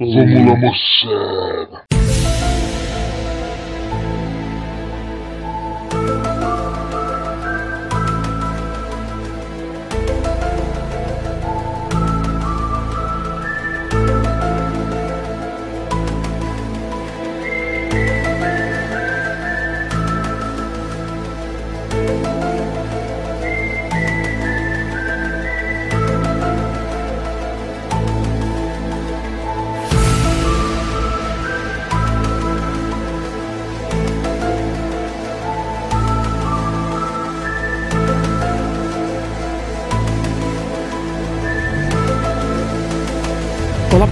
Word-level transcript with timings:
Vamos 0.00 0.46
lá, 0.46 0.56
moçada. 0.56 1.89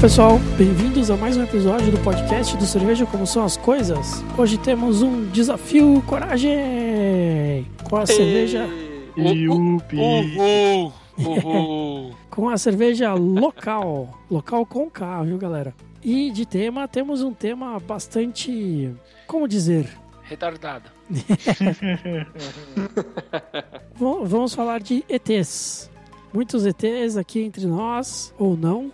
Pessoal, 0.00 0.38
bem-vindos 0.56 1.10
a 1.10 1.16
mais 1.16 1.36
um 1.36 1.42
episódio 1.42 1.90
do 1.90 1.98
podcast 1.98 2.56
do 2.56 2.64
Cerveja 2.66 3.04
Como 3.06 3.26
São 3.26 3.44
as 3.44 3.56
Coisas. 3.56 4.22
Hoje 4.36 4.56
temos 4.58 5.02
um 5.02 5.24
desafio 5.30 6.02
coragem 6.06 7.66
com 7.88 7.96
a 7.96 8.06
cerveja 8.06 8.68
Yupi. 9.16 9.96
Uhul! 9.96 10.92
Uhul! 11.18 12.14
com 12.30 12.48
a 12.48 12.56
cerveja 12.56 13.12
local, 13.14 14.16
local 14.30 14.64
com 14.64 14.88
K, 14.88 15.24
viu 15.24 15.36
galera? 15.38 15.74
E 16.02 16.30
de 16.30 16.46
tema 16.46 16.86
temos 16.86 17.22
um 17.22 17.32
tema 17.34 17.78
bastante, 17.80 18.90
como 19.26 19.48
dizer, 19.48 19.88
Retardada. 20.22 20.92
v- 21.10 21.24
vamos 24.24 24.54
falar 24.54 24.78
de 24.80 25.02
ETs. 25.08 25.90
Muitos 26.32 26.66
ETs 26.66 27.16
aqui 27.16 27.40
entre 27.40 27.66
nós 27.66 28.32
ou 28.38 28.54
não. 28.56 28.92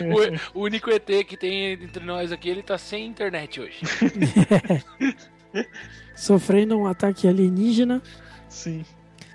O, 0.00 0.38
o 0.60 0.64
único 0.64 0.90
ET 0.90 1.06
que 1.26 1.36
tem 1.36 1.72
entre 1.72 2.04
nós 2.04 2.32
aqui, 2.32 2.48
ele 2.48 2.62
tá 2.62 2.78
sem 2.78 3.06
internet 3.06 3.60
hoje. 3.60 3.80
Sofrendo 6.14 6.76
um 6.76 6.86
ataque 6.86 7.26
alienígena. 7.26 8.02
Sim. 8.48 8.84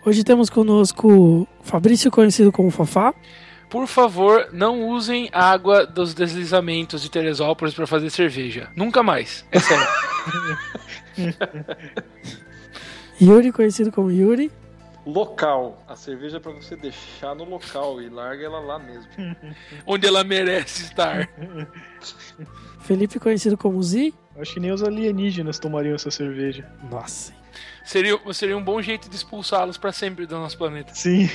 Hoje 0.06 0.24
temos 0.24 0.50
conosco 0.50 1.48
Fabrício, 1.62 2.12
conhecido 2.12 2.52
como 2.52 2.70
Fafá. 2.70 3.14
Por 3.70 3.88
favor, 3.88 4.50
não 4.54 4.90
usem 4.90 5.28
água 5.34 5.86
dos 5.86 6.14
deslizamentos 6.14 7.02
de 7.02 7.10
Teresópolis 7.10 7.74
pra 7.74 7.88
fazer 7.88 8.10
cerveja. 8.10 8.70
Nunca 8.76 9.02
mais. 9.02 9.46
É 9.52 9.60
sério. 9.60 9.88
Yuri, 13.20 13.52
conhecido 13.52 13.92
como 13.92 14.12
Yuri. 14.12 14.52
Local. 15.06 15.84
A 15.88 15.96
cerveja 15.96 16.38
é 16.38 16.40
pra 16.40 16.52
você 16.52 16.76
deixar 16.76 17.36
no 17.36 17.44
local 17.44 18.02
e 18.02 18.10
larga 18.10 18.46
ela 18.46 18.60
lá 18.60 18.80
mesmo. 18.80 19.10
Onde 19.86 20.08
ela 20.08 20.24
merece 20.24 20.84
estar. 20.84 21.30
Felipe, 22.82 23.20
conhecido 23.20 23.58
como 23.58 23.82
Zi. 23.84 24.14
Acho 24.38 24.56
que 24.56 24.60
nem 24.60 24.72
os 24.72 24.84
alienígenas 24.84 25.60
tomariam 25.60 25.96
essa 25.96 26.12
cerveja. 26.12 26.70
Nossa. 26.90 27.34
Seria, 27.86 28.20
seria 28.34 28.58
um 28.58 28.64
bom 28.64 28.82
jeito 28.82 29.10
de 29.10 29.16
expulsá-los 29.16 29.78
pra 29.78 29.92
sempre 29.92 30.26
do 30.26 30.36
nosso 30.36 30.58
planeta. 30.58 30.94
Sim. 30.96 31.30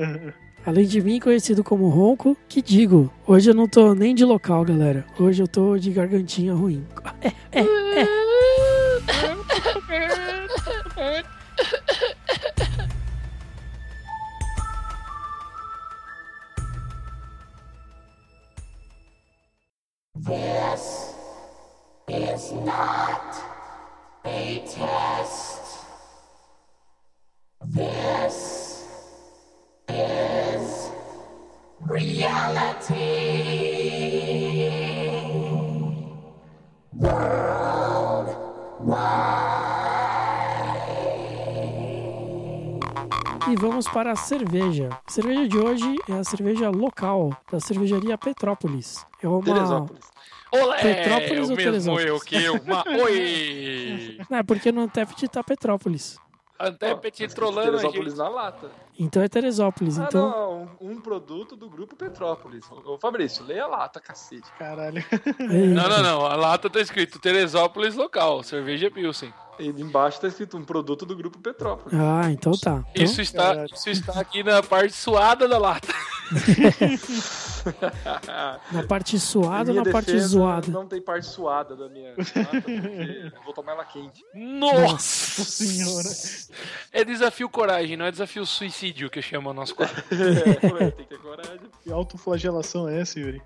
Além 0.64 0.84
de 0.84 1.00
mim, 1.00 1.20
conhecido 1.20 1.62
como 1.62 1.88
Ronco, 1.88 2.36
que 2.48 2.60
digo, 2.60 3.12
hoje 3.26 3.50
eu 3.50 3.54
não 3.54 3.68
tô 3.68 3.94
nem 3.94 4.14
de 4.14 4.24
local, 4.24 4.64
galera. 4.64 5.06
Hoje 5.18 5.42
eu 5.42 5.46
tô 5.46 5.78
de 5.78 5.92
gargantinha 5.92 6.52
ruim. 6.52 6.84
This 20.26 21.14
is 22.08 22.50
not 22.50 23.36
a 24.24 24.58
test. 24.66 25.62
This 27.64 28.84
is 29.88 30.90
reality. 31.80 32.96
E 43.48 43.54
vamos 43.54 43.86
para 43.86 44.10
a 44.10 44.16
cerveja. 44.16 44.88
A 45.06 45.10
cerveja 45.10 45.46
de 45.46 45.56
hoje 45.56 45.96
é 46.08 46.14
a 46.14 46.24
cerveja 46.24 46.68
local 46.68 47.30
da 47.50 47.60
cervejaria 47.60 48.18
Petrópolis. 48.18 49.06
É 49.22 49.28
uma. 49.28 49.42
Teresópolis. 49.42 50.04
Olé! 50.50 50.82
Petrópolis 50.82 51.48
o 51.48 51.50
ou 51.52 51.56
mesmo 51.56 51.56
Teresópolis? 51.56 52.06
eu 52.06 52.20
que 52.20 52.48
uma... 52.48 52.84
Oi! 53.04 54.18
Não, 54.28 54.38
é 54.38 54.42
porque 54.42 54.72
no 54.72 54.80
Antepet 54.82 55.28
tá 55.28 55.44
Petrópolis. 55.44 56.18
Antepet 56.58 57.22
Mas 57.22 57.34
trolando 57.34 57.60
a 57.60 57.80
Teresópolis 57.80 58.14
gente. 58.14 58.18
na 58.18 58.28
lata. 58.28 58.70
Então 58.98 59.22
é 59.22 59.28
Teresópolis. 59.28 59.98
Ah, 59.98 60.06
Então. 60.08 60.68
não. 60.80 60.88
Um, 60.90 61.00
produto 61.00 61.56
do 61.56 61.68
grupo 61.68 61.94
Petrópolis. 61.96 62.64
Ô, 62.70 62.98
Fabrício, 62.98 63.44
leia 63.44 63.64
a 63.64 63.68
lata, 63.68 64.00
cacete. 64.00 64.50
Caralho. 64.58 65.04
é- 65.38 65.66
Não, 65.66 65.88
não, 65.88 66.02
não. 66.02 66.26
A 66.26 66.36
lata 66.36 66.68
tá 66.70 66.80
escrito 66.80 67.18
Teresópolis 67.18 67.94
local, 67.94 68.42
cerveja 68.42 68.90
Pilsen. 68.90 69.32
E 69.58 69.68
embaixo 69.68 70.20
tá 70.20 70.28
escrito 70.28 70.56
um 70.58 70.64
produto 70.64 71.06
do 71.06 71.16
grupo 71.16 71.38
Petrópolis. 71.38 71.98
Ah, 71.98 72.30
então 72.30 72.52
tá. 72.52 72.84
Então, 72.90 73.04
Isso 73.04 73.22
está, 73.22 73.64
isso 73.72 73.88
está 73.88 74.20
aqui 74.20 74.42
na 74.42 74.62
parte 74.62 74.92
suada 74.94 75.48
da 75.48 75.56
lata. 75.58 75.88
na 78.72 78.82
parte 78.86 79.18
suada 79.18 79.70
ou 79.72 79.82
na 79.82 79.90
parte 79.90 80.18
zoada? 80.20 80.70
Não 80.70 80.86
tem 80.86 81.00
parte 81.00 81.26
suada 81.26 81.74
da 81.76 81.88
minha 81.88 82.10
lata, 82.10 82.60
porque 82.60 83.30
eu 83.34 83.42
vou 83.44 83.54
tomar 83.54 83.72
ela 83.72 83.84
quente. 83.84 84.24
Nossa 84.34 85.44
senhora. 85.44 86.08
É 86.92 87.04
desafio 87.04 87.48
coragem, 87.48 87.96
não 87.96 88.04
é 88.06 88.10
desafio 88.10 88.44
suicídio 88.44 88.85
que 88.92 89.22
chama 89.22 89.50
o 89.50 89.54
nosso 89.54 89.74
quadro. 89.74 90.02
É, 90.10 90.90
tem 90.90 91.04
que 91.04 91.14
ter 91.14 91.18
coragem. 91.18 91.60
Que 91.82 91.92
autoflagelação 91.92 92.88
é 92.88 93.00
essa, 93.00 93.18
Yuri? 93.18 93.40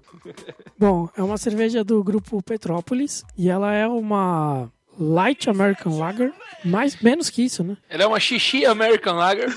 Bom, 0.78 1.08
é 1.16 1.22
uma 1.22 1.38
cerveja 1.38 1.84
do 1.84 2.02
grupo 2.02 2.42
Petrópolis 2.42 3.24
e 3.36 3.48
ela 3.48 3.72
é 3.72 3.86
uma 3.86 4.70
Light 4.98 5.48
American 5.48 5.98
Lager, 5.98 6.32
mais 6.64 7.00
menos 7.00 7.30
que 7.30 7.42
isso, 7.42 7.62
né? 7.64 7.76
Ela 7.88 8.04
é 8.04 8.06
uma 8.06 8.20
xixi 8.20 8.66
American 8.66 9.16
Lager. 9.16 9.48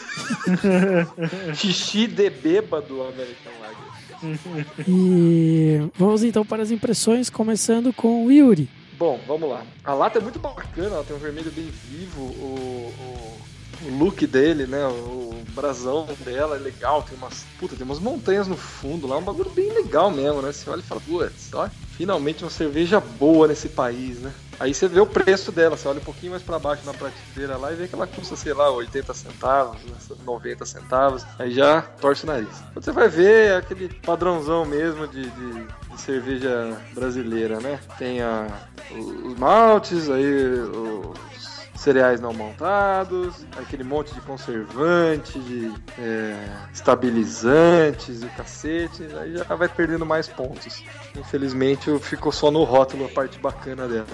Xixi 1.55 2.07
de 2.07 2.29
bêbado 2.29 3.01
American 3.01 3.53
Lager. 3.61 4.65
E 4.87 5.79
vamos 5.95 6.23
então 6.23 6.45
para 6.45 6.63
as 6.63 6.71
impressões, 6.71 7.29
começando 7.29 7.91
com 7.91 8.25
o 8.25 8.31
Yuri. 8.31 8.69
Bom, 8.97 9.19
vamos 9.27 9.49
lá. 9.49 9.65
A 9.83 9.93
lata 9.93 10.19
é 10.19 10.21
muito 10.21 10.39
bacana, 10.39 10.95
ela 10.95 11.03
tem 11.03 11.15
um 11.15 11.19
vermelho 11.19 11.51
bem 11.51 11.65
vivo, 11.65 12.21
o, 12.21 12.93
o, 12.97 13.41
o 13.85 13.97
look 13.97 14.25
dele, 14.25 14.65
né? 14.65 14.85
O 14.87 15.33
brasão 15.53 16.07
dela 16.25 16.55
é 16.55 16.59
legal, 16.59 17.03
tem 17.03 17.17
umas. 17.17 17.45
Puta, 17.59 17.75
tem 17.75 17.85
umas 17.85 17.99
montanhas 17.99 18.47
no 18.47 18.57
fundo 18.57 19.07
lá, 19.07 19.17
um 19.17 19.23
bagulho 19.23 19.49
bem 19.49 19.71
legal 19.71 20.11
mesmo, 20.11 20.41
né? 20.41 20.51
Você 20.51 20.69
olha 20.69 20.79
e 20.79 20.83
fala, 20.83 21.01
putz, 21.01 21.49
ó, 21.53 21.69
finalmente 21.95 22.43
uma 22.43 22.49
cerveja 22.49 22.99
boa 22.99 23.47
nesse 23.47 23.69
país, 23.69 24.19
né? 24.19 24.33
Aí 24.59 24.73
você 24.73 24.87
vê 24.87 24.99
o 24.99 25.05
preço 25.05 25.51
dela, 25.51 25.75
você 25.75 25.87
olha 25.87 25.99
um 25.99 26.03
pouquinho 26.03 26.31
mais 26.31 26.43
pra 26.43 26.59
baixo 26.59 26.85
na 26.85 26.93
prateleira 26.93 27.57
lá 27.57 27.71
e 27.71 27.75
vê 27.75 27.87
que 27.87 27.95
ela 27.95 28.07
custa, 28.07 28.35
sei 28.35 28.53
lá, 28.53 28.69
80 28.69 29.13
centavos, 29.13 29.81
90 30.23 30.65
centavos, 30.65 31.25
aí 31.39 31.51
já 31.51 31.81
torce 31.81 32.23
o 32.23 32.27
nariz. 32.27 32.63
Você 32.75 32.91
vai 32.91 33.09
ver, 33.09 33.55
aquele 33.55 33.89
padrãozão 33.89 34.63
mesmo 34.63 35.07
de, 35.07 35.29
de, 35.29 35.65
de 35.65 36.01
cerveja 36.01 36.77
brasileira, 36.93 37.59
né? 37.59 37.79
Tem 37.97 38.21
a, 38.21 38.47
os 38.91 39.37
maltes, 39.37 40.09
aí 40.09 40.25
os 40.25 41.42
cereais 41.83 42.21
não 42.21 42.33
montados, 42.33 43.45
aquele 43.57 43.83
monte 43.83 44.13
de 44.13 44.21
conservante, 44.21 45.37
de 45.39 45.71
é, 45.99 46.47
estabilizantes 46.73 48.23
e 48.23 48.27
cacete, 48.27 49.03
aí 49.19 49.37
já 49.37 49.43
vai 49.55 49.67
perdendo 49.67 50.05
mais 50.05 50.27
pontos. 50.27 50.83
Infelizmente 51.15 51.99
ficou 51.99 52.31
só 52.31 52.49
no 52.49 52.63
rótulo 52.63 53.05
a 53.05 53.09
parte 53.09 53.37
bacana 53.37 53.87
dela. 53.87 54.07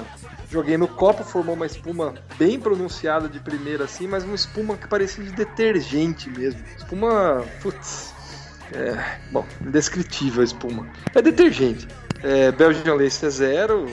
Joguei 0.49 0.77
no 0.77 0.87
copo, 0.87 1.23
formou 1.23 1.55
uma 1.55 1.67
espuma 1.67 2.15
bem 2.37 2.59
pronunciada 2.59 3.29
de 3.29 3.39
primeira 3.39 3.83
assim, 3.83 4.07
mas 4.07 4.23
uma 4.23 4.35
espuma 4.35 4.75
que 4.75 4.87
parecia 4.87 5.23
de 5.23 5.31
detergente 5.31 6.29
mesmo. 6.29 6.61
Espuma, 6.75 7.45
putz, 7.61 8.13
é, 8.73 9.19
bom, 9.31 9.45
indescritível 9.61 10.41
a 10.41 10.43
espuma. 10.43 10.87
É 11.13 11.21
detergente. 11.21 11.87
É, 12.23 12.51
Belgian 12.51 12.95
Lace 12.95 13.25
é 13.25 13.29
zero, 13.29 13.85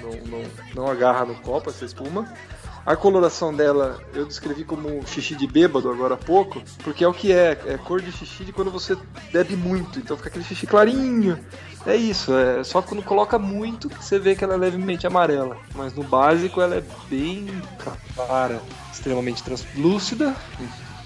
não, 0.00 0.10
não, 0.26 0.50
não 0.74 0.90
agarra 0.90 1.24
no 1.24 1.34
copo 1.36 1.70
essa 1.70 1.84
espuma. 1.84 2.32
A 2.88 2.96
coloração 2.96 3.52
dela 3.52 4.00
eu 4.14 4.24
descrevi 4.24 4.64
como 4.64 5.06
xixi 5.06 5.36
de 5.36 5.46
bêbado 5.46 5.90
agora 5.90 6.14
há 6.14 6.16
pouco, 6.16 6.62
porque 6.82 7.04
é 7.04 7.08
o 7.08 7.12
que 7.12 7.30
é, 7.30 7.50
é 7.66 7.76
cor 7.76 8.00
de 8.00 8.10
xixi 8.10 8.46
de 8.46 8.50
quando 8.50 8.70
você 8.70 8.96
bebe 9.30 9.54
muito, 9.56 9.98
então 9.98 10.16
fica 10.16 10.30
aquele 10.30 10.42
xixi 10.42 10.66
clarinho, 10.66 11.38
É 11.84 11.94
isso, 11.94 12.32
é 12.32 12.64
só 12.64 12.80
quando 12.80 13.02
coloca 13.02 13.38
muito 13.38 13.90
que 13.90 14.02
você 14.02 14.18
vê 14.18 14.34
que 14.34 14.42
ela 14.42 14.54
é 14.54 14.56
levemente 14.56 15.06
amarela. 15.06 15.58
Mas 15.74 15.92
no 15.92 16.02
básico 16.02 16.62
ela 16.62 16.76
é 16.76 16.84
bem 17.10 17.46
clara, 18.14 18.58
extremamente 18.90 19.42
translúcida, 19.42 20.34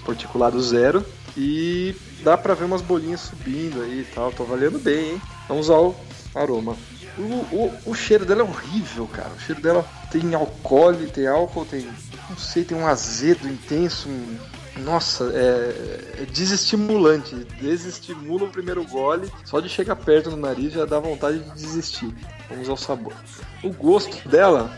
particulado 0.05 0.61
zero. 0.61 1.05
E 1.35 1.93
dá 2.23 2.37
pra 2.37 2.53
ver 2.53 2.63
umas 2.63 2.81
bolinhas 2.81 3.19
subindo 3.19 3.81
aí 3.81 4.01
e 4.09 4.15
tal. 4.15 4.31
Tô 4.31 4.45
valendo 4.45 4.79
bem, 4.79 5.11
hein? 5.11 5.21
Vamos 5.49 5.69
ao 5.69 5.99
aroma. 6.33 6.77
O, 7.17 7.21
o, 7.21 7.79
o 7.87 7.93
cheiro 7.93 8.25
dela 8.25 8.41
é 8.41 8.45
horrível, 8.45 9.05
cara. 9.07 9.31
O 9.35 9.39
cheiro 9.39 9.61
dela 9.61 9.85
tem 10.13 10.35
álcool, 10.35 10.93
tem 11.11 11.25
álcool, 11.25 11.65
tem. 11.65 11.89
Não 12.29 12.37
sei, 12.37 12.63
tem 12.63 12.77
um 12.77 12.85
azedo 12.85 13.47
intenso. 13.47 14.07
nossa, 14.77 15.31
é, 15.33 16.21
é 16.21 16.25
desestimulante. 16.25 17.35
Desestimula 17.59 18.43
o 18.43 18.51
primeiro 18.51 18.85
gole. 18.85 19.31
Só 19.43 19.59
de 19.59 19.67
chegar 19.67 19.95
perto 19.95 20.29
do 20.29 20.37
nariz 20.37 20.71
já 20.71 20.85
dá 20.85 20.99
vontade 20.99 21.39
de 21.39 21.51
desistir. 21.53 22.13
Vamos 22.47 22.69
ao 22.69 22.77
sabor. 22.77 23.13
O 23.63 23.73
gosto 23.73 24.29
dela 24.29 24.77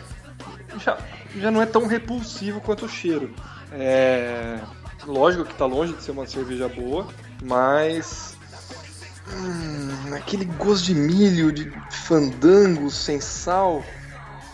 já, 0.79 0.97
já 1.37 1.51
não 1.51 1.61
é 1.61 1.65
tão 1.65 1.85
repulsivo 1.85 2.61
quanto 2.61 2.85
o 2.85 2.89
cheiro. 2.89 3.33
É. 3.73 4.61
Lógico 5.05 5.43
que 5.43 5.53
tá 5.53 5.65
longe 5.65 5.93
de 5.93 6.01
ser 6.01 6.11
uma 6.11 6.25
cerveja 6.25 6.69
boa, 6.69 7.07
mas. 7.43 8.37
Hum, 9.27 10.15
aquele 10.15 10.45
gosto 10.45 10.85
de 10.85 10.95
milho, 10.95 11.51
de 11.51 11.69
fandango 11.91 12.89
sem 12.89 13.19
sal. 13.19 13.83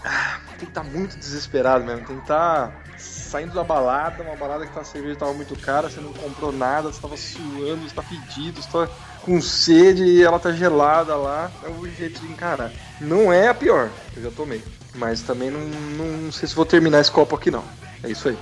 Ah, 0.04 0.40
tem 0.62 0.66
que 0.66 0.80
estar 0.80 0.84
muito 0.84 1.18
desesperado 1.18 1.84
mesmo. 1.84 2.06
Tem 2.06 2.16
que 2.16 2.22
estar 2.22 2.84
saindo 2.98 3.54
da 3.54 3.64
balada, 3.64 4.22
uma 4.24 4.36
balada 4.36 4.66
que 4.66 4.74
tá, 4.74 4.82
a 4.82 4.84
cerveja 4.84 5.16
tava 5.16 5.34
muito 5.34 5.56
cara, 5.56 5.90
você 5.90 6.00
não 6.00 6.14
comprou 6.14 6.52
nada, 6.52 6.92
você 6.92 7.02
tava 7.02 7.18
suando, 7.18 7.90
você 7.90 7.96
tá 7.96 8.04
pedido, 8.04 8.62
você 8.62 8.70
tá 8.70 8.88
com 9.24 9.42
sede 9.42 10.04
e 10.04 10.22
ela 10.22 10.40
tá 10.40 10.52
gelada 10.52 11.16
lá. 11.16 11.52
É 11.64 11.70
o 11.70 11.90
jeito 11.90 12.20
de 12.22 12.32
encarar. 12.32 12.72
Não 13.00 13.34
é 13.34 13.48
a 13.48 13.54
pior, 13.54 13.90
eu 14.16 14.24
já 14.24 14.32
tomei. 14.32 14.64
Mas 14.94 15.22
também 15.22 15.50
não, 15.50 15.62
não, 15.62 16.18
não 16.18 16.32
sei 16.32 16.48
se 16.48 16.56
vou 16.56 16.66
terminar 16.66 17.00
esse 17.00 17.12
copo 17.12 17.36
aqui 17.36 17.50
não. 17.50 17.64
É 18.04 18.10
isso 18.10 18.30
aí. 18.30 18.38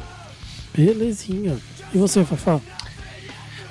Belezinha. 0.76 1.58
E 1.94 1.98
você, 1.98 2.24
Fafá? 2.26 2.60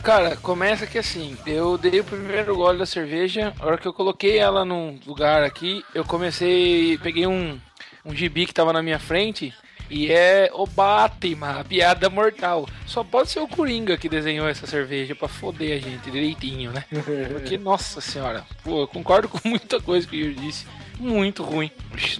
Cara, 0.03 0.37
começa 0.37 0.87
que 0.87 0.97
assim, 0.97 1.37
eu 1.45 1.77
dei 1.77 2.01
o 2.01 2.05
primeiro 2.05 2.57
gole 2.57 2.79
da 2.79 2.87
cerveja, 2.87 3.53
a 3.59 3.67
hora 3.67 3.77
que 3.77 3.87
eu 3.87 3.93
coloquei 3.93 4.39
ela 4.39 4.65
num 4.65 4.99
lugar 5.05 5.43
aqui, 5.43 5.85
eu 5.93 6.05
comecei, 6.05 6.97
peguei 6.99 7.27
um, 7.27 7.59
um 8.09 8.15
gibi 8.15 8.47
que 8.47 8.55
tava 8.55 8.73
na 8.73 8.83
minha 8.83 8.99
frente, 8.99 9.55
e 9.91 10.11
é 10.11 10.51
o 10.53 10.67
Batman, 10.67 11.61
a 11.61 11.65
piada 11.65 12.11
mortal. 12.11 12.69
Só 12.87 13.03
pode 13.03 13.31
ser 13.31 13.41
o 13.41 13.49
Coringa 13.49 13.97
que 13.97 14.09
desenhou 14.09 14.49
essa 14.49 14.67
cerveja 14.67 15.15
pra 15.15 15.29
foder 15.29 15.77
a 15.77 15.81
gente 15.81 16.11
direitinho, 16.11 16.73
né? 16.73 16.85
Porque, 17.33 17.57
nossa 17.59 18.01
senhora, 18.01 18.45
pô, 18.63 18.83
eu 18.83 18.89
concordo 18.89 19.29
com 19.29 19.41
muita 19.49 19.81
coisa 19.81 20.07
que 20.07 20.17
o 20.17 20.21
Yuri 20.21 20.35
disse. 20.35 20.67
Muito 20.99 21.43
ruim. 21.43 21.71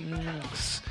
Nossa. 0.01 0.83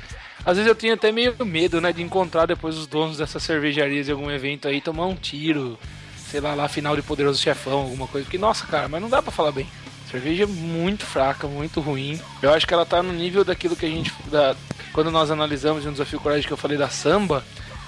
Às 0.44 0.56
vezes 0.56 0.68
eu 0.68 0.74
tenho 0.74 0.94
até 0.94 1.10
meio 1.10 1.34
medo, 1.44 1.80
né, 1.80 1.92
de 1.92 2.02
encontrar 2.02 2.46
depois 2.46 2.76
os 2.76 2.86
donos 2.86 3.18
dessas 3.18 3.42
cervejarias 3.42 4.08
em 4.08 4.12
algum 4.12 4.30
evento 4.30 4.68
aí, 4.68 4.80
tomar 4.80 5.06
um 5.06 5.14
tiro, 5.14 5.78
sei 6.16 6.40
lá, 6.40 6.54
lá 6.54 6.68
final 6.68 6.94
de 6.94 7.02
Poderoso 7.02 7.42
Chefão, 7.42 7.80
alguma 7.80 8.06
coisa. 8.06 8.24
Porque, 8.24 8.38
nossa, 8.38 8.66
cara, 8.66 8.88
mas 8.88 9.02
não 9.02 9.08
dá 9.08 9.20
pra 9.20 9.32
falar 9.32 9.52
bem. 9.52 9.66
Cerveja 10.10 10.46
muito 10.46 11.04
fraca, 11.04 11.46
muito 11.46 11.80
ruim. 11.80 12.18
Eu 12.40 12.52
acho 12.52 12.66
que 12.66 12.72
ela 12.72 12.86
tá 12.86 13.02
no 13.02 13.12
nível 13.12 13.44
daquilo 13.44 13.76
que 13.76 13.84
a 13.84 13.90
gente. 13.90 14.12
Da, 14.30 14.56
quando 14.92 15.10
nós 15.10 15.30
analisamos 15.30 15.84
um 15.84 15.92
desafio 15.92 16.20
coragem 16.20 16.46
que 16.46 16.52
eu 16.52 16.56
falei 16.56 16.78
da 16.78 16.88
samba, 16.88 17.44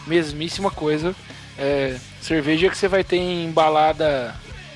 mesmíssima 0.07 0.71
coisa. 0.71 1.15
É, 1.59 1.97
cerveja 2.21 2.69
que 2.69 2.77
você 2.77 2.89
vai 2.89 3.03
ter 3.03 3.17
em 3.17 3.51
balada 3.51 4.35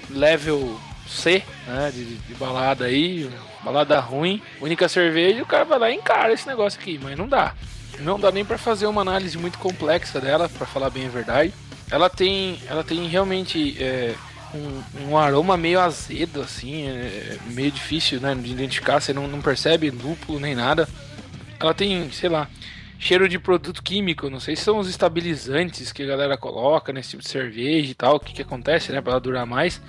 level 0.08 0.80
C, 1.06 1.42
né? 1.66 1.90
De, 1.94 2.16
de 2.16 2.34
balada 2.34 2.86
aí, 2.86 3.30
balada 3.62 4.00
ruim. 4.00 4.40
Única 4.60 4.88
cerveja, 4.88 5.42
o 5.42 5.46
cara 5.46 5.64
vai 5.64 5.78
lá 5.78 5.90
e 5.90 5.96
encara 5.96 6.32
esse 6.32 6.46
negócio 6.46 6.80
aqui, 6.80 6.98
mas 7.02 7.16
não 7.16 7.28
dá. 7.28 7.54
Não 8.00 8.18
dá 8.18 8.32
nem 8.32 8.44
pra 8.44 8.58
fazer 8.58 8.86
uma 8.86 9.02
análise 9.02 9.36
muito 9.38 9.58
complexa 9.58 10.20
dela, 10.20 10.48
pra 10.48 10.66
falar 10.66 10.90
bem 10.90 11.06
a 11.06 11.10
verdade. 11.10 11.52
Ela 11.90 12.08
tem, 12.08 12.58
ela 12.66 12.82
tem 12.82 13.06
realmente 13.06 13.76
é, 13.78 14.14
um, 14.54 15.10
um 15.10 15.18
aroma 15.18 15.56
meio 15.56 15.80
azedo, 15.80 16.40
assim, 16.40 16.86
é 16.86 17.36
meio 17.46 17.70
difícil 17.70 18.20
né, 18.20 18.34
de 18.34 18.52
identificar, 18.52 19.00
você 19.00 19.12
não, 19.12 19.26
não 19.26 19.40
percebe 19.40 19.90
lúpulo 19.90 20.38
nem 20.38 20.54
nada. 20.54 20.88
Ela 21.58 21.74
tem, 21.74 22.10
sei 22.10 22.28
lá, 22.28 22.48
cheiro 22.98 23.28
de 23.28 23.38
produto 23.38 23.82
químico, 23.82 24.30
não 24.30 24.40
sei 24.40 24.54
se 24.54 24.62
são 24.62 24.78
os 24.78 24.88
estabilizantes 24.88 25.92
que 25.92 26.02
a 26.02 26.06
galera 26.06 26.36
coloca 26.36 26.92
nesse 26.92 27.10
tipo 27.10 27.22
de 27.22 27.28
cerveja 27.28 27.90
e 27.90 27.94
tal, 27.94 28.16
o 28.16 28.20
que, 28.20 28.32
que 28.32 28.42
acontece, 28.42 28.92
né, 28.92 29.00
pra 29.00 29.12
ela 29.12 29.20
durar 29.20 29.46
mais. 29.46 29.80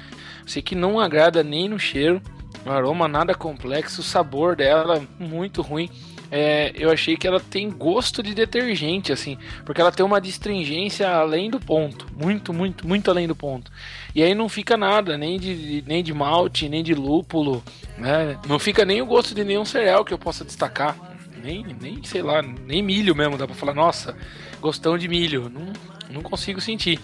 Sei 0.46 0.62
que 0.62 0.76
não 0.76 1.00
agrada 1.00 1.44
nem 1.44 1.70
no 1.70 1.80
cheiro, 1.80 2.22
o 2.66 2.72
aroma 2.72 3.08
nada 3.08 3.34
complexo, 3.34 4.02
o 4.02 4.04
sabor 4.04 4.56
dela 4.56 5.04
muito 5.20 5.62
ruim. 5.62 5.90
É, 6.32 6.74
eu 6.76 6.92
achei 6.92 7.16
que 7.16 7.28
ela 7.28 7.40
tem 7.40 7.70
gosto 7.70 8.24
de 8.24 8.34
detergente, 8.34 9.12
assim, 9.14 9.38
porque 9.64 9.80
ela 9.80 9.92
tem 9.92 10.06
uma 10.06 10.20
distringência 10.20 11.10
além 11.10 11.50
do 11.50 11.60
ponto, 11.60 12.08
muito, 12.20 12.52
muito, 12.52 12.88
muito 12.88 13.12
além 13.12 13.28
do 13.28 13.36
ponto. 13.36 13.72
E 14.14 14.24
aí 14.24 14.34
não 14.34 14.50
fica 14.50 14.76
nada, 14.76 15.18
nem 15.18 15.40
de, 15.40 15.84
nem 15.86 16.04
de 16.04 16.14
malte, 16.14 16.68
nem 16.68 16.84
de 16.84 16.94
lúpulo, 16.94 17.64
né? 17.98 18.38
Não 18.48 18.58
fica 18.58 18.84
nem 18.84 19.02
o 19.02 19.06
gosto 19.06 19.36
de 19.36 19.44
nenhum 19.44 19.66
cereal 19.66 20.04
que 20.04 20.14
eu 20.14 20.18
possa 20.18 20.44
destacar. 20.44 20.96
Nem, 21.44 21.64
nem 21.80 22.04
sei 22.04 22.24
lá, 22.24 22.42
nem 22.42 22.82
milho 22.82 23.16
mesmo, 23.16 23.38
dá 23.38 23.46
pra 23.46 23.56
falar, 23.56 23.76
nossa, 23.76 24.18
gostão 24.60 24.98
de 24.98 25.08
milho. 25.08 25.48
Não, 25.48 25.72
não 26.10 26.22
consigo 26.24 26.60
sentir. 26.60 27.00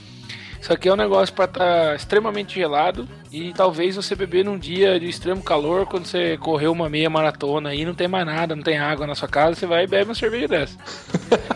Isso 0.62 0.72
aqui 0.72 0.88
é 0.88 0.94
um 0.94 0.98
negócio 0.98 1.34
para 1.34 1.46
estar 1.46 1.96
extremamente 1.96 2.54
gelado 2.54 3.08
e 3.32 3.52
talvez 3.52 3.96
você 3.96 4.16
beber 4.16 4.46
num 4.46 4.60
dia 4.60 5.00
de 5.00 5.08
extremo 5.08 5.42
calor, 5.42 5.88
quando 5.88 6.06
você 6.06 6.38
correu 6.38 6.72
uma 6.72 6.88
meia 6.88 7.10
maratona 7.10 7.70
aí, 7.70 7.84
não 7.84 7.96
tem 7.96 8.08
mais 8.08 8.26
nada, 8.28 8.56
não 8.56 8.62
tem 8.62 8.78
água 8.78 9.08
na 9.08 9.16
sua 9.16 9.28
casa, 9.28 9.56
você 9.56 9.66
vai 9.66 9.86
e 9.86 9.88
bebe 9.88 10.06
uma 10.06 10.16
cerveja 10.16 10.48
dessa. 10.48 10.78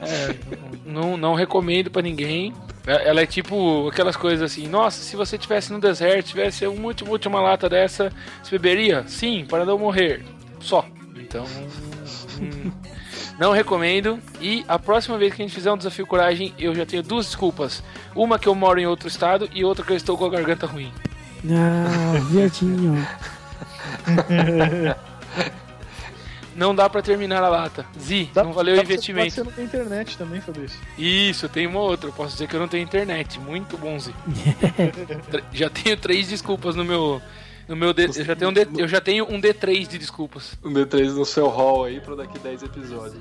É, 0.00 0.34
não, 0.84 1.16
não 1.16 1.34
recomendo 1.34 1.90
para 1.90 2.02
ninguém. 2.02 2.52
É- 2.86 3.08
Ela 3.08 3.22
é 3.22 3.26
tipo 3.26 3.88
aquelas 3.88 4.16
coisas 4.16 4.52
assim, 4.52 4.68
nossa, 4.68 5.02
se 5.02 5.16
você 5.16 5.36
tivesse 5.36 5.72
no 5.72 5.80
deserto, 5.80 6.28
tivesse 6.28 6.66
uma 6.66 6.86
última, 6.86 7.10
última 7.10 7.40
lata 7.40 7.68
dessa, 7.68 8.12
você 8.42 8.58
beberia? 8.58 9.04
Sim, 9.08 9.44
para 9.48 9.64
não 9.64 9.78
morrer. 9.78 10.24
Só. 10.60 10.84
Então. 11.16 11.44
hum, 12.40 12.70
não 13.42 13.50
recomendo. 13.50 14.20
E 14.40 14.64
a 14.68 14.78
próxima 14.78 15.18
vez 15.18 15.34
que 15.34 15.42
a 15.42 15.44
gente 15.44 15.54
fizer 15.54 15.72
um 15.72 15.76
desafio 15.76 16.06
coragem, 16.06 16.54
eu 16.56 16.72
já 16.76 16.86
tenho 16.86 17.02
duas 17.02 17.26
desculpas. 17.26 17.82
Uma 18.14 18.38
que 18.38 18.46
eu 18.48 18.54
moro 18.54 18.78
em 18.78 18.86
outro 18.86 19.08
estado 19.08 19.50
e 19.52 19.64
outra 19.64 19.84
que 19.84 19.90
eu 19.90 19.96
estou 19.96 20.16
com 20.16 20.24
a 20.24 20.30
garganta 20.30 20.64
ruim. 20.64 20.92
Ah, 21.50 22.20
viadinho. 22.30 23.04
Não 26.54 26.72
dá 26.72 26.88
pra 26.88 27.02
terminar 27.02 27.42
a 27.42 27.48
lata. 27.48 27.84
Zi, 27.98 28.30
não 28.32 28.52
valeu 28.52 28.74
o 28.74 28.76
dá 28.76 28.84
investimento. 28.84 29.44
Pode 29.44 29.54
ser 29.56 29.60
na 29.60 29.66
internet 29.66 30.16
também, 30.16 30.40
Fabrício. 30.40 30.78
Isso, 30.96 31.48
tem 31.48 31.66
uma 31.66 31.80
outra. 31.80 32.10
Eu 32.10 32.12
posso 32.12 32.34
dizer 32.34 32.46
que 32.46 32.54
eu 32.54 32.60
não 32.60 32.68
tenho 32.68 32.84
internet. 32.84 33.40
Muito 33.40 33.76
bom, 33.76 33.98
Zi. 33.98 34.14
Já 35.52 35.68
tenho 35.68 35.96
três 35.96 36.28
desculpas 36.28 36.76
no 36.76 36.84
meu. 36.84 37.20
No 37.68 37.76
meu 37.76 37.92
D- 37.94 38.06
eu, 38.06 38.24
já 38.24 38.34
tenho 38.36 38.50
um 38.50 38.52
D, 38.52 38.66
eu 38.78 38.88
já 38.88 39.00
tenho 39.00 39.24
um 39.30 39.40
D3 39.40 39.86
de 39.88 39.98
desculpas. 39.98 40.52
O 40.62 40.68
D3 40.68 41.12
no 41.14 41.24
seu 41.24 41.48
hall 41.48 41.84
aí 41.84 42.00
pra 42.00 42.14
daqui 42.16 42.38
10 42.38 42.62
episódios. 42.64 43.14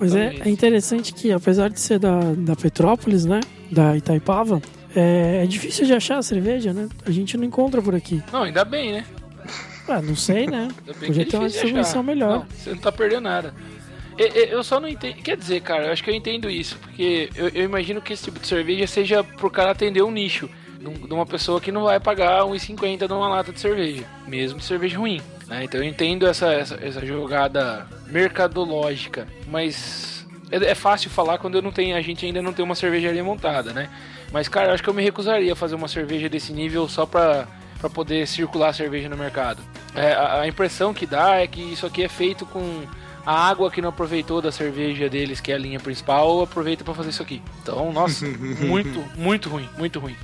Mas 0.00 0.14
é, 0.14 0.26
Exatamente. 0.26 0.48
é 0.48 0.50
interessante 0.50 1.12
que, 1.14 1.32
apesar 1.32 1.70
de 1.70 1.80
ser 1.80 1.98
da, 1.98 2.20
da 2.36 2.54
Petrópolis, 2.54 3.24
né? 3.24 3.40
Da 3.70 3.96
Itaipava, 3.96 4.60
é, 4.94 5.42
é 5.42 5.46
difícil 5.46 5.86
de 5.86 5.92
achar 5.94 6.18
a 6.18 6.22
cerveja, 6.22 6.72
né? 6.72 6.88
A 7.06 7.10
gente 7.10 7.36
não 7.36 7.44
encontra 7.44 7.80
por 7.80 7.94
aqui. 7.94 8.22
Não, 8.32 8.42
ainda 8.42 8.64
bem, 8.64 8.92
né? 8.92 9.06
Ah, 9.88 10.00
não 10.02 10.14
sei, 10.14 10.46
né? 10.46 10.68
Ainda 10.86 10.92
bem 10.98 11.08
Podia 11.08 11.14
que 11.14 11.20
é 11.22 11.24
ter 11.32 11.36
uma 11.38 11.48
distribuição 11.48 12.00
achar. 12.00 12.02
melhor. 12.02 12.38
Não, 12.40 12.46
você 12.48 12.70
não 12.70 12.78
tá 12.78 12.92
perdendo 12.92 13.22
nada. 13.22 13.54
Eu 14.18 14.62
só 14.62 14.78
não 14.78 14.86
entendo. 14.86 15.14
Quer 15.16 15.36
dizer, 15.36 15.60
cara, 15.62 15.86
eu 15.86 15.92
acho 15.92 16.04
que 16.04 16.10
eu 16.10 16.14
entendo 16.14 16.50
isso. 16.50 16.76
Porque 16.82 17.30
eu, 17.34 17.48
eu 17.48 17.64
imagino 17.64 18.02
que 18.02 18.12
esse 18.12 18.24
tipo 18.24 18.38
de 18.38 18.46
cerveja 18.46 18.86
seja 18.86 19.24
pro 19.24 19.50
cara 19.50 19.70
atender 19.70 20.02
um 20.02 20.10
nicho. 20.10 20.48
De 20.80 20.88
um- 20.88 20.92
de 21.06 21.12
uma 21.12 21.26
pessoa 21.26 21.60
que 21.60 21.70
não 21.70 21.84
vai 21.84 22.00
pagar 22.00 22.44
1,50 22.46 23.06
numa 23.06 23.28
lata 23.28 23.52
de 23.52 23.60
cerveja. 23.60 24.04
Mesmo 24.26 24.58
de 24.58 24.64
cerveja 24.64 24.98
ruim. 24.98 25.20
né? 25.46 25.62
Então 25.64 25.80
eu 25.80 25.84
entendo 25.84 26.26
essa, 26.26 26.52
essa, 26.52 26.78
essa 26.80 27.04
jogada 27.04 27.86
mercadológica. 28.06 29.26
Mas 29.46 30.26
é, 30.50 30.56
é 30.70 30.74
fácil 30.74 31.10
falar 31.10 31.38
quando 31.38 31.56
eu 31.56 31.62
não 31.62 31.70
tenho, 31.72 31.96
a 31.96 32.00
gente 32.00 32.24
ainda 32.24 32.40
não 32.40 32.52
tem 32.52 32.64
uma 32.64 32.74
cervejaria 32.74 33.22
montada, 33.22 33.72
né? 33.72 33.88
Mas, 34.32 34.48
cara, 34.48 34.68
eu 34.68 34.74
acho 34.74 34.82
que 34.82 34.88
eu 34.88 34.94
me 34.94 35.02
recusaria 35.02 35.52
a 35.52 35.56
fazer 35.56 35.74
uma 35.74 35.88
cerveja 35.88 36.28
desse 36.28 36.52
nível 36.52 36.88
só 36.88 37.04
pra, 37.04 37.46
pra 37.80 37.90
poder 37.90 38.26
circular 38.26 38.68
a 38.68 38.72
cerveja 38.72 39.08
no 39.08 39.16
mercado. 39.16 39.60
É, 39.94 40.12
a, 40.12 40.40
a 40.42 40.48
impressão 40.48 40.94
que 40.94 41.04
dá 41.04 41.36
é 41.40 41.46
que 41.48 41.60
isso 41.60 41.84
aqui 41.84 42.04
é 42.04 42.08
feito 42.08 42.46
com 42.46 42.84
a 43.26 43.48
água 43.48 43.70
que 43.70 43.82
não 43.82 43.88
aproveitou 43.88 44.40
da 44.40 44.52
cerveja 44.52 45.08
deles, 45.10 45.40
que 45.40 45.50
é 45.50 45.56
a 45.56 45.58
linha 45.58 45.80
principal, 45.80 46.40
aproveita 46.42 46.84
pra 46.84 46.94
fazer 46.94 47.10
isso 47.10 47.22
aqui. 47.22 47.42
Então, 47.62 47.92
nossa, 47.92 48.24
muito, 48.64 49.04
muito 49.16 49.48
ruim, 49.48 49.68
muito 49.76 49.98
ruim. 49.98 50.16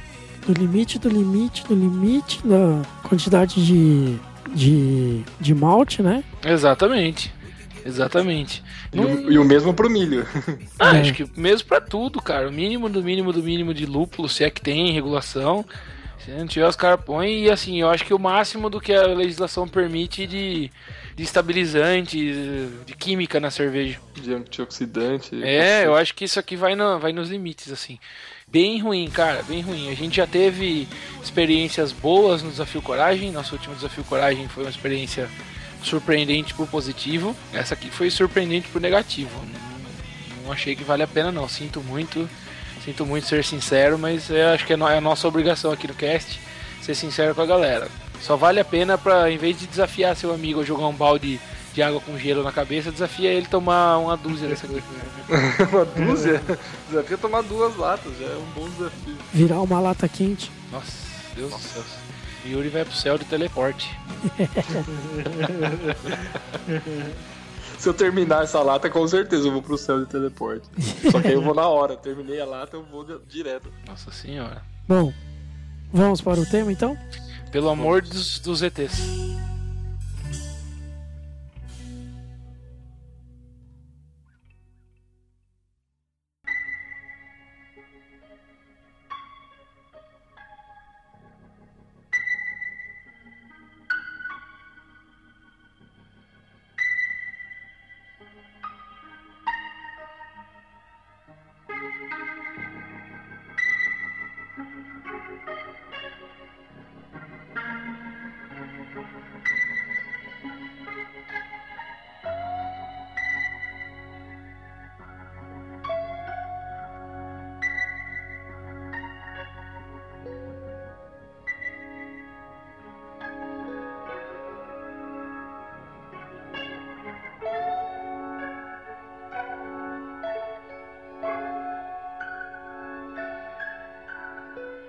Do 0.46 0.52
limite, 0.52 0.98
do 0.98 1.08
limite, 1.08 1.64
do 1.66 1.74
limite 1.74 2.40
da 2.46 2.80
quantidade 3.02 3.64
de, 3.66 4.16
de, 4.54 5.22
de 5.40 5.54
malte, 5.54 6.02
né? 6.02 6.22
Exatamente. 6.44 7.34
Exatamente. 7.84 8.62
E, 8.92 9.00
o, 9.00 9.32
e 9.32 9.38
o 9.38 9.44
mesmo 9.44 9.72
pro 9.74 9.88
milho. 9.90 10.26
Ah, 10.78 10.96
É. 10.96 11.00
acho 11.00 11.14
que 11.14 11.28
mesmo 11.36 11.68
pra 11.68 11.80
tudo, 11.80 12.20
cara. 12.20 12.48
O 12.48 12.52
mínimo 12.52 12.88
do 12.88 13.02
mínimo 13.02 13.32
do 13.32 13.42
mínimo 13.42 13.72
de 13.74 13.86
lúpulo, 13.86 14.28
se 14.28 14.42
é 14.44 14.50
que 14.50 14.60
tem 14.60 14.92
regulação. 14.92 15.64
Se 16.26 16.32
não 16.32 16.44
tiver, 16.44 16.66
os 16.66 16.74
caras 16.74 17.00
põem. 17.04 17.44
E 17.44 17.50
assim, 17.50 17.80
eu 17.80 17.88
acho 17.88 18.04
que 18.04 18.12
o 18.12 18.18
máximo 18.18 18.68
do 18.68 18.80
que 18.80 18.92
a 18.92 19.06
legislação 19.06 19.68
permite 19.68 20.26
de, 20.26 20.72
de 21.14 21.22
estabilizantes, 21.22 22.36
de 22.84 22.94
química 22.98 23.38
na 23.38 23.48
cerveja. 23.48 24.00
De 24.12 24.34
antioxidante. 24.34 25.40
É, 25.44 25.86
eu 25.86 25.94
acho 25.94 26.12
que 26.16 26.24
isso 26.24 26.40
aqui 26.40 26.56
vai, 26.56 26.74
no, 26.74 26.98
vai 26.98 27.12
nos 27.12 27.30
limites, 27.30 27.70
assim. 27.70 28.00
Bem 28.48 28.80
ruim, 28.80 29.08
cara, 29.08 29.44
bem 29.44 29.60
ruim. 29.60 29.88
A 29.88 29.94
gente 29.94 30.16
já 30.16 30.26
teve 30.26 30.88
experiências 31.22 31.92
boas 31.92 32.42
no 32.42 32.50
Desafio 32.50 32.82
Coragem. 32.82 33.30
Nosso 33.30 33.54
último 33.54 33.76
Desafio 33.76 34.02
Coragem 34.02 34.48
foi 34.48 34.64
uma 34.64 34.70
experiência 34.70 35.30
surpreendente 35.80 36.54
por 36.54 36.66
positivo. 36.66 37.36
Essa 37.52 37.74
aqui 37.74 37.88
foi 37.88 38.10
surpreendente 38.10 38.66
por 38.66 38.80
negativo. 38.80 39.30
Não, 39.46 40.42
não 40.42 40.52
achei 40.52 40.74
que 40.74 40.82
vale 40.82 41.04
a 41.04 41.08
pena, 41.08 41.30
não. 41.30 41.48
Sinto 41.48 41.80
muito. 41.82 42.28
Sinto 42.86 43.04
muito 43.04 43.26
ser 43.26 43.44
sincero, 43.44 43.98
mas 43.98 44.30
eu 44.30 44.48
acho 44.48 44.64
que 44.64 44.72
é, 44.72 44.76
no- 44.76 44.88
é 44.88 44.96
a 44.96 45.00
nossa 45.00 45.26
obrigação 45.28 45.72
aqui 45.72 45.86
no 45.88 45.94
cast 45.94 46.40
ser 46.80 46.94
sincero 46.94 47.34
com 47.34 47.42
a 47.42 47.46
galera. 47.46 47.88
Só 48.22 48.36
vale 48.36 48.60
a 48.60 48.64
pena 48.64 48.96
pra, 48.96 49.30
em 49.30 49.36
vez 49.36 49.58
de 49.58 49.66
desafiar 49.66 50.16
seu 50.16 50.32
amigo 50.32 50.60
a 50.60 50.64
jogar 50.64 50.86
um 50.86 50.94
balde 50.94 51.38
de 51.74 51.82
água 51.82 52.00
com 52.00 52.16
gelo 52.16 52.42
na 52.42 52.52
cabeça, 52.52 52.90
desafia 52.90 53.30
ele 53.30 53.46
tomar 53.46 53.98
uma 53.98 54.16
dúzia 54.16 54.48
dessa 54.48 54.66
aqui. 54.66 54.82
uma 55.70 55.84
dúzia. 55.84 56.40
Desafio 56.88 57.14
é 57.14 57.18
tomar 57.18 57.42
duas 57.42 57.76
latas, 57.76 58.12
já 58.18 58.24
é 58.26 58.36
um 58.36 58.46
bom 58.60 58.68
desafio. 58.70 59.16
Virar 59.34 59.60
uma 59.60 59.78
lata 59.80 60.08
quente. 60.08 60.50
Nossa, 60.72 60.92
Deus 61.34 61.50
do 61.52 61.58
céu. 61.58 61.82
Yuri 62.46 62.68
vai 62.68 62.84
pro 62.84 62.94
céu 62.94 63.18
de 63.18 63.24
teleporte. 63.26 63.90
Se 67.78 67.88
eu 67.88 67.94
terminar 67.94 68.44
essa 68.44 68.62
lata, 68.62 68.88
com 68.90 69.06
certeza 69.06 69.46
eu 69.48 69.52
vou 69.52 69.62
pro 69.62 69.76
céu 69.78 70.00
de 70.00 70.10
teleporte. 70.10 70.68
Só 71.10 71.20
que 71.20 71.28
aí 71.28 71.34
eu 71.34 71.42
vou 71.42 71.54
na 71.54 71.68
hora. 71.68 71.96
Terminei 71.96 72.40
a 72.40 72.46
lata, 72.46 72.76
eu 72.76 72.82
vou 72.84 73.04
direto. 73.28 73.72
Nossa 73.86 74.10
senhora. 74.10 74.62
Bom, 74.88 75.12
vamos 75.92 76.20
para 76.20 76.40
o 76.40 76.46
tema 76.46 76.72
então? 76.72 76.96
Pelo 77.52 77.68
amor 77.68 78.02
dos, 78.02 78.38
dos 78.40 78.62
ETs. 78.62 79.00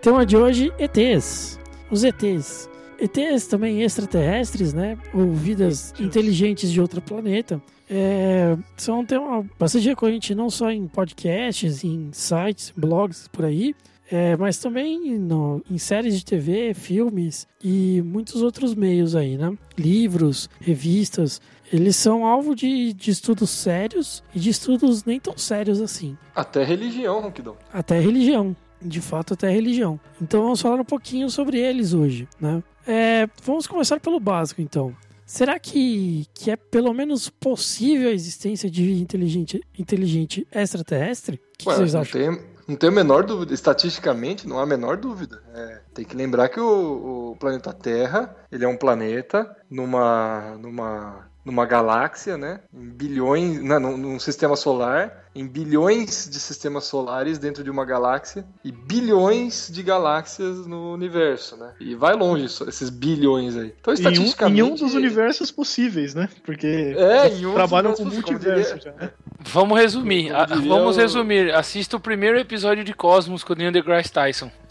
Tema 0.07 0.25
de 0.25 0.37
hoje, 0.37 0.71
ETs. 0.79 1.59
Os 1.91 2.05
ETs. 2.05 2.69
ETs 2.97 3.45
também 3.45 3.81
extraterrestres, 3.83 4.71
né? 4.73 4.97
Ou 5.13 5.33
vidas 5.33 5.93
inteligentes 5.99 6.71
de 6.71 6.79
outro 6.79 7.01
planeta. 7.01 7.61
É, 7.89 8.55
são 8.77 9.01
um 9.01 9.05
tema 9.05 9.45
bastante 9.59 9.85
recorrente 9.89 10.33
não 10.33 10.49
só 10.49 10.71
em 10.71 10.87
podcasts, 10.87 11.83
em 11.83 12.07
sites, 12.13 12.71
blogs, 12.73 13.27
por 13.27 13.43
aí, 13.43 13.75
é, 14.09 14.37
mas 14.37 14.57
também 14.59 15.19
no- 15.19 15.61
em 15.69 15.77
séries 15.77 16.17
de 16.17 16.23
TV, 16.23 16.73
filmes 16.73 17.45
e 17.61 18.01
muitos 18.01 18.41
outros 18.41 18.73
meios 18.73 19.13
aí, 19.13 19.35
né? 19.37 19.57
Livros, 19.77 20.49
revistas. 20.61 21.41
Eles 21.71 21.97
são 21.97 22.25
alvo 22.25 22.55
de, 22.55 22.93
de 22.93 23.11
estudos 23.11 23.49
sérios 23.49 24.23
e 24.33 24.39
de 24.39 24.51
estudos 24.51 25.03
nem 25.03 25.19
tão 25.19 25.37
sérios 25.37 25.81
assim 25.81 26.17
Até 26.33 26.63
religião, 26.63 27.19
Ronquidão. 27.19 27.57
até 27.73 27.99
religião. 27.99 28.55
De 28.81 29.01
fato, 29.01 29.33
até 29.33 29.49
religião. 29.49 29.99
Então 30.21 30.43
vamos 30.43 30.61
falar 30.61 30.79
um 30.79 30.85
pouquinho 30.85 31.29
sobre 31.29 31.59
eles 31.59 31.93
hoje, 31.93 32.27
né? 32.39 32.61
É, 32.85 33.27
vamos 33.43 33.67
começar 33.67 33.99
pelo 33.99 34.19
básico, 34.19 34.61
então. 34.61 34.95
Será 35.25 35.59
que, 35.59 36.25
que 36.33 36.49
é 36.49 36.55
pelo 36.55 36.93
menos 36.93 37.29
possível 37.29 38.07
a 38.07 38.13
existência 38.13 38.71
de 38.71 38.81
vida 38.81 39.01
inteligente, 39.01 39.61
inteligente 39.77 40.47
extraterrestre? 40.49 41.35
O 41.35 41.57
que 41.57 41.67
Ué, 41.67 41.75
vocês 41.75 41.93
não 41.93 42.01
acham? 42.01 42.21
tem, 42.21 42.41
não 42.65 42.75
tem 42.77 42.87
a 42.87 42.93
menor 42.93 43.25
dúvida. 43.25 43.53
Estatisticamente, 43.53 44.47
não 44.47 44.57
há 44.57 44.63
a 44.63 44.65
menor 44.65 44.95
dúvida. 44.95 45.43
É, 45.53 45.81
tem 45.93 46.05
que 46.05 46.15
lembrar 46.15 46.47
que 46.47 46.61
o, 46.61 47.31
o 47.31 47.35
planeta 47.35 47.73
Terra, 47.73 48.33
ele 48.49 48.63
é 48.63 48.67
um 48.69 48.77
planeta 48.77 49.53
numa, 49.69 50.57
numa, 50.61 51.29
numa 51.47 51.65
galáxia, 51.65 52.37
né? 52.37 52.59
Em 52.73 52.89
bilhões, 52.89 53.61
não, 53.61 53.79
num, 53.79 53.97
num 53.97 54.19
sistema 54.19 54.55
solar, 54.57 55.23
em 55.33 55.47
bilhões 55.47 56.27
de 56.29 56.39
sistemas 56.41 56.83
solares 56.83 57.37
dentro 57.39 57.63
de 57.63 57.69
uma 57.69 57.85
galáxia 57.85 58.45
e 58.65 58.71
bilhões 58.71 59.69
de 59.71 59.81
galáxias 59.81 60.67
no 60.67 60.91
universo, 60.93 61.55
né? 61.55 61.71
E 61.79 61.95
vai 61.95 62.15
longe 62.15 62.45
isso, 62.45 62.67
esses 62.67 62.89
bilhões 62.89 63.55
aí. 63.55 63.73
Então, 63.79 63.93
Em 63.93 63.97
um, 63.97 63.99
estatisticamente... 63.99 64.59
em 64.59 64.63
um 64.63 64.75
dos 64.75 64.93
universos 64.93 65.49
possíveis, 65.49 66.13
né? 66.13 66.27
Porque 66.45 66.67
É, 66.97 67.29
em 67.29 67.37
um 67.45 67.49
dos 67.49 67.53
trabalham 67.53 67.93
com 67.93 68.03
multiverso 68.03 68.77
já. 68.83 68.91
né? 68.91 69.09
Vamos 69.39 69.79
resumir. 69.79 70.35
A- 70.35 70.45
vamos 70.45 70.97
o- 70.97 70.99
resumir. 70.99 71.53
Assista 71.55 71.95
o 71.95 71.99
primeiro 71.99 72.37
episódio 72.37 72.83
de 72.83 72.93
Cosmos 72.93 73.43
com 73.43 73.53
o 73.53 73.55
Neil 73.55 73.71
deGrasse 73.71 74.11
Tyson. 74.11 74.51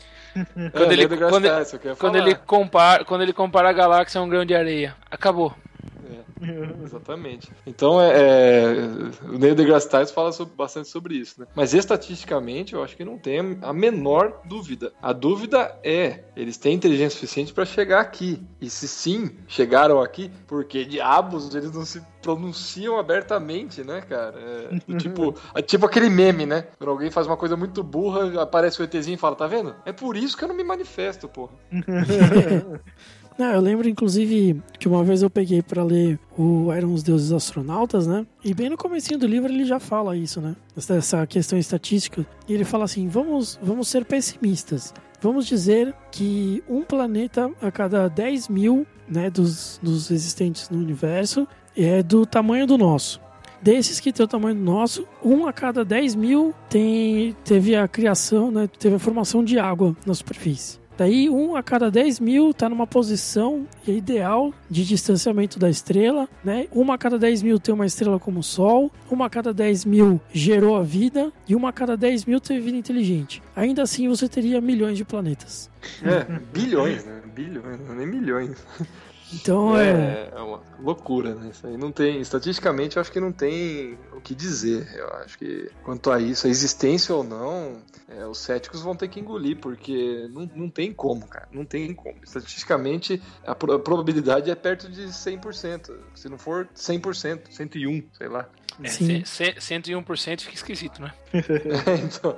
É, 0.54 0.68
Quando 0.68 0.92
ele- 0.92 0.96
Neil 0.96 1.08
deGrasse 1.08 1.32
quando- 1.32 1.48
Tyson, 1.48 1.78
Quando 1.98 2.16
ele, 2.16 2.34
compara, 2.34 3.02
quando 3.06 3.22
ele 3.22 3.32
compara 3.32 3.70
a 3.70 3.72
galáxia 3.72 4.20
a 4.20 4.24
um 4.24 4.28
grão 4.28 4.44
de 4.44 4.54
areia. 4.54 4.94
Acabou. 5.10 5.54
Exatamente. 6.82 7.50
Então, 7.66 8.00
é, 8.00 8.10
é, 8.10 8.72
o 9.28 9.38
Neil 9.38 9.54
deGrasse 9.54 9.88
Tyson 9.88 10.12
fala 10.14 10.32
sobre- 10.32 10.54
bastante 10.54 10.88
sobre 10.88 11.14
isso, 11.14 11.40
né? 11.40 11.46
Mas 11.54 11.74
estatisticamente, 11.74 12.74
eu 12.74 12.82
acho 12.82 12.96
que 12.96 13.04
não 13.04 13.18
tem 13.18 13.58
a 13.62 13.72
menor 13.72 14.40
dúvida. 14.44 14.92
A 15.00 15.12
dúvida 15.12 15.78
é, 15.82 16.24
eles 16.36 16.56
têm 16.56 16.74
inteligência 16.74 17.18
suficiente 17.18 17.52
para 17.52 17.64
chegar 17.64 18.00
aqui. 18.00 18.42
E 18.60 18.68
se 18.68 18.86
sim, 18.86 19.38
chegaram 19.48 20.00
aqui, 20.00 20.30
porque 20.46 20.84
diabos 20.84 21.54
eles 21.54 21.72
não 21.72 21.84
se 21.84 22.02
pronunciam 22.22 22.98
abertamente, 22.98 23.82
né, 23.84 24.00
cara? 24.00 24.38
É, 24.38 24.94
tipo, 24.98 25.34
é 25.54 25.62
tipo 25.62 25.86
aquele 25.86 26.10
meme, 26.10 26.44
né? 26.44 26.66
Quando 26.78 26.90
alguém 26.90 27.10
faz 27.10 27.26
uma 27.26 27.36
coisa 27.36 27.56
muito 27.56 27.82
burra, 27.82 28.42
aparece 28.42 28.80
o 28.80 28.84
ETzinho 28.84 29.14
e 29.14 29.18
fala, 29.18 29.36
tá 29.36 29.46
vendo? 29.46 29.74
É 29.84 29.92
por 29.92 30.16
isso 30.16 30.36
que 30.36 30.44
eu 30.44 30.48
não 30.48 30.54
me 30.54 30.64
manifesto, 30.64 31.28
porra. 31.28 31.52
Não, 33.38 33.52
eu 33.52 33.60
lembro, 33.60 33.86
inclusive, 33.86 34.62
que 34.78 34.88
uma 34.88 35.04
vez 35.04 35.22
eu 35.22 35.28
peguei 35.28 35.60
pra 35.60 35.84
ler 35.84 36.18
o 36.38 36.72
Eram 36.72 36.94
os 36.94 37.02
Deuses 37.02 37.32
Astronautas, 37.32 38.06
né? 38.06 38.26
E 38.42 38.54
bem 38.54 38.70
no 38.70 38.78
comecinho 38.78 39.18
do 39.18 39.26
livro 39.26 39.52
ele 39.52 39.64
já 39.64 39.78
fala 39.78 40.16
isso, 40.16 40.40
né? 40.40 40.56
Essa 40.74 41.26
questão 41.26 41.58
estatística. 41.58 42.26
E 42.48 42.54
ele 42.54 42.64
fala 42.64 42.84
assim, 42.84 43.08
vamos, 43.08 43.58
vamos 43.62 43.88
ser 43.88 44.06
pessimistas. 44.06 44.94
Vamos 45.20 45.46
dizer 45.46 45.94
que 46.10 46.62
um 46.68 46.82
planeta 46.82 47.50
a 47.60 47.70
cada 47.70 48.08
10 48.08 48.48
mil 48.48 48.86
né, 49.08 49.28
dos, 49.28 49.78
dos 49.82 50.10
existentes 50.10 50.70
no 50.70 50.78
universo 50.78 51.46
é 51.76 52.02
do 52.02 52.24
tamanho 52.24 52.66
do 52.66 52.78
nosso. 52.78 53.20
Desses 53.60 53.98
que 53.98 54.12
tem 54.12 54.24
o 54.24 54.28
tamanho 54.28 54.54
do 54.54 54.62
nosso, 54.62 55.06
um 55.24 55.46
a 55.46 55.52
cada 55.52 55.84
10 55.84 56.14
mil 56.14 56.54
tem, 56.68 57.34
teve 57.44 57.74
a 57.74 57.88
criação, 57.88 58.50
né, 58.50 58.68
teve 58.78 58.96
a 58.96 58.98
formação 58.98 59.42
de 59.42 59.58
água 59.58 59.96
na 60.06 60.14
superfície. 60.14 60.78
Daí, 60.96 61.28
um 61.28 61.54
a 61.56 61.62
cada 61.62 61.90
10 61.90 62.20
mil 62.20 62.50
está 62.50 62.68
numa 62.68 62.86
posição 62.86 63.66
ideal 63.86 64.52
de 64.70 64.84
distanciamento 64.84 65.58
da 65.58 65.68
estrela, 65.68 66.28
né? 66.42 66.66
Uma 66.72 66.94
a 66.94 66.98
cada 66.98 67.18
10 67.18 67.42
mil 67.42 67.58
tem 67.58 67.74
uma 67.74 67.84
estrela 67.84 68.18
como 68.18 68.40
o 68.40 68.42
Sol, 68.42 68.90
uma 69.10 69.26
a 69.26 69.30
cada 69.30 69.52
10 69.52 69.84
mil 69.84 70.20
gerou 70.32 70.76
a 70.76 70.82
vida 70.82 71.30
e 71.46 71.54
uma 71.54 71.68
a 71.68 71.72
cada 71.72 71.96
10 71.96 72.24
mil 72.24 72.40
teve 72.40 72.60
vida 72.60 72.78
inteligente. 72.78 73.42
Ainda 73.54 73.82
assim, 73.82 74.08
você 74.08 74.28
teria 74.28 74.60
milhões 74.60 74.96
de 74.96 75.04
planetas. 75.04 75.70
É, 76.02 76.24
bilhões, 76.52 77.04
né? 77.04 77.20
Bilhões, 77.34 77.78
nem 77.96 78.06
milhões. 78.06 78.56
Então 79.32 79.76
é. 79.76 79.90
É, 79.90 80.32
é 80.36 80.40
uma 80.40 80.60
loucura, 80.78 81.34
né? 81.34 81.50
Isso 81.50 81.66
aí 81.66 81.76
não 81.76 81.90
tem. 81.90 82.20
Estatisticamente, 82.20 82.96
eu 82.96 83.00
acho 83.00 83.10
que 83.10 83.18
não 83.20 83.32
tem 83.32 83.98
o 84.12 84.20
que 84.20 84.34
dizer. 84.34 84.88
Eu 84.94 85.08
acho 85.16 85.36
que 85.38 85.68
quanto 85.82 86.10
a 86.10 86.20
isso, 86.20 86.46
a 86.46 86.50
existência 86.50 87.14
ou 87.14 87.24
não, 87.24 87.78
é, 88.08 88.24
os 88.26 88.38
céticos 88.38 88.82
vão 88.82 88.94
ter 88.94 89.08
que 89.08 89.18
engolir, 89.18 89.58
porque 89.58 90.28
não, 90.30 90.48
não 90.54 90.70
tem 90.70 90.92
como, 90.92 91.26
cara. 91.26 91.48
Não 91.50 91.64
tem 91.64 91.92
como. 91.92 92.14
Estatisticamente, 92.22 93.20
a, 93.44 93.54
pro- 93.54 93.72
a 93.72 93.78
probabilidade 93.80 94.50
é 94.50 94.54
perto 94.54 94.88
de 94.88 95.02
100%. 95.08 95.90
Se 96.14 96.28
não 96.28 96.38
for 96.38 96.68
100%, 96.76 97.40
101, 97.50 98.04
sei 98.16 98.28
lá. 98.28 98.48
É, 98.82 98.88
Sim. 98.88 99.24
ce- 99.24 99.54
ce- 99.58 99.80
101% 99.80 100.40
fica 100.42 100.54
esquisito, 100.54 101.00
né? 101.00 101.10
então, 102.04 102.36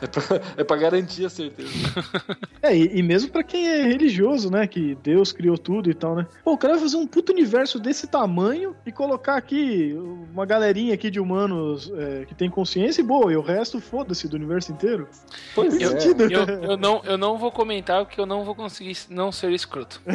é 0.00 0.06
pra, 0.06 0.22
é 0.56 0.64
pra 0.64 0.76
garantir 0.76 1.26
a 1.26 1.30
certeza. 1.30 1.68
É, 2.60 2.76
e, 2.76 2.98
e 2.98 3.02
mesmo 3.04 3.30
pra 3.30 3.44
quem 3.44 3.68
é 3.68 3.82
religioso, 3.84 4.50
né? 4.50 4.66
Que 4.66 4.96
Deus 4.96 5.30
criou 5.30 5.56
tudo 5.56 5.88
e 5.88 5.94
tal, 5.94 6.16
né? 6.16 6.26
Pô, 6.42 6.54
o 6.54 6.58
cara 6.58 6.74
vai 6.74 6.82
fazer 6.82 6.96
um 6.96 7.06
puto 7.06 7.32
universo 7.32 7.78
desse 7.78 8.08
tamanho 8.08 8.74
e 8.84 8.90
colocar 8.90 9.36
aqui 9.36 9.94
uma 10.32 10.44
galerinha 10.44 10.92
aqui 10.92 11.08
de 11.08 11.20
humanos 11.20 11.90
é, 11.96 12.24
que 12.26 12.34
tem 12.34 12.50
consciência 12.50 13.00
e 13.00 13.04
boa, 13.04 13.32
e 13.32 13.36
o 13.36 13.40
resto 13.40 13.80
foda-se 13.80 14.26
do 14.26 14.34
universo 14.34 14.72
inteiro. 14.72 15.08
Pois 15.54 15.78
Faz 15.78 15.82
é. 15.94 16.00
sentido. 16.00 16.24
Eu, 16.24 16.44
eu 16.46 16.76
não, 16.76 17.00
eu 17.04 17.16
não 17.16 17.38
vou 17.38 17.52
comentar 17.52 18.04
porque 18.04 18.20
eu 18.20 18.26
não 18.26 18.44
vou 18.44 18.56
conseguir 18.56 18.98
não 19.08 19.30
ser 19.30 19.52
escroto. 19.52 20.02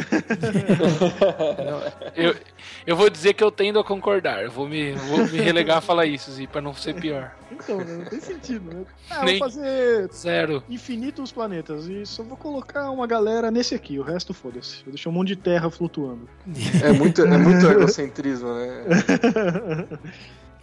Eu, 2.14 2.34
eu 2.86 2.96
vou 2.96 3.10
dizer 3.10 3.34
que 3.34 3.42
eu 3.42 3.50
tendo 3.50 3.78
a 3.78 3.84
concordar. 3.84 4.42
Eu 4.44 4.50
vou 4.50 4.68
me, 4.68 4.92
vou 4.92 5.23
me 5.32 5.40
relegar 5.40 5.78
a 5.78 5.80
falar 5.80 6.06
isso, 6.06 6.30
Zi, 6.32 6.46
pra 6.46 6.60
não 6.60 6.74
ser 6.74 6.94
pior. 6.94 7.34
Então, 7.50 7.78
né, 7.78 7.96
não 7.98 8.04
tem 8.04 8.20
sentido, 8.20 8.72
né? 8.74 8.84
Ah, 9.10 9.24
Nem- 9.24 9.38
vou 9.38 9.48
fazer 9.50 10.08
Zero. 10.12 10.62
infinitos 10.68 11.30
planetas 11.32 11.86
e 11.86 12.04
só 12.06 12.22
vou 12.22 12.36
colocar 12.36 12.90
uma 12.90 13.06
galera 13.06 13.50
nesse 13.50 13.74
aqui, 13.74 13.98
o 13.98 14.02
resto 14.02 14.32
foda-se. 14.34 14.82
Vou 14.84 14.92
deixar 14.92 15.10
um 15.10 15.12
monte 15.12 15.28
de 15.28 15.36
terra 15.36 15.70
flutuando. 15.70 16.28
É 16.82 16.92
muito, 16.92 17.22
é 17.22 17.38
muito 17.38 17.66
egocentrismo, 17.66 18.48
né? 18.54 18.84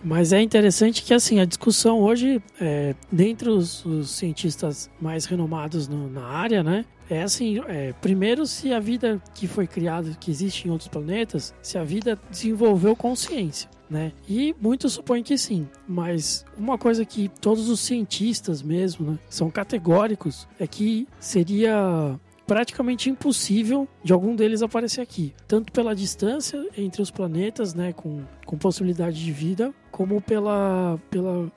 Mas 0.03 0.33
é 0.33 0.41
interessante 0.41 1.03
que 1.03 1.13
assim 1.13 1.39
a 1.39 1.45
discussão 1.45 1.99
hoje, 1.99 2.41
é, 2.59 2.95
dentre 3.11 3.49
os, 3.49 3.85
os 3.85 4.09
cientistas 4.09 4.89
mais 4.99 5.25
renomados 5.25 5.87
no- 5.87 6.09
na 6.09 6.25
área, 6.25 6.63
né? 6.63 6.85
É 7.07 7.21
assim, 7.21 7.61
é, 7.67 7.93
primeiro 8.01 8.47
se 8.47 8.73
a 8.73 8.79
vida 8.79 9.21
que 9.35 9.47
foi 9.47 9.67
criada, 9.67 10.09
que 10.19 10.31
existe 10.31 10.67
em 10.67 10.71
outros 10.71 10.87
planetas, 10.87 11.53
se 11.61 11.77
a 11.77 11.83
vida 11.83 12.17
desenvolveu 12.31 12.95
consciência, 12.95 13.69
né? 13.91 14.13
E 14.27 14.55
muitos 14.59 14.93
supõem 14.93 15.21
que 15.21 15.37
sim, 15.37 15.67
mas 15.85 16.45
uma 16.57 16.77
coisa 16.77 17.03
que 17.03 17.29
todos 17.41 17.67
os 17.67 17.81
cientistas 17.81 18.61
mesmo, 18.61 19.11
né, 19.11 19.19
são 19.29 19.51
categóricos 19.51 20.47
é 20.57 20.65
que 20.65 21.05
seria 21.19 22.17
praticamente 22.47 23.09
impossível 23.09 23.87
de 24.03 24.11
algum 24.11 24.35
deles 24.35 24.61
aparecer 24.61 25.01
aqui, 25.01 25.33
tanto 25.47 25.71
pela 25.71 25.95
distância 25.95 26.65
entre 26.77 27.01
os 27.01 27.11
planetas, 27.11 27.73
né, 27.73 27.93
com, 27.93 28.23
com 28.45 28.57
possibilidade 28.57 29.23
de 29.23 29.31
vida, 29.31 29.73
como 29.89 30.21
pela 30.21 30.99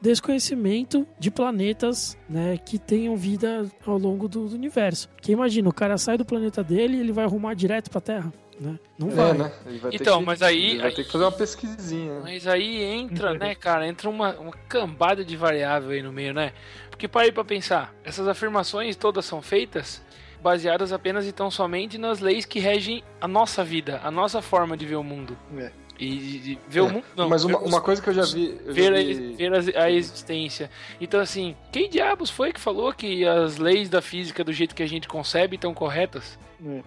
desconhecimento 0.00 1.06
de 1.18 1.30
planetas, 1.30 2.16
né, 2.28 2.56
que 2.58 2.78
tenham 2.78 3.16
vida 3.16 3.68
ao 3.86 3.98
longo 3.98 4.28
do, 4.28 4.48
do 4.48 4.54
universo. 4.54 5.08
Porque 5.08 5.32
imagina, 5.32 5.68
o 5.68 5.74
cara 5.74 5.98
sai 5.98 6.18
do 6.18 6.24
planeta 6.24 6.62
dele 6.62 6.96
e 6.96 7.00
ele 7.00 7.12
vai 7.12 7.24
arrumar 7.24 7.54
direto 7.54 7.90
para 7.90 7.98
a 7.98 8.02
Terra, 8.02 8.32
né? 8.60 8.78
Não 8.98 9.10
vai. 9.10 9.30
É, 9.30 9.34
né? 9.34 9.52
Ele 9.66 9.78
vai 9.78 9.90
ter 9.90 9.96
Então, 9.96 10.18
que- 10.20 10.26
mas 10.26 10.42
aí- 10.42 10.70
ele 10.70 10.78
vai 10.78 10.86
aí- 10.88 10.94
ter 10.94 11.04
que 11.04 11.10
fazer 11.12 11.24
uma 11.24 11.32
pesquisinha. 11.32 12.20
Mas 12.22 12.46
aí 12.46 12.82
entra, 12.82 13.34
né, 13.34 13.54
cara? 13.54 13.86
Entra 13.86 14.08
uma, 14.08 14.32
uma 14.34 14.52
cambada 14.68 15.24
de 15.24 15.36
variável 15.36 15.90
aí 15.90 16.02
no 16.02 16.12
meio, 16.12 16.32
né? 16.34 16.52
Porque 16.90 17.08
para 17.08 17.22
aí 17.22 17.32
pra 17.32 17.44
pensar, 17.44 17.92
essas 18.04 18.28
afirmações 18.28 18.96
todas 18.96 19.24
são 19.24 19.42
feitas 19.42 20.02
baseadas 20.42 20.92
apenas 20.92 21.26
e 21.26 21.32
tão 21.32 21.50
somente 21.50 21.96
nas 21.98 22.20
leis 22.20 22.44
que 22.44 22.58
regem 22.60 23.02
a 23.20 23.26
nossa 23.26 23.64
vida, 23.64 24.00
a 24.04 24.10
nossa 24.10 24.42
forma 24.42 24.76
de 24.76 24.84
ver 24.84 24.96
o 24.96 25.02
mundo. 25.02 25.36
É. 25.56 25.70
E 25.98 26.58
ver 26.68 26.80
o 26.80 26.86
É, 26.88 26.92
mundo. 26.92 27.04
Não, 27.16 27.28
Mas 27.28 27.44
uma, 27.44 27.58
os- 27.62 27.68
uma 27.68 27.80
coisa 27.80 28.02
que 28.02 28.08
eu 28.10 28.14
já 28.14 28.24
vi. 28.24 28.58
eu 28.66 28.66
já 28.66 28.72
ver, 28.72 28.92
a, 28.92 28.96
vi- 28.96 29.34
ver 29.36 29.76
a, 29.78 29.84
a 29.84 29.90
existência. 29.90 30.68
Então, 31.00 31.20
assim, 31.20 31.56
quem 31.72 31.88
diabos 31.88 32.28
foi 32.30 32.52
que 32.52 32.60
falou 32.60 32.92
que 32.92 33.24
as 33.26 33.58
leis 33.58 33.88
da 33.88 34.02
física, 34.02 34.42
do 34.42 34.52
jeito 34.52 34.74
que 34.74 34.82
a 34.82 34.88
gente 34.88 35.06
concebe, 35.06 35.54
estão 35.54 35.72
corretas? 35.72 36.36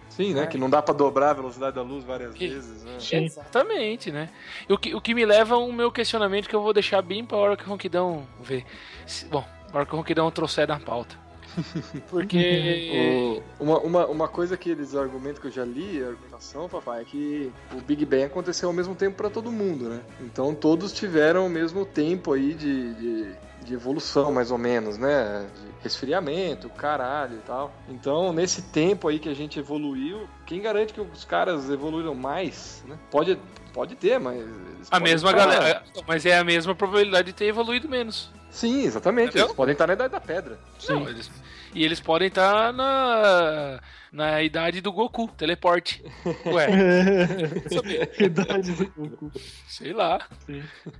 Sim, 0.08 0.34
né? 0.34 0.46
Que 0.46 0.58
não 0.58 0.68
dá 0.68 0.80
pra 0.82 0.94
dobrar 0.94 1.30
a 1.30 1.34
velocidade 1.34 1.76
da 1.76 1.82
luz 1.82 2.04
várias 2.04 2.34
Que- 2.34 2.48
vezes, 2.48 2.82
né? 2.84 2.96
Sim. 2.98 3.24
Exatamente, 3.24 4.10
né? 4.10 4.28
E 4.68 4.72
o 4.72 4.78
que, 4.78 4.94
o 4.94 5.00
que 5.00 5.14
me 5.14 5.24
leva 5.24 5.54
ao 5.54 5.70
meu 5.72 5.90
questionamento 5.92 6.48
que 6.48 6.56
eu 6.56 6.62
vou 6.62 6.72
deixar 6.72 7.00
bem 7.02 7.24
pra 7.24 7.36
hora 7.36 7.56
que 7.56 7.64
o 7.64 7.68
Ronquidão 7.68 8.26
ver. 8.40 8.64
Se- 9.06 9.26
Bom, 9.26 9.44
na 9.72 9.76
hora 9.76 9.86
que 9.86 9.94
o 9.94 9.96
Ronquidão 9.96 10.30
trouxer 10.30 10.66
na 10.66 10.78
pauta. 10.80 11.14
Porque. 12.10 13.42
O- 13.58 13.64
uma, 13.64 13.78
uma, 13.80 14.06
uma 14.06 14.28
coisa 14.28 14.56
que 14.56 14.70
eles 14.70 14.94
argumentam 14.94 15.40
que 15.40 15.48
eu 15.48 15.52
já 15.52 15.64
li, 15.64 16.02
a 16.02 16.08
argumentação, 16.08 16.68
papai, 16.68 17.02
é 17.02 17.04
que 17.04 17.52
o 17.72 17.80
Big 17.80 18.04
Bang 18.04 18.24
aconteceu 18.24 18.68
ao 18.68 18.72
mesmo 18.74 18.94
tempo 18.94 19.16
pra 19.16 19.30
todo 19.30 19.50
mundo, 19.50 19.88
né? 19.88 20.00
Então 20.20 20.54
todos 20.54 20.92
tiveram 20.92 21.46
o 21.46 21.50
mesmo 21.50 21.84
tempo 21.84 22.32
aí 22.32 22.54
de, 22.54 22.94
de, 22.94 23.32
de 23.64 23.74
evolução, 23.74 24.30
mais 24.32 24.50
ou 24.50 24.58
menos, 24.58 24.98
né? 24.98 25.46
De 25.54 25.67
resfriamento, 25.82 26.68
caralho 26.70 27.36
e 27.36 27.40
tal. 27.46 27.72
Então, 27.88 28.32
nesse 28.32 28.62
tempo 28.62 29.08
aí 29.08 29.18
que 29.18 29.28
a 29.28 29.34
gente 29.34 29.58
evoluiu, 29.58 30.28
quem 30.46 30.60
garante 30.60 30.92
que 30.92 31.00
os 31.00 31.24
caras 31.24 31.70
evoluíram 31.70 32.14
mais, 32.14 32.82
né? 32.86 32.98
Pode, 33.10 33.38
pode 33.72 33.94
ter, 33.96 34.18
mas. 34.18 34.38
eles 34.38 34.88
a 34.90 34.98
mesma 35.00 35.30
estar- 35.30 35.44
galera. 35.46 35.82
Mas 36.06 36.24
é 36.26 36.38
a 36.38 36.44
mesma 36.44 36.74
probabilidade 36.74 37.26
de 37.28 37.32
ter 37.32 37.46
evoluído 37.46 37.88
menos. 37.88 38.30
Sim, 38.50 38.82
exatamente. 38.84 39.28
Entendeu? 39.28 39.46
Eles 39.46 39.56
podem 39.56 39.72
estar 39.72 39.86
na 39.86 39.92
idade 39.92 40.12
da 40.12 40.20
pedra. 40.20 40.58
Não, 40.88 41.08
eles- 41.08 41.30
e 41.74 41.84
eles 41.84 42.00
podem 42.00 42.28
estar 42.28 42.72
na, 42.72 43.78
na 44.12 44.42
idade 44.42 44.80
do 44.80 44.92
Goku, 44.92 45.28
teleporte. 45.28 46.02
Ué, 46.46 46.68
saber. 47.72 48.10
Idade 48.20 48.72
do 48.72 48.86
Goku. 48.90 49.30
sei 49.68 49.92
lá. 49.92 50.20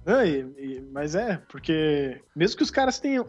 Não, 0.05 0.25
e- 0.25 0.41
e- 0.59 0.89
mas 0.93 1.15
é, 1.15 1.41
porque 1.49 2.21
mesmo 2.35 2.57
que 2.57 2.63
os 2.63 2.71
caras 2.71 2.99
tenham, 2.99 3.27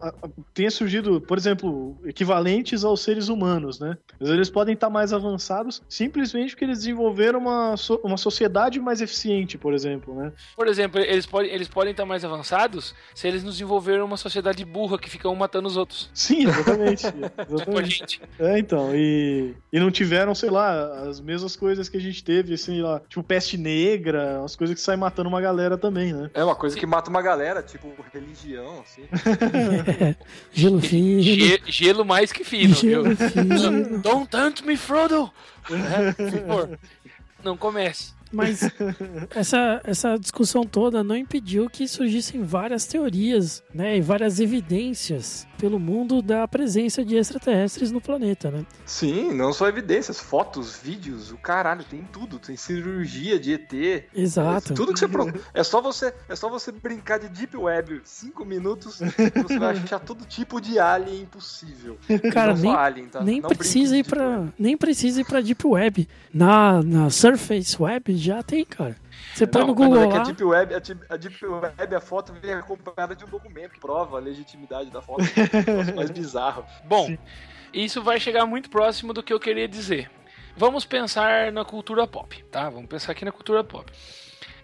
tenha 0.54 0.70
surgido, 0.70 1.20
por 1.20 1.36
exemplo, 1.38 1.98
equivalentes 2.04 2.84
aos 2.84 3.00
seres 3.02 3.28
humanos, 3.28 3.78
né? 3.80 3.96
Mas 4.18 4.28
eles 4.30 4.50
podem 4.50 4.74
estar 4.74 4.90
mais 4.90 5.12
avançados 5.12 5.82
simplesmente 5.88 6.50
porque 6.50 6.64
eles 6.64 6.78
desenvolveram 6.78 7.38
uma, 7.38 7.74
uma 8.04 8.16
sociedade 8.16 8.78
mais 8.80 9.00
eficiente, 9.00 9.56
por 9.58 9.72
exemplo, 9.74 10.14
né? 10.14 10.32
Por 10.56 10.66
exemplo, 10.66 11.00
eles 11.00 11.26
podem, 11.26 11.50
eles 11.50 11.68
podem 11.68 11.90
estar 11.92 12.04
mais 12.06 12.24
avançados 12.24 12.94
se 13.14 13.26
eles 13.26 13.42
nos 13.42 13.54
desenvolveram 13.54 14.04
uma 14.04 14.16
sociedade 14.16 14.64
burra 14.64 14.98
que 14.98 15.08
fica 15.10 15.28
um 15.28 15.34
matando 15.34 15.68
os 15.68 15.76
outros. 15.76 16.10
Sim, 16.14 16.46
exatamente. 16.48 17.02
Tipo 17.04 17.40
a 17.40 17.42
exatamente. 17.54 17.90
gente. 17.90 18.22
É, 18.38 18.58
então, 18.58 18.94
e, 18.94 19.54
e 19.72 19.78
não 19.78 19.90
tiveram, 19.90 20.34
sei 20.34 20.50
lá, 20.50 21.08
as 21.08 21.20
mesmas 21.20 21.54
coisas 21.54 21.88
que 21.88 21.96
a 21.96 22.00
gente 22.00 22.24
teve, 22.24 22.54
assim, 22.54 22.80
lá, 22.82 23.00
tipo 23.08 23.22
peste 23.22 23.56
negra, 23.56 24.42
as 24.44 24.56
coisas 24.56 24.74
que 24.74 24.80
saem 24.82 24.98
matando 24.98 25.28
uma 25.28 25.40
galera 25.40 25.78
também, 25.78 26.12
né? 26.12 26.30
É 26.34 26.42
uma 26.42 26.56
coisa 26.56 26.76
que 26.76 26.86
mata 26.86 27.08
uma 27.08 27.22
galera, 27.22 27.62
tipo 27.62 27.88
religião, 28.12 28.80
assim. 28.80 29.02
Gelo 30.52 30.80
fino. 30.80 31.22
Ge- 31.22 31.62
gelo 31.66 32.04
mais 32.04 32.32
que 32.32 32.42
fino. 32.44 32.74
Gelo 32.74 33.14
viu? 33.14 33.28
fino. 33.30 33.98
Don't 33.98 34.28
tempt 34.28 34.66
me, 34.66 34.76
Frodo! 34.76 35.30
É, 35.70 36.12
por 36.12 36.30
favor. 36.30 36.78
Não 37.44 37.56
comece. 37.56 38.12
Mas 38.32 38.60
essa, 39.34 39.80
essa 39.82 40.16
discussão 40.16 40.62
toda 40.64 41.02
não 41.02 41.16
impediu 41.16 41.68
que 41.68 41.88
surgissem 41.88 42.44
várias 42.44 42.86
teorias, 42.86 43.62
né, 43.74 43.96
e 43.96 44.00
várias 44.00 44.38
evidências 44.38 45.48
pelo 45.60 45.78
mundo 45.78 46.22
da 46.22 46.48
presença 46.48 47.04
de 47.04 47.16
extraterrestres 47.16 47.92
no 47.92 48.00
planeta, 48.00 48.50
né? 48.50 48.64
Sim, 48.86 49.32
não 49.34 49.52
só 49.52 49.68
evidências, 49.68 50.18
fotos, 50.18 50.80
vídeos, 50.82 51.30
o 51.30 51.36
caralho, 51.36 51.84
tem 51.84 52.02
tudo, 52.10 52.38
tem 52.38 52.56
cirurgia 52.56 53.38
de 53.38 53.52
ET. 53.52 53.72
Exato. 54.14 54.72
Tudo 54.72 54.94
que 54.94 55.00
você 55.00 55.40
é 55.52 55.62
só 55.62 55.82
você 55.82 56.14
é 56.28 56.34
só 56.34 56.48
você 56.48 56.72
brincar 56.72 57.18
de 57.18 57.28
deep 57.28 57.56
web 57.56 58.00
cinco 58.04 58.44
minutos 58.44 59.00
você 59.42 59.58
vai 59.58 59.76
achar 59.76 59.98
todo 59.98 60.24
tipo 60.24 60.60
de 60.60 60.78
alien 60.78 61.22
impossível. 61.22 61.98
Cara, 62.32 62.54
não 62.54 62.62
nem, 62.62 62.74
alien, 62.74 63.08
tá? 63.08 63.22
nem 63.22 63.42
precisa 63.42 63.96
ir 63.96 64.06
web. 64.10 64.52
nem 64.58 64.76
precisa 64.76 65.20
ir 65.20 65.24
para 65.24 65.40
deep 65.40 65.66
web. 65.66 66.08
Na 66.32 66.82
na 66.82 67.10
Surface 67.10 67.76
Web 67.80 68.16
já 68.16 68.42
tem, 68.42 68.64
cara. 68.64 68.96
Você 69.34 69.46
põe 69.46 69.60
Não, 69.60 69.68
no 69.68 69.74
mas 69.74 69.86
Google 69.86 70.02
é 70.02 70.06
lá. 70.06 70.20
a 70.20 70.24
deep 70.24 70.44
web, 70.44 70.74
a 70.74 70.78
deep, 70.78 71.04
a 71.08 71.16
deep 71.16 71.46
web, 71.46 71.94
a 71.96 72.00
foto 72.00 72.32
vem 72.34 72.52
acompanhada 72.52 73.14
de 73.14 73.24
um 73.24 73.28
documento 73.28 73.72
que 73.72 73.80
prova 73.80 74.16
a 74.18 74.20
legitimidade 74.20 74.90
da 74.90 75.00
foto. 75.00 75.22
É 75.90 75.92
mais 75.94 76.10
bizarro. 76.10 76.64
Bom, 76.84 77.06
Sim. 77.06 77.18
isso 77.72 78.02
vai 78.02 78.18
chegar 78.18 78.44
muito 78.46 78.68
próximo 78.70 79.12
do 79.12 79.22
que 79.22 79.32
eu 79.32 79.40
queria 79.40 79.68
dizer. 79.68 80.10
Vamos 80.56 80.84
pensar 80.84 81.52
na 81.52 81.64
cultura 81.64 82.06
pop, 82.06 82.42
tá? 82.50 82.68
Vamos 82.68 82.88
pensar 82.88 83.12
aqui 83.12 83.24
na 83.24 83.32
cultura 83.32 83.62
pop. 83.64 83.90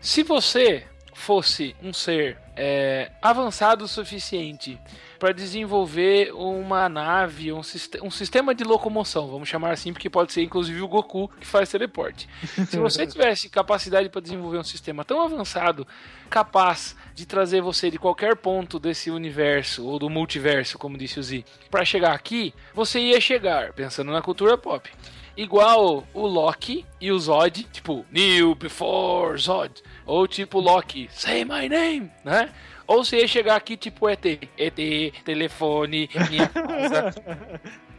Se 0.01 0.23
você 0.23 0.87
fosse 1.16 1.74
um 1.83 1.94
ser 1.94 2.37
é, 2.55 3.11
avançado 3.22 3.85
o 3.85 3.88
suficiente 3.88 4.79
para 5.18 5.33
desenvolver 5.33 6.31
uma 6.35 6.90
nave, 6.90 7.50
um, 7.50 7.62
um, 8.02 8.11
sistema 8.11 8.55
de 8.55 8.62
locomoção, 8.62 9.26
vamos 9.26 9.48
chamar 9.48 9.72
assim, 9.72 9.94
porque 9.94 10.11
pode 10.11 10.33
ser 10.33 10.42
inclusive 10.42 10.81
o 10.83 10.87
Goku 10.87 11.29
que 11.40 11.46
faz 11.46 11.70
teleporte. 11.70 12.29
Se 12.68 12.79
você 12.79 13.07
tivesse 13.09 13.48
capacidade 13.48 14.11
para 14.11 14.20
desenvolver 14.20 14.59
um 14.59 14.64
sistema 14.64 15.07
tão 15.07 15.22
avançado, 15.22 15.87
capaz 16.29 16.94
de 17.14 17.24
trazer 17.24 17.62
você 17.62 17.90
de 17.90 17.98
qualquer 17.98 18.37
ponto 18.37 18.79
desse 18.79 19.11
universo 19.11 19.87
ou 19.87 19.98
do 19.98 20.11
multiverso, 20.11 20.79
como 20.79 20.98
disse 20.98 21.18
o 21.18 21.22
Z, 21.22 21.44
para 21.70 21.85
chegar 21.85 22.12
aqui, 22.12 22.52
você 22.74 23.00
ia 23.00 23.20
chegar, 23.20 23.72
pensando 23.72 24.12
na 24.12 24.20
cultura 24.20 24.59
pop. 24.59 24.88
Igual 25.37 26.07
o 26.14 26.26
Loki 26.26 26.87
e 26.98 27.12
o 27.12 27.18
Zod, 27.18 27.64
tipo, 27.64 28.07
New 28.11 28.55
Before 28.55 29.37
Zod. 29.38 29.83
Ou 30.07 30.27
tipo 30.29 30.61
Loki, 30.61 31.09
Say 31.12 31.45
My 31.45 31.69
Name, 31.69 32.11
né? 32.25 32.49
Ou 32.87 33.05
você 33.05 33.19
ia 33.19 33.27
chegar 33.29 33.57
aqui 33.57 33.77
tipo 33.77 34.09
ET, 34.09 34.25
ET, 34.25 35.12
telefone, 35.25 36.09
minha 36.31 36.47
casa. 36.49 37.14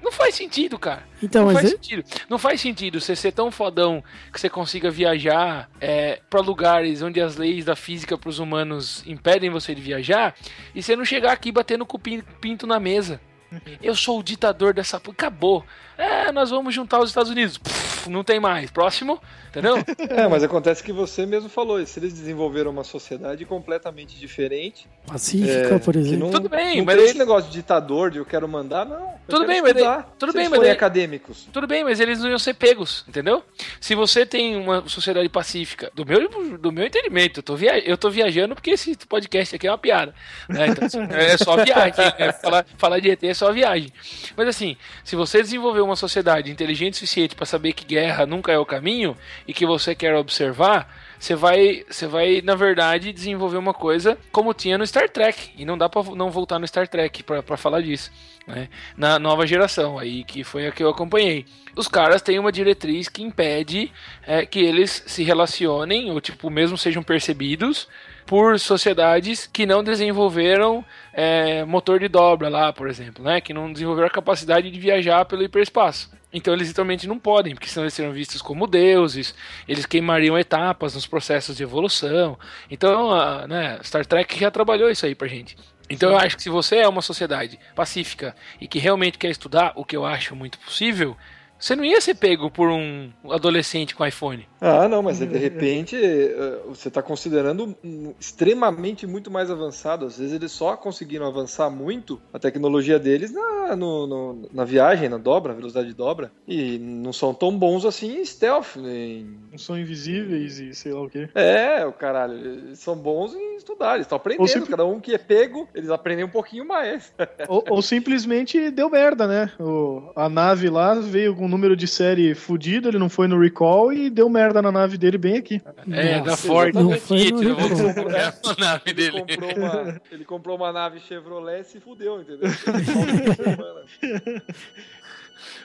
Não 0.01 0.11
faz 0.11 0.35
sentido, 0.35 0.79
cara. 0.79 1.03
Então, 1.21 1.41
não 1.45 1.53
mas 1.53 1.61
faz 1.61 1.65
é- 1.65 1.75
sentido. 1.75 2.03
Não 2.29 2.37
faz 2.37 2.61
sentido 2.61 3.01
você 3.01 3.15
ser 3.15 3.33
tão 3.33 3.51
fodão 3.51 4.01
que 4.31 4.39
você 4.39 4.49
consiga 4.49 4.89
viajar 4.89 5.69
é, 5.81 6.21
para 6.29 6.39
lugares 6.39 7.01
onde 7.01 7.19
as 7.19 7.35
leis 7.35 7.65
da 7.65 7.75
física 7.75 8.17
pros 8.17 8.39
humanos 8.39 9.03
impedem 9.05 9.49
você 9.49 9.75
de 9.75 9.81
viajar 9.81 10.33
e 10.73 10.81
você 10.81 10.95
não 10.95 11.03
chegar 11.03 11.33
aqui 11.33 11.51
batendo 11.51 11.85
com 11.85 11.97
o 11.97 11.99
pin- 11.99 12.23
pinto 12.39 12.65
na 12.65 12.79
mesa. 12.79 13.19
Eu 13.81 13.95
sou 13.95 14.19
o 14.19 14.23
ditador 14.23 14.73
dessa. 14.73 14.99
p- 14.99 15.11
Acabou. 15.11 15.65
É, 15.97 16.31
nós 16.31 16.49
vamos 16.49 16.73
juntar 16.73 16.99
os 16.99 17.09
Estados 17.09 17.31
Unidos. 17.31 17.57
Pff, 17.57 18.09
não 18.09 18.23
tem 18.23 18.39
mais. 18.39 18.69
Próximo, 18.71 19.19
entendeu? 19.49 19.77
É, 20.09 20.27
mas 20.27 20.43
acontece 20.43 20.83
que 20.83 20.91
você 20.91 21.25
mesmo 21.25 21.49
falou, 21.49 21.83
se 21.85 21.99
eles 21.99 22.13
desenvolveram 22.13 22.71
uma 22.71 22.83
sociedade 22.83 23.43
completamente 23.45 24.17
diferente, 24.17 24.87
Pacífica, 25.05 25.75
é, 25.75 25.79
por 25.79 25.95
exemplo. 25.95 26.25
não, 26.25 26.31
Tudo 26.31 26.49
bem, 26.49 26.77
não 26.77 26.85
mas 26.85 26.95
tem 26.95 27.03
ele- 27.03 27.09
esse 27.11 27.17
negócio 27.19 27.49
de 27.49 27.55
ditador, 27.57 28.11
de 28.11 28.17
eu 28.19 28.25
quero 28.25 28.47
mandar, 28.47 28.85
não. 28.85 29.15
Tudo 29.27 29.45
bem, 29.45 29.61
mas 29.61 29.71
estudar, 29.71 30.15
tudo 30.17 30.31
bem, 30.33 30.41
eles 30.41 30.49
mas 30.49 30.57
forem 30.57 30.69
daí- 30.69 30.77
acadêmicos. 30.77 31.47
Tudo 31.51 31.67
bem, 31.67 31.83
mas 31.83 31.99
eles 31.99 32.19
não 32.19 32.29
iam 32.29 32.39
ser 32.39 32.53
pegos, 32.53 33.03
entendeu? 33.07 33.43
Se 33.81 33.93
você 33.95 34.25
tem 34.25 34.55
uma 34.55 34.87
sociedade 34.87 35.27
pacífica, 35.29 35.91
do 35.93 36.05
meu, 36.05 36.57
do 36.57 36.71
meu 36.71 36.85
entendimento, 36.85 37.39
eu 37.39 37.43
tô, 37.43 37.55
via, 37.55 37.77
eu 37.87 37.97
tô 37.97 38.09
viajando 38.09 38.55
porque 38.55 38.71
esse 38.71 38.95
podcast 39.07 39.55
aqui 39.55 39.67
é 39.67 39.71
uma 39.71 39.77
piada. 39.77 40.13
Né? 40.49 40.67
Então, 40.67 40.85
assim, 40.85 40.99
é 41.11 41.37
só 41.37 41.55
viagem. 41.57 41.93
né? 42.19 42.31
Falar, 42.33 42.65
falar 42.77 42.99
de 42.99 43.09
ET 43.11 43.23
é 43.23 43.33
só 43.33 43.51
viagem. 43.51 43.91
Mas 44.35 44.47
assim, 44.47 44.77
se 45.03 45.15
você 45.15 45.41
desenvolver 45.41 45.81
uma 45.87 45.95
sociedade 45.95 46.51
inteligente 46.51 46.93
o 46.93 46.97
suficiente 46.97 47.35
para 47.35 47.45
saber 47.45 47.73
que 47.73 47.85
guerra 47.85 48.25
nunca 48.25 48.51
é 48.51 48.57
o 48.57 48.65
caminho 48.65 49.15
e 49.47 49.53
que 49.53 49.65
você 49.65 49.95
quer 49.95 50.15
observar, 50.15 50.93
você 51.19 51.35
vai, 51.35 51.83
você 51.89 52.05
vai 52.05 52.41
na 52.41 52.55
verdade 52.55 53.11
desenvolver 53.11 53.57
uma 53.57 53.73
coisa 53.73 54.17
como 54.31 54.53
tinha 54.53 54.77
no 54.77 54.85
Star 54.85 55.09
Trek 55.09 55.51
e 55.57 55.65
não 55.65 55.77
dá 55.77 55.89
para 55.89 56.03
não 56.15 56.29
voltar 56.29 56.59
no 56.59 56.67
Star 56.67 56.87
Trek 56.87 57.23
para 57.23 57.57
falar 57.57 57.81
disso, 57.81 58.11
né? 58.45 58.69
Na 58.95 59.17
nova 59.17 59.47
geração 59.47 59.97
aí 59.97 60.23
que 60.23 60.43
foi 60.43 60.67
a 60.67 60.71
que 60.71 60.83
eu 60.83 60.89
acompanhei. 60.89 61.45
Os 61.75 61.87
caras 61.87 62.21
têm 62.21 62.39
uma 62.39 62.51
diretriz 62.51 63.07
que 63.07 63.23
impede 63.23 63.91
é, 64.25 64.45
que 64.45 64.59
eles 64.59 65.03
se 65.07 65.23
relacionem 65.23 66.11
ou 66.11 66.21
tipo 66.21 66.49
mesmo 66.49 66.77
sejam 66.77 67.01
percebidos 67.01 67.87
por 68.27 68.59
sociedades 68.59 69.47
que 69.47 69.65
não 69.65 69.81
desenvolveram 69.81 70.85
é, 71.13 71.63
motor 71.63 71.99
de 71.99 72.09
dobra 72.09 72.49
lá, 72.49 72.71
por 72.73 72.89
exemplo, 72.89 73.23
né? 73.23 73.39
Que 73.41 73.53
não 73.53 73.71
desenvolveram 73.71 74.07
a 74.07 74.11
capacidade 74.11 74.69
de 74.69 74.79
viajar 74.79 75.25
pelo 75.25 75.43
hiperespaço. 75.43 76.11
Então 76.31 76.53
eles 76.53 76.67
literalmente 76.67 77.07
não 77.07 77.17
podem, 77.17 77.55
porque 77.55 77.69
senão 77.69 77.85
eles 77.85 77.93
seriam 77.93 78.13
vistos 78.13 78.41
como 78.41 78.67
deuses, 78.67 79.33
eles 79.65 79.85
queimariam 79.85 80.37
etapas 80.37 80.93
nos 80.93 81.07
processos 81.07 81.55
de 81.55 81.63
evolução. 81.63 82.37
Então, 82.69 83.11
a, 83.11 83.47
né, 83.47 83.79
Star 83.81 84.05
Trek 84.05 84.37
já 84.37 84.51
trabalhou 84.51 84.89
isso 84.89 85.05
aí 85.05 85.15
pra 85.15 85.27
gente. 85.27 85.57
Então 85.89 86.11
eu 86.11 86.17
acho 86.17 86.35
que 86.35 86.43
se 86.43 86.49
você 86.49 86.79
é 86.79 86.87
uma 86.87 87.01
sociedade 87.01 87.57
pacífica 87.73 88.35
e 88.59 88.67
que 88.67 88.77
realmente 88.77 89.17
quer 89.17 89.29
estudar, 89.29 89.71
o 89.73 89.85
que 89.85 89.95
eu 89.95 90.05
acho 90.05 90.35
muito 90.35 90.59
possível, 90.59 91.15
você 91.57 91.75
não 91.75 91.85
ia 91.85 91.99
ser 92.01 92.15
pego 92.15 92.51
por 92.51 92.69
um 92.69 93.09
adolescente 93.31 93.95
com 93.95 94.05
iPhone. 94.05 94.47
Ah, 94.59 94.87
não, 94.87 95.03
mas 95.03 95.19
de 95.19 95.25
repente 95.37 95.95
eh, 95.95 96.59
você 96.67 96.87
está 96.87 97.01
considerando 97.01 97.75
extremamente 98.19 99.05
muito 99.07 99.29
mais 99.31 99.49
avançado. 99.51 100.05
Às 100.05 100.17
vezes 100.17 100.33
eles 100.33 100.51
só 100.51 100.75
conseguiram 100.75 101.25
avançar 101.27 101.69
muito 101.69 102.19
a 102.33 102.39
tecnologia 102.39 102.99
deles 102.99 103.31
na, 103.31 103.75
no- 103.75 104.07
no- 104.07 104.49
na 104.53 104.63
viagem, 104.65 105.09
na 105.09 105.17
dobra, 105.17 105.53
velocidade 105.53 105.87
de 105.89 105.93
dobra, 105.93 106.31
e 106.47 106.77
não 106.79 107.13
são 107.13 107.33
tão 107.33 107.57
bons 107.57 107.85
assim 107.85 108.17
em 108.19 108.25
stealth. 108.25 108.77
Em... 108.77 109.37
Não 109.51 109.57
são 109.57 109.77
invisíveis 109.77 110.59
e 110.59 110.73
sei 110.73 110.91
lá 110.93 111.01
o 111.03 111.09
quê. 111.09 111.29
É, 111.35 111.85
o 111.85 111.91
caralho, 111.93 112.33
eles 112.33 112.79
são 112.79 112.95
bons 112.95 113.33
em 113.35 113.55
estudar, 113.57 113.95
eles 113.95 114.05
estão 114.05 114.17
aprendendo. 114.17 114.47
simples- 114.47 114.69
Cada 114.69 114.85
um 114.85 114.99
que 114.99 115.13
é 115.13 115.17
pego, 115.17 115.67
eles 115.73 115.89
aprendem 115.89 116.25
um 116.25 116.29
pouquinho 116.29 116.67
mais. 116.67 117.13
ou, 117.47 117.63
ou 117.69 117.81
simplesmente 117.81 118.69
deu 118.71 118.89
merda, 118.89 119.27
né? 119.27 119.51
O- 119.59 120.11
a 120.15 120.27
nave 120.27 120.69
lá 120.69 120.95
veio 120.95 121.35
com 121.35 121.45
um 121.45 121.49
número 121.49 121.75
de 121.75 121.87
série 121.87 122.33
fudido, 122.35 122.87
ele 122.89 122.97
não 122.99 123.09
foi 123.09 123.27
no 123.27 123.39
recall 123.39 123.91
e 123.93 124.09
deu 124.09 124.27
merda 124.29 124.46
na 124.53 124.71
nave 124.71 124.97
dele 124.97 125.17
bem 125.17 125.37
aqui. 125.37 125.61
É, 125.91 126.17
Nossa, 126.19 126.29
da 126.31 126.37
Ford. 126.37 126.73
não 126.75 126.91
foi 126.99 127.31
no 127.31 127.41
a 127.41 128.55
nave 128.59 128.81
Ele 128.87 128.93
dele. 128.93 129.19
comprou, 129.21 129.57
uma, 129.57 130.01
ele 130.11 130.25
comprou 130.25 130.57
uma 130.57 130.71
nave 130.71 130.99
Chevrolet 130.99 131.61
e 131.61 131.63
se 131.65 131.79
fudeu, 131.79 132.21
entendeu? 132.21 132.49
Ele 132.67 132.85
só 132.85 132.99
uma 132.99 133.35
semana. 133.35 133.81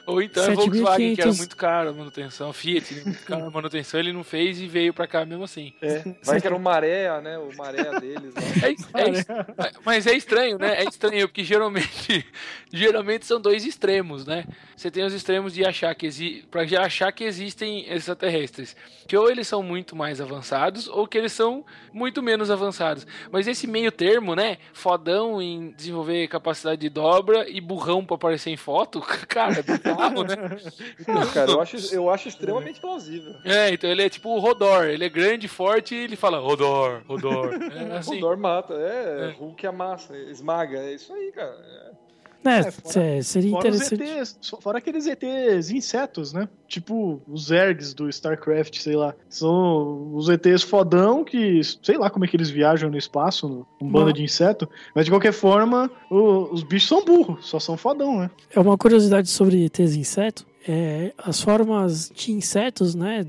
Ou 0.07 0.21
então 0.21 0.45
é 0.45 0.55
Volkswagen, 0.55 1.15
que 1.15 1.21
era 1.21 1.31
7.500. 1.31 1.39
muito 1.39 1.57
caro 1.57 1.91
a 1.91 1.93
manutenção. 1.93 2.53
Fiat, 2.53 2.95
né, 2.95 3.03
muito 3.05 3.23
caro 3.27 3.47
a 3.47 3.51
manutenção, 3.51 4.01
ele 4.01 4.13
não 4.13 4.25
fez 4.25 4.61
e 4.61 4.67
veio 4.67 4.93
pra 4.93 5.07
cá 5.07 5.25
mesmo 5.25 5.45
assim. 5.45 5.73
É, 5.81 6.03
vai 6.25 6.41
que 6.41 6.47
era 6.47 6.57
o 6.57 6.61
maré, 6.61 7.21
né? 7.21 7.39
O 7.39 7.55
maré 7.57 7.85
deles. 8.01 8.35
Lá. 8.35 9.01
É, 9.01 9.69
é- 9.69 9.73
mas 9.85 10.07
é 10.07 10.15
estranho, 10.15 10.59
né? 10.59 10.83
É 10.83 10.85
estranho, 10.85 11.29
porque 11.29 11.45
geralmente, 11.45 12.27
geralmente 12.73 13.27
são 13.27 13.41
dois 13.41 13.65
extremos, 13.65 14.27
né? 14.27 14.45
Você 14.77 14.91
tem 14.91 15.05
os 15.05 15.13
extremos 15.15 15.53
de 15.55 15.65
achar 15.65 15.95
que 15.95 16.07
exi 16.07 16.45
para 16.51 16.65
já 16.67 16.83
achar 16.83 17.13
que 17.13 17.25
existem 17.25 17.87
extraterrestres. 17.93 18.75
Que 19.07 19.17
ou 19.17 19.31
eles 19.31 19.47
são 19.47 19.63
muito 19.63 19.95
mais 19.95 20.21
avançados, 20.21 20.89
ou 20.89 21.07
que 21.07 21.17
eles 21.19 21.33
são 21.33 21.65
muito 21.93 22.23
menos 22.23 22.51
avançados. 22.51 23.07
Mas 23.31 23.47
esse 23.47 23.67
meio 23.67 23.93
termo, 23.93 24.35
né? 24.35 24.59
Fodão 24.73 25.41
em 25.41 25.71
desenvolver 25.73 26.27
capacidade 26.29 26.81
de 26.81 26.89
dobra 26.89 27.49
e 27.49 27.61
burrão 27.61 28.05
pra 28.05 28.17
aparecer 28.17 28.51
em 28.51 28.57
foto, 28.57 29.01
cara, 29.29 29.63
é 29.93 30.09
bizarro, 30.09 30.25
né? 30.25 30.37
Não, 31.09 31.27
cara, 31.29 31.51
eu 31.51 31.61
acho, 31.61 31.95
eu 31.95 32.11
acho 32.11 32.29
extremamente 32.29 32.81
plausível. 32.81 33.35
É, 33.45 33.71
então 33.71 33.89
ele 33.91 34.03
é 34.03 34.09
tipo 34.09 34.31
o 34.31 34.39
Rodor, 34.39 34.85
ele 34.85 35.05
é 35.05 35.09
grande, 35.09 35.49
forte 35.49 35.95
e 35.95 35.99
ele 35.99 36.17
fala 36.17 36.39
Rodor, 36.39 37.03
Rodor. 37.07 37.53
É 37.73 37.97
assim. 37.99 38.21
Dor 38.21 38.37
mata, 38.37 38.75
é, 38.75 39.31
É. 39.31 39.33
Hulk 39.39 39.67
amassa, 39.67 40.17
esmaga, 40.17 40.79
é 40.79 40.95
isso 40.95 41.13
aí, 41.13 41.33
cara. 41.33 41.57
É. 41.61 42.12
É, 42.45 42.59
É, 42.59 42.71
fora- 42.71 43.05
é, 43.05 43.23
seria 43.23 43.51
Fora, 43.51 43.69
interessante. 43.69 44.03
ETs, 44.03 44.39
fora 44.61 44.79
aqueles 44.79 45.07
ETs 45.07 45.71
insetos, 45.71 46.33
né? 46.33 46.49
Tipo 46.67 47.21
os 47.29 47.47
Zergs 47.47 47.95
do 47.95 48.09
StarCraft, 48.09 48.79
sei 48.81 48.97
lá. 48.97 49.15
São 49.29 50.15
os 50.15 50.29
ETs 50.29 50.63
fodão 50.63 51.25
que, 51.25 51.61
sei 51.83 51.97
lá 51.99 52.11
como 52.11 52.25
é 52.25 52.29
que 52.29 52.37
eles 52.37 52.51
viajam 52.51 52.91
no 52.91 52.97
espaço, 52.99 53.67
banda 53.81 54.07
Não. 54.07 54.13
de 54.13 54.23
inseto. 54.25 54.69
Mas 54.95 55.05
de 55.05 55.11
qualquer 55.11 55.33
forma, 55.33 55.91
o- 56.11 56.53
os 56.53 56.63
bichos 56.63 56.89
são 56.89 57.05
burros, 57.05 57.47
só 57.47 57.59
são 57.61 57.77
fodão, 57.77 58.19
né? 58.19 58.31
É 58.51 58.59
uma 58.61 58.77
curiosidade 58.77 59.29
sobre 59.29 59.65
ETs 59.65 59.95
inseto. 59.95 60.47
É, 60.67 61.13
as 61.19 61.41
formas 61.41 62.09
de 62.15 62.31
insetos, 62.33 62.95
né? 62.95 63.27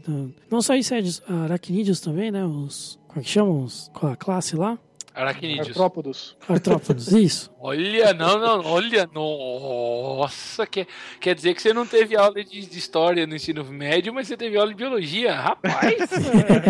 não 0.51 0.61
só 0.61 0.75
insetos, 0.75 1.19
aracnídeos 1.27 1.99
também, 1.99 2.31
né? 2.31 2.45
Os. 2.45 2.99
Como 3.07 3.21
é 3.21 3.23
que 3.23 3.29
chamam? 3.29 3.67
Qual 3.91 4.11
a 4.11 4.15
classe 4.15 4.55
lá? 4.55 4.77
Aracnídeos. 5.13 5.67
Artrópodos. 5.69 6.37
Artrópodos, 6.47 7.11
isso. 7.11 7.51
Olha, 7.59 8.13
não, 8.13 8.39
não, 8.39 8.65
olha, 8.65 9.07
nossa, 9.13 10.65
quer, 10.65 10.87
quer 11.19 11.35
dizer 11.35 11.53
que 11.53 11.61
você 11.61 11.71
não 11.71 11.85
teve 11.85 12.15
aula 12.15 12.43
de, 12.43 12.65
de 12.65 12.77
história 12.77 13.27
no 13.27 13.35
ensino 13.35 13.63
médio, 13.63 14.13
mas 14.13 14.27
você 14.27 14.35
teve 14.35 14.57
aula 14.57 14.69
de 14.69 14.75
biologia, 14.75 15.33
rapaz. 15.33 15.95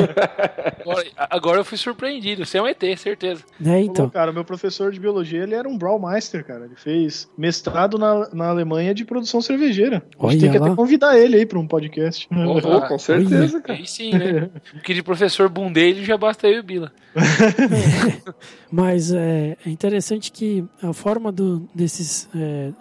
agora, 0.82 1.08
agora 1.16 1.60
eu 1.60 1.66
fui 1.66 1.78
surpreendido, 1.78 2.46
você 2.46 2.58
é 2.58 2.62
um 2.62 2.68
ET, 2.68 2.84
certeza. 2.98 3.44
Pô, 3.62 3.70
então. 3.78 4.10
cara, 4.10 4.32
meu 4.32 4.44
professor 4.44 4.92
de 4.92 5.00
biologia, 5.00 5.44
ele 5.44 5.56
era 5.56 5.68
um 5.68 5.78
Braumeister, 5.78 6.46
cara. 6.46 6.66
Ele 6.66 6.76
fez 6.76 7.30
mestrado 7.38 7.98
na, 7.98 8.30
na 8.34 8.50
Alemanha 8.50 8.94
de 8.94 9.06
produção 9.06 9.42
cervejeira. 9.42 10.04
A 10.20 10.32
gente 10.32 10.42
tem 10.42 10.52
que 10.52 10.60
lá. 10.60 10.68
até 10.68 10.76
convidar 10.76 11.18
ele 11.18 11.38
aí 11.38 11.46
pra 11.46 11.60
um 11.60 11.68
podcast. 11.68 12.28
Pô, 12.28 12.82
com 12.88 13.00
certeza, 13.00 13.62
cara. 13.62 13.80
Aí 13.80 13.88
sim, 13.88 14.12
né? 14.12 14.50
Porque 14.74 14.94
de 14.94 15.02
professor 15.02 15.50
bundelho 15.50 16.04
já 16.04 16.18
basta 16.18 16.48
eu 16.48 16.58
e 16.58 16.60
o 16.60 16.64
Bila. 16.64 16.92
Mas 18.72 19.12
é, 19.12 19.58
é 19.66 19.70
interessante 19.70 20.32
que 20.32 20.66
a 20.82 20.94
forma 20.94 21.32
do, 21.32 21.68
desses, 21.74 22.30
é, 22.36 22.72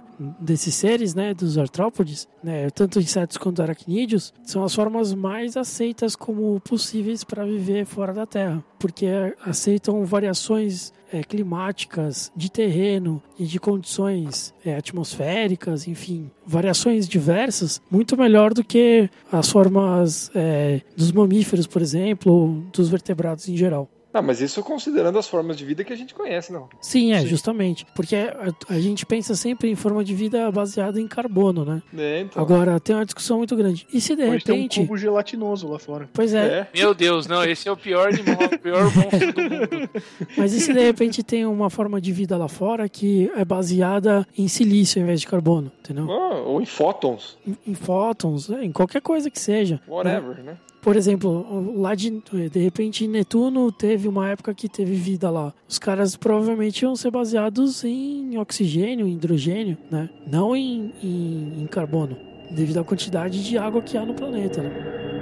desses 0.41 0.75
seres, 0.75 1.15
né, 1.15 1.35
dos 1.35 1.59
artrópodes, 1.59 2.29
né, 2.43 2.71
tanto 2.71 2.99
insetos 2.99 3.37
quanto 3.37 3.63
aracnídeos, 3.63 4.33
são 4.45 4.65
as 4.65 4.75
formas 4.75 5.13
mais 5.15 5.57
aceitas 5.57 6.15
como 6.17 6.61
possíveis 6.61 7.25
para 7.25 7.45
viver 7.45 7.85
fora 7.85 8.13
da 8.13 8.27
Terra, 8.27 8.65
porque 8.79 9.07
aceitam 9.45 10.05
variações 10.05 10.93
é, 11.13 11.23
climáticas, 11.23 12.33
de 12.35 12.51
terreno 12.51 13.23
e 13.39 13.45
de 13.45 13.61
condições 13.61 14.55
é, 14.65 14.77
atmosféricas, 14.77 15.87
enfim, 15.87 16.31
variações 16.47 17.07
diversas, 17.07 17.81
muito 17.91 18.17
melhor 18.17 18.55
do 18.55 18.65
que 18.65 19.11
as 19.31 19.51
formas 19.51 20.31
é, 20.35 20.81
dos 20.97 21.13
mamíferos, 21.13 21.67
por 21.67 21.83
exemplo, 21.83 22.33
ou 22.33 22.49
dos 22.73 22.89
vertebrados 22.89 23.49
em 23.49 23.57
geral. 23.57 23.89
Ah, 24.15 24.21
mas 24.21 24.41
isso 24.41 24.63
considerando 24.63 25.19
as 25.19 25.27
formas 25.27 25.57
de 25.57 25.65
vida 25.65 25.83
que 25.85 25.93
a 25.93 25.97
gente 25.97 26.15
conhece, 26.15 26.53
não. 26.53 26.69
Sim, 26.81 27.13
é, 27.13 27.21
Sim. 27.21 27.27
justamente. 27.29 27.87
Porque 27.95 28.15
a, 28.17 28.53
a 28.75 28.79
gente 28.81 29.07
pensa 29.07 29.35
sempre 29.35 29.71
em 29.71 29.75
forma 29.75 30.05
de 30.05 30.15
vida 30.15 30.51
baseada 30.53 31.01
em 31.01 31.09
carbono, 31.09 31.65
né? 31.65 31.83
É, 31.97 32.21
então. 32.21 32.43
Agora, 32.43 32.79
tem 32.79 32.95
uma 32.95 33.05
discussão 33.07 33.39
muito 33.39 33.57
grande. 33.57 33.87
E 33.93 34.01
se 34.01 34.15
de 34.15 34.27
Pode 34.27 34.45
ter 34.45 34.53
um 34.53 34.57
repente. 34.57 34.81
cubo 34.81 34.97
gelatinoso 34.99 35.67
lá 35.69 35.79
fora. 35.79 36.09
Pois 36.13 36.35
é, 36.35 36.69
É. 36.75 36.79
Meu 36.79 36.93
Deus, 36.95 37.27
não, 37.27 37.43
esse 37.45 37.69
é 37.69 37.73
o 37.73 37.77
pior, 37.77 38.09
animal, 38.09 38.37
o 38.53 38.59
pior 38.59 38.85
monstro 38.95 39.33
do 39.33 39.41
mundo. 39.43 39.91
mas 40.37 40.53
e 40.53 40.61
se 40.61 40.73
de 40.73 40.81
repente 40.81 41.23
tem 41.23 41.47
uma 41.47 41.71
forma 41.71 42.01
de 42.01 42.13
vida 42.13 42.37
lá 42.37 42.49
fora 42.49 42.89
que 42.89 43.31
é 43.35 43.45
baseada 43.45 44.27
em 44.37 44.47
silício 44.49 45.01
ao 45.01 45.05
invés 45.05 45.21
de 45.21 45.27
carbono, 45.27 45.73
entendeu? 45.81 46.11
Ah, 46.11 46.41
ou 46.43 46.61
em 46.61 46.67
fótons, 46.67 47.39
Em, 47.47 47.57
em 47.67 47.75
fótons, 47.75 48.51
é, 48.51 48.63
em 48.65 48.73
qualquer 48.73 49.01
coisa 49.01 49.31
que 49.31 49.41
seja. 49.41 49.77
né? 49.77 49.81
whatever, 49.89 50.43
né? 50.45 50.57
Por 50.83 50.97
exemplo, 50.97 51.81
lá 51.81 51.95
de, 51.95 52.11
de 52.51 52.59
repente 52.59 53.07
Netuno 53.07 53.71
teve 53.71 54.09
uma 54.09 54.29
época 54.29 54.53
que 54.53 54.69
teve 54.69 54.97
vida 54.97 55.31
lá. 55.31 55.55
Os 55.69 55.79
caras 55.79 56.17
provavelmente 56.17 56.83
iam 56.83 56.97
ser 56.97 57.13
baseados 57.13 57.85
em 57.85 58.37
oxigênio, 58.37 59.07
hidrogênio, 59.07 59.79
né? 59.89 60.11
Não 60.27 60.57
em, 60.57 60.93
em, 61.01 61.63
em 61.63 61.67
carbono, 61.69 62.17
devido 62.51 62.81
à 62.81 62.85
quantidade 62.85 63.45
de 63.45 63.57
água 63.57 63.81
que 63.81 63.97
há 63.97 64.05
no 64.05 64.13
planeta, 64.13 64.61
né? 64.61 65.22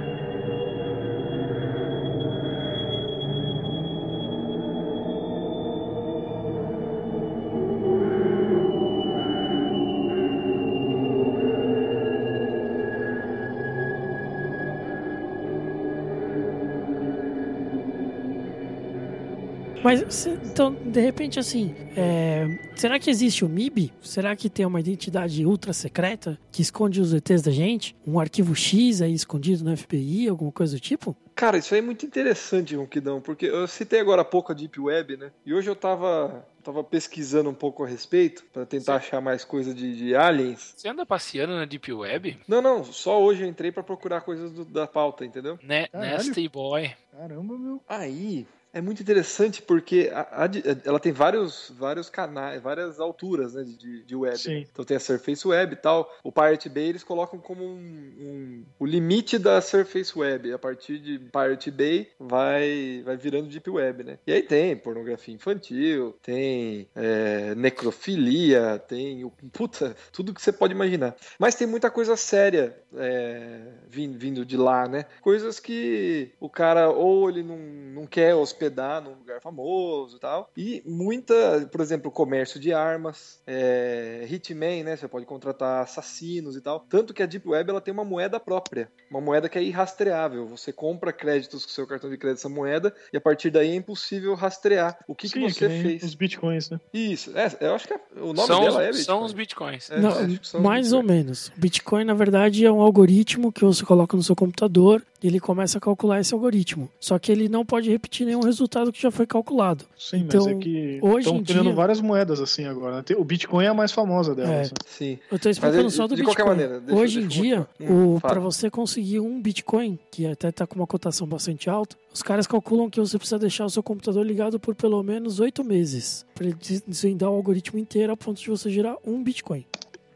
Mas, 19.83 20.13
se- 20.13 20.29
então, 20.29 20.73
de 20.73 21.01
repente, 21.01 21.39
assim, 21.39 21.73
é, 21.97 22.45
será 22.75 22.99
que 22.99 23.09
existe 23.09 23.43
o 23.43 23.49
MIB? 23.49 23.91
Será 24.01 24.35
que 24.35 24.47
tem 24.49 24.63
uma 24.65 24.79
identidade 24.79 25.43
ultra 25.45 25.73
secreta 25.73 26.37
que 26.51 26.61
esconde 26.61 27.01
os 27.01 27.13
ETs 27.13 27.41
da 27.41 27.51
gente? 27.51 27.95
Um 28.05 28.19
arquivo 28.19 28.55
X 28.55 29.01
aí 29.01 29.13
escondido 29.13 29.63
no 29.63 29.75
FBI, 29.75 30.27
alguma 30.27 30.51
coisa 30.51 30.75
do 30.75 30.79
tipo? 30.79 31.15
Cara, 31.35 31.57
isso 31.57 31.73
aí 31.73 31.79
é 31.79 31.83
muito 31.83 32.05
interessante, 32.05 32.75
Ronquidão, 32.75 33.19
porque 33.21 33.47
eu 33.47 33.67
citei 33.67 33.99
agora 33.99 34.21
há 34.21 34.25
pouco 34.25 34.51
a 34.51 34.55
Deep 34.55 34.79
Web, 34.79 35.17
né? 35.17 35.31
E 35.43 35.51
hoje 35.53 35.67
eu 35.67 35.75
tava, 35.75 36.45
tava 36.63 36.83
pesquisando 36.83 37.49
um 37.49 37.53
pouco 37.55 37.83
a 37.83 37.87
respeito, 37.87 38.43
pra 38.53 38.67
tentar 38.67 38.97
achar 38.97 39.19
mais 39.19 39.43
coisa 39.43 39.73
de, 39.73 39.95
de 39.97 40.15
aliens. 40.15 40.73
Você 40.77 40.87
anda 40.89 41.03
passeando 41.07 41.53
na 41.55 41.65
Deep 41.65 41.91
Web? 41.91 42.37
Não, 42.47 42.61
não, 42.61 42.83
só 42.83 43.19
hoje 43.19 43.41
eu 43.43 43.47
entrei 43.49 43.71
pra 43.71 43.81
procurar 43.81 44.21
coisas 44.21 44.51
do- 44.51 44.65
da 44.65 44.85
pauta, 44.85 45.25
entendeu? 45.25 45.57
Né, 45.63 45.87
Caralho. 45.87 46.17
Nasty 46.17 46.47
Boy. 46.47 46.91
Caramba, 47.11 47.57
meu. 47.57 47.81
Aí 47.89 48.45
é 48.73 48.81
muito 48.81 49.01
interessante 49.01 49.61
porque 49.61 50.09
a- 50.13 50.43
a 50.43 50.47
de- 50.47 50.63
ela 50.85 50.99
tem 50.99 51.11
vários, 51.11 51.71
vários 51.77 52.09
canais, 52.09 52.61
várias 52.61 52.99
alturas 52.99 53.53
né, 53.53 53.63
de, 53.63 54.03
de 54.03 54.15
web. 54.15 54.37
Sim. 54.37 54.65
Então 54.71 54.85
tem 54.85 54.97
a 54.97 54.99
Surface 54.99 55.47
Web 55.47 55.73
e 55.73 55.75
tal. 55.75 56.11
O 56.23 56.31
Pirate 56.31 56.69
Bay 56.69 56.85
eles 56.89 57.03
colocam 57.03 57.39
como 57.39 57.63
um, 57.63 57.75
um- 58.19 58.65
o 58.79 58.85
limite 58.85 59.37
da 59.37 59.59
Surface 59.61 60.17
Web. 60.17 60.53
A 60.53 60.59
partir 60.59 60.99
de 60.99 61.19
Pirate 61.19 61.69
Bay 61.71 62.07
vai, 62.19 63.01
vai 63.03 63.17
virando 63.17 63.47
Deep 63.49 63.69
Web, 63.69 64.03
né? 64.03 64.19
E 64.25 64.31
aí 64.33 64.41
tem 64.43 64.75
pornografia 64.75 65.33
infantil, 65.33 66.15
tem 66.23 66.87
é, 66.95 67.53
necrofilia, 67.55 68.79
tem 68.87 69.23
o- 69.23 69.31
puta, 69.51 69.95
tudo 70.11 70.33
que 70.33 70.41
você 70.41 70.51
pode 70.51 70.73
imaginar. 70.73 71.15
Mas 71.37 71.55
tem 71.55 71.67
muita 71.67 71.89
coisa 71.91 72.15
séria 72.15 72.75
é, 72.95 73.61
vin- 73.87 74.17
vindo 74.17 74.45
de 74.45 74.57
lá, 74.57 74.87
né? 74.87 75.05
Coisas 75.21 75.59
que 75.59 76.31
o 76.39 76.49
cara 76.49 76.89
ou 76.89 77.29
ele 77.29 77.43
não, 77.43 77.57
não 77.57 78.05
quer 78.05 78.35
hospedar 78.61 79.01
num 79.01 79.11
lugar 79.15 79.41
famoso 79.41 80.17
e 80.17 80.19
tal. 80.19 80.51
E 80.55 80.83
muita, 80.85 81.67
por 81.71 81.81
exemplo, 81.81 82.11
comércio 82.11 82.59
de 82.59 82.71
armas, 82.73 83.41
é, 83.47 84.25
hitman, 84.29 84.83
né? 84.83 84.95
Você 84.95 85.07
pode 85.07 85.25
contratar 85.25 85.83
assassinos 85.83 86.55
e 86.55 86.61
tal. 86.61 86.81
Tanto 86.89 87.13
que 87.13 87.23
a 87.23 87.25
Deep 87.25 87.47
Web 87.47 87.69
ela 87.71 87.81
tem 87.81 87.93
uma 87.93 88.05
moeda 88.05 88.39
própria, 88.39 88.89
uma 89.09 89.19
moeda 89.19 89.49
que 89.49 89.57
é 89.57 89.63
irrastreável. 89.63 90.45
Você 90.47 90.71
compra 90.71 91.11
créditos 91.11 91.65
com 91.65 91.71
seu 91.71 91.87
cartão 91.87 92.09
de 92.09 92.17
crédito 92.17 92.39
essa 92.39 92.49
moeda 92.49 92.93
e 93.11 93.17
a 93.17 93.21
partir 93.21 93.49
daí 93.49 93.71
é 93.71 93.75
impossível 93.75 94.35
rastrear 94.35 94.97
o 95.07 95.15
que, 95.15 95.27
que 95.27 95.33
Sim, 95.33 95.49
você 95.49 95.67
nem 95.67 95.81
fez. 95.81 96.03
Os 96.03 96.15
bitcoins, 96.15 96.69
né? 96.69 96.79
Isso, 96.93 97.35
é, 97.37 97.49
eu 97.61 97.75
acho 97.75 97.87
que 97.87 97.93
é- 97.93 97.99
o 98.17 98.33
nome 98.33 98.47
São, 98.47 98.61
dela 98.61 98.83
é 98.83 98.89
os, 98.89 98.97
Bitcoin. 98.97 99.03
são 99.03 99.23
os 99.25 99.33
bitcoins. 99.33 99.89
É, 99.89 99.99
Não, 99.99 100.11
que 100.11 100.47
são 100.47 100.59
os 100.59 100.65
mais 100.65 100.93
ou 100.93 101.01
menos. 101.03 101.47
O 101.49 101.53
Bitcoin, 101.57 102.03
na 102.05 102.13
verdade, 102.13 102.65
é 102.65 102.71
um 102.71 102.81
algoritmo 102.81 103.51
que 103.51 103.63
você 103.63 103.83
coloca 103.85 104.15
no 104.15 104.23
seu 104.23 104.35
computador 104.35 105.01
ele 105.27 105.39
começa 105.39 105.77
a 105.77 105.81
calcular 105.81 106.19
esse 106.19 106.33
algoritmo. 106.33 106.89
Só 106.99 107.17
que 107.19 107.31
ele 107.31 107.47
não 107.49 107.65
pode 107.65 107.89
repetir 107.89 108.25
nenhum 108.25 108.41
resultado 108.41 108.91
que 108.91 109.01
já 109.01 109.11
foi 109.11 109.25
calculado. 109.27 109.85
Sim, 109.97 110.17
Então, 110.21 110.45
mas 110.45 110.55
é 110.55 110.59
que 110.59 110.99
hoje 111.01 111.19
estão 111.27 111.37
em 111.37 111.43
criando 111.43 111.63
dia- 111.65 111.73
várias 111.75 112.01
moedas 112.01 112.39
assim 112.39 112.65
agora. 112.65 112.97
né? 112.97 113.03
O 113.17 113.23
Bitcoin 113.23 113.65
é 113.65 113.67
a 113.67 113.73
mais 113.73 113.91
famosa 113.91 114.33
delas. 114.33 114.51
É. 114.51 114.63
né? 114.63 114.69
Sim. 114.87 115.19
Eu 115.31 115.37
tô 115.39 115.49
explicando 115.49 115.83
Mas, 115.83 115.93
só 115.93 116.07
do 116.07 116.15
de 116.15 116.21
Bitcoin. 116.21 116.35
qualquer 116.35 116.49
maneira, 116.49 116.79
deixa- 116.79 117.01
Hoje 117.01 117.19
em 117.19 117.21
deixa 117.27 117.37
eu 117.37 117.43
dia. 117.43 117.67
Hum, 117.89 118.19
para 118.19 118.39
você 118.39 118.69
conseguir 118.69 119.19
um 119.19 119.41
Bitcoin, 119.41 119.97
que 120.11 120.25
até 120.25 120.51
tá 120.51 120.65
com 120.65 120.75
uma 120.75 120.87
cotação 120.87 121.27
bastante 121.27 121.69
alta, 121.69 121.95
os 122.13 122.21
caras 122.23 122.47
calculam 122.47 122.89
que 122.89 122.99
você 122.99 123.17
precisa 123.17 123.37
deixar 123.39 123.65
o 123.65 123.69
seu 123.69 123.83
computador 123.83 124.25
ligado 124.25 124.59
por 124.59 124.75
pelo 124.75 125.01
menos 125.03 125.39
oito 125.39 125.63
meses 125.63 126.25
para 126.33 126.45
ele 126.47 126.55
des- 126.55 126.81
desvendar 126.81 127.29
o 127.29 127.35
algoritmo 127.35 127.79
inteiro 127.79 128.11
a 128.11 128.17
ponto 128.17 128.41
de 128.41 128.49
você 128.49 128.69
gerar 128.69 128.95
um 129.05 129.23
Bitcoin. 129.23 129.65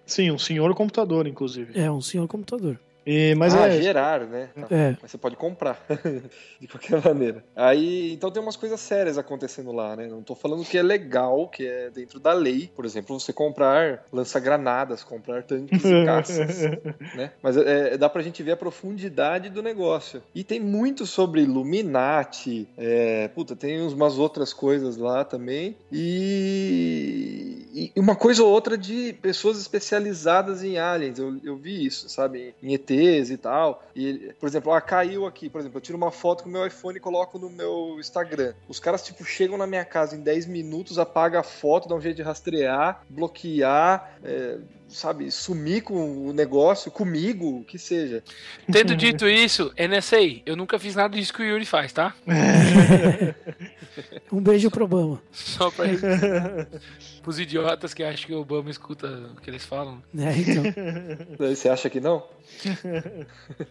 Sim, 0.06 0.30
um 0.32 0.38
senhor 0.38 0.74
computador, 0.76 1.26
inclusive. 1.26 1.72
É 1.80 1.90
um 1.92 2.00
senhor 2.02 2.28
computador. 2.28 2.80
E, 3.06 3.36
mas 3.36 3.54
ah, 3.54 3.68
é. 3.68 3.82
gerar, 3.82 4.22
né? 4.22 4.50
Tá. 4.56 4.68
É. 4.76 4.98
Mas 5.02 5.12
você 5.12 5.18
pode 5.18 5.36
comprar. 5.36 5.80
de 6.60 6.68
qualquer 6.68 7.04
maneira. 7.04 7.44
Aí, 7.56 8.14
então 8.14 8.32
tem 8.32 8.42
umas 8.42 8.56
coisas 8.56 8.80
sérias 8.80 9.18
acontecendo 9.18 9.72
lá, 9.72 9.96
né? 9.96 10.08
Não 10.08 10.24
tô 10.24 10.34
falando 10.34 10.66
que 10.66 10.78
é 10.78 10.84
legal, 10.84 11.48
que 11.48 11.68
é 11.68 11.90
dentro 11.90 12.20
da 12.20 12.34
lei. 12.34 12.72
Por 12.76 12.86
exemplo, 12.86 13.20
você 13.20 13.32
comprar 13.32 14.06
lança-granadas, 14.12 15.04
comprar 15.04 15.44
tanques 15.44 15.84
e 15.84 16.04
caças. 16.06 16.62
né? 17.16 17.32
Mas 17.42 17.58
é, 17.58 17.98
dá 17.98 18.10
pra 18.10 18.24
gente 18.24 18.42
ver 18.42 18.54
a 18.54 18.58
profundidade 18.58 19.50
do 19.50 19.62
negócio. 19.62 20.22
E 20.34 20.44
tem 20.44 20.60
muito 20.60 21.06
sobre 21.06 21.42
Illuminati, 21.42 22.68
é, 22.78 23.28
puta, 23.30 23.56
tem 23.56 23.82
umas 23.82 24.18
outras 24.18 24.54
coisas 24.54 24.98
lá 24.98 25.24
também. 25.24 25.76
E, 25.92 27.65
e 27.76 27.92
uma 27.98 28.16
coisa 28.16 28.42
ou 28.42 28.50
outra 28.50 28.78
de 28.78 29.12
pessoas 29.22 29.60
especializadas 29.60 30.64
em 30.64 30.78
aliens. 30.78 31.20
Eu, 31.20 31.38
eu 31.44 31.58
vi 31.58 31.86
isso, 31.86 32.08
sabe? 32.08 32.56
Em 32.64 32.74
ETs 32.74 33.30
e 33.30 33.38
tal. 33.38 33.84
E, 33.94 34.34
por 34.40 34.48
exemplo, 34.48 34.72
ah, 34.72 34.80
caiu 34.80 35.26
aqui. 35.26 35.50
Por 35.50 35.60
exemplo, 35.60 35.78
eu 35.78 35.82
tiro 35.82 35.98
uma 35.98 36.10
foto 36.10 36.44
com 36.44 36.50
o 36.50 36.52
meu 36.54 36.66
iPhone 36.66 36.98
e 36.98 37.02
coloco 37.02 37.38
no 37.38 37.50
meu 37.50 37.98
Instagram. 38.00 38.54
Os 38.70 38.80
caras, 38.80 39.04
tipo, 39.04 39.26
chegam 39.26 39.58
na 39.58 39.68
minha 39.68 39.84
casa 39.84 40.16
em 40.16 40.22
10 40.22 40.46
minutos, 40.46 40.98
apagam 40.98 41.42
a 41.42 41.44
foto, 41.44 41.90
dá 41.90 41.96
um 41.96 42.02
jeito 42.02 42.16
de 42.16 42.22
rastrear, 42.22 43.04
bloquear, 43.10 44.20
é, 44.24 44.58
sabe? 44.88 45.30
Sumir 45.30 45.84
com 45.84 46.28
o 46.28 46.34
negócio, 46.34 46.90
comigo, 46.90 47.60
o 47.60 47.64
que 47.64 47.78
seja. 47.78 48.24
Tendo 48.72 48.96
dito 48.96 49.28
isso, 49.28 49.74
NSA, 49.78 50.42
eu 50.46 50.56
nunca 50.56 50.80
fiz 50.80 50.96
nada 50.96 51.18
disso 51.18 51.34
que 51.34 51.42
o 51.42 51.46
Yuri 51.46 51.66
faz, 51.66 51.92
tá? 51.92 52.14
Um 54.32 54.42
beijo 54.42 54.72
pro 54.72 54.86
Obama. 54.86 55.22
Só 55.32 55.70
pra 55.70 55.86
os 57.26 57.40
idiotas 57.40 57.94
que 57.94 58.04
acham 58.04 58.28
que 58.28 58.34
o 58.34 58.40
Obama 58.42 58.70
escuta 58.70 59.08
o 59.08 59.42
que 59.42 59.50
eles 59.50 59.64
falam. 59.66 60.02
né? 60.14 60.34
Então, 60.38 60.64
Você 61.38 61.70
acha 61.70 61.90
que 61.90 62.00
não? 62.00 62.28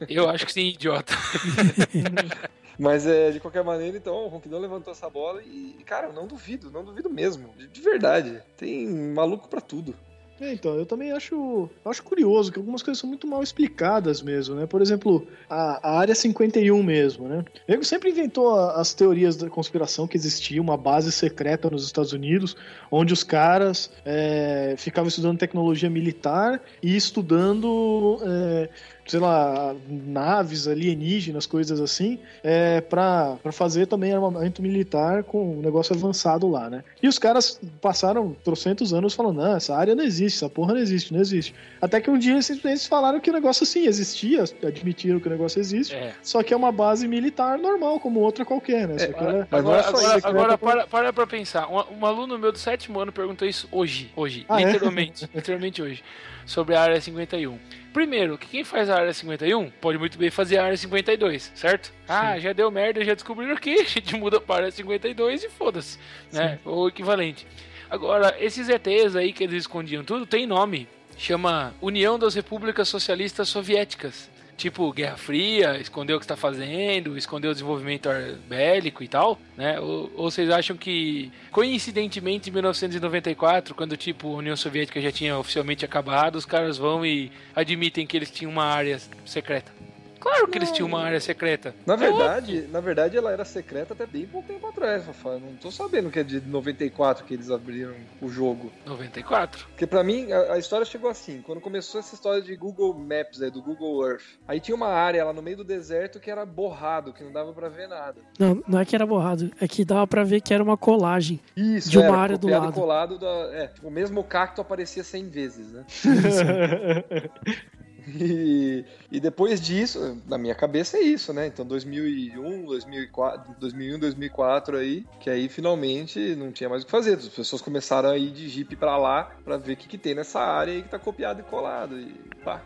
Eu 0.09 0.29
acho 0.29 0.47
que 0.47 0.53
sim, 0.53 0.69
idiota. 0.69 1.13
Mas 2.79 3.07
é, 3.07 3.31
de 3.31 3.39
qualquer 3.39 3.63
maneira, 3.63 3.97
então, 3.97 4.15
o 4.25 4.29
Ronquidão 4.29 4.59
levantou 4.59 4.93
essa 4.93 5.09
bola 5.09 5.41
e, 5.43 5.77
cara, 5.87 6.09
eu 6.09 6.13
não 6.13 6.27
duvido, 6.27 6.71
não 6.71 6.85
duvido 6.85 7.09
mesmo. 7.09 7.55
De, 7.57 7.69
de 7.69 7.81
verdade. 7.81 8.43
Tem 8.57 8.87
maluco 8.89 9.49
pra 9.49 9.61
tudo. 9.61 9.95
É, 10.41 10.53
então, 10.53 10.75
eu 10.75 10.85
também 10.85 11.13
acho, 11.13 11.71
acho 11.85 12.03
curioso 12.03 12.51
que 12.51 12.59
algumas 12.59 12.83
coisas 12.83 13.01
são 13.01 13.09
muito 13.09 13.25
mal 13.25 13.41
explicadas 13.41 14.21
mesmo, 14.21 14.57
né? 14.57 14.67
Por 14.67 14.83
exemplo, 14.83 15.29
a, 15.49 15.89
a 15.89 15.99
Área 16.01 16.13
51 16.15 16.83
mesmo, 16.83 17.29
né? 17.29 17.45
O 17.69 17.71
nego 17.71 17.85
sempre 17.85 18.11
inventou 18.11 18.51
a- 18.59 18.81
as 18.81 18.93
teorias 18.93 19.37
da 19.37 19.49
conspiração 19.49 20.09
que 20.09 20.17
existia 20.17 20.61
uma 20.61 20.77
base 20.77 21.13
secreta 21.13 21.71
nos 21.71 21.85
Estados 21.87 22.13
Unidos, 22.13 22.57
onde 22.91 23.13
os 23.13 23.23
caras 23.23 23.93
é, 24.05 24.75
ficavam 24.77 25.09
estudando 25.09 25.39
tecnologia 25.39 25.89
militar 25.89 26.61
e 26.83 26.97
estudando, 26.97 28.19
é, 28.27 28.69
sei 29.07 29.21
lá, 29.21 29.75
naves 29.89 30.67
alienígenas, 30.67 31.47
coisas 31.47 31.81
assim, 31.81 32.19
é, 32.43 32.81
para 32.81 33.37
fazer 33.53 33.87
também 33.87 34.13
armamento 34.13 34.63
militar 34.63 35.23
com 35.25 35.59
um 35.59 35.61
negócio 35.61 35.95
avançado 35.95 36.49
lá, 36.49 36.71
né? 36.71 36.83
E 37.03 37.09
os 37.09 37.19
caras 37.19 37.61
passaram 37.81 38.35
trocentos 38.45 38.93
anos 38.95 39.15
falando, 39.15 39.43
não, 39.43 39.57
essa 39.57 39.77
área 39.77 39.95
não 39.95 40.05
existe 40.05 40.37
essa 40.39 40.49
porra 40.49 40.75
não 40.75 40.81
existe, 40.81 41.13
não 41.13 41.21
existe. 41.21 41.55
Até 41.81 42.01
que 42.01 42.11
um 42.11 42.19
dia 42.19 42.39
eles 42.65 42.87
falaram 42.87 43.21
que 43.21 43.31
o 43.31 43.33
negócio 43.33 43.67
sim 43.67 43.87
existia, 43.87 44.45
admitiram 44.67 45.21
que 45.21 45.27
o 45.27 45.31
negócio 45.31 45.61
existe, 45.61 45.95
É. 45.95 46.15
só 46.23 46.43
que 46.43 46.55
é 46.55 46.57
uma 46.57 46.73
base 46.73 47.07
militar 47.07 47.59
normal, 47.59 48.01
como 48.01 48.21
outra 48.21 48.45
qualquer, 48.45 48.89
né? 48.89 48.97
Não 48.97 49.05
é 49.05 49.09
Agora, 49.09 49.49
agora, 49.51 49.83
secreta 49.83 50.29
agora 50.29 50.59
pra- 50.59 50.71
para, 50.73 50.87
para 50.87 51.13
pra 51.13 51.27
pensar. 51.27 51.69
Um, 51.71 52.01
um 52.01 52.07
aluno 52.07 52.39
meu 52.39 52.51
do 52.53 52.59
sétimo 52.59 52.99
ano 53.01 53.13
perguntou 53.13 53.47
isso 53.47 53.69
hoje. 53.71 54.11
Hoje. 54.17 54.47
Ah, 54.49 54.61
é? 54.63 54.65
literalmente. 54.65 55.29
literalmente 55.35 55.83
hoje. 55.83 56.03
Sobre 56.47 56.75
a 56.75 56.81
área 56.83 57.01
51. 57.01 57.59
Primeiro, 57.95 58.37
que 58.37 58.49
quem 58.49 58.65
faz 58.65 58.91
a 58.91 58.97
área 58.97 59.15
51 59.15 59.71
pode 59.81 59.99
muito 59.99 60.19
bem 60.19 60.29
fazer 60.29 60.59
a 60.59 60.65
área 60.65 60.77
52, 60.77 61.53
certo? 61.55 61.93
Ah, 62.09 62.37
já 62.41 62.53
deu 62.53 62.69
merda, 62.69 63.05
já 63.05 63.15
descobriram 63.15 63.55
que 63.55 63.71
a 63.79 63.85
gente 63.85 64.17
muda 64.17 64.41
para 64.41 64.55
a 64.55 64.59
área 64.59 64.71
52 64.73 65.45
e 65.45 65.49
foda-se, 65.49 65.97
né? 66.33 66.59
Ou 66.65 66.89
equivalente. 66.89 67.47
Agora, 67.89 68.35
esses 68.41 68.69
ETs 68.69 69.15
aí 69.15 69.33
que 69.33 69.45
eles 69.45 69.63
escondiam 69.63 70.03
tudo, 70.03 70.27
tem 70.27 70.45
nome. 70.45 70.89
Chama 71.17 71.73
União 71.81 72.19
das 72.19 72.35
Repúblicas 72.35 72.89
Socialistas 72.89 73.49
Soviéticas. 73.49 74.29
Tipo, 74.57 74.93
Guerra 74.93 75.17
Fria, 75.17 75.79
escondeu 75.79 76.17
o 76.17 76.21
que 76.21 76.25
está 76.25 76.37
fazendo, 76.37 77.19
escondeu 77.19 77.51
o 77.51 77.55
desenvolvimento 77.55 78.09
bélico 78.49 79.03
e 79.03 79.09
tal, 79.09 79.39
né? 79.57 79.81
Ou, 79.81 80.11
ou 80.15 80.31
vocês 80.31 80.49
acham 80.49 80.77
que, 80.77 81.33
coincidentemente, 81.51 82.51
em 82.51 82.53
1994, 82.53 83.75
quando 83.75 83.97
tipo 83.97 84.29
a 84.29 84.39
União 84.39 84.57
Soviética 84.57 85.01
já 85.01 85.11
tinha 85.11 85.37
oficialmente 85.37 85.85
acabado, 85.85 86.37
os 86.37 86.47
caras 86.47 86.79
vão 86.79 87.05
e 87.05 87.33
admitem 87.55 88.07
que 88.07 88.17
eles 88.17 88.31
tinham 88.31 88.51
uma 88.53 88.65
área 88.65 89.01
secreta? 89.25 89.84
Claro 90.25 90.49
que 90.49 90.57
eles 90.57 90.73
tinham 90.73 90.89
uma 90.89 91.03
área 91.03 91.21
secreta. 91.21 91.75
Na 91.85 91.97
verdade, 91.97 92.67
na 92.73 92.81
verdade, 92.81 93.15
ela 93.15 93.31
era 93.31 93.45
secreta 93.45 93.93
até 93.93 94.07
bem 94.07 94.25
pouco 94.25 94.49
tempo 94.49 94.67
atrás, 94.67 95.05
Fafá. 95.05 95.33
Não 95.39 95.55
tô 95.57 95.71
sabendo 95.71 96.11
que 96.11 96.19
é 96.19 96.23
de 96.23 96.41
94 96.41 97.27
que 97.27 97.35
eles 97.35 97.51
abriram 97.51 97.93
o 98.23 98.29
jogo. 98.31 98.73
94. 98.87 99.67
Porque 99.67 99.87
pra 99.87 100.03
mim, 100.03 100.33
a, 100.33 100.55
a 100.55 100.59
história 100.59 100.87
chegou 100.87 101.11
assim. 101.11 101.43
Quando 101.43 101.61
começou 101.61 102.01
essa 102.01 102.15
história 102.15 102.41
de 102.41 102.57
Google 102.57 102.95
Maps, 102.95 103.43
aí, 103.43 103.51
do 103.51 103.61
Google 103.61 104.09
Earth, 104.09 104.25
aí 104.49 104.61
tinha 104.61 104.75
uma 104.75 104.89
área 104.89 105.23
lá 105.27 105.33
no 105.35 105.43
meio 105.43 105.59
do 105.59 105.65
deserto 105.65 106.19
que 106.19 106.31
era 106.31 106.47
borrado, 106.47 107.13
que 107.13 107.23
não 107.23 107.31
dava 107.31 107.53
pra 107.53 107.69
ver 107.69 107.87
nada. 107.87 108.23
Não, 108.39 108.63
não 108.67 108.79
é 108.79 108.85
que 108.87 108.97
era 108.97 109.05
borrado, 109.05 109.53
é 109.61 109.69
que 109.69 109.85
dava 109.85 110.07
pra 110.07 110.25
ver 110.25 110.41
que 110.41 110.55
era 110.55 110.63
uma 110.63 110.79
colagem. 110.79 111.39
Isso, 111.55 111.91
De 111.91 111.99
uma 111.99 112.07
era 112.07 112.17
área 112.17 112.39
do 112.39 112.49
lado. 112.49 112.73
colado 112.73 113.19
da, 113.19 113.27
é, 113.53 113.71
o 113.83 113.91
mesmo 113.91 114.25
cacto 114.25 114.63
aparecia 114.63 115.05
100 115.05 115.29
vezes, 115.29 115.71
né? 115.71 115.85
E, 118.07 119.21
depois 119.21 119.61
disso, 119.61 120.21
na 120.27 120.37
minha 120.37 120.55
cabeça 120.55 120.99
é 120.99 121.01
isso, 121.01 121.33
né? 121.33 121.47
Então 121.47 121.65
2001, 121.65 122.65
2004, 122.67 123.55
2001, 123.59 123.99
2004 123.99 124.77
aí, 124.77 125.07
que 125.21 125.31
aí 125.31 125.49
finalmente 125.49 126.35
não 126.37 126.53
tinha 126.53 126.69
mais 126.69 126.83
o 126.83 126.87
que 126.87 126.91
fazer. 126.91 127.15
As 127.15 127.29
pessoas 127.29 127.63
começaram 127.63 128.11
a 128.11 128.19
ir 128.19 128.31
de 128.31 128.49
Jeep 128.49 128.77
pra 128.77 128.97
lá 128.97 129.31
pra 129.45 129.57
ver 129.57 129.75
o 129.75 129.77
que, 129.77 129.89
que 129.89 129.99
tem 129.99 130.15
nessa 130.15 130.41
área 130.41 130.73
aí 130.73 130.83
que 130.83 130.89
tá 130.89 130.99
copiado 130.99 131.41
e 131.41 131.45
colado. 131.45 131.99
E 131.99 132.15
pá. 132.45 132.63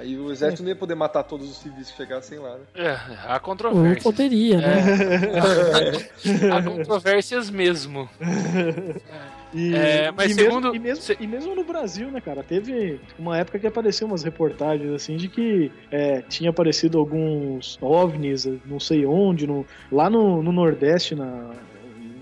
Aí 0.00 0.16
o 0.16 0.32
exército 0.32 0.62
não 0.62 0.70
ia 0.70 0.76
poder 0.76 0.94
matar 0.94 1.22
todos 1.22 1.50
os 1.50 1.58
civis 1.58 1.90
que 1.90 1.96
chegassem 1.98 2.38
lá, 2.38 2.54
né? 2.54 2.60
É, 2.74 2.96
há 3.26 3.34
Ou 3.34 3.40
controvérsias. 3.40 4.02
poderia, 4.02 4.56
né? 4.56 4.80
há 6.56 6.62
controvérsias 6.62 7.50
mesmo. 7.50 8.08
E, 9.52 9.74
É, 9.74 10.10
mas 10.10 10.30
e 10.30 10.34
segundo- 10.34 10.72
mesmo, 10.72 10.76
e, 10.76 10.78
mesmo, 10.78 11.02
se- 11.02 11.16
e 11.20 11.26
mesmo 11.26 11.54
no 11.54 11.64
Brasil, 11.64 12.10
né, 12.10 12.20
cara? 12.20 12.42
Teve 12.42 12.98
uma 13.18 13.36
época 13.36 13.58
que 13.58 13.66
apareceu 13.66 14.06
umas 14.06 14.22
reportagens 14.22 14.90
assim 14.92 15.16
de 15.16 15.28
que 15.28 15.70
é, 15.90 16.22
tinha 16.22 16.48
aparecido 16.50 16.98
alguns 16.98 17.76
OVNIs, 17.82 18.46
não 18.64 18.80
sei 18.80 19.04
onde, 19.04 19.46
no, 19.46 19.66
lá 19.92 20.08
no, 20.08 20.42
no 20.42 20.50
Nordeste, 20.52 21.14
na, 21.14 21.50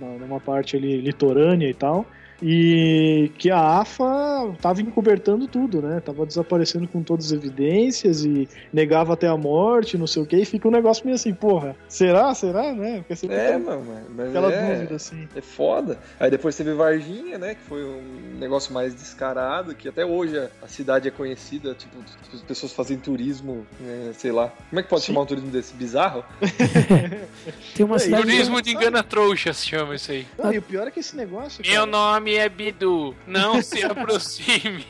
na, 0.01 0.07
numa 0.19 0.41
parte 0.41 0.77
ali 0.77 1.01
litorânea 1.01 1.69
e 1.69 1.75
tal. 1.75 2.07
E 2.41 3.33
que 3.37 3.51
a 3.51 3.81
AFA 3.81 4.55
tava 4.61 4.81
encobertando 4.81 5.49
tudo, 5.49 5.83
né? 5.83 6.01
Tava 6.01 6.25
desaparecendo 6.25 6.87
com 6.87 7.03
todas 7.03 7.27
as 7.27 7.33
evidências 7.33 8.25
e 8.25 8.49
negava 8.73 9.15
até 9.15 9.27
a 9.27 9.37
morte, 9.37 9.99
não 9.99 10.07
sei 10.07 10.23
o 10.23 10.27
que, 10.27 10.37
e 10.37 10.45
fica 10.45 10.69
um 10.69 10.71
negócio 10.71 11.05
meio 11.05 11.17
assim, 11.17 11.35
porra, 11.35 11.75
será? 11.89 12.33
Será, 12.35 12.73
né? 12.73 12.99
Porque 12.99 13.17
sempre 13.17 13.37
É, 13.37 13.59
mano, 13.59 13.85
mas 14.15 14.29
aquela 14.29 14.53
é, 14.53 14.75
dúvida 14.75 14.95
assim. 14.97 15.29
é 15.35 15.41
foda. 15.41 15.99
Aí 16.21 16.31
depois 16.31 16.57
teve 16.57 16.73
Varginha, 16.75 17.39
né? 17.39 17.55
Que 17.57 17.63
foi 17.63 17.85
um 17.85 18.37
negócio 18.39 18.73
mais 18.73 18.95
descarado, 18.95 19.75
que 19.75 19.89
até 19.89 20.05
hoje 20.07 20.39
a, 20.39 20.69
cidade 20.69 21.09
é 21.09 21.11
conhecida, 21.11 21.75
tipo, 21.75 21.97
as 22.33 22.41
pessoas 22.43 22.73
fazem 22.73 22.99
turismo, 22.99 23.67
né, 23.81 24.13
sei 24.15 24.31
lá. 24.31 24.53
Como 24.69 24.79
é 24.79 24.83
que 24.83 24.89
pode 24.89 25.03
Sim. 25.03 25.09
chamar 25.09 25.23
um 25.23 25.27
turismo 25.27 25.51
desse? 25.51 25.75
Bizarro? 25.75 26.25
Tem 27.75 27.85
uma 27.85 27.97
É, 27.97 27.99
cidade. 27.99 28.23
Turismo 28.23 28.63
de 28.63 28.71
engana 28.71 29.03
trouxa 29.03 29.53
se 29.53 29.67
chama 29.67 29.95
isso 29.95 30.13
aí. 30.13 30.27
Não, 30.39 30.53
e 30.53 30.59
o 30.59 30.63
pior 30.63 30.87
é 30.87 30.91
que 30.91 31.01
esse 31.01 31.17
negócio. 31.17 31.63
Meu 31.67 31.85
nome 31.87 32.28
é 32.37 32.49
Bidu, 32.49 33.15
não 33.27 33.63
se 33.63 33.85
aproxime. 33.85 34.85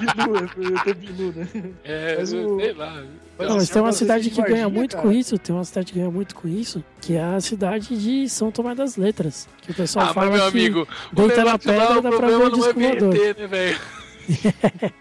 Bilu, 0.00 0.36
eu 0.36 0.84
tô 0.84 0.94
Bilu, 0.94 1.32
né? 1.32 1.48
É, 1.84 2.16
Mas 2.18 2.32
o- 2.32 2.56
sei 2.60 2.72
lá. 2.72 3.02
Mas 3.38 3.48
Não, 3.48 3.56
mas 3.56 3.68
tem 3.68 3.82
uma 3.82 3.92
cidade 3.92 4.24
de 4.24 4.30
que 4.30 4.42
ganha 4.42 4.66
muito 4.68 4.96
cara. 4.96 5.02
com 5.08 5.12
isso, 5.12 5.38
tem 5.38 5.54
uma 5.54 5.64
cidade 5.64 5.92
que 5.92 5.98
ganha 5.98 6.10
muito 6.10 6.34
com 6.34 6.48
isso, 6.48 6.82
que 7.02 7.14
é 7.16 7.22
a 7.22 7.38
cidade 7.40 7.94
de 8.00 8.28
São 8.30 8.50
Tomé 8.50 8.74
das 8.74 8.96
Letras. 8.96 9.46
Que 9.60 9.72
o 9.72 9.74
pessoal 9.74 10.06
Ah, 10.06 10.14
fala 10.14 10.30
mas 10.30 10.40
meu 10.40 10.50
que 10.52 10.58
amigo, 10.58 10.88
o 11.12 11.14
deita 11.14 11.44
na 11.44 11.58
pedra 11.58 11.98
o 11.98 12.00
dá 12.00 12.08
pra 12.08 12.10
ver 12.10 12.16
problema 12.16 12.44
o 12.44 12.48
não 12.48 12.56
é 12.56 12.72
disco 12.72 12.80
voador. 12.80 13.12
BT, 13.12 13.40
né, 13.42 13.46
velho? 13.46 13.80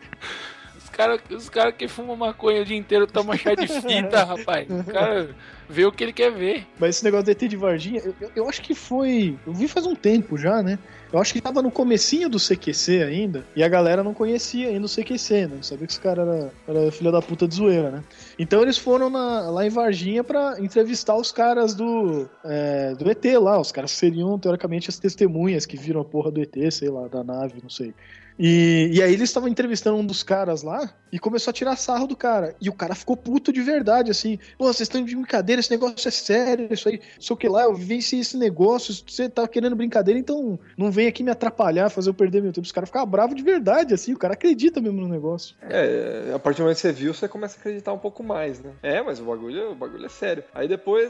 Os 0.77 0.89
caras 0.89 1.19
os 1.29 1.49
cara 1.49 1.71
que 1.73 1.87
fumam 1.89 2.15
maconha 2.15 2.61
o 2.61 2.65
dia 2.65 2.77
inteiro 2.77 3.05
tomam 3.07 3.35
chá 3.37 3.53
de 3.55 3.67
fita, 3.67 4.23
rapaz. 4.23 4.67
O 4.69 4.83
cara 4.85 5.29
vê 5.69 5.85
o 5.85 5.91
que 5.91 6.03
ele 6.03 6.13
quer 6.13 6.31
ver. 6.31 6.65
Mas 6.79 6.95
esse 6.95 7.03
negócio 7.03 7.25
do 7.25 7.31
ET 7.31 7.47
de 7.47 7.55
Varginha, 7.57 8.01
eu, 8.03 8.13
eu- 8.35 8.49
acho 8.49 8.61
que 8.61 8.75
foi. 8.75 9.37
Eu 9.45 9.53
vi 9.53 9.67
faz 9.67 9.85
um 9.85 9.95
tempo 9.95 10.37
já, 10.37 10.61
né? 10.61 10.77
Eu 11.11 11.19
acho 11.19 11.31
que 11.33 11.39
tava 11.41 11.61
no 11.61 11.71
comecinho 11.71 12.27
do 12.27 12.37
CQC 12.39 13.03
ainda, 13.03 13.45
e 13.55 13.63
a 13.63 13.67
galera 13.69 14.03
não 14.03 14.13
conhecia 14.13 14.67
ainda 14.67 14.85
o 14.85 14.89
CQC, 14.89 15.47
né? 15.47 15.55
Não 15.55 15.63
sabia 15.63 15.87
que 15.87 15.93
esse 15.93 16.01
cara 16.01 16.21
era, 16.23 16.51
era 16.79 16.91
filho 16.91 17.11
da 17.11 17.21
puta 17.21 17.47
de 17.47 17.55
zoeira, 17.55 17.89
né? 17.91 18.03
Então 18.37 18.61
eles 18.61 18.77
foram 18.77 19.09
na- 19.09 19.49
lá 19.49 19.65
em 19.65 19.69
Varginha 19.69 20.23
pra 20.23 20.55
entrevistar 20.59 21.15
os 21.15 21.31
caras 21.31 21.73
do, 21.73 22.27
é, 22.43 22.93
do 22.95 23.09
ET 23.09 23.23
lá. 23.39 23.59
Os 23.59 23.71
caras 23.71 23.91
seriam, 23.91 24.37
teoricamente, 24.37 24.89
as 24.89 24.99
testemunhas 24.99 25.65
que 25.65 25.77
viram 25.77 26.01
a 26.01 26.05
porra 26.05 26.31
do 26.31 26.41
ET, 26.41 26.71
sei 26.71 26.89
lá, 26.89 27.07
da 27.07 27.23
nave, 27.23 27.55
não 27.63 27.69
sei. 27.69 27.93
E, 28.37 28.89
e 28.93 29.01
aí 29.01 29.13
eles 29.13 29.29
estavam 29.29 29.49
entrevistando 29.49 29.97
um 29.97 30.05
dos 30.05 30.23
caras 30.23 30.61
lá 30.61 30.93
e 31.11 31.19
começou 31.19 31.51
a 31.51 31.53
tirar 31.53 31.75
sarro 31.77 32.07
do 32.07 32.15
cara. 32.15 32.55
E 32.59 32.69
o 32.69 32.73
cara 32.73 32.93
ficou 32.93 33.15
puto 33.15 33.51
de 33.51 33.61
verdade, 33.61 34.11
assim. 34.11 34.37
Pô, 34.57 34.65
vocês 34.65 34.81
estão 34.81 35.03
de 35.03 35.15
brincadeira, 35.15 35.59
esse 35.59 35.71
negócio 35.71 36.07
é 36.07 36.11
sério, 36.11 36.67
isso 36.69 36.89
aí, 36.89 36.99
sei 37.19 37.33
o 37.33 37.37
que 37.37 37.47
lá, 37.47 37.63
eu 37.63 37.73
vivenciei 37.73 38.21
esse 38.21 38.37
negócio, 38.37 38.93
você 39.07 39.29
tá 39.29 39.47
querendo 39.47 39.75
brincadeira, 39.75 40.19
então 40.19 40.59
não 40.77 40.91
vem 40.91 41.07
aqui 41.07 41.23
me 41.23 41.31
atrapalhar, 41.31 41.89
fazer 41.89 42.09
eu 42.09 42.13
perder 42.13 42.41
meu 42.41 42.51
tempo. 42.51 42.65
Os 42.65 42.71
caras 42.71 42.89
ficavam 42.89 43.07
bravos 43.07 43.35
de 43.35 43.43
verdade, 43.43 43.93
assim, 43.93 44.13
o 44.13 44.17
cara 44.17 44.33
acredita 44.33 44.81
mesmo 44.81 45.01
no 45.01 45.07
negócio. 45.07 45.55
É, 45.61 46.31
a 46.33 46.39
partir 46.39 46.57
do 46.57 46.63
momento 46.63 46.75
que 46.75 46.81
você 46.81 46.91
viu, 46.91 47.13
você 47.13 47.27
começa 47.27 47.57
a 47.57 47.59
acreditar 47.59 47.93
um 47.93 47.97
pouco 47.97 48.23
mais, 48.23 48.59
né? 48.59 48.71
É, 48.83 49.01
mas 49.01 49.19
o 49.19 49.23
bagulho, 49.23 49.71
o 49.71 49.75
bagulho 49.75 50.05
é 50.05 50.09
sério. 50.09 50.43
Aí 50.53 50.67
depois 50.67 51.09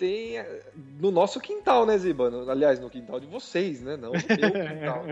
tem 0.00 0.38
eh, 0.38 0.62
no 0.98 1.10
nosso 1.10 1.38
quintal, 1.38 1.84
né, 1.84 1.98
Ziba? 1.98 2.32
Aliás, 2.50 2.80
no 2.80 2.88
quintal 2.88 3.20
de 3.20 3.26
vocês, 3.26 3.82
né? 3.82 3.98
Não 3.98 4.12
no 4.12 4.12
meu 4.12 4.18
quintal. 4.66 5.04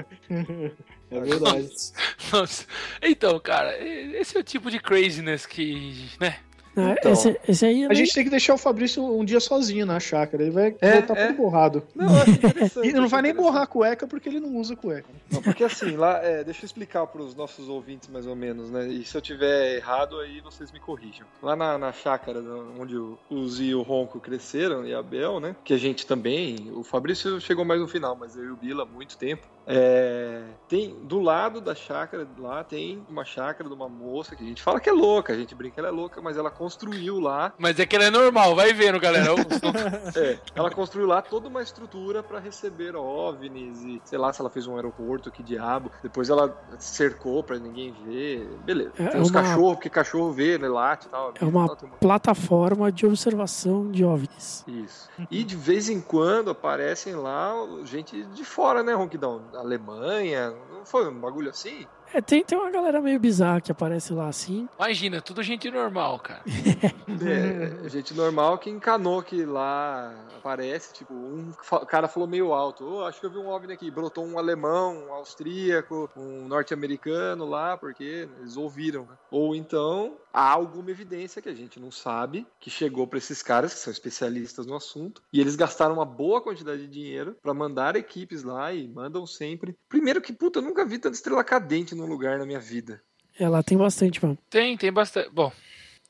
É 1.10 1.20
verdade. 1.20 1.68
Nossa. 2.32 2.66
Então, 3.02 3.38
cara, 3.38 3.78
esse 3.78 4.34
é 4.34 4.40
o 4.40 4.42
tipo 4.42 4.70
de 4.70 4.80
craziness 4.80 5.44
que, 5.44 6.08
né? 6.18 6.38
Né, 6.82 6.96
Então. 6.98 7.12
esse, 7.12 7.40
esse 7.48 7.66
aí 7.66 7.84
A 7.84 7.94
gente 7.94 8.12
tem 8.12 8.24
que 8.24 8.30
deixar 8.30 8.54
o 8.54 8.58
Fabrício 8.58 9.04
um 9.04 9.24
dia 9.24 9.40
sozinho 9.40 9.84
na 9.86 9.98
chácara, 10.00 10.42
ele 10.42 10.52
vai 10.52 10.74
É, 10.80 10.92
voltar 10.98 11.16
é. 11.16 11.26
tudo 11.26 11.36
borrado. 11.36 11.82
Não, 11.94 12.06
eu 12.14 12.22
acho 12.22 12.30
interessante. 12.30 12.88
E 12.88 12.92
não 12.92 13.08
vai 13.08 13.22
nem 13.22 13.34
borrar 13.34 13.62
a 13.62 13.66
cueca 13.66 14.06
porque 14.06 14.28
ele 14.28 14.40
não 14.40 14.56
usa 14.56 14.74
cueca. 14.76 15.08
Não, 15.30 15.42
porque 15.42 15.64
assim, 15.64 15.96
lá, 15.96 16.22
é, 16.22 16.42
deixa 16.44 16.62
eu 16.62 16.66
explicar 16.66 17.06
para 17.06 17.20
os 17.22 17.34
nossos 17.34 17.68
ouvintes 17.68 18.08
mais 18.08 18.26
ou 18.26 18.34
menos, 18.36 18.70
né? 18.70 18.86
E 18.88 19.04
se 19.04 19.16
eu 19.16 19.20
tiver 19.20 19.76
errado, 19.76 20.18
aí 20.20 20.40
vocês 20.40 20.70
me 20.72 20.80
corrijam. 20.80 21.26
Lá 21.42 21.54
na, 21.56 21.76
na 21.78 21.92
chácara 21.92 22.40
onde 22.78 22.96
o, 22.96 23.18
o 23.30 23.48
Zi 23.48 23.66
e 23.66 23.74
o 23.74 23.82
Ronco 23.82 24.20
cresceram, 24.20 24.86
e 24.86 24.94
a 24.94 25.02
Bel, 25.02 25.40
né? 25.40 25.54
Que 25.64 25.74
a 25.74 25.78
gente 25.78 26.06
também, 26.06 26.70
o 26.74 26.82
Fabrício 26.82 27.40
chegou 27.40 27.64
mais 27.64 27.80
no 27.80 27.88
final, 27.88 28.16
mas 28.16 28.36
eu 28.36 28.44
e 28.44 28.50
o 28.50 28.56
Bila 28.56 28.82
há 28.84 28.86
muito 28.86 29.16
tempo. 29.16 29.46
É, 29.70 30.44
tem 30.66 30.94
do 31.02 31.20
lado 31.20 31.60
da 31.60 31.74
chácara 31.74 32.26
lá 32.38 32.64
tem 32.64 33.04
uma 33.08 33.22
chácara 33.22 33.68
de 33.68 33.74
uma 33.74 33.86
moça 33.88 34.34
que 34.34 34.42
a 34.42 34.46
gente 34.46 34.62
fala 34.62 34.80
que 34.80 34.88
é 34.88 34.92
louca, 34.92 35.34
a 35.34 35.36
gente 35.36 35.54
brinca 35.54 35.74
que 35.74 35.80
ela 35.80 35.88
é 35.90 35.92
louca, 35.92 36.22
mas 36.22 36.38
ela 36.38 36.50
construiu 36.50 37.20
lá 37.20 37.52
Mas 37.58 37.78
é 37.78 37.84
que 37.84 37.94
ela 37.94 38.06
é 38.06 38.10
normal, 38.10 38.56
vai 38.56 38.72
vendo, 38.72 38.98
galera. 38.98 39.26
é, 40.16 40.38
ela 40.54 40.70
construiu 40.70 41.06
lá 41.06 41.20
toda 41.20 41.48
uma 41.48 41.60
estrutura 41.62 42.22
para 42.22 42.38
receber 42.38 42.96
OVNIs 42.96 43.82
e 43.82 44.00
sei 44.04 44.18
lá 44.18 44.32
se 44.32 44.40
ela 44.40 44.48
fez 44.48 44.66
um 44.66 44.74
aeroporto, 44.76 45.30
que 45.30 45.42
diabo. 45.42 45.90
Depois 46.02 46.30
ela 46.30 46.56
cercou 46.78 47.42
para 47.42 47.58
ninguém 47.58 47.94
ver. 48.06 48.48
Beleza. 48.64 48.92
É 48.98 49.06
tem 49.08 49.20
os 49.20 49.28
uma- 49.30 49.42
cachorros, 49.42 49.74
porque 49.74 49.90
cachorro 49.90 50.32
vê, 50.32 50.56
né? 50.56 50.66
Late 50.68 51.06
e 51.06 51.10
tal. 51.10 51.34
É 51.38 51.44
uma 51.44 51.66
Tal, 51.68 51.88
plataforma 52.00 52.90
de 52.90 53.04
observação 53.06 53.90
de 53.90 54.04
OVNIs. 54.04 54.64
Isso. 54.66 55.08
E 55.30 55.44
de 55.44 55.56
vez 55.56 55.88
em 55.90 56.00
quando 56.00 56.50
aparecem 56.50 57.14
lá 57.14 57.52
gente 57.84 58.22
de 58.24 58.44
fora, 58.44 58.82
né, 58.82 58.94
Ronquidão? 58.94 59.42
Alemanha, 59.60 60.50
não 60.72 60.84
foi 60.84 61.08
um 61.08 61.20
bagulho 61.20 61.50
assim? 61.50 61.86
É, 62.12 62.22
tem, 62.22 62.42
tem 62.42 62.56
uma 62.56 62.70
galera 62.70 63.02
meio 63.02 63.20
bizarra 63.20 63.60
que 63.60 63.70
aparece 63.70 64.14
lá 64.14 64.28
assim. 64.28 64.66
Imagina, 64.78 65.20
tudo 65.20 65.42
gente 65.42 65.70
normal, 65.70 66.18
cara. 66.20 66.42
É, 67.20 67.88
gente 67.88 68.14
normal 68.14 68.58
que 68.58 68.70
encanou 68.70 69.22
que 69.22 69.44
lá 69.44 70.14
aparece, 70.38 70.92
tipo, 70.94 71.12
um 71.12 71.52
cara 71.88 72.06
falou 72.06 72.28
meio 72.28 72.52
alto, 72.52 72.84
"Ô, 72.84 73.04
acho 73.04 73.18
que 73.18 73.26
eu 73.26 73.30
vi 73.30 73.38
um 73.38 73.48
OVNI 73.48 73.72
aqui, 73.72 73.90
brotou 73.90 74.24
um 74.24 74.38
alemão, 74.38 75.06
um 75.08 75.12
austríaco, 75.12 76.08
um 76.16 76.46
norte-americano 76.46 77.44
lá, 77.44 77.76
porque 77.76 78.28
eles 78.38 78.56
ouviram, 78.56 79.02
né? 79.02 79.16
Ou 79.30 79.54
então, 79.56 80.16
há 80.38 80.52
alguma 80.52 80.92
evidência 80.92 81.42
que 81.42 81.48
a 81.48 81.54
gente 81.54 81.80
não 81.80 81.90
sabe, 81.90 82.46
que 82.60 82.70
chegou 82.70 83.08
para 83.08 83.18
esses 83.18 83.42
caras, 83.42 83.74
que 83.74 83.80
são 83.80 83.92
especialistas 83.92 84.66
no 84.66 84.76
assunto, 84.76 85.20
e 85.32 85.40
eles 85.40 85.56
gastaram 85.56 85.94
uma 85.94 86.04
boa 86.04 86.40
quantidade 86.40 86.82
de 86.82 86.88
dinheiro 86.88 87.36
para 87.42 87.52
mandar 87.52 87.96
equipes 87.96 88.44
lá 88.44 88.72
e 88.72 88.86
mandam 88.86 89.26
sempre. 89.26 89.76
Primeiro 89.88 90.20
que, 90.20 90.32
puta, 90.32 90.60
eu 90.60 90.62
nunca 90.62 90.86
vi 90.86 90.98
tanta 90.98 91.16
estrela 91.16 91.42
cadente 91.42 91.92
num 91.92 92.06
lugar 92.06 92.38
na 92.38 92.46
minha 92.46 92.60
vida. 92.60 93.02
É, 93.36 93.48
lá 93.48 93.64
tem 93.64 93.76
bastante, 93.76 94.24
mano. 94.24 94.38
Tem, 94.48 94.76
tem 94.76 94.92
bastante. 94.92 95.28
Bom, 95.30 95.52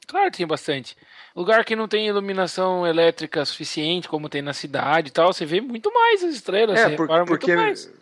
claro 0.09 0.31
que 0.31 0.39
tem 0.39 0.47
bastante. 0.47 0.97
Lugar 1.37 1.65
que 1.65 1.77
não 1.77 1.87
tem 1.87 2.09
iluminação 2.09 2.85
elétrica 2.85 3.45
suficiente, 3.45 4.09
como 4.09 4.29
tem 4.29 4.43
na 4.43 4.53
cidade 4.53 5.09
e 5.09 5.13
tal, 5.13 5.33
você 5.33 5.47
vê 5.47 5.61
muito 5.61 5.93
mais 5.95 6.25
as 6.25 6.35
estrelas. 6.35 6.77
É, 6.81 6.89
por- 6.97 7.07
porque, 7.27 7.53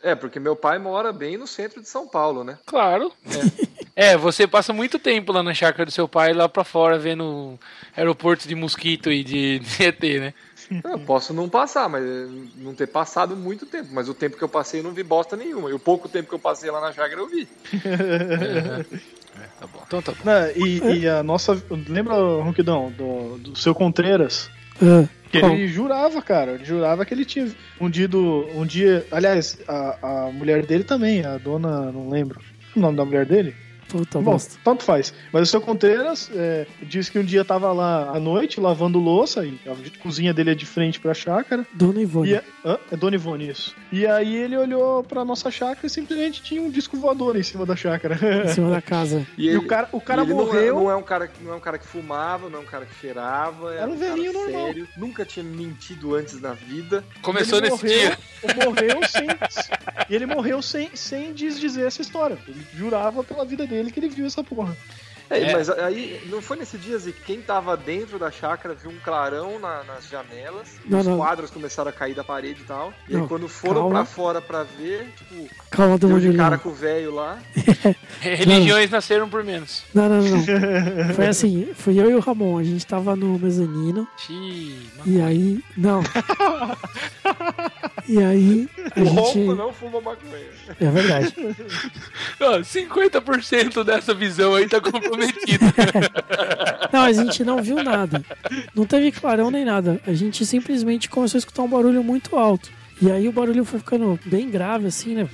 é, 0.03 0.15
porque 0.15 0.41
meu 0.41 0.57
pai 0.57 0.79
mora 0.79 1.13
bem 1.13 1.37
no 1.37 1.47
centro 1.47 1.83
de 1.83 1.89
São 1.89 2.09
Paulo, 2.09 2.43
né? 2.43 2.59
Claro. 2.65 3.13
É. 3.27 3.67
É, 4.13 4.17
você 4.17 4.47
passa 4.47 4.73
muito 4.73 4.99
tempo 4.99 5.33
lá 5.33 5.43
na 5.43 5.53
chácara 5.55 5.85
do 5.87 5.91
seu 5.91 6.07
pai, 6.07 6.33
lá 6.35 6.49
pra 6.49 6.65
fora, 6.65 6.99
vendo 6.99 7.59
aeroporto 7.97 8.47
de 8.47 8.55
mosquito 8.55 9.11
e 9.11 9.23
de, 9.25 9.59
de 9.65 9.83
ET, 9.85 10.03
né? 10.21 10.35
Eu 10.85 10.99
posso 11.01 11.33
não 11.33 11.49
passar, 11.49 11.89
mas 11.89 12.03
eh, 12.05 12.27
não 12.57 12.75
ter 12.75 12.87
passado 12.89 13.37
muito 13.37 13.67
tempo. 13.67 13.89
Mas 13.93 14.09
o 14.09 14.15
tempo 14.15 14.37
que 14.37 14.43
eu 14.45 14.49
passei 14.49 14.81
eu 14.81 14.85
não 14.85 14.93
vi 14.93 15.03
bosta 15.03 15.37
nenhuma. 15.37 15.71
E 15.71 15.73
o 15.73 15.79
pouco 15.79 16.09
tempo 16.09 16.29
que 16.29 16.35
eu 16.35 16.39
passei 16.39 16.71
lá 16.71 16.81
na 16.81 16.93
chácara 16.93 17.21
eu 17.21 17.29
vi. 17.29 17.47
Tá 19.61 19.67
bom, 19.67 19.83
então 19.87 20.03
tá 20.03 20.13
bom. 20.13 20.19
Não, 20.25 20.51
e, 20.57 21.01
e 21.01 21.09
a 21.09 21.23
nossa. 21.23 21.61
Lembra, 21.89 22.15
Ronquidão, 22.15 22.91
do, 22.91 23.39
do 23.39 23.57
seu 23.57 23.75
Contreiras? 23.75 24.51
Ah, 24.83 25.07
Que 25.31 25.39
ele 25.39 25.69
jurava, 25.69 26.21
cara. 26.23 26.53
Ele 26.53 26.65
jurava 26.65 27.05
que 27.05 27.13
ele 27.15 27.25
tinha 27.25 27.51
um 27.81 27.89
dia. 27.91 28.09
do- 28.09 28.47
Um 28.55 28.65
dia 28.67 29.07
aliás, 29.11 29.59
a, 29.69 30.27
a 30.27 30.33
mulher 30.33 30.65
dele 30.65 30.85
também, 30.85 31.25
a 31.25 31.37
dona. 31.39 31.93
Não 31.93 32.09
lembro. 32.09 32.41
O 32.75 32.81
nome 32.81 32.97
da 32.97 33.05
mulher 33.05 33.25
dele? 33.27 33.55
Puta 33.97 34.19
Bom, 34.19 34.33
bosta. 34.33 34.59
tanto 34.65 34.83
faz. 34.85 35.13
Mas 35.33 35.43
o 35.49 35.51
seu 35.51 35.61
Contreiras 35.61 36.31
é, 36.35 36.67
disse 36.83 37.11
que 37.11 37.19
um 37.19 37.25
dia 37.25 37.45
tava 37.45 37.73
lá 37.73 38.11
à 38.17 38.21
noite 38.21 38.61
lavando 38.61 38.99
louça, 38.99 39.45
e 39.45 39.59
a 39.67 40.01
cozinha 40.03 40.33
dele 40.35 40.51
é 40.51 40.55
de 40.55 40.67
frente 40.67 41.01
pra 41.01 41.15
chácara. 41.15 41.67
Dona 41.73 42.01
Ivone. 42.01 42.31
E 42.31 42.35
é, 42.35 42.43
hã? 42.65 42.79
é 42.93 42.97
Dona 42.97 43.17
Ivone, 43.17 43.49
isso. 43.49 43.75
E 43.93 44.07
aí 44.07 44.35
ele 44.37 44.57
olhou 44.57 45.03
pra 45.03 45.25
nossa 45.25 45.51
chácara 45.51 45.87
e 45.87 45.91
simplesmente 45.91 46.43
tinha 46.43 46.61
um 46.63 46.71
disco 46.71 46.97
voador 46.97 47.37
em 47.37 47.43
cima 47.43 47.65
da 47.67 47.75
chácara. 47.77 48.19
Em 48.45 48.49
cima 48.49 48.71
da 48.71 48.81
casa. 48.83 49.27
E, 49.37 49.49
ele, 49.49 49.59
o 49.59 49.67
cara, 49.67 49.89
o 49.93 50.01
cara 50.01 50.23
e 50.23 50.25
ele 50.25 50.35
não 50.35 50.41
é- 50.43 50.45
morreu. 50.47 50.75
Não 50.77 50.91
é, 50.91 50.97
um 50.97 51.03
cara, 51.03 51.27
que- 51.29 51.43
não 51.45 51.53
é 51.53 51.57
um 51.57 51.61
cara 51.61 51.79
que 51.79 51.87
fumava, 51.87 52.49
não 52.49 52.59
é 52.61 52.63
um 52.63 52.67
cara 52.67 52.87
que 52.87 52.95
cheirava. 53.01 53.73
Era 53.75 53.87
um 53.91 53.97
cara 53.99 54.11
velhinho 54.15 54.33
normal. 54.33 54.67
sério, 54.67 54.89
Nunca 54.97 55.25
tinha 55.25 55.45
mentido 55.45 56.15
antes 56.15 56.41
na 56.41 56.53
vida. 56.53 57.05
Começou 57.23 57.59
ele 57.59 57.71
nesse 57.71 57.85
morreu, 57.85 57.99
dia. 58.01 58.19
Morreu 58.65 59.01
sem. 59.09 59.27
e 60.09 60.15
ele 60.15 60.27
morreu 60.27 60.61
sem, 60.63 60.91
sem 60.95 61.33
desdizer 61.33 61.87
essa 61.87 62.03
história. 62.03 62.39
Ele 62.47 62.67
jurava 62.75 63.23
pela 63.25 63.45
vida 63.45 63.67
dele 63.67 63.91
que 63.91 64.01
ele 64.01 64.09
viu 64.09 64.27
essa 64.27 64.43
porra. 64.45 64.77
É, 65.29 65.41
É. 65.41 65.53
mas 65.55 65.69
aí 65.69 66.21
não 66.31 66.41
foi 66.41 66.57
nesse 66.57 66.79
dia, 66.79 66.97
Zico, 66.97 67.19
quem 67.27 67.41
tava 67.43 67.77
dentro 67.77 68.17
da 68.17 68.31
chácara 68.31 68.75
viu 68.77 68.93
um 68.93 68.99
clarão 69.01 69.59
na- 69.59 69.83
nas 69.83 70.09
janelas, 70.09 70.69
Não, 70.89 71.01
os 71.01 71.07
não. 71.07 71.17
quadros 71.17 71.51
começaram 71.51 71.91
a 71.91 71.93
cair 71.93 72.15
da 72.15 72.23
parede 72.23 72.61
e 72.63 72.65
tal. 72.65 72.95
E 73.09 73.15
Não, 73.15 73.23
aí 73.23 73.29
quando 73.29 73.49
foram 73.49 73.81
calma. 73.81 73.95
pra 73.97 74.05
fora 74.05 74.41
pra 74.41 74.63
ver, 74.63 75.13
tipo, 75.17 75.49
Calma, 75.69 75.99
deu 75.99 76.21
de 76.21 76.33
cara 76.37 76.59
com 76.59 76.69
o 76.69 76.73
velho 76.73 77.13
lá. 77.13 77.41
Religiões 78.21 78.89
nasceram 78.89 79.29
por 79.29 79.43
menos. 79.43 79.83
Não, 79.93 80.09
não, 80.09 80.23
não. 80.23 80.45
Foi 81.17 81.27
assim, 81.27 81.71
fui 81.75 81.99
eu 82.01 82.09
e 82.09 82.15
o 82.15 82.21
Ramon. 82.21 82.59
A 82.59 82.63
gente 82.63 82.87
tava 82.87 83.17
no 83.17 83.37
mezanino. 83.37 84.07
Xiii, 84.17 84.89
E 85.07 85.21
aí. 85.21 85.61
Não. 85.77 86.03
E 88.09 88.23
aí. 88.23 88.69
A 88.95 89.01
O 89.01 89.05
gente. 89.05 89.17
ronco 89.41 89.55
não 89.55 89.73
fuma 89.73 90.01
maconha. 90.01 90.47
É 90.81 90.91
verdade. 90.91 91.35
Ó, 92.41 92.59
50% 92.61 93.83
dessa 93.85 94.15
visão 94.15 94.55
aí 94.55 94.69
tá 94.69 94.81
comprometida. 94.81 95.67
Não, 96.93 97.03
a 97.03 97.13
gente 97.13 97.45
não 97.45 97.61
viu 97.63 97.83
nada. 97.83 98.25
Não 98.75 98.87
teve 98.87 99.11
clarão 99.13 99.51
nem 99.51 99.65
nada. 99.65 100.01
A 100.07 100.13
gente 100.15 100.47
simplesmente 100.47 101.09
começou 101.11 101.37
a 101.37 101.41
escutar 101.41 101.63
um 101.63 101.69
barulho 101.69 102.03
muito 102.03 102.37
alto. 102.37 102.71
E 103.01 103.11
aí 103.11 103.29
o 103.29 103.33
barulho 103.33 103.65
foi 103.65 103.79
ficando 103.79 104.19
bem 104.25 104.49
grave, 104.51 104.87
assim, 104.87 105.15
né? 105.15 105.29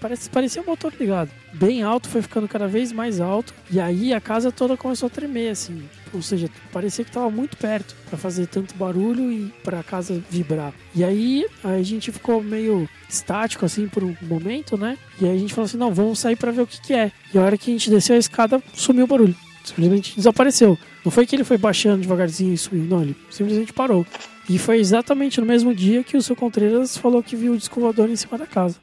Parece, 0.00 0.28
parecia 0.28 0.60
um 0.60 0.66
motor 0.66 0.92
ligado. 0.98 1.30
Bem 1.52 1.82
alto, 1.82 2.08
foi 2.08 2.20
ficando 2.22 2.48
cada 2.48 2.66
vez 2.66 2.90
mais 2.90 3.20
alto. 3.20 3.54
E 3.70 3.78
aí 3.78 4.12
a 4.12 4.20
casa 4.20 4.50
toda 4.50 4.76
começou 4.76 5.06
a 5.06 5.10
tremer, 5.10 5.50
assim. 5.50 5.88
Ou 6.12 6.20
seja, 6.20 6.50
parecia 6.72 7.04
que 7.04 7.12
tava 7.12 7.30
muito 7.30 7.56
perto 7.56 7.94
pra 8.08 8.18
fazer 8.18 8.46
tanto 8.46 8.74
barulho 8.74 9.30
e 9.30 9.52
pra 9.62 9.82
casa 9.82 10.22
vibrar. 10.28 10.72
E 10.94 11.04
aí 11.04 11.46
a 11.62 11.80
gente 11.82 12.10
ficou 12.10 12.42
meio 12.42 12.88
estático, 13.08 13.64
assim, 13.64 13.86
por 13.86 14.02
um 14.02 14.16
momento, 14.22 14.76
né? 14.76 14.98
E 15.20 15.26
aí 15.26 15.36
a 15.36 15.38
gente 15.38 15.54
falou 15.54 15.66
assim: 15.66 15.76
não, 15.78 15.94
vamos 15.94 16.18
sair 16.18 16.36
pra 16.36 16.50
ver 16.50 16.62
o 16.62 16.66
que, 16.66 16.80
que 16.80 16.92
é. 16.92 17.12
E 17.32 17.38
a 17.38 17.42
hora 17.42 17.56
que 17.56 17.70
a 17.70 17.72
gente 17.72 17.90
desceu 17.90 18.16
a 18.16 18.18
escada, 18.18 18.62
sumiu 18.74 19.04
o 19.04 19.08
barulho. 19.08 19.36
Simplesmente 19.64 20.16
desapareceu. 20.16 20.78
Não 21.04 21.10
foi 21.12 21.26
que 21.26 21.36
ele 21.36 21.44
foi 21.44 21.58
baixando 21.58 22.02
devagarzinho 22.02 22.52
e 22.52 22.58
sumiu, 22.58 22.84
não, 22.84 23.02
ele 23.02 23.16
simplesmente 23.30 23.72
parou. 23.72 24.06
E 24.48 24.58
foi 24.58 24.78
exatamente 24.78 25.40
no 25.40 25.46
mesmo 25.46 25.74
dia 25.74 26.02
que 26.02 26.16
o 26.16 26.22
seu 26.22 26.34
Contreiras 26.34 26.96
falou 26.96 27.22
que 27.22 27.36
viu 27.36 27.52
o 27.52 27.56
disco 27.56 27.80
voador 27.80 28.10
em 28.10 28.16
cima 28.16 28.36
da 28.38 28.46
casa. 28.46 28.76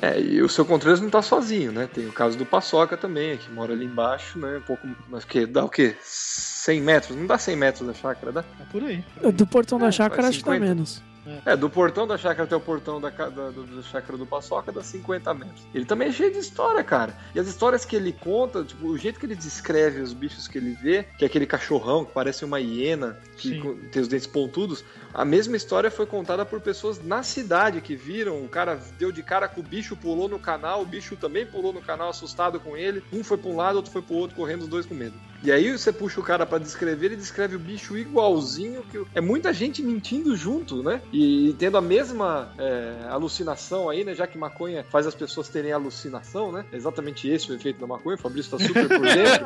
É, 0.00 0.18
e 0.20 0.42
o 0.42 0.48
seu 0.48 0.64
Contreiras 0.64 1.00
não 1.00 1.08
tá 1.10 1.22
sozinho, 1.22 1.70
né? 1.70 1.88
Tem 1.92 2.06
o 2.06 2.12
caso 2.12 2.36
do 2.36 2.44
Paçoca 2.44 2.96
também, 2.96 3.36
que 3.36 3.48
mora 3.52 3.72
ali 3.72 3.84
embaixo, 3.84 4.36
né? 4.38 4.56
Um 4.58 4.62
pouco. 4.62 4.88
Mas 5.08 5.24
que 5.24 5.46
dá 5.46 5.64
o 5.64 5.68
quê? 5.68 5.94
100 6.02 6.80
metros? 6.80 7.16
Não 7.16 7.26
dá 7.26 7.38
100 7.38 7.56
metros 7.56 7.86
da 7.86 7.94
chácara, 7.94 8.32
dá? 8.32 8.44
É 8.60 8.64
por 8.72 8.82
aí. 8.82 9.04
Do 9.32 9.46
portão 9.46 9.78
da 9.78 9.86
É, 9.88 9.92
chácara, 9.92 10.22
faz 10.22 10.30
acho 10.34 10.38
que 10.38 10.44
dá 10.44 10.54
50. 10.54 10.74
menos. 10.74 11.02
É, 11.46 11.56
do 11.56 11.70
portão 11.70 12.06
da 12.06 12.18
chácara 12.18 12.44
até 12.44 12.56
o 12.56 12.60
portão 12.60 13.00
da, 13.00 13.08
da, 13.10 13.28
do- 13.28 13.76
da 13.76 13.82
chácara 13.82 14.18
do 14.18 14.26
Paçoca 14.26 14.72
dá 14.72 14.82
50 14.82 15.32
metros. 15.34 15.62
Ele 15.72 15.84
também 15.84 16.08
é 16.08 16.12
cheio 16.12 16.32
de 16.32 16.38
história, 16.38 16.82
cara. 16.82 17.16
E 17.34 17.38
as 17.38 17.46
histórias 17.46 17.84
que 17.84 17.94
ele 17.94 18.12
conta, 18.12 18.64
tipo, 18.64 18.88
o 18.88 18.98
jeito 18.98 19.20
que 19.20 19.26
ele 19.26 19.36
descreve 19.36 20.00
os 20.00 20.12
bichos 20.12 20.48
que 20.48 20.58
ele 20.58 20.72
vê, 20.72 21.04
que 21.16 21.24
é 21.24 21.26
aquele 21.26 21.46
cachorrão 21.46 22.04
que 22.04 22.12
parece 22.12 22.44
uma 22.44 22.58
hiena, 22.58 23.16
que 23.36 23.50
Sim. 23.50 23.80
tem 23.92 24.02
os 24.02 24.08
dentes 24.08 24.26
pontudos, 24.26 24.84
a 25.14 25.24
mesma 25.24 25.56
história 25.56 25.90
foi 25.90 26.06
contada 26.06 26.44
por 26.44 26.60
pessoas 26.60 27.02
na 27.02 27.22
cidade 27.22 27.80
que 27.80 27.94
viram. 27.96 28.42
O 28.44 28.48
cara 28.48 28.78
deu 28.98 29.12
de 29.12 29.22
cara 29.22 29.48
com 29.48 29.60
o 29.60 29.64
bicho, 29.64 29.96
pulou 29.96 30.28
no 30.28 30.38
canal, 30.38 30.82
o 30.82 30.86
bicho 30.86 31.16
também 31.16 31.44
pulou 31.46 31.72
no 31.72 31.80
canal 31.82 32.08
assustado 32.10 32.58
com 32.60 32.76
ele. 32.76 33.02
Um 33.12 33.22
foi 33.24 33.36
pra 33.36 33.50
um 33.50 33.56
lado, 33.56 33.76
outro 33.76 33.90
foi 33.92 34.02
pro 34.02 34.14
outro, 34.14 34.36
correndo 34.36 34.62
os 34.62 34.68
dois 34.68 34.86
com 34.86 34.94
medo. 34.94 35.14
E 35.44 35.50
aí 35.50 35.76
você 35.76 35.92
puxa 35.92 36.20
o 36.20 36.22
cara 36.22 36.46
pra 36.46 36.56
descrever, 36.58 37.06
ele 37.06 37.16
descreve 37.16 37.56
o 37.56 37.58
bicho 37.58 37.96
igualzinho 37.98 38.84
que 38.88 38.96
o- 38.98 39.08
é 39.12 39.20
muita 39.20 39.52
gente 39.52 39.82
mentindo 39.82 40.36
junto, 40.36 40.84
né? 40.84 41.02
E 41.12 41.52
tendo 41.58 41.76
a 41.76 41.80
mesma 41.80 42.52
é, 42.56 43.06
alucinação 43.10 43.90
aí, 43.90 44.04
né? 44.04 44.14
Já 44.14 44.24
que 44.26 44.38
maconha 44.38 44.84
faz 44.88 45.04
as 45.04 45.16
pessoas 45.16 45.48
terem 45.48 45.72
alucinação, 45.72 46.52
né? 46.52 46.64
É 46.72 46.76
exatamente 46.76 47.28
esse 47.28 47.50
o 47.50 47.54
efeito 47.56 47.80
da 47.80 47.88
maconha. 47.88 48.14
O 48.14 48.20
Fabrício 48.20 48.56
tá 48.56 48.64
super 48.64 48.86
por 48.88 49.00
dentro. 49.00 49.44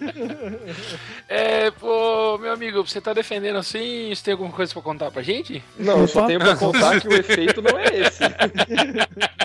É, 1.32 1.70
pô, 1.70 2.36
meu 2.38 2.52
amigo, 2.52 2.84
você 2.84 3.00
tá 3.00 3.12
defendendo 3.12 3.56
assim? 3.56 4.12
Você 4.12 4.24
tem 4.24 4.32
alguma 4.32 4.50
coisa 4.50 4.72
pra 4.72 4.82
contar 4.82 5.12
pra 5.12 5.22
gente? 5.22 5.62
Não, 5.78 6.00
eu 6.00 6.08
só 6.08 6.26
tenho 6.26 6.40
pra 6.40 6.56
contar 6.56 7.00
que 7.00 7.06
o 7.06 7.12
efeito 7.14 7.62
não 7.62 7.78
é 7.78 7.84
esse. 8.00 8.20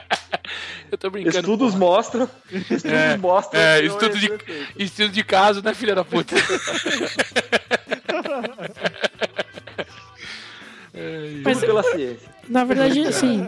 Eu 0.92 0.98
tô 1.00 1.10
brincando. 1.10 1.38
Estudos 1.38 1.74
porra. 1.74 1.80
mostram. 1.86 2.30
Estudos 2.52 2.86
É, 2.86 3.18
mostram. 3.18 3.60
é, 3.60 3.82
que 3.82 3.88
não 3.88 3.94
estudo 3.96 4.18
esse 4.18 4.28
de-. 4.28 4.84
Estudo 4.84 5.10
de 5.10 5.24
caso, 5.24 5.62
né, 5.64 5.74
filha 5.74 5.94
da 5.96 6.06
puta? 6.06 6.36
Mas- 11.44 11.58
Tudo 11.60 11.68
pela 11.68 11.84
ciência. 11.84 12.36
Na 12.48 12.64
verdade, 12.64 13.00
assim, 13.02 13.46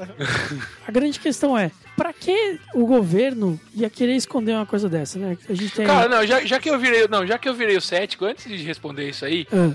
a 0.87 0.91
grande 0.91 1.19
questão 1.19 1.57
é: 1.57 1.71
pra 1.95 2.11
que 2.11 2.59
o 2.73 2.85
governo 2.85 3.59
ia 3.75 3.89
querer 3.89 4.15
esconder 4.15 4.53
uma 4.53 4.65
coisa 4.65 4.89
dessa, 4.89 5.17
né? 5.19 5.37
A 5.47 5.53
gente 5.53 5.73
tem. 5.73 5.85
Cara, 5.85 6.09
não, 6.09 6.25
já, 6.25 6.43
já 6.43 6.59
que 6.59 6.69
eu 6.69 6.79
virei, 6.79 7.07
não, 7.07 7.25
já 7.25 7.37
que 7.37 7.47
eu 7.47 7.53
virei 7.53 7.77
o 7.77 7.81
cético, 7.81 8.25
antes 8.25 8.45
de 8.45 8.57
responder 8.63 9.07
isso 9.09 9.23
aí, 9.23 9.47
Ah, 9.51 9.71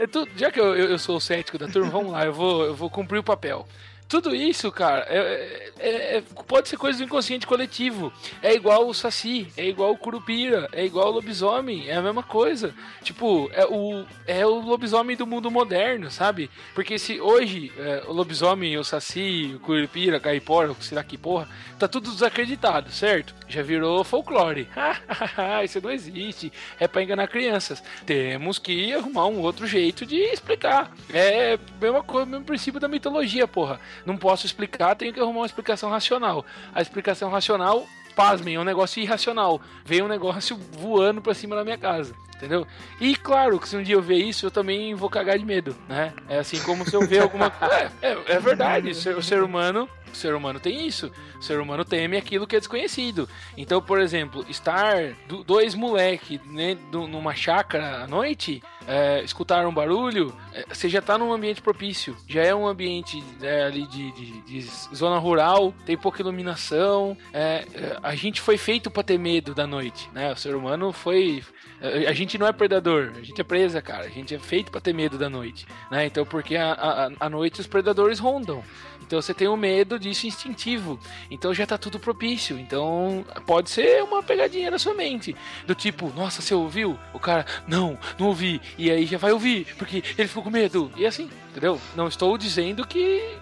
É 0.00 0.06
tu- 0.06 0.28
já 0.36 0.50
que 0.50 0.60
eu, 0.60 0.76
eu, 0.76 0.90
eu 0.90 0.98
sou 0.98 1.16
o 1.16 1.20
cético 1.20 1.58
da 1.58 1.66
turma, 1.66 1.90
vamos 1.90 2.12
lá, 2.12 2.24
eu 2.24 2.32
vou, 2.32 2.64
eu 2.66 2.74
vou 2.74 2.88
cumprir 2.90 3.18
o 3.18 3.22
papel. 3.22 3.66
Tudo 4.08 4.34
isso, 4.34 4.72
cara, 4.72 5.04
é- 5.06 5.70
é- 5.78 6.16
é- 6.16 6.22
pode 6.46 6.68
ser 6.68 6.78
coisa 6.78 6.98
do 6.98 7.04
inconsciente 7.04 7.46
coletivo. 7.46 8.10
É 8.42 8.54
igual 8.54 8.88
o 8.88 8.94
Saci, 8.94 9.48
é 9.54 9.66
igual 9.68 9.92
o 9.92 9.98
Curupira, 9.98 10.66
é 10.72 10.82
igual 10.84 11.08
o 11.08 11.10
lobisomem, 11.10 11.88
é 11.90 11.94
a 11.96 12.00
mesma 12.00 12.22
coisa. 12.22 12.74
Tipo, 13.02 13.50
é 13.52 13.66
o, 13.66 14.06
é 14.26 14.46
o 14.46 14.60
lobisomem 14.60 15.14
do 15.14 15.26
mundo 15.26 15.50
moderno, 15.50 16.10
sabe? 16.10 16.50
Porque 16.74 16.98
se 16.98 17.20
hoje 17.20 17.70
é, 17.76 18.04
o 18.08 18.12
lobisomem, 18.12 18.78
o 18.78 18.84
Saci, 18.84 19.52
o 19.56 19.60
Curupira, 19.60 20.18
Caipora, 20.18 20.74
sei 20.80 20.96
lá 20.96 21.04
que 21.04 21.18
porra, 21.18 21.46
tá 21.78 21.86
tudo 21.86 22.10
desacreditado, 22.10 22.90
certo? 22.90 23.34
Já 23.46 23.62
virou 23.62 24.02
folclore. 24.04 24.68
isso 25.64 25.80
não 25.82 25.90
existe. 25.90 26.50
É 26.80 26.88
pra 26.88 27.02
enganar 27.02 27.28
crianças. 27.28 27.82
Temos 28.06 28.58
que 28.58 28.94
arrumar 28.94 29.26
um 29.26 29.40
outro 29.40 29.66
jeito 29.66 30.06
de 30.06 30.16
explicar. 30.16 30.90
É 31.12 31.54
a 31.54 31.58
mesma 31.80 32.02
coisa, 32.02 32.24
mesmo 32.24 32.46
princípio 32.46 32.80
da 32.80 32.88
mitologia, 32.88 33.46
porra. 33.46 33.78
Não 34.04 34.16
posso 34.16 34.46
explicar, 34.46 34.94
tenho 34.94 35.12
que 35.12 35.20
arrumar 35.20 35.40
uma 35.40 35.46
explicação 35.46 35.90
racional. 35.90 36.44
A 36.74 36.80
explicação 36.80 37.30
racional, 37.30 37.86
pasmem, 38.14 38.56
é 38.56 38.60
um 38.60 38.64
negócio 38.64 39.02
irracional. 39.02 39.60
Veio 39.84 40.04
um 40.04 40.08
negócio 40.08 40.56
voando 40.72 41.20
pra 41.20 41.34
cima 41.34 41.56
da 41.56 41.64
minha 41.64 41.78
casa. 41.78 42.14
Entendeu? 42.38 42.64
E 43.00 43.16
claro 43.16 43.58
que 43.58 43.68
se 43.68 43.76
um 43.76 43.82
dia 43.82 43.96
eu 43.96 44.02
ver 44.02 44.18
isso, 44.18 44.46
eu 44.46 44.50
também 44.50 44.94
vou 44.94 45.10
cagar 45.10 45.36
de 45.36 45.44
medo, 45.44 45.76
né? 45.88 46.12
É 46.28 46.38
assim 46.38 46.60
como 46.60 46.88
se 46.88 46.94
eu 46.94 47.00
ver 47.00 47.18
alguma 47.18 47.50
coisa. 47.50 47.90
É, 48.00 48.12
é, 48.12 48.22
é 48.28 48.38
verdade, 48.38 48.90
o 48.90 49.22
ser 49.22 49.42
humano 49.42 49.88
o 50.12 50.16
ser 50.16 50.34
humano 50.34 50.60
tem 50.60 50.86
isso. 50.86 51.10
O 51.38 51.42
ser 51.42 51.60
humano 51.60 51.84
teme 51.84 52.16
aquilo 52.16 52.46
que 52.46 52.56
é 52.56 52.58
desconhecido. 52.58 53.28
Então, 53.56 53.80
por 53.80 54.00
exemplo, 54.00 54.44
estar 54.48 55.14
do, 55.26 55.44
dois 55.44 55.74
moleque 55.74 56.40
né, 56.46 56.76
numa 56.92 57.34
chácara 57.34 58.02
à 58.02 58.06
noite, 58.06 58.62
é, 58.86 59.22
escutar 59.22 59.66
um 59.66 59.72
barulho, 59.72 60.34
é, 60.54 60.64
você 60.68 60.88
já 60.88 60.98
está 60.98 61.18
num 61.18 61.32
ambiente 61.32 61.60
propício. 61.60 62.16
Já 62.26 62.42
é 62.42 62.54
um 62.54 62.66
ambiente 62.66 63.22
é, 63.42 63.64
ali 63.64 63.86
de, 63.86 64.10
de, 64.12 64.40
de, 64.40 64.62
zona 64.94 65.18
rural, 65.18 65.74
tem 65.84 65.96
pouca 65.96 66.22
iluminação. 66.22 67.16
É, 67.32 67.66
é, 67.74 67.98
a 68.02 68.14
gente 68.14 68.40
foi 68.40 68.56
feito 68.56 68.90
para 68.90 69.02
ter 69.02 69.18
medo 69.18 69.54
da 69.54 69.66
noite, 69.66 70.08
né? 70.12 70.32
O 70.32 70.36
ser 70.36 70.54
humano 70.54 70.92
foi 70.92 71.42
a 71.80 72.12
gente 72.12 72.36
não 72.36 72.46
é 72.48 72.52
predador, 72.52 73.12
a 73.16 73.22
gente 73.22 73.40
é 73.40 73.44
presa, 73.44 73.80
cara. 73.80 74.06
A 74.06 74.08
gente 74.08 74.34
é 74.34 74.38
feito 74.38 74.72
para 74.72 74.80
ter 74.80 74.92
medo 74.92 75.16
da 75.16 75.30
noite, 75.30 75.64
né? 75.90 76.06
Então, 76.06 76.26
porque 76.26 76.56
a 76.56 77.30
noite 77.30 77.60
os 77.60 77.68
predadores 77.68 78.18
rondam. 78.18 78.64
Então 79.08 79.22
você 79.22 79.32
tem 79.32 79.48
o 79.48 79.54
um 79.54 79.56
medo 79.56 79.98
disso 79.98 80.26
instintivo. 80.26 81.00
Então 81.30 81.54
já 81.54 81.64
tá 81.66 81.78
tudo 81.78 81.98
propício. 81.98 82.58
Então 82.58 83.24
pode 83.46 83.70
ser 83.70 84.02
uma 84.04 84.22
pegadinha 84.22 84.70
na 84.70 84.78
sua 84.78 84.92
mente. 84.92 85.34
Do 85.66 85.74
tipo, 85.74 86.12
nossa, 86.14 86.42
você 86.42 86.52
ouviu? 86.52 86.98
O 87.14 87.18
cara, 87.18 87.46
não, 87.66 87.98
não 88.18 88.26
ouvi. 88.26 88.60
E 88.76 88.90
aí 88.90 89.06
já 89.06 89.16
vai 89.16 89.32
ouvir, 89.32 89.74
porque 89.78 90.04
ele 90.18 90.28
ficou 90.28 90.42
com 90.42 90.50
medo. 90.50 90.92
E 90.94 91.06
assim, 91.06 91.30
entendeu? 91.50 91.80
Não 91.96 92.08
estou 92.08 92.36
dizendo 92.38 92.86
que 92.86 93.36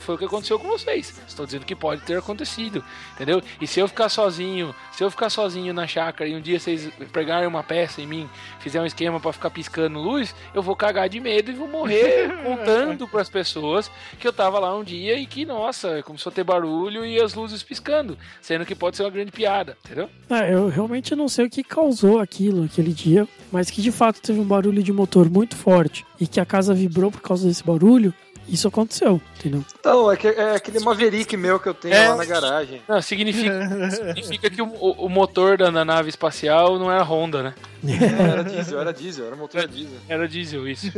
foi 0.00 0.14
o 0.14 0.18
que 0.18 0.24
aconteceu 0.24 0.58
com 0.58 0.68
vocês. 0.68 1.20
Estou 1.26 1.46
dizendo 1.46 1.64
que 1.64 1.76
pode 1.76 2.02
ter 2.02 2.18
acontecido, 2.18 2.84
entendeu? 3.14 3.42
E 3.60 3.66
se 3.66 3.80
eu 3.80 3.86
ficar 3.86 4.08
sozinho, 4.08 4.74
se 4.92 5.04
eu 5.04 5.10
ficar 5.10 5.30
sozinho 5.30 5.72
na 5.72 5.86
chácara 5.86 6.28
e 6.28 6.34
um 6.34 6.40
dia 6.40 6.58
vocês 6.58 6.88
pegarem 7.12 7.46
uma 7.46 7.62
peça 7.62 8.00
em 8.00 8.06
mim, 8.06 8.28
fizer 8.58 8.80
um 8.80 8.86
esquema 8.86 9.20
para 9.20 9.32
ficar 9.32 9.50
piscando 9.50 9.98
luz, 9.98 10.34
eu 10.54 10.62
vou 10.62 10.74
cagar 10.74 11.08
de 11.08 11.20
medo 11.20 11.50
e 11.50 11.54
vou 11.54 11.68
morrer 11.68 12.30
contando 12.42 13.06
para 13.06 13.20
as 13.20 13.28
pessoas 13.28 13.90
que 14.18 14.26
eu 14.26 14.32
tava 14.32 14.58
lá 14.58 14.76
um 14.76 14.82
dia 14.82 15.18
e 15.18 15.26
que, 15.26 15.44
nossa, 15.44 16.02
começou 16.02 16.30
a 16.30 16.34
ter 16.34 16.44
barulho 16.44 17.04
e 17.04 17.20
as 17.20 17.34
luzes 17.34 17.62
piscando, 17.62 18.18
sendo 18.40 18.66
que 18.66 18.74
pode 18.74 18.96
ser 18.96 19.04
uma 19.04 19.10
grande 19.10 19.30
piada, 19.30 19.76
entendeu? 19.84 20.08
É, 20.28 20.52
eu 20.52 20.68
realmente 20.68 21.14
não 21.14 21.28
sei 21.28 21.46
o 21.46 21.50
que 21.50 21.62
causou 21.62 22.18
aquilo 22.18 22.64
aquele 22.64 22.92
dia, 22.92 23.28
mas 23.52 23.70
que 23.70 23.82
de 23.82 23.92
fato 23.92 24.20
teve 24.20 24.40
um 24.40 24.44
barulho 24.44 24.82
de 24.82 24.92
motor 24.92 25.30
muito 25.30 25.56
forte 25.56 26.04
e 26.20 26.26
que 26.26 26.38
a 26.38 26.44
casa 26.44 26.74
vibrou 26.74 27.10
por 27.10 27.20
causa 27.20 27.48
desse 27.48 27.64
barulho. 27.64 28.12
Isso 28.48 28.66
aconteceu, 28.66 29.20
entendeu? 29.38 29.64
Então, 29.78 30.10
é, 30.10 30.16
que, 30.16 30.26
é 30.26 30.56
aquele 30.56 30.80
Maverick 30.80 31.36
meu 31.36 31.60
que 31.60 31.68
eu 31.68 31.74
tenho 31.74 31.94
é, 31.94 32.08
lá 32.08 32.16
na 32.16 32.24
garagem. 32.24 32.82
Não, 32.88 33.00
significa, 33.00 33.90
significa 33.92 34.50
que 34.50 34.60
o, 34.60 34.66
o, 34.66 35.08
motor 35.08 35.56
da, 35.56 35.70
da, 35.70 35.84
nave 35.84 36.08
espacial 36.08 36.76
não 36.76 36.90
era 36.90 37.04
Honda, 37.04 37.44
né? 37.44 37.54
É, 37.86 38.22
era 38.32 38.42
diesel, 38.42 38.80
era 38.80 38.92
diesel, 38.92 39.26
era 39.26 39.36
motor 39.36 39.60
era, 39.60 39.68
diesel. 39.68 39.98
Era 40.08 40.26
diesel, 40.26 40.68
isso. 40.68 40.90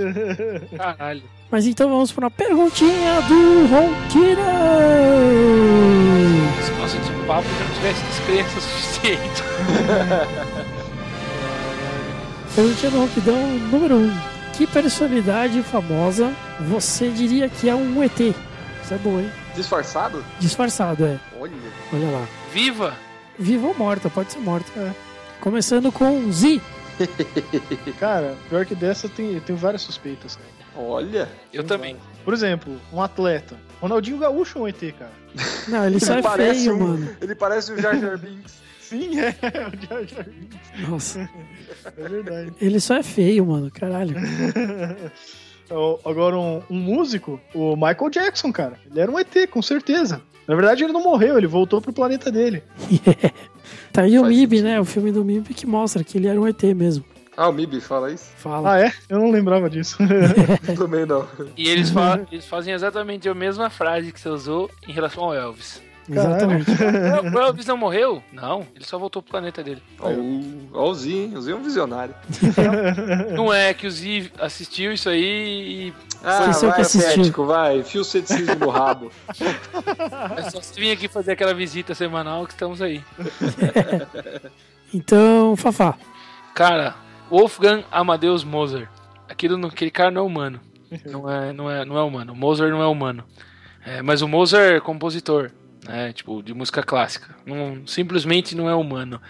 Caralho. 0.79 1.23
Mas 1.51 1.66
então 1.66 1.91
vamos 1.91 2.11
para 2.11 2.25
uma 2.25 2.31
perguntinha 2.31 3.20
do 3.20 3.66
Ronqueira! 3.66 4.43
Nossa, 6.81 6.97
esse 6.97 7.12
papo 7.27 7.47
já 7.47 7.64
não 7.64 7.75
tivesse 7.75 8.03
descrença 8.07 8.61
suficiente. 8.61 9.43
perguntinha 12.57 12.91
do 12.91 12.99
Ronquidão 12.99 13.37
número 13.70 13.97
1. 13.97 13.99
Um. 13.99 14.32
Que 14.53 14.66
personalidade 14.66 15.62
famosa 15.62 16.32
você 16.61 17.11
diria 17.11 17.48
que 17.48 17.68
é 17.68 17.74
um 17.74 18.03
ET? 18.03 18.20
Isso 18.20 18.94
é 18.94 18.98
bom, 18.98 19.18
hein? 19.18 19.30
Disfarçado? 19.55 20.24
Disfarçado, 20.38 21.05
é. 21.05 21.18
Olha. 21.38 21.53
Olha 21.92 22.11
lá. 22.11 22.28
Viva? 22.53 22.94
Viva 23.38 23.66
ou 23.66 23.74
morta, 23.74 24.11
pode 24.11 24.32
ser 24.32 24.38
morta. 24.40 24.70
É. 24.78 24.92
Começando 25.40 25.90
com 25.90 26.30
Z. 26.30 26.61
cara, 27.98 28.36
pior 28.48 28.66
que 28.66 28.74
dessa 28.74 29.09
tem, 29.09 29.34
eu 29.34 29.40
tenho 29.40 29.59
várias 29.59 29.82
suspeitas, 29.82 30.36
cara. 30.36 30.48
Olha. 30.76 31.28
Eu 31.53 31.64
também. 31.64 31.96
Por 32.24 32.34
exemplo, 32.34 32.80
um 32.92 33.03
atleta. 33.03 33.57
Ronaldinho 33.80 34.18
Gaúcho 34.18 34.59
é 34.59 34.62
um 34.62 34.68
ET, 34.68 34.80
cara. 34.98 35.12
Não, 35.68 35.84
ele, 35.86 35.96
ele 35.96 36.05
só 36.05 36.14
é 36.14 36.22
feio, 36.22 36.74
um, 36.74 36.78
mano. 36.78 37.16
Ele 37.20 37.34
parece 37.34 37.72
o 37.72 37.80
Jar 37.80 37.98
Jar 37.98 38.18
Binks. 38.18 38.61
Sim, 38.93 39.18
é. 39.18 39.30
O 39.72 39.86
Jar 39.86 40.05
Jar 40.07 40.24
Binks. 40.24 40.88
Nossa. 40.88 41.30
É 41.97 42.09
verdade. 42.09 42.53
Ele 42.61 42.78
só 42.78 42.97
é 42.97 43.03
feio, 43.03 43.47
mano. 43.47 43.70
Caralho. 43.70 44.14
Agora, 46.05 46.36
um, 46.36 46.62
um, 46.68 46.78
músico, 46.78 47.40
o 47.55 47.74
Michael 47.74 48.11
Jackson, 48.11 48.53
cara. 48.53 48.78
Ele 48.90 49.01
era 49.01 49.11
um 49.11 49.18
ET, 49.18 49.49
com 49.51 49.62
certeza. 49.62 50.20
Na 50.47 50.55
verdade, 50.55 50.84
ele 50.84 50.93
não 50.93 51.03
morreu, 51.03 51.38
ele 51.38 51.47
voltou 51.47 51.80
pro 51.80 51.93
planeta 51.93 52.30
dele. 52.30 52.62
Yeah. 52.90 53.34
Tá 53.90 54.03
aí 54.03 54.18
o 54.18 54.24
MIB, 54.24 54.62
né? 54.62 54.80
O 54.80 54.84
filme 54.84 55.12
do 55.12 55.24
MIB 55.24 55.55
que 55.55 55.66
mostra 55.66 56.03
que 56.03 56.16
ele 56.16 56.26
era 56.26 56.40
um 56.40 56.49
ET 56.49 56.62
mesmo. 56.74 57.05
Ah, 57.36 57.49
o 57.49 57.53
MIB 57.53 57.80
fala 57.80 58.11
isso? 58.11 58.30
Fala. 58.36 58.72
Ah, 58.72 58.80
é? 58.80 58.93
Eu 59.09 59.18
não 59.18 59.30
lembrava 59.30 59.68
disso. 59.68 59.99
Também 60.76 61.07
não. 61.07 61.28
E 61.57 61.68
eles, 61.68 61.90
falam, 61.90 62.26
eles 62.32 62.47
fazem 62.47 62.72
exatamente 62.72 63.28
a 63.28 63.34
mesma 63.34 63.70
frase 63.70 64.11
que 64.11 64.18
você 64.18 64.28
usou 64.28 64.70
em 64.88 64.93
relação 64.93 65.24
ao 65.24 65.34
Elvis. 65.34 65.80
Exatamente. 66.09 66.70
o 67.34 67.38
Elvis 67.38 67.66
não 67.66 67.76
morreu? 67.76 68.22
Não, 68.32 68.66
ele 68.74 68.84
só 68.84 68.98
voltou 68.98 69.22
pro 69.22 69.30
planeta 69.30 69.62
dele. 69.62 69.82
Olha 70.00 70.18
o 70.18 70.94
Zinho, 70.94 71.38
o 71.38 71.42
Zinho 71.42 71.57
é 71.57 71.61
um 71.61 71.62
visionário. 71.62 72.14
Não 73.36 73.53
é 73.53 73.72
que 73.72 73.86
o 73.86 73.90
Zi 73.90 74.32
assistiu 74.38 74.92
isso 74.92 75.09
aí 75.09 75.88
e. 75.88 75.94
Ah, 76.24 76.53
Foi 76.53 76.68
vai, 76.70 76.84
cético, 76.84 77.44
vai. 77.44 77.82
Fio 77.82 78.05
ceticismo 78.05 78.55
no 78.57 78.68
rabo. 78.68 79.11
É 80.36 80.50
só 80.50 80.61
vir 80.74 80.92
aqui 80.92 81.09
fazer 81.09 81.32
aquela 81.32 81.55
visita 81.55 81.94
semanal 81.94 82.46
que 82.46 82.53
estamos 82.53 82.80
aí. 82.80 83.03
então, 84.92 85.57
Fafá. 85.57 85.96
Cara, 86.55 86.94
Wolfgang 87.30 87.84
Amadeus 87.90 88.44
Mozart. 88.44 88.88
Aquilo, 89.28 89.66
aquele 89.66 89.90
cara 89.90 90.11
não 90.11 90.22
é 90.22 90.24
humano. 90.24 90.61
Não 91.07 91.30
é, 91.30 91.53
não 91.53 91.70
é, 91.70 91.84
não 91.84 91.98
é 91.98 92.03
humano. 92.03 92.32
O 92.32 92.36
Mozart 92.36 92.70
não 92.70 92.82
é 92.82 92.86
humano. 92.86 93.24
É, 93.84 94.03
mas 94.03 94.22
o 94.22 94.28
Mozart 94.28 94.74
é 94.76 94.80
compositor 94.80 95.50
né? 95.87 96.12
Tipo, 96.12 96.43
de 96.43 96.55
música 96.55 96.83
clássica. 96.83 97.35
Não, 97.45 97.87
simplesmente 97.87 98.55
não 98.55 98.68
é 98.68 98.74
humano. 98.74 99.20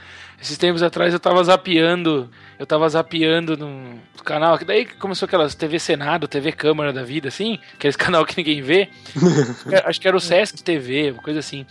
Esses 0.40 0.58
tempos 0.58 0.82
atrás 0.82 1.12
eu 1.12 1.20
tava 1.20 1.42
zapeando, 1.44 2.28
eu 2.58 2.66
tava 2.66 2.88
zapeando 2.88 3.56
no 3.56 3.98
canal, 4.24 4.58
que 4.58 4.64
daí 4.64 4.84
começou 4.84 5.26
aquelas 5.26 5.54
TV 5.54 5.78
Senado, 5.78 6.26
TV 6.26 6.50
Câmara 6.50 6.92
da 6.92 7.04
vida, 7.04 7.28
assim, 7.28 7.58
aqueles 7.74 7.94
canal 7.96 8.26
que 8.26 8.36
ninguém 8.36 8.60
vê. 8.60 8.88
Acho 9.84 10.00
que 10.00 10.08
era 10.08 10.16
o 10.16 10.20
Sesc 10.20 10.62
TV, 10.62 11.12
uma 11.12 11.22
coisa 11.22 11.38
assim. 11.38 11.64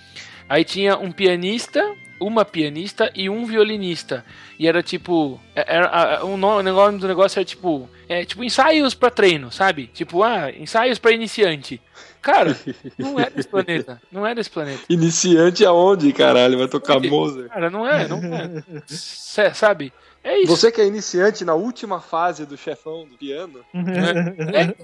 Aí 0.48 0.64
tinha 0.64 0.98
um 0.98 1.12
pianista, 1.12 1.82
uma 2.20 2.46
pianista 2.46 3.12
e 3.16 3.30
um 3.30 3.46
violinista. 3.46 4.24
E 4.58 4.68
era 4.68 4.84
tipo. 4.84 5.40
É, 5.56 5.76
era, 5.76 6.26
o 6.26 6.38
nome 6.38 6.64
do 7.00 7.08
negócio 7.08 7.40
era 7.40 7.46
tipo. 7.46 7.90
É, 8.08 8.24
tipo 8.26 8.44
ensaios 8.44 8.94
para 8.94 9.10
treino, 9.10 9.52
sabe? 9.52 9.88
Tipo, 9.88 10.24
ah, 10.24 10.52
ensaios 10.52 11.00
para 11.00 11.12
iniciante. 11.12 11.82
Cara, 12.22 12.56
não 12.98 13.20
é 13.20 13.30
desse 13.30 13.48
planeta. 13.48 14.02
Não 14.12 14.28
é 14.28 14.36
desse 14.36 14.50
planeta. 14.50 14.84
Iniciante 14.90 15.66
aonde, 15.66 16.12
caralho? 16.14 16.58
Vai 16.58 16.68
tocar 16.68 17.00
Mozart? 17.00 17.50
Cara, 17.50 17.70
não 17.70 17.88
é, 17.88 18.08
não 18.08 18.18
é. 18.18 18.64
Cê, 18.86 19.54
sabe? 19.54 19.94
É 20.24 20.38
isso. 20.38 20.56
Você 20.56 20.72
que 20.72 20.80
é 20.80 20.86
iniciante 20.86 21.44
na 21.44 21.56
última 21.56 22.00
fase 22.00 22.46
do 22.46 22.56
chefão 22.56 23.08
do 23.08 23.18
piano. 23.18 23.66
É, 23.74 24.62
é, 24.62 24.76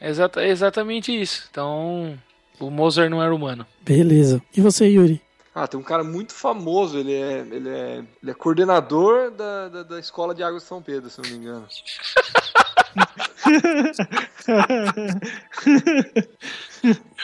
é 0.00 0.10
exata, 0.10 0.42
é 0.42 0.48
exatamente 0.48 1.12
isso. 1.12 1.46
Então, 1.50 2.18
o 2.58 2.70
Mozart 2.70 3.10
não 3.10 3.22
era 3.22 3.34
humano. 3.34 3.66
Beleza. 3.82 4.40
E 4.56 4.62
você, 4.62 4.86
Yuri? 4.86 5.20
Ah, 5.54 5.66
tem 5.66 5.78
um 5.78 5.82
cara 5.82 6.04
muito 6.04 6.32
famoso, 6.32 6.98
ele 6.98 7.12
é, 7.12 7.44
ele 7.50 7.68
é, 7.68 8.02
ele 8.22 8.30
é 8.30 8.34
coordenador 8.34 9.30
da, 9.32 9.68
da, 9.68 9.82
da 9.82 9.98
Escola 9.98 10.32
de 10.32 10.42
Água 10.42 10.60
de 10.60 10.64
São 10.64 10.80
Pedro, 10.80 11.10
se 11.10 11.20
não 11.20 11.28
me 11.28 11.36
engano. 11.36 11.66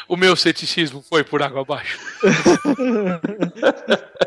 o 0.08 0.16
meu 0.16 0.36
ceticismo 0.36 1.04
foi 1.08 1.24
por 1.24 1.42
água 1.42 1.62
abaixo. 1.62 1.98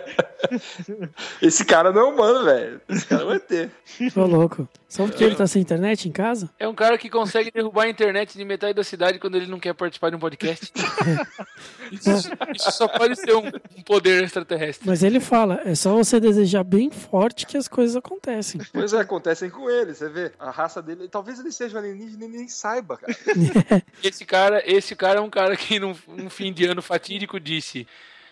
Esse 1.41 1.65
cara 1.65 1.91
não 1.91 2.01
é 2.01 2.03
humano, 2.05 2.45
velho. 2.45 2.81
Esse 2.87 3.05
cara 3.05 3.25
vai 3.25 3.39
ter. 3.39 3.71
Tô 4.13 4.25
louco. 4.25 4.67
Só 4.87 5.05
porque 5.05 5.23
ele 5.23 5.35
tá 5.35 5.45
sem 5.45 5.61
internet 5.61 6.07
em 6.07 6.11
casa? 6.11 6.49
É 6.57 6.67
um 6.67 6.73
cara 6.73 6.97
que 6.97 7.09
consegue 7.09 7.51
derrubar 7.51 7.83
a 7.83 7.89
internet 7.89 8.37
de 8.37 8.45
metade 8.45 8.73
da 8.73 8.83
cidade 8.83 9.19
quando 9.19 9.35
ele 9.35 9.47
não 9.47 9.59
quer 9.59 9.73
participar 9.73 10.09
de 10.09 10.15
um 10.15 10.19
podcast. 10.19 10.71
isso, 11.91 12.09
isso, 12.55 12.71
só 12.71 12.87
pode 12.87 13.15
ser 13.15 13.35
um, 13.35 13.47
um, 13.47 13.83
poder 13.83 14.23
extraterrestre. 14.23 14.87
Mas 14.87 15.03
ele 15.03 15.19
fala, 15.19 15.61
é 15.65 15.75
só 15.75 15.93
você 15.93 16.19
desejar 16.19 16.63
bem 16.63 16.89
forte 16.89 17.45
que 17.45 17.57
as 17.57 17.67
coisas 17.67 17.95
acontecem. 17.95 18.61
Pois 18.71 18.93
é, 18.93 18.99
acontecem 18.99 19.49
com 19.49 19.69
ele, 19.69 19.93
você 19.93 20.07
vê. 20.07 20.31
A 20.39 20.51
raça 20.51 20.81
dele, 20.81 21.09
talvez 21.09 21.39
ele 21.39 21.51
seja 21.51 21.75
um 21.75 21.79
alienígena 21.79 22.25
e 22.25 22.29
nem 22.29 22.47
saiba, 22.47 22.97
cara. 22.97 23.13
esse 24.03 24.25
cara. 24.25 24.63
Esse 24.65 24.95
cara 24.95 25.19
é 25.19 25.21
um 25.21 25.29
cara 25.29 25.55
que 25.57 25.79
num, 25.79 25.95
num 26.07 26.29
fim 26.29 26.53
de 26.53 26.65
ano 26.65 26.81
fatídico 26.81 27.39
disse 27.39 27.85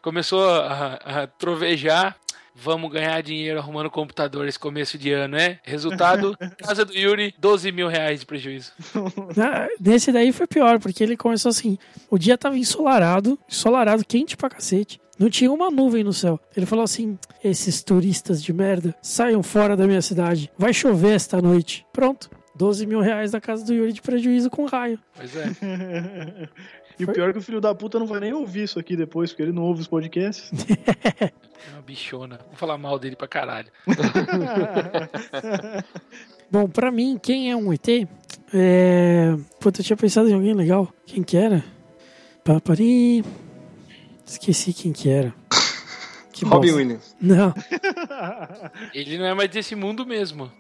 começou 0.06 0.48
a, 0.48 1.00
a 1.04 1.28
trovejar 1.28 2.16
Vamos 2.58 2.90
ganhar 2.90 3.22
dinheiro 3.22 3.60
arrumando 3.60 3.90
computador 3.90 4.48
esse 4.48 4.58
começo 4.58 4.98
de 4.98 5.12
ano, 5.12 5.36
né? 5.36 5.60
Resultado, 5.62 6.38
casa 6.58 6.86
do 6.86 6.98
Yuri, 6.98 7.36
12 7.38 7.70
mil 7.74 7.90
reais 7.90 8.22
de 8.22 8.26
prejuízo. 8.26 8.72
Ah, 9.38 9.68
Nesse 9.78 10.10
daí 10.10 10.32
foi 10.32 10.48
pior, 10.48 10.80
porque 10.80 11.04
ele 11.04 11.18
começou 11.18 11.50
assim: 11.50 11.78
o 12.10 12.18
dia 12.18 12.38
tava 12.38 12.58
ensolarado, 12.58 13.38
ensolarado, 13.50 14.06
quente 14.06 14.38
pra 14.38 14.50
cacete. 14.50 15.02
Não 15.20 15.30
tinha 15.30 15.52
uma 15.52 15.70
nuvem 15.70 16.02
no 16.02 16.14
céu. 16.14 16.40
Ele 16.56 16.66
falou 16.66 16.86
assim: 16.86 17.20
esses 17.44 17.84
turistas 17.84 18.42
de 18.42 18.54
merda, 18.54 18.96
saiam 19.02 19.44
fora 19.44 19.76
da 19.76 19.86
minha 19.86 20.02
cidade. 20.02 20.50
Vai 20.58 20.74
chover 20.74 21.16
esta 21.16 21.42
noite. 21.42 21.86
Pronto. 21.92 22.30
12 22.56 22.86
mil 22.86 23.02
reais 23.02 23.32
da 23.32 23.42
casa 23.42 23.66
do 23.66 23.74
Yuri 23.74 23.92
de 23.92 24.02
prejuízo 24.02 24.50
com 24.50 24.64
raio. 24.66 24.98
Pois 25.14 25.36
é. 25.36 25.52
E 27.00 27.04
o 27.04 27.12
pior 27.12 27.30
é 27.30 27.34
que 27.34 27.40
o 27.40 27.42
filho 27.42 27.60
da 27.60 27.74
puta 27.76 28.00
não 28.00 28.08
vai 28.08 28.20
nem 28.20 28.34
ouvir 28.34 28.64
isso 28.64 28.80
aqui 28.80 28.96
depois, 28.96 29.32
porque 29.32 29.44
ele 29.44 29.52
não 29.52 29.64
ouve 29.64 29.82
os 29.82 29.88
podcasts. 29.88 30.50
É 30.70 31.32
uma 31.74 31.82
bichona. 31.82 32.40
Vou 32.48 32.56
falar 32.56 32.78
mal 32.78 32.98
dele 33.00 33.16
pra 33.16 33.28
caralho. 33.28 33.68
Bom, 36.50 36.70
pra 36.70 36.92
mim, 36.92 37.20
quem 37.22 37.52
é 37.52 37.56
um 37.56 37.74
ET? 37.74 37.88
É. 38.54 39.36
Puta, 39.60 39.82
eu 39.82 39.86
tinha 39.86 39.98
pensado 39.98 40.30
em 40.30 40.34
alguém 40.34 40.54
legal. 40.54 40.88
Quem 41.06 41.24
que 41.24 41.36
era? 41.36 41.64
Papari. 42.44 43.24
Esqueci 44.26 44.74
quem 44.74 44.94
que 44.94 45.10
era. 45.10 45.34
Que 46.32 46.44
Robin 46.44 46.68
bosta. 46.68 46.78
Williams. 46.78 47.16
Não, 47.22 47.54
Ele 48.94 49.18
não 49.18 49.26
é 49.26 49.34
mais 49.34 49.50
desse 49.50 49.76
mundo 49.76 50.06
mesmo. 50.06 50.52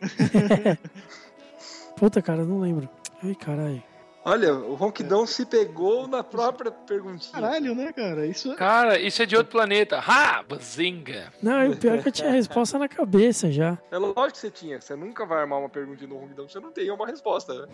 puta, 1.97 2.21
cara, 2.21 2.45
não 2.45 2.59
lembro. 2.59 2.87
Ai, 3.21 3.35
caralho. 3.35 3.83
Olha, 4.27 4.55
o 4.55 4.73
Ronquidão 4.73 5.27
se 5.27 5.45
pegou 5.45 6.07
na 6.07 6.23
própria 6.23 6.71
perguntinha. 6.71 7.31
Caralho, 7.31 7.75
né, 7.75 7.93
cara? 7.93 8.25
Isso 8.25 8.51
é... 8.51 8.55
Cara, 8.55 8.99
isso 8.99 9.21
é 9.21 9.25
de 9.27 9.35
outro 9.35 9.51
planeta. 9.51 9.99
Ha! 9.99 10.41
Bazinga! 10.41 11.31
Não, 11.43 11.63
e 11.63 11.69
o 11.69 11.77
pior 11.77 11.99
é 11.99 12.01
que 12.01 12.07
eu 12.07 12.11
tinha 12.11 12.29
a 12.29 12.31
resposta 12.31 12.79
na 12.79 12.87
cabeça 12.87 13.51
já. 13.51 13.77
É 13.91 13.99
lógico 13.99 14.31
que 14.31 14.37
você 14.39 14.49
tinha. 14.49 14.81
Você 14.81 14.95
nunca 14.95 15.27
vai 15.27 15.41
armar 15.41 15.59
uma 15.59 15.69
perguntinha 15.69 16.09
no 16.09 16.17
Ronquidão, 16.17 16.49
você 16.49 16.59
não 16.59 16.71
tem 16.71 16.89
uma 16.89 17.05
resposta. 17.05 17.53
Né? 17.53 17.67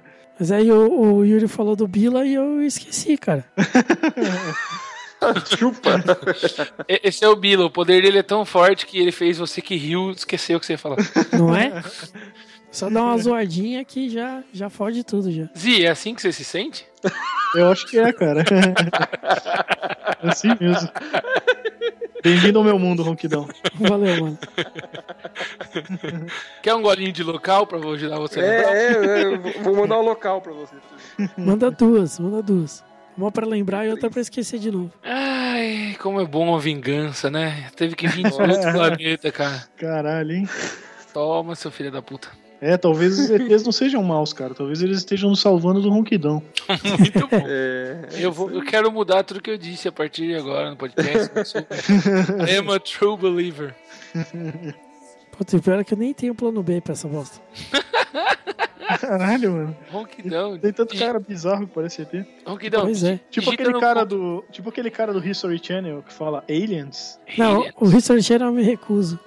Mas 0.40 0.50
aí 0.50 0.72
o, 0.72 1.16
o 1.16 1.22
Yuri 1.22 1.48
falou 1.48 1.76
do 1.76 1.86
Bila 1.86 2.24
e 2.24 2.32
eu 2.32 2.62
esqueci, 2.62 3.18
cara. 3.18 3.44
Chupa. 5.58 6.02
Esse 6.88 7.24
é 7.24 7.28
o 7.28 7.36
Bilo. 7.36 7.66
O 7.66 7.70
poder 7.70 8.02
dele 8.02 8.18
é 8.18 8.22
tão 8.22 8.44
forte 8.44 8.86
que 8.86 8.98
ele 8.98 9.12
fez 9.12 9.36
você 9.36 9.60
que 9.60 9.76
riu 9.76 10.10
esquecer 10.12 10.56
o 10.56 10.60
que 10.60 10.66
você 10.66 10.72
ia 10.72 10.78
falar. 10.78 10.96
Não 11.32 11.54
é? 11.54 11.82
Só 12.74 12.90
dá 12.90 13.02
uma 13.02 13.16
zoadinha 13.22 13.84
que 13.84 14.10
já, 14.10 14.42
já 14.52 14.68
fode 14.68 15.04
tudo 15.04 15.30
já. 15.30 15.48
Zi, 15.56 15.86
é 15.86 15.90
assim 15.90 16.14
que 16.14 16.20
você 16.20 16.32
se 16.32 16.44
sente? 16.44 16.84
Eu 17.54 17.70
acho 17.70 17.86
que 17.86 17.98
é, 17.98 18.12
cara. 18.12 18.44
É 20.22 20.28
assim 20.28 20.48
mesmo. 20.58 20.88
Bem-vindo 22.22 22.58
ao 22.58 22.64
meu 22.64 22.78
mundo, 22.78 23.02
Ronquidão. 23.02 23.46
Valeu, 23.74 24.22
mano. 24.22 24.38
Quer 26.62 26.74
um 26.74 26.80
golinho 26.80 27.12
de 27.12 27.22
local 27.22 27.66
pra 27.66 27.78
ajudar 27.78 28.18
você 28.18 28.40
a 28.40 28.42
lembrar? 28.42 28.74
É, 28.74 28.86
é, 28.86 29.20
é, 29.20 29.24
eu 29.24 29.62
vou 29.62 29.76
mandar 29.76 29.98
o 29.98 30.02
local 30.02 30.40
pra 30.40 30.52
você. 30.52 30.74
Manda 31.36 31.70
duas, 31.70 32.18
manda 32.18 32.42
duas. 32.42 32.82
Uma 33.18 33.30
pra 33.30 33.46
lembrar 33.46 33.86
e 33.86 33.90
outra 33.90 34.08
pra 34.08 34.22
esquecer 34.22 34.58
de 34.58 34.70
novo. 34.70 34.92
Ai, 35.04 35.94
como 36.00 36.20
é 36.20 36.24
bom 36.24 36.56
a 36.56 36.58
vingança, 36.58 37.30
né? 37.30 37.66
Teve 37.76 37.94
que 37.94 38.08
vir 38.08 38.24
de 38.30 38.32
outro 38.32 38.72
planeta, 38.72 39.30
cara. 39.30 39.62
Caralho, 39.76 40.32
hein? 40.32 40.48
Toma, 41.12 41.54
seu 41.54 41.70
filho 41.70 41.92
da 41.92 42.00
puta. 42.00 42.28
É, 42.66 42.78
talvez 42.78 43.18
os 43.18 43.28
ETs 43.28 43.62
não 43.62 43.72
sejam 43.72 44.02
maus, 44.02 44.32
cara. 44.32 44.54
Talvez 44.54 44.80
eles 44.80 44.96
estejam 44.96 45.28
nos 45.28 45.40
salvando 45.40 45.82
do 45.82 45.90
ronquidão. 45.90 46.42
Muito 46.98 47.26
bom. 47.28 47.44
É, 47.46 48.08
Eu, 48.14 48.32
vou, 48.32 48.50
eu 48.50 48.62
quero 48.64 48.90
mudar 48.90 49.22
tudo 49.22 49.42
que 49.42 49.50
eu 49.50 49.58
disse 49.58 49.86
a 49.86 49.92
partir 49.92 50.28
de 50.28 50.34
agora 50.36 50.70
no 50.70 50.76
podcast. 50.76 51.30
Eu 51.34 51.44
sou- 51.44 51.60
I 52.48 52.56
am 52.56 52.70
a 52.72 52.80
true 52.80 53.18
believer. 53.18 53.74
Puta, 55.36 55.56
o 55.56 55.60
pior 55.62 55.80
é 55.80 55.84
que 55.84 55.92
eu 55.92 55.98
nem 55.98 56.14
tenho 56.14 56.34
plano 56.34 56.62
B 56.62 56.80
pra 56.80 56.92
essa 56.92 57.06
bosta. 57.08 57.38
Caralho, 59.00 59.52
mano. 59.52 59.76
Ronquidão. 59.90 60.58
Tem 60.58 60.72
tanto 60.72 60.96
cara 60.96 61.18
bizarro 61.18 61.66
que 61.66 61.74
parece 61.74 62.02
ET. 62.02 62.26
Ronquidão. 62.46 62.82
Pois 62.82 63.02
é. 63.02 63.18
Tipo 63.30 63.46
digita 63.50 63.62
aquele 63.62 63.80
cara 63.80 64.04
do. 64.04 64.44
Tipo 64.50 64.68
aquele 64.68 64.90
cara 64.90 65.12
do 65.12 65.26
History 65.26 65.60
Channel 65.62 66.02
que 66.02 66.12
fala 66.12 66.44
aliens. 66.48 67.18
Não, 67.36 67.66
o 67.80 67.88
History 67.88 68.22
Channel 68.22 68.48
eu 68.48 68.52
me 68.52 68.62
recuso. 68.62 69.18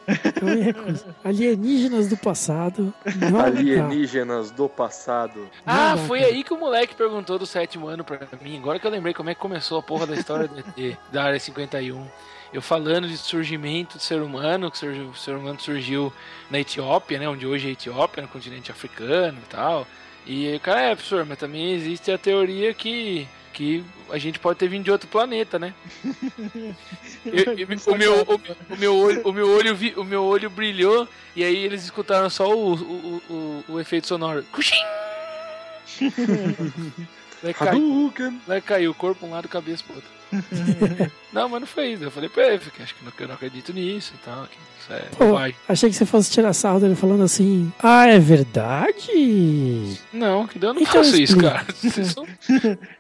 Eu 0.42 0.48
me 0.48 0.62
recuso. 0.62 1.06
Alienígenas 1.24 2.08
do 2.08 2.18
passado. 2.18 2.94
Não 3.20 3.32
dá. 3.40 3.46
alienígenas 3.46 4.52
do 4.52 4.70
passado. 4.70 5.50
Ah, 5.66 5.96
Não 5.96 6.06
foi 6.06 6.20
cara. 6.20 6.32
aí 6.32 6.44
que 6.44 6.54
o 6.54 6.60
moleque 6.60 6.96
perguntou 6.96 7.40
do 7.40 7.46
sétimo 7.46 7.88
ano 7.88 8.04
pra 8.04 8.20
mim. 8.42 8.58
Agora 8.60 8.80
que 8.80 8.86
eu 8.86 8.92
lembrei 8.92 9.14
como 9.14 9.30
é 9.30 9.36
que 9.36 9.42
começou 9.42 9.80
a 9.80 9.84
porra 9.84 10.06
da 10.06 10.16
história 10.16 10.48
do 10.48 10.60
ET, 10.60 10.98
da 11.12 11.24
área 11.24 11.40
51. 11.40 12.06
Eu 12.54 12.62
falando 12.62 13.08
de 13.08 13.18
surgimento 13.18 13.98
do 13.98 14.04
ser 14.04 14.22
humano, 14.22 14.72
que 14.72 14.78
surgiu- 14.78 15.10
o 15.10 15.16
ser 15.16 15.36
humano 15.36 15.60
surgiu 15.60 16.14
na 16.50 16.60
Etiópia, 16.60 17.20
né? 17.20 17.28
Onde 17.28 17.46
hoje 17.46 17.68
é 17.68 17.70
a 17.70 17.74
Etiópia, 17.74 18.22
no 18.24 18.30
continente 18.30 18.72
africano 18.72 19.38
e 19.44 19.50
tal. 19.50 19.86
E 20.26 20.48
aí 20.48 20.56
o 20.56 20.60
cara, 20.60 20.82
é, 20.82 20.96
professor, 20.96 21.26
mas 21.26 21.38
também 21.38 21.74
existe 21.74 22.12
a 22.12 22.18
teoria 22.18 22.74
que, 22.74 23.28
que 23.54 23.84
a 24.10 24.18
gente 24.18 24.40
pode 24.40 24.60
ter 24.60 24.68
vindo 24.70 24.84
de 24.86 24.92
outro 24.92 25.08
planeta, 25.10 25.60
né? 25.60 25.74
Eu- 27.26 27.58
eu- 27.58 27.68
o, 27.88 27.96
meu, 27.98 28.14
o, 28.22 28.74
o 28.74 28.78
meu 28.78 28.96
olho, 28.98 29.22
o, 29.28 29.34
meu 29.34 29.50
olho 29.50 29.76
vi- 29.76 29.94
o 29.98 30.04
meu 30.06 30.24
olho 30.24 30.50
brilhou 30.50 31.08
e 31.36 31.44
aí 31.44 31.58
eles 31.58 31.84
escutaram 31.84 32.30
só 32.30 32.50
o, 32.50 32.74
o, 32.76 33.22
o, 33.30 33.64
o 33.74 33.80
efeito 33.80 34.08
sonoro. 34.08 34.44
Cuxim! 34.52 34.76
Vai 37.44 37.54
cair, 37.54 37.82
vai 38.48 38.62
cair 38.62 38.88
o 38.88 38.94
corpo 38.94 39.26
um 39.26 39.32
lado, 39.32 39.46
a 39.46 39.50
cabeça 39.50 39.84
pro 39.84 39.96
outro. 39.96 40.18
não, 41.32 41.48
mas 41.48 41.62
não 41.62 41.68
foi 41.68 41.94
isso. 41.94 42.04
Eu 42.04 42.12
falei 42.12 42.28
pra 42.30 42.48
ele, 42.48 42.60
que 42.60 42.82
acho 42.84 42.94
que 42.96 43.06
não, 43.06 43.12
eu 43.18 43.28
não 43.28 43.36
acredito 43.36 43.72
nisso 43.74 44.14
e 44.16 44.26
tal. 44.26 44.46
Que 44.48 44.58
isso 44.82 44.94
é 44.94 45.00
Pô, 45.18 45.26
bobagem. 45.28 45.56
achei 45.70 45.90
que 45.90 45.96
você 45.96 46.06
fosse 46.06 46.32
tirar 46.32 46.52
sarro 46.54 46.80
dele 46.80 46.96
falando 46.96 47.24
assim. 47.24 47.72
Ah, 47.82 48.08
é 48.08 48.20
verdade? 48.20 49.98
Não, 50.12 50.48
que 50.48 50.58
eu 50.64 50.74
não 50.74 50.82
Então 50.82 51.04
faço 51.04 51.10
isso, 51.22 51.34
explica. 51.36 51.52
cara. 51.52 51.66
Vocês 51.74 52.08
são- 52.12 52.28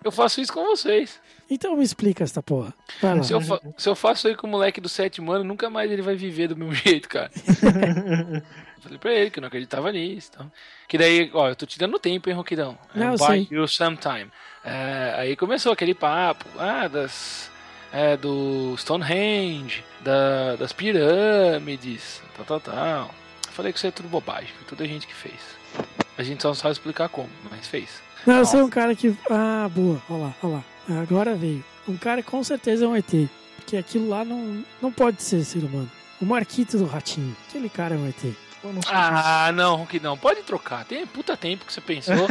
Eu 0.03 0.11
faço 0.11 0.39
isso 0.41 0.53
com 0.53 0.63
vocês. 0.65 1.19
Então 1.50 1.76
me 1.76 1.84
explica 1.84 2.24
essa 2.24 2.43
porra. 2.43 2.74
Se 3.24 3.34
eu, 3.34 3.39
se 3.78 3.89
eu 3.89 3.95
faço 3.95 4.28
isso 4.28 4.38
com 4.38 4.48
o 4.48 4.50
moleque 4.50 4.82
do 4.82 4.89
sétimo 4.89 5.32
ano, 5.32 5.43
nunca 5.43 5.70
mais 5.70 5.89
ele 5.89 6.02
vai 6.02 6.16
viver 6.16 6.48
do 6.50 6.58
mesmo 6.58 6.74
jeito, 6.76 7.08
cara. 7.08 7.32
Falei 8.82 8.98
pra 8.98 9.14
ele 9.14 9.30
que 9.30 9.39
eu 9.39 9.41
não 9.41 9.48
acreditava 9.48 9.91
nisso. 9.91 10.32
Então. 10.34 10.52
Que 10.88 10.98
daí, 10.98 11.30
ó, 11.34 11.50
eu 11.50 11.56
tô 11.56 11.66
te 11.66 11.80
dando 11.80 12.00
tempo, 12.00 12.30
hein, 12.30 12.36
Roquidão? 12.36 12.78
Não, 12.93 13.14
eu 13.14 13.18
Buy 13.18 13.48
you 13.50 13.68
sometime. 13.68 14.32
É, 14.64 15.14
aí 15.18 15.36
começou 15.36 15.72
aquele 15.72 15.93
papo, 15.93 16.45
ah, 16.58 16.88
das. 16.88 17.50
É, 17.91 18.18
do 18.18 18.76
Stonehenge, 18.78 19.82
da, 20.02 20.58
das 20.58 20.74
pirâmides, 20.74 22.22
tal, 22.36 22.45
tal, 22.45 22.60
tal. 22.60 23.16
Eu 23.45 23.54
falei 23.54 23.72
que 23.72 23.78
isso 23.78 23.88
é 23.88 23.91
tudo 23.91 24.10
bobagem, 24.10 24.50
foi 24.54 24.68
tudo 24.68 24.84
a 24.84 24.86
gente 24.86 25.08
que 25.08 25.16
fez. 25.16 25.39
A 26.18 26.22
gente 26.22 26.41
só 26.41 26.50
não 26.50 26.56
sabe 26.56 26.74
explicar 26.74 27.08
como, 27.08 27.30
mas 27.50 27.66
fez. 27.66 28.02
Não, 28.28 28.36
eu 28.39 28.45
sou 28.45 28.65
um 28.65 28.69
cara 28.69 28.93
que. 28.93 29.15
Ah, 29.30 29.69
boa. 29.73 30.01
Olha 30.09 30.23
lá, 30.23 30.36
olha 30.43 30.53
lá. 30.89 31.01
Agora 31.01 31.34
veio. 31.34 31.63
Um 31.88 31.95
cara 31.95 32.21
que 32.21 32.30
com 32.30 32.43
certeza 32.43 32.84
é 32.84 32.88
um 32.88 32.95
ET. 32.95 33.09
Porque 33.55 33.78
aquilo 33.78 34.09
lá 34.09 34.25
não, 34.25 34.63
não 34.82 34.91
pode 34.91 35.23
ser 35.23 35.43
ser 35.45 35.59
humano. 35.63 35.89
O 36.21 36.25
Marquito 36.25 36.78
do 36.78 36.86
Ratinho. 36.86 37.36
Aquele 37.47 37.69
cara 37.69 37.95
é 37.95 37.97
um 37.97 38.07
ET. 38.07 38.23
Eu 38.63 38.73
não 38.73 38.82
Ah, 38.91 39.51
não, 39.53 39.88
pode 40.17 40.41
trocar. 40.43 40.84
Tem 40.84 41.05
puta 41.07 41.38
tempo 41.38 41.65
que 41.65 41.71
você 41.71 41.80
pensou. 41.80 42.28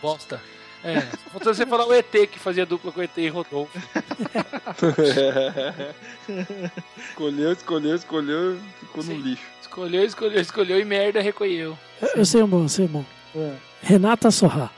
Bosta. 0.00 0.40
É, 0.82 1.00
faltou 1.32 1.52
você 1.52 1.66
falar 1.66 1.86
o 1.86 1.92
ET 1.92 2.10
que 2.30 2.38
fazia 2.38 2.64
dupla 2.64 2.92
com 2.92 3.00
o 3.00 3.02
ET 3.02 3.10
e 3.18 3.28
Rodolfo. 3.28 3.76
escolheu, 7.10 7.52
escolheu, 7.52 7.94
escolheu, 7.96 8.58
ficou 8.80 9.02
no 9.04 9.10
Sim. 9.10 9.20
lixo. 9.20 9.42
Escolheu, 9.60 10.04
escolheu, 10.04 10.40
escolheu 10.40 10.80
e 10.80 10.84
merda 10.84 11.20
recolheu. 11.20 11.76
Eu, 12.00 12.08
eu 12.16 12.24
sei 12.24 12.42
um 12.42 12.46
bom, 12.48 12.62
eu 12.62 12.68
sei 12.68 12.84
um 12.86 12.88
bom. 12.88 13.04
É. 13.34 13.52
Renata 13.82 14.30
Sorra. 14.30 14.70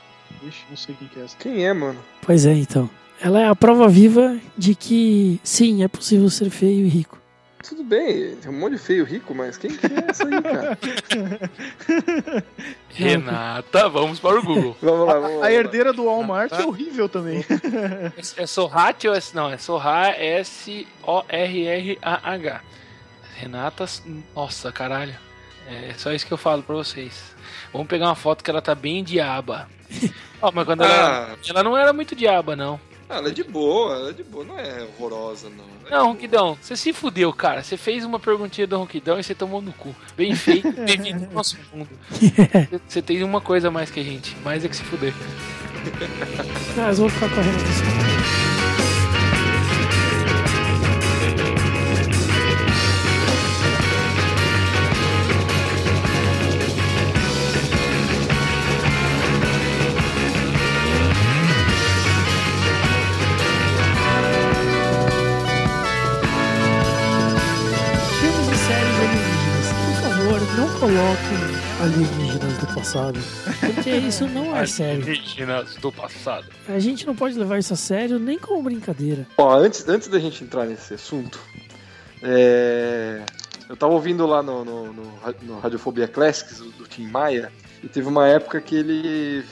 Ixi, 0.43 0.65
não 0.69 0.77
sei 0.77 0.95
quem 0.95 1.07
que 1.07 1.19
é 1.19 1.23
essa. 1.23 1.37
Quem 1.37 1.65
é, 1.65 1.73
mano? 1.73 1.99
Pois 2.21 2.45
é, 2.45 2.53
então. 2.53 2.89
Ela 3.19 3.41
é 3.41 3.47
a 3.47 3.55
prova 3.55 3.87
viva 3.87 4.37
de 4.57 4.73
que 4.73 5.39
sim, 5.43 5.83
é 5.83 5.87
possível 5.87 6.29
ser 6.29 6.49
feio 6.49 6.85
e 6.85 6.89
rico. 6.89 7.19
Tudo 7.63 7.83
bem, 7.83 8.35
tem 8.37 8.49
um 8.51 8.59
monte 8.59 8.71
de 8.73 8.79
feio 8.79 9.05
rico, 9.05 9.35
mas 9.35 9.55
quem 9.55 9.69
que 9.69 9.85
é 9.85 10.09
essa 10.09 10.27
aí, 10.27 10.41
cara? 10.41 10.75
Renata, 12.89 13.87
vamos 13.87 14.19
para 14.19 14.39
o 14.39 14.43
Google. 14.43 14.75
Vamos 14.81 15.07
lá, 15.07 15.19
vamos 15.19 15.39
lá. 15.39 15.45
A 15.45 15.53
herdeira 15.53 15.93
do 15.93 16.05
Walmart 16.05 16.51
é 16.51 16.65
horrível 16.65 17.07
também. 17.07 17.45
É 18.35 18.47
Sorrat 18.47 19.07
ou 19.07 19.13
é. 19.13 19.19
Não, 19.35 19.47
é 19.49 19.57
Sorra 19.57 20.09
S-O-R-R-A-H. 20.17 20.81
Renata. 23.35 23.85
Nossa, 24.35 24.71
caralho. 24.71 25.13
É 25.67 25.93
só 25.97 26.11
isso 26.11 26.25
que 26.25 26.33
eu 26.33 26.37
falo 26.37 26.63
pra 26.63 26.75
vocês. 26.75 27.35
Vamos 27.71 27.87
pegar 27.87 28.07
uma 28.07 28.15
foto 28.15 28.43
que 28.43 28.49
ela 28.49 28.61
tá 28.61 28.73
bem 28.73 29.03
diaba. 29.03 29.69
Ó, 30.41 30.51
mas 30.53 30.65
quando 30.65 30.83
ela. 30.83 31.33
Ah, 31.33 31.35
Ela 31.47 31.63
não 31.63 31.77
era 31.77 31.93
muito 31.93 32.15
diaba, 32.15 32.55
não. 32.55 32.79
ela 33.09 33.27
é 33.27 33.31
de 33.31 33.43
boa, 33.43 33.93
ela 33.95 34.09
é 34.09 34.13
de 34.13 34.23
boa, 34.23 34.43
não 34.45 34.57
é 34.57 34.83
horrorosa, 34.83 35.49
não. 35.49 35.65
Ela 35.85 35.87
é 35.87 35.91
Não, 35.91 36.01
de 36.07 36.07
Ronquidão, 36.13 36.57
você 36.61 36.75
se 36.75 36.93
fudeu, 36.93 37.31
cara. 37.33 37.61
Você 37.63 37.75
fez 37.77 38.03
uma 38.05 38.19
perguntinha 38.19 38.65
do 38.65 38.77
Ronquidão 38.77 39.19
e 39.19 39.23
você 39.23 39.35
tomou 39.35 39.61
no 39.61 39.73
cu. 39.73 39.95
Bem 40.15 40.33
feito, 40.35 40.71
bem-vindo 40.85 41.25
ao 41.25 41.31
nosso 41.33 41.57
mundo. 41.73 41.89
Você- 42.87 43.01
tem 43.01 43.21
uma 43.23 43.41
coisa 43.41 43.67
a 43.67 43.71
mais 43.71 43.91
que 43.91 43.99
a 43.99 44.03
gente, 44.03 44.35
mais 44.43 44.63
é 44.65 44.69
que 44.69 44.75
se 44.75 44.83
fuder. 44.83 45.13
Ah, 46.77 46.83
Mas 46.87 46.97
vou 46.99 47.09
ficar 47.09 47.25
a 47.25 48.40
coloquem 70.81 71.37
alienígenas 71.79 72.57
do 72.57 72.73
passado. 72.73 73.19
Porque 73.59 73.91
isso 73.91 74.25
não 74.25 74.57
é 74.57 74.65
sério. 74.65 75.03
Alienígenas 75.03 75.75
do 75.75 75.91
passado. 75.91 76.47
A 76.67 76.79
gente 76.79 77.05
não 77.05 77.15
pode 77.15 77.37
levar 77.37 77.59
isso 77.59 77.71
a 77.71 77.75
sério 77.75 78.17
nem 78.17 78.39
como 78.39 78.63
brincadeira. 78.63 79.27
Ó, 79.37 79.55
antes, 79.55 79.87
antes 79.87 80.07
da 80.07 80.17
gente 80.17 80.43
entrar 80.43 80.65
nesse 80.65 80.95
assunto, 80.95 81.39
é, 82.23 83.21
eu 83.69 83.77
tava 83.77 83.93
ouvindo 83.93 84.25
lá 84.25 84.41
no, 84.41 84.65
no, 84.65 84.91
no, 84.91 85.03
no 85.43 85.59
Radiofobia 85.59 86.07
Classics, 86.07 86.57
do, 86.57 86.71
do 86.71 86.87
Tim 86.87 87.05
Maia, 87.05 87.51
e 87.83 87.87
teve 87.87 88.07
uma 88.07 88.27
época 88.27 88.59
que 88.59 88.73
ele, 88.73 89.45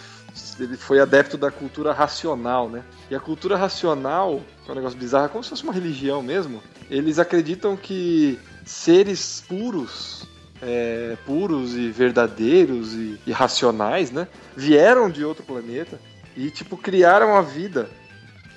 ele 0.59 0.77
foi 0.77 0.99
adepto 0.99 1.37
da 1.37 1.51
cultura 1.51 1.93
racional, 1.93 2.67
né? 2.67 2.83
E 3.07 3.13
a 3.13 3.19
cultura 3.19 3.55
racional, 3.55 4.41
que 4.65 4.71
é 4.71 4.73
um 4.73 4.75
negócio 4.75 4.97
bizarro, 4.97 5.25
é 5.25 5.29
como 5.29 5.43
se 5.43 5.51
fosse 5.51 5.63
uma 5.63 5.73
religião 5.73 6.23
mesmo. 6.23 6.59
Eles 6.89 7.19
acreditam 7.19 7.77
que 7.77 8.39
seres 8.65 9.43
puros, 9.47 10.27
é, 10.61 11.17
puros 11.25 11.75
e 11.75 11.89
verdadeiros 11.89 12.93
e, 12.93 13.19
e 13.25 13.31
racionais, 13.31 14.11
né? 14.11 14.27
Vieram 14.55 15.09
de 15.09 15.23
outro 15.23 15.43
planeta 15.43 15.99
e, 16.35 16.49
tipo, 16.49 16.77
criaram 16.77 17.35
a 17.35 17.41
vida 17.41 17.89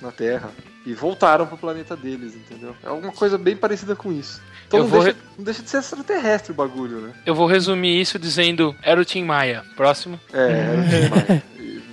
na 0.01 0.11
Terra 0.11 0.51
e 0.85 0.93
voltaram 0.93 1.47
pro 1.47 1.57
planeta 1.57 1.95
deles, 1.95 2.35
entendeu? 2.35 2.75
É 2.83 2.87
alguma 2.87 3.11
coisa 3.11 3.37
bem 3.37 3.55
parecida 3.55 3.95
com 3.95 4.11
isso. 4.11 4.41
Então 4.67 4.87
não 4.87 4.89
deixa, 4.89 5.17
não 5.37 5.45
deixa 5.45 5.63
de 5.63 5.69
ser 5.69 5.77
extraterrestre 5.77 6.51
o 6.51 6.55
bagulho, 6.55 6.99
né? 6.99 7.13
Eu 7.25 7.35
vou 7.35 7.47
resumir 7.47 7.99
isso 7.99 8.17
dizendo: 8.17 8.75
era 8.81 8.99
o 8.99 9.05
Tim 9.05 9.23
Maia. 9.23 9.63
Próximo. 9.75 10.19
É, 10.33 10.39
era 10.39 10.81
o 10.81 10.83
Tim 10.83 11.09
Maia. 11.09 11.43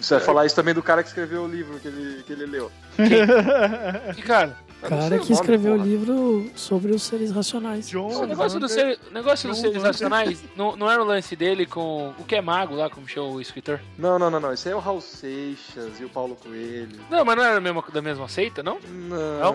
Você 0.01 0.15
vai 0.15 0.25
falar 0.25 0.47
isso 0.47 0.57
também 0.57 0.73
do 0.73 0.83
cara 0.83 1.03
que 1.03 1.09
escreveu 1.11 1.43
o 1.43 1.49
livro 1.49 1.79
que 1.79 1.89
ele, 1.89 2.23
que 2.23 2.33
ele 2.33 2.47
leu. 2.47 2.73
E 2.99 3.03
não 3.03 4.15
sei 4.15 4.63
cara 4.89 5.19
que 5.19 5.33
escreveu 5.33 5.75
o 5.75 5.77
porra. 5.77 5.89
livro 5.89 6.51
sobre 6.55 6.93
os 6.93 7.03
seres 7.03 7.31
racionais. 7.31 7.89
John 7.89 8.09
o 8.23 8.27
negócio, 8.27 8.59
do 8.61 8.69
Vander- 8.69 8.97
ser, 8.99 9.09
o 9.11 9.15
negócio 9.15 9.49
dos 9.49 9.57
John 9.59 9.63
seres 9.63 9.77
Vander- 9.77 9.93
racionais 9.93 10.43
não, 10.57 10.77
não 10.77 10.91
era 10.91 11.03
o 11.03 11.05
lance 11.07 11.35
dele 11.37 11.67
com 11.67 12.13
o 12.19 12.25
que 12.25 12.37
é 12.37 12.41
mago 12.41 12.75
lá, 12.75 12.89
como 12.91 13.07
chama 13.09 13.29
o 13.29 13.41
escritor? 13.41 13.81
Não, 13.99 14.19
não, 14.19 14.31
não, 14.31 14.41
não. 14.41 14.53
Isso 14.53 14.69
aí 14.69 14.73
é 14.73 14.77
o 14.77 14.81
Raul 14.81 15.01
Seixas 15.01 16.01
e 16.01 16.05
o 16.05 16.09
Paulo 16.09 16.37
Coelho. 16.37 16.99
Não, 17.11 17.25
mas 17.25 17.37
não 17.37 17.45
era 17.45 17.57
a 17.59 17.61
mesma, 17.61 17.85
da 17.93 18.03
mesma 18.03 18.29
seita, 18.29 18.63
não? 18.63 18.79
Não, 18.89 19.55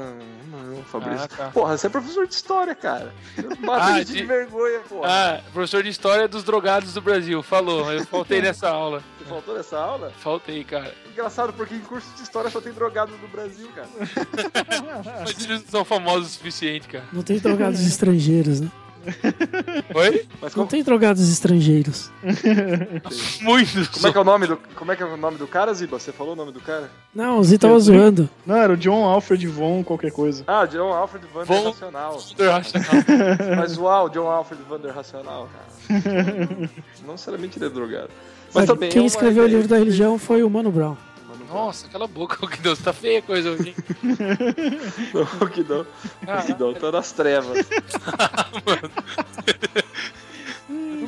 não, 0.51 0.83
Fabrício. 0.83 1.25
Ah, 1.25 1.27
tá. 1.27 1.49
Porra, 1.49 1.77
você 1.77 1.87
é 1.87 1.89
professor 1.89 2.27
de 2.27 2.33
história, 2.33 2.75
cara. 2.75 3.13
Mata 3.59 3.83
Ah, 3.95 4.03
de... 4.03 4.13
de- 4.13 4.23
vergonha, 4.25 4.79
porra. 4.87 5.07
Ah, 5.09 5.41
professor 5.53 5.83
de 5.83 5.89
história 5.89 6.27
dos 6.27 6.43
drogados 6.43 6.93
do 6.93 7.01
Brasil. 7.01 7.41
Falou, 7.43 7.91
eu 7.91 8.05
faltei 8.05 8.41
nessa 8.41 8.69
aula. 8.69 9.03
Você 9.25 9.29
faltou 9.29 9.55
nessa 9.55 9.77
aula? 9.79 10.11
Faltei, 10.19 10.63
cara. 10.63 10.93
Engraçado, 11.11 11.51
porque 11.53 11.73
em 11.75 11.79
curso 11.79 12.07
de 12.15 12.21
história 12.23 12.49
só 12.51 12.61
tem 12.61 12.71
drogados 12.71 13.15
do 13.19 13.27
Brasil, 13.27 13.67
cara. 13.75 13.87
Mas 15.25 15.43
eles 15.43 15.63
não 15.63 15.69
são 15.69 15.85
famosos 15.85 16.27
o 16.29 16.31
suficiente, 16.33 16.87
cara. 16.87 17.03
Não 17.11 17.23
tem 17.23 17.39
drogados 17.39 17.81
estrangeiros, 17.81 18.61
né? 18.61 18.71
Oi? 19.93 20.25
Mas 20.41 20.51
Não 20.55 20.63
como, 20.63 20.67
tem 20.67 20.83
drogados 20.83 21.29
estrangeiros. 21.29 22.09
Muitos. 23.41 23.87
como 23.87 24.07
é 24.07 24.11
que 24.11 24.17
é 24.17 24.21
o 24.21 24.23
nome 24.23 24.47
do 24.47 24.57
como 24.75 24.91
é 24.91 24.95
que 24.95 25.03
é 25.03 25.05
o 25.05 25.15
nome 25.15 25.37
do 25.37 25.47
cara, 25.47 25.71
Ziba? 25.75 25.99
Você 25.99 26.11
falou 26.11 26.33
o 26.33 26.35
nome 26.35 26.51
do 26.51 26.59
cara? 26.59 26.89
Não, 27.13 27.37
o 27.37 27.43
Zi 27.43 27.57
tava 27.59 27.79
zoando. 27.79 28.27
Não, 28.45 28.55
era 28.55 28.73
o 28.73 28.77
John 28.77 29.05
Alfred 29.05 29.45
Von 29.47 29.83
qualquer 29.83 30.11
coisa. 30.11 30.43
Ah, 30.47 30.65
John 30.65 30.91
Alfred 30.91 31.23
Vander 31.31 31.45
Von- 31.47 31.69
Racional. 31.69 32.13
Racional. 32.39 32.89
Mas 33.57 33.77
uau, 33.77 34.09
John 34.09 34.27
Alfred 34.27 34.63
Vander 34.67 34.91
Racional, 34.93 35.49
cara. 35.53 35.99
Não 37.05 37.11
necessariamente 37.13 37.59
ele 37.59 37.65
é 37.65 37.69
drogado. 37.69 38.09
Mas 38.55 38.63
Olha, 38.63 38.67
também 38.67 38.87
é 38.87 38.91
quem 38.93 39.01
uma 39.01 39.07
escreveu 39.07 39.43
o 39.43 39.47
livro 39.47 39.67
da 39.67 39.77
religião 39.77 40.17
foi 40.17 40.41
o 40.41 40.49
Mano 40.49 40.71
Brown. 40.71 40.95
Mano, 41.27 41.45
Nossa, 41.51 41.89
cala 41.89 42.05
a 42.05 42.07
boca, 42.07 42.37
o 42.45 42.47
que 42.47 42.61
Deus 42.61 42.79
tá 42.79 42.93
feia 42.93 43.19
a 43.19 43.21
coisa 43.21 43.51
hoje. 43.51 43.75
não, 45.13 45.23
o 45.45 45.49
que 45.49 45.61
não. 45.61 45.81
O 45.81 46.45
que 46.45 46.63
não 46.63 46.73
tá 46.73 46.89
nas 46.89 47.11
trevas. 47.11 47.67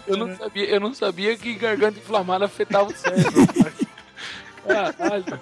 Eu 0.06 0.16
não 0.16 0.38
sabia, 0.38 0.70
eu 0.70 0.80
não 0.80 0.94
sabia 0.94 1.36
que 1.36 1.54
garganta 1.56 2.00
inflamada 2.00 2.46
afetava 2.46 2.90
o 2.90 2.96
cérebro. 2.96 3.46
Caralho. 4.66 5.42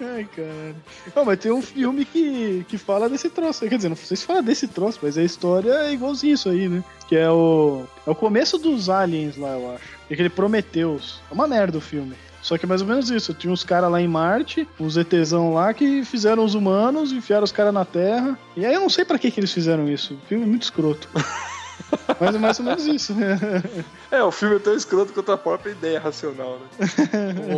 Ai, 0.00 0.28
cara. 0.36 0.76
Não, 1.14 1.24
mas 1.24 1.38
tem 1.38 1.50
um 1.50 1.62
filme 1.62 2.04
que, 2.04 2.64
que 2.68 2.78
fala 2.78 3.08
desse 3.08 3.30
troço. 3.30 3.66
Quer 3.68 3.76
dizer, 3.76 3.88
não 3.88 3.96
sei 3.96 4.16
se 4.16 4.24
fala 4.26 4.42
desse 4.42 4.68
troço, 4.68 5.00
mas 5.02 5.16
a 5.16 5.24
história 5.24 5.72
é 5.72 5.92
igualzinho 5.92 6.34
isso 6.34 6.48
aí, 6.48 6.68
né? 6.68 6.84
Que 7.08 7.16
é 7.16 7.30
o. 7.30 7.84
É 8.06 8.10
o 8.10 8.14
começo 8.14 8.58
dos 8.58 8.88
aliens 8.90 9.36
lá, 9.36 9.52
eu 9.54 9.74
acho. 9.74 9.95
É 10.10 10.14
aquele 10.14 10.28
Prometheus. 10.28 11.20
É 11.30 11.34
uma 11.34 11.46
merda 11.46 11.78
o 11.78 11.80
filme. 11.80 12.14
Só 12.42 12.56
que 12.56 12.64
é 12.64 12.68
mais 12.68 12.80
ou 12.80 12.86
menos 12.86 13.10
isso. 13.10 13.34
Tinha 13.34 13.52
uns 13.52 13.64
caras 13.64 13.90
lá 13.90 14.00
em 14.00 14.06
Marte, 14.06 14.68
uns 14.78 14.96
ETzão 14.96 15.52
lá, 15.54 15.74
que 15.74 16.04
fizeram 16.04 16.44
os 16.44 16.54
humanos, 16.54 17.10
enfiaram 17.10 17.42
os 17.42 17.50
caras 17.50 17.74
na 17.74 17.84
Terra. 17.84 18.38
E 18.56 18.64
aí 18.64 18.72
eu 18.72 18.80
não 18.80 18.88
sei 18.88 19.04
pra 19.04 19.18
que, 19.18 19.30
que 19.32 19.40
eles 19.40 19.52
fizeram 19.52 19.88
isso. 19.88 20.14
O 20.14 20.26
filme 20.28 20.44
é 20.44 20.46
muito 20.46 20.62
escroto. 20.62 21.08
Mas 22.20 22.34
é 22.34 22.38
mais 22.38 22.58
ou 22.58 22.64
menos 22.64 22.86
isso, 22.86 23.14
né? 23.14 23.38
É, 24.08 24.22
o 24.22 24.30
filme 24.30 24.54
é 24.54 24.58
tão 24.60 24.74
escroto 24.74 25.12
quanto 25.12 25.32
a 25.32 25.36
própria 25.36 25.72
ideia 25.72 25.98
racional, 25.98 26.60
né? 26.60 26.88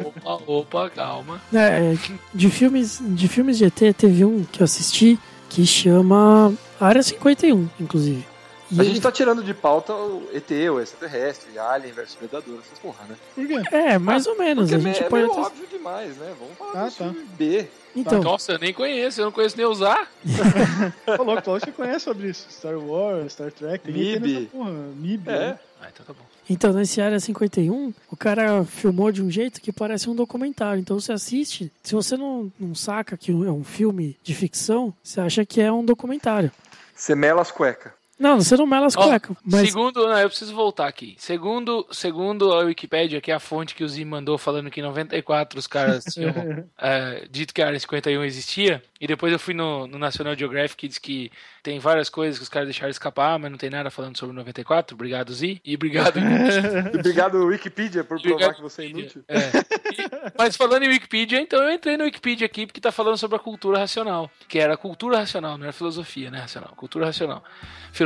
Opa, 0.05 0.43
opa, 0.47 0.91
calma. 0.91 1.41
É, 1.53 1.95
de 2.33 2.51
filmes, 2.51 2.99
de 3.03 3.29
filmes 3.29 3.59
de 3.59 3.67
ET, 3.67 3.95
teve 3.95 4.25
um 4.25 4.45
que 4.45 4.63
eu 4.63 4.65
assisti 4.65 5.19
que 5.51 5.67
chama 5.67 6.53
Área 6.81 7.03
51, 7.03 7.69
inclusive. 7.79 8.27
E 8.71 8.79
A 8.79 8.83
ele- 8.83 8.91
gente 8.95 9.01
tá 9.03 9.11
tirando 9.11 9.43
de 9.43 9.55
pauta 9.55 9.95
o 9.95 10.29
ET, 10.33 10.51
o 10.71 10.79
extraterrestre, 10.81 11.59
Alien 11.59 11.93
versus 11.93 12.15
Predador, 12.17 12.59
essas 12.65 12.79
porra, 12.79 13.05
né? 13.09 13.17
Por 13.35 13.47
quê? 13.47 13.63
É, 13.75 13.99
mais 13.99 14.27
ou 14.27 14.37
menos. 14.37 14.71
A 14.73 14.77
é 14.77 14.81
gente 14.81 15.03
é 15.03 15.09
pode 15.09 15.27
meio 15.27 15.39
óbvio 15.41 15.67
demais, 15.69 16.17
né? 16.19 16.35
Vamos 16.39 16.59
falar 16.59 16.73
Ah, 16.73 16.85
tá. 16.85 16.91
filme 16.91 17.25
B. 17.39 17.67
Então, 17.97 18.23
Nossa, 18.23 18.53
eu 18.53 18.59
nem 18.59 18.73
conheço, 18.75 19.21
eu 19.21 19.25
não 19.25 19.33
conheço 19.33 19.57
nem 19.57 19.65
usar. 19.67 20.09
Ô, 21.19 21.23
louco, 21.23 21.43
Paulo, 21.43 21.61
você 21.61 21.73
conhece 21.73 22.01
sobre 22.05 22.29
isso? 22.29 22.47
Star 22.51 22.79
Wars, 22.79 23.33
Star 23.33 23.51
Trek, 23.51 23.91
MIB. 23.91 24.47
porra. 24.53 24.71
MIB. 24.71 25.31
É. 25.31 25.33
né? 25.39 25.59
Ah, 25.81 25.87
então 25.93 26.05
tá 26.05 26.13
bom. 26.13 26.25
então, 26.51 26.73
nesse 26.73 27.01
Área 27.01 27.19
51, 27.21 27.95
o 28.11 28.17
cara 28.17 28.65
filmou 28.65 29.11
de 29.13 29.23
um 29.23 29.31
jeito 29.31 29.61
que 29.61 29.73
parece 29.73 30.11
um 30.11 30.15
documentário. 30.15 30.81
Então 30.81 30.99
você 31.01 31.13
assiste, 31.13 31.73
se 31.83 31.95
você 31.95 32.17
não, 32.17 32.53
não 32.59 32.75
saca 32.75 33.17
que 33.17 33.31
é 33.31 33.35
um 33.35 33.65
filme 33.65 34.17
de 34.23 34.35
ficção, 34.35 34.93
você 35.03 35.21
acha 35.21 35.47
que 35.47 35.61
é 35.61 35.73
um 35.73 35.85
documentário. 35.85 36.51
Você 36.95 37.15
mela 37.15 37.41
as 37.43 37.51
cuecas. 37.51 37.93
Não, 38.19 38.41
você 38.41 38.57
não 38.57 38.67
mela 38.67 38.87
as 38.87 38.97
cuecas, 38.97 39.37
mas 39.45 39.69
Segundo, 39.69 40.07
não, 40.07 40.19
eu 40.19 40.29
preciso 40.29 40.55
voltar 40.55 40.89
aqui. 40.89 41.15
Segundo, 41.19 41.87
segundo 41.91 42.53
a 42.53 42.65
Wikipédia, 42.65 43.21
que 43.21 43.31
é 43.31 43.35
a 43.35 43.41
fonte 43.41 43.75
que 43.75 43.85
o 43.85 43.89
Zim 43.89 44.05
mandou 44.05 44.37
falando 44.37 44.71
que 44.71 44.81
em 44.81 44.83
94 44.83 45.59
os 45.59 45.67
caras 45.67 46.05
tinham 46.13 46.65
é, 46.79 47.27
dito 47.31 47.55
que 47.55 47.63
a 47.63 47.67
Área 47.67 47.79
51 47.79 48.25
existia, 48.25 48.83
e 49.01 49.07
depois 49.07 49.33
eu 49.33 49.39
fui 49.39 49.55
no, 49.55 49.87
no 49.87 49.99
National 49.99 50.37
Geographic 50.37 50.77
que 50.77 50.89
diz 50.89 50.99
que 50.99 51.31
tem 51.63 51.79
várias 51.79 52.09
coisas 52.09 52.39
que 52.39 52.43
os 52.43 52.49
caras 52.49 52.69
deixaram 52.69 52.91
escapar, 52.91 53.39
mas 53.39 53.51
não 53.51 53.59
tem 53.59 53.69
nada 53.71 53.91
falando 53.91 54.17
sobre 54.17 54.35
94. 54.35 54.95
Obrigado, 54.95 55.33
Zi. 55.33 55.61
E 55.65 55.75
obrigado. 55.75 56.19
Obrigado, 56.99 57.45
Wikipedia, 57.47 58.03
por 58.03 58.21
provar 58.21 58.35
Obrigado, 58.35 58.57
que 58.57 58.63
você 58.63 58.83
é 58.83 58.87
inútil. 58.87 59.23
É. 59.29 59.35
E- 59.37 60.33
mas 60.37 60.57
falando 60.57 60.85
em 60.85 60.89
Wikipedia, 60.89 61.41
então 61.41 61.63
eu 61.63 61.71
entrei 61.71 61.97
no 61.97 62.05
Wikipedia 62.05 62.47
aqui 62.47 62.67
porque 62.67 62.81
tá 62.81 62.91
falando 62.91 63.17
sobre 63.19 63.37
a 63.37 63.41
cultura 63.41 63.79
racional. 63.79 64.31
Que 64.49 64.59
era 64.59 64.77
cultura 64.77 65.19
racional, 65.19 65.59
não 65.59 65.65
era 65.65 65.73
filosofia, 65.73 66.31
né? 66.31 66.41
Racional. 66.41 66.73
Cultura 66.77 67.07
racional. 67.07 67.43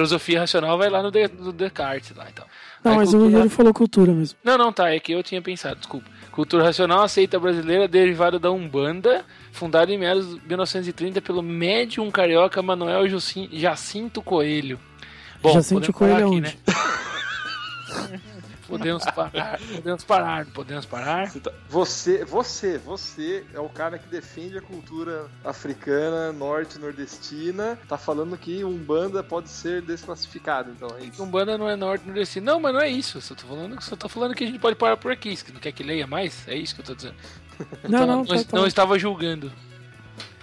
Filosofia 0.03 0.41
racional 0.41 0.77
vai 0.77 0.91
lá 0.91 1.03
no, 1.03 1.11
De- 1.11 1.31
no 1.39 1.53
Descartes 1.53 2.17
lá 2.17 2.27
então. 2.31 2.45
não, 2.85 2.93
Aí 2.93 2.99
mas 2.99 3.09
o 3.15 3.19
cultura- 3.19 3.39
Yuri 3.39 3.49
falou 3.49 3.73
cultura 3.75 4.13
mesmo. 4.13 4.39
Não, 4.43 4.59
não, 4.59 4.73
tá. 4.73 4.91
É 4.95 4.99
que 4.99 5.13
eu 5.13 5.23
tinha 5.23 5.41
pensado, 5.41 5.77
desculpa. 5.77 6.09
Cultura 6.33 6.65
racional 6.65 7.03
aceita 7.03 7.39
brasileira 7.39 7.87
derivada 7.87 8.39
da 8.39 8.51
Umbanda, 8.51 9.25
fundada 9.53 9.93
em 9.93 9.99
meados 9.99 10.27
de 10.35 10.41
1930 10.49 11.21
pelo 11.21 11.43
médium 11.43 12.11
carioca 12.11 12.61
Manuel 12.63 13.09
Jacin- 13.09 13.49
Jacinto 13.53 14.21
Coelho. 14.23 14.81
Bom, 15.43 15.53
Jacinto 15.53 15.93
Coelho 15.93 16.13
é 16.13 16.17
aqui, 16.17 16.25
onde? 16.25 16.41
né? 16.41 16.53
podemos 18.79 19.05
parar, 19.05 19.59
podemos 19.75 20.05
parar, 20.05 20.47
podemos 20.47 20.87
parar. 20.87 21.31
Você, 21.31 21.41
tá- 21.41 21.53
você, 21.69 22.25
você, 22.25 22.79
você 22.79 23.45
é 23.53 23.61
o 23.61 23.69
cara 23.69 23.99
que 23.99 24.09
defende 24.09 24.57
a 24.57 24.63
cultura 24.63 25.27
africana, 25.45 26.33
norte, 26.33 26.79
nordestina. 26.79 27.79
Tá 27.89 27.99
falando 27.99 28.37
que 28.39 28.65
Umbanda 28.65 29.23
pode 29.23 29.51
ser 29.51 29.83
desclassificado, 29.83 30.71
então 30.71 30.89
é 30.99 31.05
isso. 31.05 31.23
Umbanda 31.23 31.59
não 31.59 31.69
é 31.69 31.77
norte 31.77 32.07
nordestino. 32.07 32.47
Não, 32.47 32.61
mas 32.61 32.73
não 32.73 32.81
é 32.81 32.89
isso. 32.89 33.19
Eu 33.19 33.23
só 33.23 33.35
tô 33.35 33.47
falando, 33.47 33.81
só 33.83 33.95
tô 33.95 34.09
falando 34.09 34.35
que 34.35 34.45
a 34.45 34.47
gente 34.47 34.59
pode 34.59 34.77
parar 34.77 34.97
por 34.97 35.13
aqui. 35.13 35.37
Você 35.37 35.53
não 35.53 35.61
quer 35.61 35.73
que 35.73 35.83
leia 35.83 36.07
mais? 36.07 36.47
É 36.49 36.55
isso 36.57 36.75
que 36.75 36.81
eu 36.81 36.85
tô 36.87 36.95
dizendo. 36.95 37.15
Não, 37.89 38.03
Então, 38.03 38.07
não, 38.07 38.25
tá, 38.25 38.37
tá. 38.45 38.57
não 38.57 38.67
estava 38.67 38.99
julgando. 38.99 39.53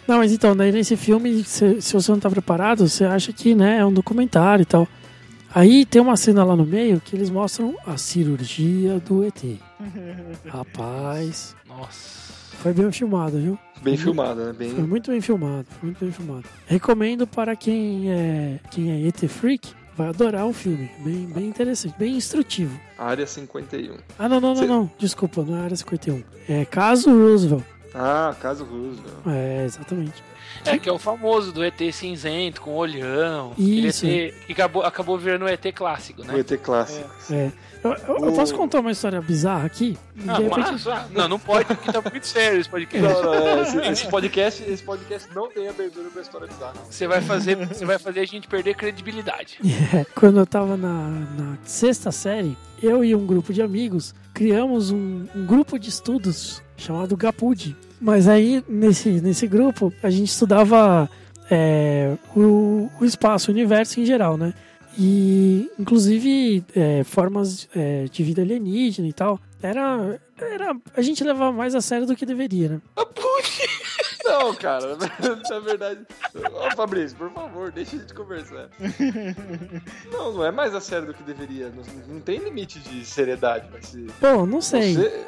Não, 0.08 0.18
mas 0.18 0.32
então, 0.32 0.56
daí 0.56 0.72
nesse 0.72 0.96
filme, 0.96 1.44
se, 1.44 1.82
se 1.82 1.94
você 1.94 2.12
não 2.12 2.20
tá 2.20 2.30
preparado, 2.30 2.88
você 2.88 3.06
acha 3.06 3.32
que, 3.34 3.54
né, 3.54 3.78
é 3.78 3.86
um 3.86 3.94
documentário 3.94 4.64
e 4.64 4.66
tal. 4.66 4.88
Aí 5.54 5.86
tem 5.86 6.02
uma 6.02 6.16
cena 6.16 6.44
lá 6.44 6.56
no 6.56 6.66
meio 6.66 7.00
que 7.02 7.16
eles 7.16 7.30
mostram 7.30 7.76
a 7.86 7.98
cirurgia 7.98 9.00
do 9.00 9.24
ET. 9.24 9.44
Rapaz, 10.48 11.56
Nossa. 11.68 12.34
foi 12.62 12.74
bem 12.74 12.92
filmado, 12.92 13.40
viu? 13.40 13.60
Bem 13.82 13.98
filmado, 13.98 14.46
né? 14.46 14.54
Bem... 14.54 14.72
Foi 14.72 14.84
muito 14.84 15.10
bem 15.10 15.22
filmado, 15.22 15.66
foi 15.80 15.88
muito 15.88 16.00
bem 16.00 16.12
filmado. 16.12 16.44
Recomendo 16.68 17.26
para 17.26 17.56
quem 17.56 18.12
é, 18.12 18.60
quem 18.70 18.92
é 18.92 19.08
ET 19.08 19.18
Freak, 19.28 19.72
vai 19.96 20.10
adorar 20.10 20.46
o 20.46 20.54
filme. 20.54 20.90
Bem, 21.00 21.26
bem 21.26 21.46
interessante, 21.48 21.96
bem 21.98 22.16
instrutivo. 22.16 22.80
Área 22.98 23.26
51. 23.26 23.96
Ah, 24.18 24.30
não, 24.30 24.40
não, 24.40 24.50
não, 24.54 24.56
Cê- 24.62 24.68
não. 24.68 24.92
Desculpa, 24.98 25.44
não 25.44 25.58
é 25.58 25.62
Área 25.62 25.76
51. 25.76 26.24
É 26.48 26.66
Caso 26.66 27.10
Roosevelt. 27.10 27.64
Ah, 27.94 28.36
caso 28.42 28.64
Roosevelt. 28.64 29.28
É, 29.28 29.66
exatamente. 29.66 30.24
É, 30.66 30.78
que 30.78 30.90
é 30.90 30.92
o 30.92 31.00
famoso 31.00 31.52
do 31.52 31.64
ET 31.64 31.80
cinzento, 31.94 32.62
com 32.62 32.76
olhão. 32.76 33.54
Isso. 33.58 34.06
Aquele 34.06 34.28
ET 34.28 34.46
que 34.46 34.52
acabou, 34.54 34.84
acabou 34.84 35.18
virando 35.18 35.46
o 35.46 35.48
ET 35.48 35.66
clássico, 35.74 36.22
O 36.22 36.26
né? 36.26 36.40
ET 36.40 36.52
clássico. 36.62 37.10
É. 37.32 37.52
Eu, 37.84 37.92
eu- 37.92 38.26
eu 38.26 38.34
posso 38.34 38.54
contar 38.56 38.82
uma 38.82 38.92
história 38.92 39.22
bizarra 39.22 39.66
aqui? 39.66 39.98
Ah, 40.28 40.34
De 40.34 40.44
repente- 40.44 40.72
mas- 40.72 40.88
ah, 40.88 41.08
não, 41.12 41.28
não 41.30 41.40
pode, 41.40 41.66
porque 41.66 41.92
tá 41.92 42.02
muito 42.02 42.28
sério 42.28 42.60
esse 42.60 42.70
podcast. 42.70 43.08
Não, 43.08 43.24
não, 43.24 43.34
é, 43.34 43.62
esse, 43.62 43.78
esse 43.78 44.08
podcast, 44.08 44.64
esse 44.70 44.84
podcast 44.84 45.30
não 45.34 45.50
tem 45.50 45.68
abertura 45.70 46.10
pra 46.10 46.22
história 46.22 46.48
bizarra. 46.48 46.74
Você 46.90 47.08
vai 47.08 47.22
fazer, 47.22 47.56
você 47.56 47.86
vai 47.86 47.98
fazer 47.98 48.20
a 48.20 48.26
gente 48.26 48.48
perder 48.48 48.76
credibilidade. 48.76 49.60
É, 49.96 50.06
quando 50.14 50.40
eu 50.40 50.46
tava 50.46 50.76
na, 50.78 51.10
na 51.38 51.58
sexta 51.64 52.12
série, 52.12 52.56
eu 52.84 53.04
e 53.04 53.16
um 53.16 53.26
grupo 53.26 53.52
de 53.54 53.62
amigos 53.62 54.14
criamos 54.34 54.92
um, 54.92 55.26
um 55.36 55.46
grupo 55.46 55.80
de 55.80 55.90
estudos 55.90 56.62
chamado 56.78 57.16
Gapud. 57.18 57.76
Mas 58.00 58.28
aí, 58.28 58.64
nesse, 58.70 59.10
nesse 59.22 59.48
grupo, 59.48 59.92
a 60.04 60.10
gente 60.10 60.30
estudava 60.30 61.10
é, 61.50 62.16
o, 62.36 62.90
o 63.00 63.06
espaço, 63.06 63.50
o 63.50 63.54
universo 63.54 64.00
em 64.00 64.06
geral, 64.06 64.38
né? 64.38 64.54
E, 65.00 65.72
inclusive, 65.80 66.62
é, 66.76 67.06
formas 67.06 67.70
é, 67.74 68.04
de 68.12 68.22
vida 68.22 68.42
alienígena 68.42 69.08
e 69.08 69.14
tal. 69.14 69.40
Era, 69.62 70.20
era. 70.38 70.76
A 70.94 71.02
gente 71.02 71.24
levava 71.24 71.54
mais 71.54 71.74
a 71.74 71.80
sério 71.80 72.06
do 72.06 72.16
que 72.16 72.26
deveria, 72.26 72.68
né? 72.70 72.82
Não, 74.30 74.56
cara, 74.56 74.96
na 75.50 75.60
verdade. 75.60 76.06
Ô, 76.36 76.76
Fabrício, 76.76 77.18
por 77.18 77.32
favor, 77.32 77.72
deixa 77.72 77.96
a 77.96 78.00
gente 78.00 78.14
conversar. 78.14 78.70
Não, 80.12 80.34
não 80.34 80.46
é 80.46 80.52
mais 80.52 80.74
a 80.76 80.82
sério 80.82 81.08
do 81.08 81.14
que 81.14 81.24
deveria. 81.24 81.70
Não, 81.70 81.84
não 82.16 82.22
tem 82.22 82.40
limite 82.40 82.80
de 82.80 83.06
seriedade, 83.06 83.68
mas 83.72 83.88
se. 83.88 84.08
Bom, 84.22 84.46
não 84.46 84.62
sei. 84.62 84.94
Você, 84.96 85.26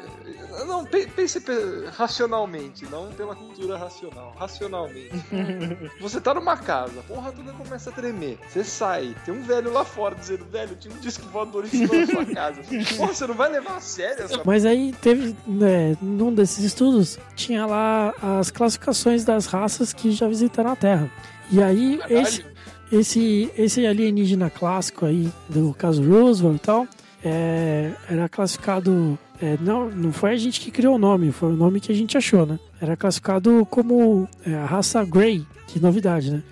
não, 0.66 0.84
pe- 0.84 1.06
pense 1.06 1.40
pe- 1.40 1.86
racionalmente, 1.96 2.84
não 2.90 3.10
pela 3.12 3.34
cultura 3.34 3.76
racional. 3.76 4.34
Racionalmente. 4.38 5.10
Você 6.00 6.20
tá 6.20 6.34
numa 6.34 6.56
casa, 6.56 7.00
a 7.00 7.02
porra 7.02 7.32
toda 7.32 7.52
começa 7.52 7.90
a 7.90 7.92
tremer. 7.92 8.38
Você 8.48 8.62
sai, 8.64 9.14
tem 9.24 9.32
um 9.34 9.42
velho 9.42 9.72
lá 9.72 9.84
fora 9.84 10.14
dizendo, 10.14 10.44
velho, 10.46 10.76
tinha 10.76 10.94
um 10.94 10.98
disco 10.98 11.26
voador 11.28 11.64
em 11.64 11.68
cima 11.68 11.88
da 11.88 12.06
sua 12.06 12.26
casa. 12.26 12.60
Porra, 12.96 13.14
você 13.14 13.26
não 13.26 13.34
vai 13.34 13.50
levar 13.50 13.76
a 13.76 13.80
sério 13.80 14.24
essa 14.24 14.42
Mas 14.44 14.64
aí 14.66 14.92
teve, 15.00 15.34
né, 15.46 15.96
num 16.02 16.32
desses 16.34 16.64
estudos, 16.64 17.18
tinha 17.34 17.64
lá 17.66 18.14
as 18.38 18.50
classificações 18.50 18.91
das 19.24 19.46
raças 19.46 19.92
que 19.92 20.10
já 20.12 20.28
visitaram 20.28 20.70
a 20.70 20.76
Terra. 20.76 21.10
E 21.50 21.62
aí, 21.62 22.00
esse, 22.08 22.44
esse, 22.90 23.50
esse 23.56 23.86
alienígena 23.86 24.50
clássico 24.50 25.06
aí, 25.06 25.30
do 25.48 25.74
caso 25.74 26.02
Roosevelt 26.02 26.56
e 26.56 26.60
tal, 26.60 26.86
é, 27.24 27.92
era 28.08 28.28
classificado. 28.28 29.18
é, 29.40 29.56
não, 29.60 29.90
não 29.90 30.12
foi 30.12 30.32
a 30.32 30.36
gente 30.36 30.60
que 30.60 30.70
criou 30.70 30.96
o 30.96 30.98
nome, 30.98 31.32
foi 31.32 31.52
o 31.52 31.56
nome 31.56 31.80
que 31.80 31.92
a 31.92 31.94
gente 31.94 32.16
achou, 32.16 32.44
né? 32.46 32.58
Era 32.80 32.96
classificado 32.96 33.66
como 33.70 34.28
é, 34.46 34.54
a 34.54 34.66
raça 34.66 35.04
Grey, 35.04 35.46
que 35.66 35.80
novidade, 35.80 36.30
né? 36.30 36.42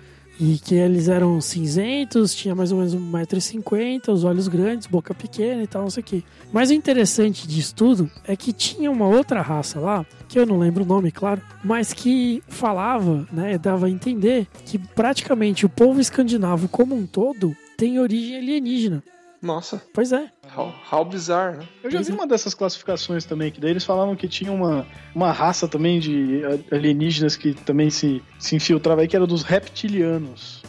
E 0.43 0.57
que 0.57 0.73
eles 0.73 1.07
eram 1.07 1.39
cinzentos, 1.39 2.33
tinha 2.33 2.55
mais 2.55 2.71
ou 2.71 2.79
menos 2.79 2.95
1,50m, 2.95 4.11
os 4.11 4.23
olhos 4.23 4.47
grandes, 4.47 4.87
boca 4.87 5.13
pequena 5.13 5.61
e 5.61 5.67
tal, 5.67 5.83
não 5.83 5.89
sei 5.91 6.01
o 6.01 6.03
quê. 6.03 6.23
Mas 6.51 6.71
o 6.71 6.73
interessante 6.73 7.47
disso 7.47 7.75
tudo 7.75 8.09
é 8.25 8.35
que 8.35 8.51
tinha 8.51 8.89
uma 8.89 9.07
outra 9.07 9.39
raça 9.39 9.79
lá, 9.79 10.03
que 10.27 10.39
eu 10.39 10.45
não 10.47 10.57
lembro 10.57 10.83
o 10.83 10.87
nome, 10.87 11.11
claro, 11.11 11.43
mas 11.63 11.93
que 11.93 12.41
falava, 12.47 13.27
né, 13.31 13.55
dava 13.59 13.85
a 13.85 13.89
entender 13.91 14.47
que 14.65 14.79
praticamente 14.79 15.63
o 15.63 15.69
povo 15.69 16.01
escandinavo 16.01 16.67
como 16.67 16.95
um 16.95 17.05
todo 17.05 17.55
tem 17.77 17.99
origem 17.99 18.37
alienígena. 18.37 19.03
Nossa, 19.41 19.81
Pois 19.93 20.11
é. 20.11 20.31
how, 20.55 20.73
how 20.91 21.03
bizarre, 21.03 21.57
né? 21.57 21.67
Eu 21.83 21.89
já 21.89 22.01
vi 22.01 22.11
uma 22.11 22.27
dessas 22.27 22.53
classificações 22.53 23.25
também, 23.25 23.51
que 23.51 23.59
daí 23.59 23.71
eles 23.71 23.83
falavam 23.83 24.15
que 24.15 24.27
tinha 24.27 24.51
uma, 24.51 24.85
uma 25.15 25.31
raça 25.31 25.67
também 25.67 25.99
de 25.99 26.41
alienígenas 26.71 27.35
que 27.35 27.53
também 27.53 27.89
se, 27.89 28.21
se 28.37 28.55
infiltrava 28.55 29.01
aí, 29.01 29.07
que 29.07 29.15
era 29.15 29.25
dos 29.25 29.41
reptilianos. 29.41 30.61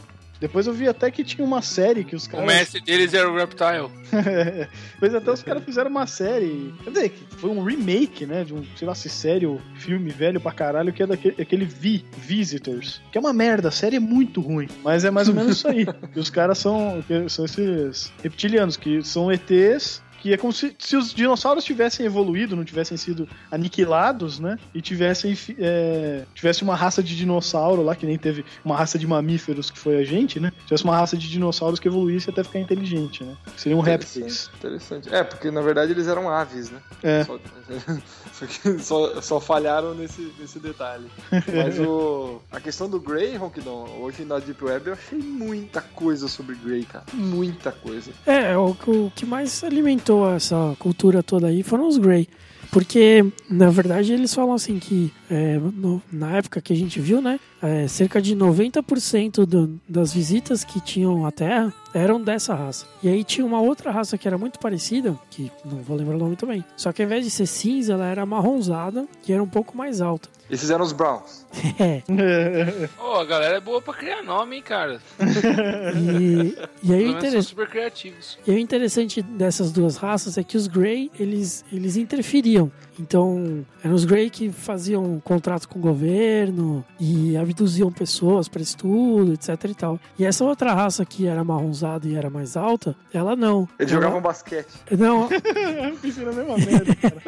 Depois 0.43 0.67
eu 0.67 0.73
vi 0.73 0.89
até 0.89 1.09
que 1.09 1.23
tinha 1.23 1.47
uma 1.47 1.63
série 1.63 2.03
que 2.03 2.17
os 2.17 2.27
O 2.27 2.31
caras. 2.31 2.47
mestre 2.47 2.81
deles 2.81 3.15
era 3.15 3.31
o 3.31 3.37
Reptile. 3.37 3.89
Depois 4.95 5.15
até 5.15 5.31
os 5.31 5.41
caras 5.41 5.63
fizeram 5.65 5.89
uma 5.89 6.05
série. 6.05 6.75
Quer 6.83 6.91
dizer, 6.91 7.09
que 7.11 7.37
foi 7.37 7.49
um 7.49 7.63
remake, 7.63 8.27
né? 8.27 8.43
De 8.43 8.53
um, 8.53 8.65
sei 8.77 8.89
lá, 8.89 8.93
se 8.93 9.09
série 9.09 9.47
ou 9.47 9.61
filme 9.77 10.11
velho 10.11 10.41
pra 10.41 10.51
caralho, 10.51 10.93
que 10.93 11.01
é 11.01 11.07
daquele 11.07 11.41
aquele 11.41 11.65
V, 11.65 12.03
Visitors. 12.19 13.01
Que 13.13 13.19
é 13.19 13.21
uma 13.21 13.33
merda, 13.33 13.69
a 13.69 13.71
série 13.71 13.95
é 13.97 14.01
muito 14.01 14.41
ruim. 14.41 14.67
Mas 14.83 15.05
é 15.05 15.13
mais 15.13 15.29
ou 15.29 15.35
menos 15.35 15.59
isso 15.59 15.69
aí. 15.69 15.87
E 16.15 16.19
os 16.19 16.29
caras 16.29 16.59
são, 16.59 17.03
são 17.29 17.45
esses 17.45 18.13
reptilianos, 18.21 18.77
que 18.77 19.01
são 19.05 19.31
ETs. 19.31 20.03
Que 20.23 20.33
é 20.33 20.37
como 20.37 20.53
se, 20.53 20.73
se 20.79 20.97
os 20.97 21.13
dinossauros 21.13 21.65
tivessem 21.65 22.07
evoluído, 22.07 22.55
não 22.55 22.65
tivessem 22.65 22.97
sido 22.97 23.29
aniquilados, 23.51 24.39
né? 24.39 24.57
E 24.73 24.81
tivessem 24.81 25.37
é, 25.59 26.23
tivesse 26.33 26.63
uma 26.63 26.77
raça 26.77 27.03
de 27.03 27.17
dinossauro 27.17 27.83
lá, 27.83 27.97
que 27.97 28.07
nem 28.07 28.17
teve 28.17 28.45
uma 28.65 28.77
raça 28.77 28.97
de 28.97 29.05
mamíferos 29.05 29.69
que 29.69 29.77
foi 29.77 29.97
a 29.97 30.05
gente, 30.05 30.39
né? 30.39 30.53
Tivesse 30.65 30.85
uma 30.85 30.97
raça 30.97 31.17
de 31.17 31.29
dinossauros 31.29 31.81
que 31.81 31.89
evoluísse 31.89 32.31
até 32.31 32.45
ficar 32.45 32.61
inteligente, 32.61 33.25
né? 33.25 33.37
Seriam 33.57 33.81
répteis. 33.81 34.17
Interessante, 34.17 34.57
interessante. 34.59 35.13
É, 35.13 35.25
porque 35.25 35.51
na 35.51 35.61
verdade 35.61 35.91
eles 35.91 36.07
eram 36.07 36.31
aves, 36.31 36.71
né? 36.71 36.79
É. 37.03 37.25
Só, 37.25 37.41
só, 38.33 38.47
que 38.47 39.23
só, 39.23 39.41
falharam 39.41 39.93
nesse, 39.93 40.33
nesse 40.39 40.61
detalhe. 40.61 41.11
Mas 41.53 41.81
o, 41.81 42.41
a 42.53 42.61
questão 42.61 42.89
do 42.89 43.01
Grey, 43.01 43.37
Ronquidon, 43.37 43.89
hoje 44.01 44.25
na 44.25 44.39
Deep 44.39 44.65
Web 44.65 44.87
eu 44.87 44.93
achei 44.93 45.19
muita 45.19 45.81
coisa 45.81 46.29
sobre 46.29 46.55
Grey, 46.55 46.85
cara. 46.85 47.05
Muita 47.13 47.73
coisa. 47.73 48.13
É, 48.25 48.57
o, 48.57 48.77
o 48.87 49.13
que 49.17 49.27
mais 49.27 49.65
alimentou 49.65 50.12
essa 50.29 50.77
cultura 50.79 51.23
toda 51.23 51.47
aí 51.49 51.63
foram 51.63 51.89
os 51.89 51.99
Grey. 51.99 52.29
Porque, 52.71 53.23
na 53.51 53.69
verdade, 53.69 54.15
eles 54.15 54.33
falam 54.35 54.55
assim 54.55 54.79
que 54.79 55.13
é, 55.31 55.59
no- 55.59 56.01
na 56.11 56.31
época 56.39 56.59
que 56.59 56.73
a 56.73 56.77
gente 56.77 56.99
viu, 57.01 57.21
né? 57.21 57.39
é, 57.61 57.87
cerca 57.87 58.21
de 58.21 58.35
90% 58.35 59.45
do, 59.47 59.79
das 59.89 60.13
visitas 60.13 60.65
que 60.65 60.81
tinham 60.81 61.25
à 61.27 61.31
Terra 61.31 61.73
eram 61.95 62.21
dessa 62.21 62.55
raça. 62.55 62.87
E 63.03 63.09
aí 63.09 63.23
tinha 63.23 63.47
uma 63.47 63.61
outra 63.61 63.91
raça 63.93 64.17
que 64.19 64.27
era 64.27 64.37
muito 64.39 64.59
parecida, 64.59 65.17
que 65.31 65.51
não 65.65 65.79
vou 65.83 65.97
lembrar 65.97 66.17
o 66.17 66.19
nome 66.19 66.35
também. 66.35 66.65
Só 66.77 66.93
que 66.93 67.03
ao 67.03 67.07
invés 67.07 67.25
de 67.25 67.31
ser 67.31 67.47
cinza, 67.47 67.93
ela 67.93 68.07
era 68.07 68.25
marronzada 68.27 69.07
e 69.29 69.33
era 69.33 69.43
um 69.43 69.47
pouco 69.49 69.77
mais 69.77 70.01
alta. 70.01 70.29
Esses 70.53 70.69
eram 70.71 70.85
os 70.85 70.93
Browns. 70.93 71.47
É. 71.81 72.03
Pô, 72.97 73.15
a 73.15 73.25
galera 73.25 73.57
é 73.57 73.61
boa 73.61 73.81
pra 73.81 73.95
criar 73.95 74.23
nome, 74.23 74.57
hein, 74.57 74.63
cara. 74.63 75.01
E, 75.19 76.55
e 76.83 76.93
aí 76.95 77.05
o 77.07 77.11
interessante. 77.13 77.45
super 77.49 77.67
criativos. 77.69 78.39
E 78.47 78.51
o 78.51 78.59
interessante 78.59 79.23
dessas 79.23 79.73
duas 79.73 79.97
raças 79.97 80.37
é 80.37 80.45
que 80.45 80.57
os 80.59 80.67
Grey, 80.67 81.11
eles, 81.19 81.65
eles 81.73 81.97
interferiam. 81.97 82.71
Então, 83.01 83.65
eram 83.83 83.95
os 83.95 84.05
Grey 84.05 84.29
que 84.29 84.51
faziam 84.53 85.19
contrato 85.25 85.67
com 85.69 85.79
o 85.79 85.83
governo 85.83 86.85
e 87.01 87.35
abduziam 87.37 87.91
pessoas 87.91 88.47
para 88.47 88.61
estudo, 88.61 89.33
etc 89.33 89.65
e 89.71 89.75
tal. 89.75 89.99
E 90.19 90.27
essa 90.27 90.45
outra 90.45 90.75
raça 90.75 91.03
que 91.07 91.27
era 91.27 91.43
marronzada 91.43 92.07
e 92.07 92.15
era 92.15 92.29
mais 92.29 92.59
alta, 92.59 92.95
ela 93.13 93.35
não. 93.35 93.67
Eles 93.79 93.91
Ela- 93.91 94.03
jogavam 94.03 94.21
basquete. 94.21 94.69
Não, 94.91 95.29
Eu 95.33 95.97
pensei 95.97 96.25
na 96.27 96.33
mesma 96.33 96.59
merda, 96.59 96.95
cara. 96.95 97.23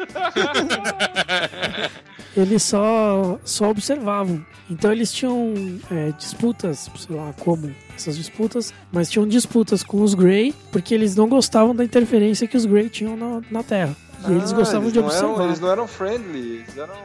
eles 2.35 2.63
só, 2.63 3.39
só 3.43 3.69
observavam. 3.69 4.45
Então 4.69 4.91
eles 4.91 5.11
tinham 5.11 5.53
é, 5.91 6.11
disputas, 6.17 6.89
sei 6.97 7.15
lá 7.15 7.33
como 7.39 7.73
essas 7.95 8.17
disputas, 8.17 8.73
mas 8.91 9.09
tinham 9.09 9.27
disputas 9.27 9.83
com 9.83 10.01
os 10.01 10.13
Grey, 10.13 10.53
porque 10.71 10.93
eles 10.93 11.15
não 11.15 11.27
gostavam 11.29 11.75
da 11.75 11.83
interferência 11.83 12.47
que 12.47 12.57
os 12.57 12.65
Grey 12.65 12.89
tinham 12.89 13.15
na, 13.15 13.41
na 13.49 13.63
Terra. 13.63 13.95
E 14.27 14.31
eles 14.31 14.51
Ah, 14.51 14.55
gostavam 14.55 14.81
eles 14.83 14.93
de 14.93 14.99
não 14.99 15.05
observar. 15.07 15.33
Eram, 15.35 15.45
eles 15.45 15.59
não 15.59 15.71
eram 15.71 15.87
friendly, 15.87 16.39
eles 16.57 16.77
eram. 16.77 16.95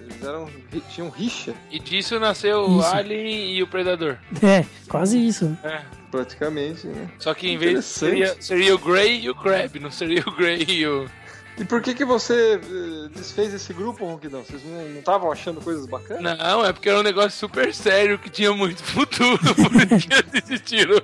Eles 0.00 0.24
eram. 0.24 0.48
tinham 0.90 1.08
rixa, 1.10 1.54
E 1.70 1.78
disso 1.78 2.18
nasceu 2.20 2.60
o. 2.70 2.82
Alien 2.82 3.52
e 3.56 3.62
o 3.62 3.66
Predador. 3.66 4.16
É, 4.42 4.64
quase 4.88 5.18
isso. 5.18 5.56
É. 5.64 5.80
praticamente, 6.10 6.86
né? 6.86 7.08
Só 7.18 7.34
que 7.34 7.48
em 7.48 7.58
vez 7.58 7.84
seria, 7.84 8.34
seria 8.40 8.74
o 8.74 8.78
Grey 8.78 9.20
e 9.24 9.30
o 9.30 9.34
Crab, 9.34 9.78
não 9.80 9.90
seria 9.90 10.22
o 10.26 10.30
Grey 10.36 10.64
e 10.68 10.86
o. 10.86 11.06
E 11.58 11.64
por 11.64 11.82
que 11.82 11.92
que 11.94 12.04
você 12.04 12.54
eh, 12.62 13.08
desfez 13.14 13.52
esse 13.52 13.72
grupo, 13.72 14.04
Ronquidão? 14.06 14.44
Vocês 14.44 14.62
não 14.64 14.98
estavam 14.98 15.32
achando 15.32 15.60
coisas 15.60 15.86
bacanas? 15.86 16.38
Não, 16.38 16.64
é 16.64 16.72
porque 16.72 16.88
era 16.88 17.00
um 17.00 17.02
negócio 17.02 17.32
super 17.32 17.74
sério 17.74 18.18
que 18.18 18.30
tinha 18.30 18.52
muito 18.52 18.80
futuro, 18.84 19.38
por 19.38 19.74
isso 19.96 20.08
que 20.08 20.14
eles 20.14 20.30
desistiram. 20.44 21.00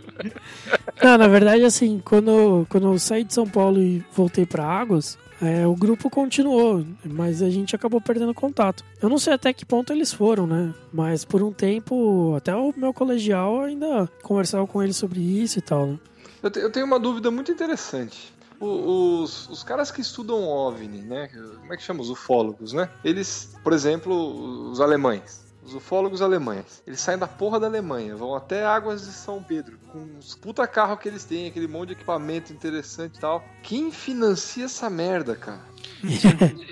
Não, 1.02 1.18
na 1.18 1.26
verdade, 1.28 1.64
assim, 1.64 2.00
quando, 2.04 2.66
quando 2.68 2.92
eu 2.92 2.98
saí 2.98 3.24
de 3.24 3.34
São 3.34 3.46
Paulo 3.48 3.80
e 3.82 4.04
voltei 4.14 4.46
para 4.46 4.64
Águas, 4.64 5.18
é, 5.42 5.66
o 5.66 5.74
grupo 5.74 6.08
continuou, 6.08 6.86
mas 7.04 7.42
a 7.42 7.50
gente 7.50 7.74
acabou 7.74 8.00
perdendo 8.00 8.32
contato. 8.32 8.84
Eu 9.02 9.08
não 9.08 9.18
sei 9.18 9.32
até 9.32 9.52
que 9.52 9.66
ponto 9.66 9.92
eles 9.92 10.12
foram, 10.12 10.46
né? 10.46 10.72
Mas 10.92 11.24
por 11.24 11.42
um 11.42 11.52
tempo, 11.52 12.32
até 12.36 12.54
o 12.54 12.72
meu 12.76 12.94
colegial 12.94 13.62
ainda 13.62 14.08
conversava 14.22 14.66
com 14.68 14.80
eles 14.82 14.96
sobre 14.96 15.20
isso 15.20 15.58
e 15.58 15.62
tal, 15.62 15.86
né? 15.88 15.98
Eu, 16.42 16.50
te- 16.50 16.58
eu 16.60 16.70
tenho 16.70 16.86
uma 16.86 17.00
dúvida 17.00 17.30
muito 17.30 17.50
interessante. 17.50 18.32
O- 18.60 19.22
Os, 19.22 19.48
os 19.48 19.62
caras 19.62 19.90
que 19.90 20.00
estudam 20.00 20.42
OVNI, 20.48 21.02
né? 21.02 21.28
Como 21.60 21.72
é 21.72 21.76
que 21.76 21.82
chama? 21.82 22.00
Os 22.00 22.10
ufólogos, 22.10 22.72
né? 22.72 22.88
Eles, 23.04 23.56
por 23.62 23.72
exemplo, 23.72 24.70
os 24.70 24.80
alemães. 24.80 25.42
os 25.64 25.74
ufólogos 25.74 26.20
alemães. 26.20 26.82
Eles 26.86 27.00
saem 27.00 27.18
da 27.18 27.26
porra 27.26 27.58
da 27.58 27.66
Alemanha, 27.66 28.14
vão 28.14 28.34
até 28.34 28.64
Águas 28.66 29.00
de 29.06 29.12
São 29.12 29.42
Pedro, 29.42 29.78
com 29.90 29.98
uns 29.98 30.34
puta 30.34 30.66
carro 30.66 30.96
que 30.98 31.08
eles 31.08 31.24
têm, 31.24 31.46
aquele 31.48 31.66
monte 31.66 31.88
de 31.88 31.92
equipamento 31.94 32.52
interessante 32.52 33.16
e 33.16 33.20
tal. 33.20 33.42
Quem 33.62 33.90
financia 33.90 34.66
essa 34.66 34.90
merda, 34.90 35.34
cara? 35.34 35.60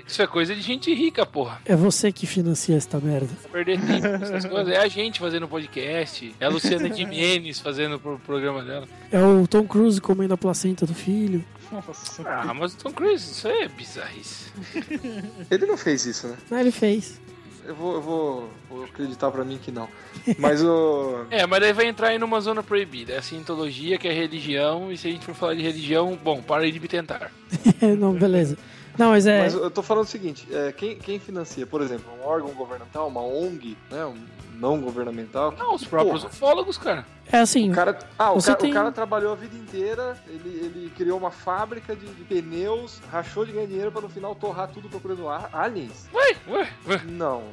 Isso 0.07 0.21
é 0.21 0.27
coisa 0.27 0.53
de 0.53 0.61
gente 0.61 0.93
rica, 0.93 1.25
porra. 1.25 1.59
É 1.65 1.75
você 1.75 2.11
que 2.11 2.27
financia 2.27 2.75
esta 2.77 2.99
merda. 2.99 3.29
Perder 3.51 3.79
tempo 3.81 4.05
essas 4.23 4.45
coisas. 4.45 4.71
É 4.71 4.77
a 4.77 4.87
gente 4.87 5.19
fazendo 5.19 5.47
podcast. 5.47 6.35
É 6.39 6.45
a 6.45 6.49
Luciana 6.49 6.87
de 6.89 7.03
Menes 7.03 7.59
fazendo 7.59 7.95
o 7.95 8.19
programa 8.19 8.63
dela. 8.63 8.87
É 9.11 9.19
o 9.19 9.47
Tom 9.47 9.65
Cruise 9.65 9.99
comendo 9.99 10.35
a 10.35 10.37
placenta 10.37 10.85
do 10.85 10.93
filho. 10.93 11.43
Nossa. 11.73 12.21
Ah, 12.23 12.53
mas 12.53 12.73
o 12.73 12.77
Tom 12.77 12.91
Cruise, 12.91 13.31
isso 13.31 13.47
é 13.47 13.67
bizarrice. 13.67 14.51
Ele 15.49 15.65
não 15.65 15.75
fez 15.75 16.05
isso, 16.05 16.27
né? 16.27 16.37
Ah, 16.51 16.61
ele 16.61 16.71
fez. 16.71 17.19
Eu 17.65 17.73
vou, 17.73 17.93
eu 17.95 18.01
vou, 18.01 18.49
vou 18.69 18.83
acreditar 18.83 19.31
pra 19.31 19.43
mim 19.43 19.57
que 19.57 19.71
não. 19.71 19.87
Mas 20.37 20.61
o. 20.61 21.25
É, 21.31 21.47
mas 21.47 21.61
daí 21.61 21.73
vai 21.73 21.87
entrar 21.87 22.09
aí 22.09 22.19
numa 22.19 22.39
zona 22.41 22.61
proibida. 22.61 23.13
É 23.13 23.17
a 23.17 23.21
cientologia, 23.21 23.97
que 23.97 24.07
é 24.07 24.13
religião, 24.13 24.91
e 24.91 24.97
se 24.97 25.07
a 25.07 25.11
gente 25.11 25.25
for 25.25 25.33
falar 25.33 25.55
de 25.55 25.63
religião, 25.63 26.19
bom, 26.21 26.41
para 26.41 26.63
aí 26.63 26.71
de 26.71 26.79
me 26.79 26.87
tentar. 26.87 27.31
não, 27.97 28.13
beleza. 28.13 28.57
Não, 28.97 29.09
mas 29.09 29.25
é. 29.25 29.41
Mas 29.41 29.53
eu 29.55 29.71
tô 29.71 29.81
falando 29.81 30.05
o 30.05 30.09
seguinte: 30.09 30.47
é, 30.51 30.71
quem, 30.71 30.97
quem 30.97 31.19
financia, 31.19 31.65
por 31.65 31.81
exemplo, 31.81 32.05
um 32.19 32.27
órgão 32.27 32.49
governamental, 32.49 33.07
uma 33.07 33.21
ONG, 33.21 33.75
né? 33.89 34.05
Um 34.05 34.17
não 34.53 34.79
governamental. 34.79 35.53
Não, 35.57 35.75
os 35.75 35.83
próprios 35.85 36.21
Porra. 36.21 36.33
ufólogos, 36.33 36.77
cara. 36.77 37.05
É 37.31 37.39
assim. 37.39 37.71
O 37.71 37.73
cara, 37.73 37.97
ah, 38.17 38.31
o 38.31 38.35
Você 38.35 38.47
cara, 38.51 38.59
o 38.59 38.61
tem- 38.61 38.73
cara 38.73 38.91
trabalhou 38.91 39.31
a 39.31 39.35
vida 39.35 39.55
inteira, 39.55 40.15
ele, 40.27 40.49
ele 40.49 40.91
criou 40.95 41.17
uma 41.17 41.31
fábrica 41.31 41.95
de, 41.95 42.05
de 42.05 42.23
pneus, 42.23 42.99
rachou 43.11 43.45
de 43.45 43.51
ganhar 43.51 43.67
dinheiro 43.67 43.91
pra 43.91 44.01
no 44.01 44.09
final 44.09 44.35
torrar 44.35 44.67
tudo 44.69 44.89
procurando 44.89 45.27
aliens. 45.29 46.07
Ué, 46.13 46.35
ué, 46.47 46.69
ué. 46.87 47.01
Não. 47.05 47.43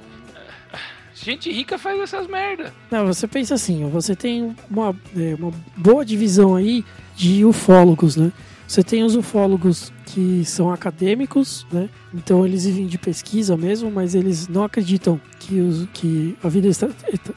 Gente 1.14 1.50
rica 1.52 1.76
faz 1.76 2.00
essas 2.00 2.26
merda. 2.26 2.72
Não, 2.90 3.06
você 3.06 3.26
pensa 3.26 3.54
assim, 3.54 3.88
você 3.90 4.14
tem 4.16 4.56
uma, 4.70 4.94
é, 5.16 5.34
uma 5.34 5.52
boa 5.76 6.04
divisão 6.04 6.54
aí 6.56 6.84
de 7.14 7.44
ufólogos, 7.44 8.16
né? 8.16 8.32
Você 8.70 8.84
tem 8.84 9.02
os 9.02 9.16
ufólogos 9.16 9.92
que 10.06 10.44
são 10.44 10.70
acadêmicos, 10.72 11.66
né? 11.72 11.90
Então 12.14 12.46
eles 12.46 12.66
vivem 12.66 12.86
de 12.86 12.98
pesquisa 12.98 13.56
mesmo, 13.56 13.90
mas 13.90 14.14
eles 14.14 14.46
não 14.46 14.62
acreditam 14.62 15.20
que, 15.40 15.60
os, 15.60 15.88
que 15.92 16.38
a 16.40 16.48
vida 16.48 16.68
extra- 16.68 16.92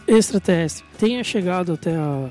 extraterrestre 0.08 0.86
tenha 0.96 1.24
chegado 1.24 1.74
até 1.74 1.96
a, 1.96 2.30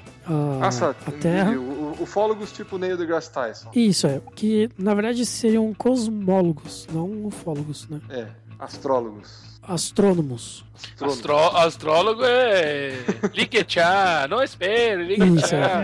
a, 0.62 0.70
só, 0.70 0.90
a 0.90 1.10
Terra. 1.20 1.52
Ufólogos 2.00 2.52
tipo 2.52 2.78
Neil 2.78 2.96
deGrasse 2.96 3.32
Tyson. 3.32 3.70
Isso 3.74 4.06
é, 4.06 4.20
que 4.36 4.70
na 4.78 4.94
verdade 4.94 5.26
seriam 5.26 5.74
cosmólogos, 5.74 6.86
não 6.94 7.26
ufólogos, 7.26 7.88
né? 7.88 8.00
É, 8.08 8.28
astrólogos. 8.56 9.51
Astrônomos. 9.62 10.64
Astro 11.00 11.36
astrólogo 11.56 12.22
é. 12.24 12.92
Ligue 13.34 13.62
tchá, 13.62 14.26
não 14.28 14.42
espere, 14.42 15.04
ligue 15.04 15.24
Isso, 15.36 15.46
tchá. 15.48 15.82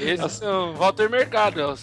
Esses 0.00 0.32
são 0.32 0.74
Walter 0.74 1.08
Mercado, 1.08 1.60
é. 1.60 1.74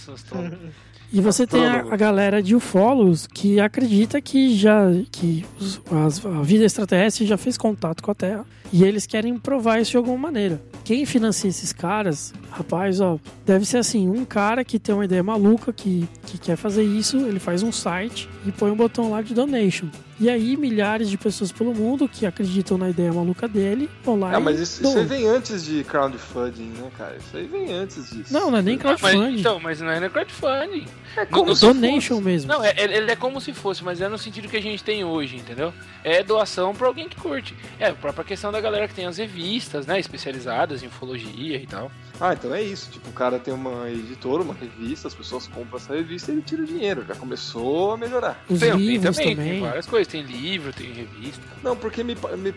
E 1.14 1.22
você 1.22 1.48
tem 1.48 1.66
a, 1.66 1.80
a 1.89 1.95
galera 1.95 2.43
de 2.43 2.54
ufólogos 2.54 3.26
que 3.28 3.62
acredita 3.62 4.20
que 4.22 4.54
já 4.58 4.88
que 5.10 5.45
os- 5.58 5.80
as- 6.06 6.26
a 6.26 6.41
vida 6.41 6.66
extraterrestre 6.66 7.26
já 7.26 7.38
fez 7.38 7.58
contato 7.58 8.04
com 8.04 8.12
a 8.12 8.16
Terra 8.16 8.45
e 8.72 8.84
eles 8.84 9.05
querem 9.05 9.38
provar 9.38 9.80
isso 9.80 9.91
de 9.91 9.97
alguma 9.97 10.18
maneira. 10.18 10.61
Quem 10.84 11.05
financia 11.05 11.49
esses 11.49 11.74
caras, 11.74 12.34
rapaz, 12.51 12.99
ó, 13.01 13.20
deve 13.45 13.65
ser 13.65 13.78
assim, 13.78 14.07
um 14.09 14.24
cara 14.24 14.63
que 14.63 14.80
tem 14.80 14.95
uma 14.95 15.03
ideia 15.05 15.22
maluca 15.24 15.74
que, 15.74 16.07
que 16.26 16.38
quer 16.38 16.55
fazer 16.55 16.84
isso, 16.84 17.18
ele 17.26 17.39
faz 17.39 17.61
um 17.63 17.72
site 17.72 18.30
e 18.45 18.51
põe 18.51 18.72
um 18.72 18.76
botão 18.76 19.09
lá 19.11 19.22
de 19.22 19.34
donation. 19.34 19.88
E 20.20 20.30
aí 20.32 20.57
milhares 20.57 21.09
de 21.11 21.18
pessoas 21.18 21.51
pelo 21.51 21.76
mundo 21.76 22.09
que 22.09 22.26
acreditam 22.26 22.76
na 22.76 22.89
ideia 22.89 23.13
maluca 23.13 23.47
dele 23.47 23.88
vão 24.03 24.20
lá 24.20 24.36
Ah, 24.36 24.39
e 24.39 24.43
mas 24.43 24.59
isso, 24.59 24.82
isso 24.82 24.97
aí 24.97 25.05
vem 25.05 25.28
antes 25.28 25.63
de 25.63 25.84
crowdfunding, 25.84 26.72
né, 26.76 26.89
cara? 26.97 27.18
Isso 27.18 27.38
aí 27.38 27.45
vem 27.45 27.72
antes 27.72 28.09
disso. 28.09 28.34
Não, 28.34 28.49
não 28.49 28.57
é 28.57 28.61
nem 28.63 28.80
Ah, 28.82 28.84
mas, 28.84 28.99
crowdfunding. 29.01 29.39
então, 29.39 29.59
mas 29.59 29.80
não 29.80 29.89
é 29.91 29.99
no 29.99 30.09
crowdfunding. 30.09 30.86
é 31.15 31.26
como 31.26 31.53
se 31.55 31.61
donation 31.61 32.20
mesmo. 32.20 32.51
Não, 32.51 32.63
é, 32.63 32.74
ele 32.78 33.11
é 33.11 33.15
como 33.15 33.39
se 33.39 33.53
fosse, 33.53 33.84
mas 33.84 34.01
é 34.01 34.07
no 34.07 34.18
sentido 34.18 34.47
que 34.47 34.57
a 34.57 34.61
gente 34.61 34.84
tem 34.84 35.03
hoje, 35.03 35.36
entendeu? 35.36 35.72
É 36.03 36.24
doação 36.24 36.74
pra 36.74 36.88
alguém 36.88 37.07
que 37.07 37.15
curte. 37.18 37.53
É 37.80 37.89
a 37.89 37.93
própria 37.93 38.24
questão 38.24 38.51
da 38.51 38.57
galera 38.62 38.88
que 38.88 38.93
tem 38.93 39.05
as 39.05 39.18
revistas, 39.18 39.86
né? 39.86 39.99
Especializadas 39.99 40.84
em 40.84 40.88
ufologia 40.88 41.58
e 41.58 41.68
tal. 41.68 41.91
Ah, 42.20 42.34
então 42.34 42.53
é 42.53 42.62
isso. 42.62 42.91
Tipo, 42.91 43.10
o 43.10 43.14
cara 43.14 43.39
tem 43.39 43.53
uma 43.53 43.89
editora, 43.89 44.43
uma 44.43 44.53
revista, 44.53 45.08
as 45.08 45.14
pessoas 45.14 45.47
compram 45.47 45.78
essa 45.78 45.93
revista 45.93 46.32
e 46.32 46.36
ele 46.36 46.41
tira 46.41 46.64
o 46.64 46.66
dinheiro. 46.66 47.05
Já 47.08 47.16
começou 47.16 47.93
a 47.93 47.97
melhorar. 47.97 48.43
Os 48.49 48.60
tem, 48.60 48.72
tem 48.72 48.80
livros 48.80 49.16
também, 49.16 49.36
também. 49.36 49.51
tem 49.51 49.62
várias 49.62 49.86
coisas. 49.86 50.08
Tem 50.08 50.22
livro, 50.22 50.74
tem 50.74 50.91
revista. 50.91 51.41
Não, 51.64 51.76
porque 51.76 52.03
me, 52.03 52.16
me, 52.16 52.53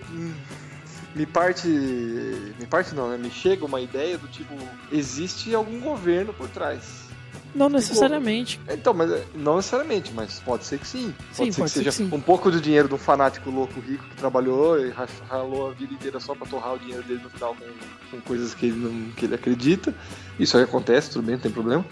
me 1.14 1.26
parte. 1.26 1.68
Me 1.68 2.66
parte 2.68 2.94
não, 2.94 3.10
né? 3.10 3.18
Me 3.18 3.30
chega 3.30 3.64
uma 3.64 3.80
ideia 3.80 4.16
do 4.16 4.28
tipo, 4.28 4.54
existe 4.92 5.54
algum 5.54 5.80
governo 5.80 6.32
por 6.32 6.48
trás. 6.48 7.09
Não 7.54 7.68
necessariamente. 7.68 8.60
Então, 8.68 8.94
mas 8.94 9.10
é, 9.10 9.24
não 9.34 9.56
necessariamente, 9.56 10.12
mas 10.14 10.40
pode 10.40 10.64
ser 10.64 10.78
que 10.78 10.86
sim. 10.86 11.14
Sim, 11.32 11.44
Pode 11.44 11.52
ser 11.54 11.60
pode 11.60 11.72
que 11.72 11.78
ser 11.78 11.90
seja 11.92 12.08
que 12.08 12.14
um 12.14 12.20
pouco 12.20 12.50
do 12.50 12.60
dinheiro 12.60 12.88
de 12.88 12.94
um 12.94 12.98
fanático 12.98 13.50
louco 13.50 13.80
rico 13.80 14.04
que 14.04 14.16
trabalhou 14.16 14.78
e 14.78 14.90
ra- 14.90 15.08
ralou 15.28 15.68
a 15.70 15.72
vida 15.72 15.92
inteira 15.92 16.20
só 16.20 16.34
pra 16.34 16.46
torrar 16.46 16.74
o 16.74 16.78
dinheiro 16.78 17.02
dele 17.02 17.20
no 17.22 17.30
final 17.30 17.54
com, 17.56 18.16
com 18.16 18.20
coisas 18.22 18.54
que 18.54 18.66
ele, 18.66 18.76
não, 18.76 19.10
que 19.12 19.24
ele 19.24 19.34
acredita. 19.34 19.94
Isso 20.38 20.56
aí 20.56 20.64
acontece, 20.64 21.10
tudo 21.10 21.22
bem, 21.24 21.34
não 21.36 21.42
tem 21.42 21.50
problema. 21.52 21.84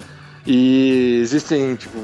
E 0.46 1.18
existem, 1.20 1.74
tipo, 1.76 1.98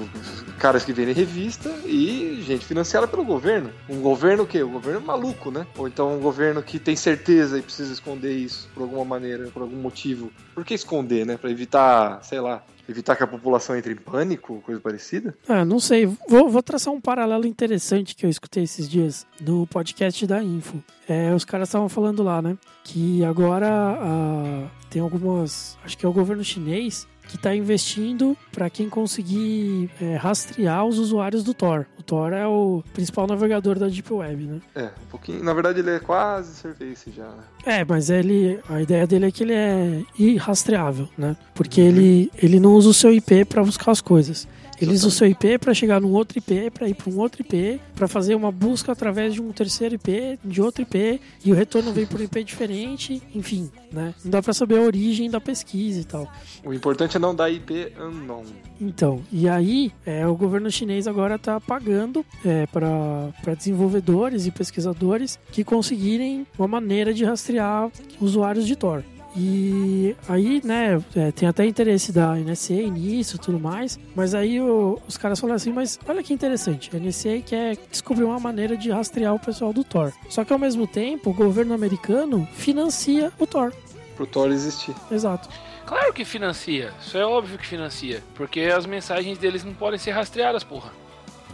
caras 0.59 0.85
que 0.85 0.93
vendem 0.93 1.15
revista 1.15 1.71
e 1.87 2.43
gente 2.47 2.67
financiada 2.67 3.07
pelo 3.09 3.25
governo. 3.25 3.71
Um 3.89 4.01
governo 4.01 4.43
o 4.43 4.47
quê? 4.47 4.63
Um 4.63 4.73
governo 4.73 5.01
maluco, 5.01 5.51
né? 5.51 5.67
Ou 5.79 5.89
então 5.89 6.15
um 6.17 6.21
governo 6.21 6.63
que 6.63 6.79
tem 6.79 6.95
certeza 6.95 7.59
e 7.59 7.63
precisa 7.63 7.93
esconder 7.93 8.37
isso 8.37 8.69
por 8.75 8.83
alguma 8.83 9.05
maneira, 9.05 9.49
por 9.49 9.63
algum 9.63 9.77
motivo. 9.77 10.31
Por 10.55 10.65
que 10.65 10.75
esconder, 10.75 11.25
né? 11.25 11.37
Pra 11.39 11.51
evitar, 11.51 12.23
sei 12.23 12.39
lá, 12.41 12.63
evitar 12.89 13.17
que 13.17 13.23
a 13.23 13.27
população 13.27 13.77
entre 13.77 13.93
em 13.93 13.97
pânico, 13.97 14.63
coisa 14.65 14.81
parecida? 14.81 15.35
Ah, 15.49 15.65
não 15.65 15.81
sei. 15.81 16.07
Vou, 16.29 16.49
vou 16.49 16.63
traçar 16.63 16.93
um 16.93 17.01
paralelo 17.01 17.47
interessante 17.47 18.15
que 18.15 18.27
eu 18.27 18.31
escutei 18.31 18.65
esses 18.65 18.89
dias 18.89 19.27
no 19.41 19.67
podcast 19.67 20.27
da 20.27 20.43
Info. 20.43 20.83
É, 21.09 21.35
os 21.35 21.45
caras 21.45 21.69
estavam 21.69 21.89
falando 21.89 22.23
lá, 22.23 22.41
né? 22.41 22.57
Que 22.83 23.25
agora 23.25 23.69
ah, 23.69 24.69
tem 24.91 25.01
algumas. 25.01 25.79
Acho 25.85 25.97
que 25.97 26.05
é 26.05 26.09
o 26.09 26.13
governo 26.13 26.45
chinês 26.45 27.07
que 27.29 27.37
está 27.37 27.55
investindo 27.55 28.37
para 28.53 28.69
quem 28.71 28.89
conseguir 28.89 29.91
é, 30.01 30.17
rastrear 30.17 30.85
os 30.85 30.99
usuários 30.99 31.43
do 31.43 31.55
Tor. 31.55 31.87
O 31.99 32.03
Tor 32.03 32.33
é 32.33 32.47
o 32.47 32.83
principal 32.93 33.27
navegador 33.27 33.79
da 33.79 33.89
Deep 33.89 34.13
Web, 34.13 34.45
né? 34.45 34.61
É, 34.75 34.85
um 34.85 35.11
pouquinho. 35.11 35.43
Na 35.43 35.53
verdade, 35.53 35.81
ele 35.81 35.91
é 35.91 35.99
quase 35.99 36.55
Surface 36.55 37.11
já, 37.11 37.25
né? 37.25 37.43
É, 37.65 37.85
mas 37.85 38.11
ele, 38.11 38.61
a 38.69 38.81
ideia 38.81 39.07
dele 39.07 39.27
é 39.27 39.31
que 39.31 39.43
ele 39.43 39.55
é 39.55 40.03
irrastreável, 40.19 41.09
né? 41.17 41.37
Porque 41.55 41.81
ele, 41.81 42.31
ele 42.41 42.61
não 42.61 42.75
usa 42.75 42.89
o 42.89 42.95
seu 42.95 43.13
IP 43.13 43.45
para 43.47 43.63
buscar 43.63 43.91
as 43.91 44.01
coisas. 44.01 44.47
Ele 44.81 44.93
usa 44.93 45.09
o 45.09 45.11
seu 45.11 45.27
IP 45.27 45.59
para 45.59 45.75
chegar 45.75 46.01
num 46.01 46.13
outro 46.13 46.39
IP, 46.39 46.71
para 46.71 46.89
ir 46.89 46.95
para 46.95 47.11
um 47.11 47.19
outro 47.19 47.43
IP, 47.43 47.81
para 47.95 48.09
fazer 48.09 48.35
uma 48.35 48.51
busca 48.51 48.93
através 48.93 49.35
de 49.35 49.41
um 49.41 49.53
terceiro 49.53 49.95
IP, 49.95 50.39
de 50.45 50.61
outro 50.61 50.83
IP, 50.83 51.21
e 51.45 51.53
o 51.53 51.55
retorno 51.55 51.93
vem 51.93 52.07
por 52.07 52.21
um 52.21 52.25
IP 52.25 52.45
diferente, 52.45 53.23
enfim, 53.35 53.71
né? 53.93 54.15
Não 54.25 54.31
dá 54.31 54.43
para 54.43 54.53
saber 54.53 54.79
a 54.79 54.83
origem 54.83 55.31
da 55.31 55.41
pesquisa 55.41 56.01
e 56.01 56.05
tal. 56.05 56.31
O 56.65 56.73
importante 56.73 57.17
é 57.17 57.21
não 57.21 57.35
dar 57.35 57.51
IP 57.51 57.93
unknown. 57.99 58.45
Então, 58.81 59.23
e 59.31 59.49
aí 59.49 59.93
é, 60.05 60.27
o 60.27 60.35
governo 60.35 60.71
chinês 60.71 61.07
agora 61.07 61.37
está 61.37 61.61
pagando 61.61 62.25
é, 62.45 62.67
para 62.67 63.55
desenvolvedores 63.57 64.47
e 64.47 64.51
pesquisadores 64.51 65.39
que 65.53 65.63
conseguirem 65.63 66.47
uma 66.59 66.69
maneira 66.69 67.15
de 67.15 67.25
rastrear 67.25 67.91
usuários 68.21 68.67
de 68.67 68.77
Tor. 68.77 69.05
E 69.37 70.15
aí, 70.29 70.61
né, 70.65 71.03
é, 71.17 71.33
tem 71.33 71.49
até 71.49 71.67
interesse 71.67 72.13
da 72.13 72.37
NSA 72.39 72.75
nisso 72.89 73.37
e 73.37 73.39
tudo 73.39 73.59
mais, 73.59 73.99
mas 74.15 74.35
aí 74.35 74.61
o- 74.61 74.99
os 75.09 75.17
caras 75.17 75.41
falaram 75.41 75.57
assim, 75.57 75.73
mas 75.73 75.99
olha 76.07 76.23
que 76.23 76.33
interessante, 76.33 76.91
a 76.95 76.99
NSA 76.99 77.41
quer 77.45 77.77
descobrir 77.91 78.25
uma 78.25 78.39
maneira 78.39 78.77
de 78.77 78.91
rastrear 78.91 79.35
o 79.35 79.39
pessoal 79.39 79.73
do 79.73 79.83
Tor. 79.83 80.13
Só 80.29 80.45
que 80.45 80.53
ao 80.53 80.59
mesmo 80.59 80.87
tempo, 80.87 81.31
o 81.31 81.35
governo 81.35 81.75
americano 81.75 82.47
financia 82.53 83.33
o 83.39 83.47
Tor. 83.47 83.73
Pro 84.17 84.27
Thor 84.27 84.51
existir. 84.53 84.95
Exato. 85.11 85.49
Claro 85.85 86.13
que 86.15 86.25
financia. 86.25 86.93
Isso 87.05 87.19
é 87.19 87.27
óbvio 87.27 87.59
que 87.59 87.67
financia. 87.67 88.23
Porque 88.35 88.61
as 88.61 88.87
mensagens 88.87 89.37
deles 89.37 89.65
não 89.65 89.75
podem 89.75 89.99
ser 89.99 90.13
rastreadas, 90.13 90.63
porra. 90.63 90.93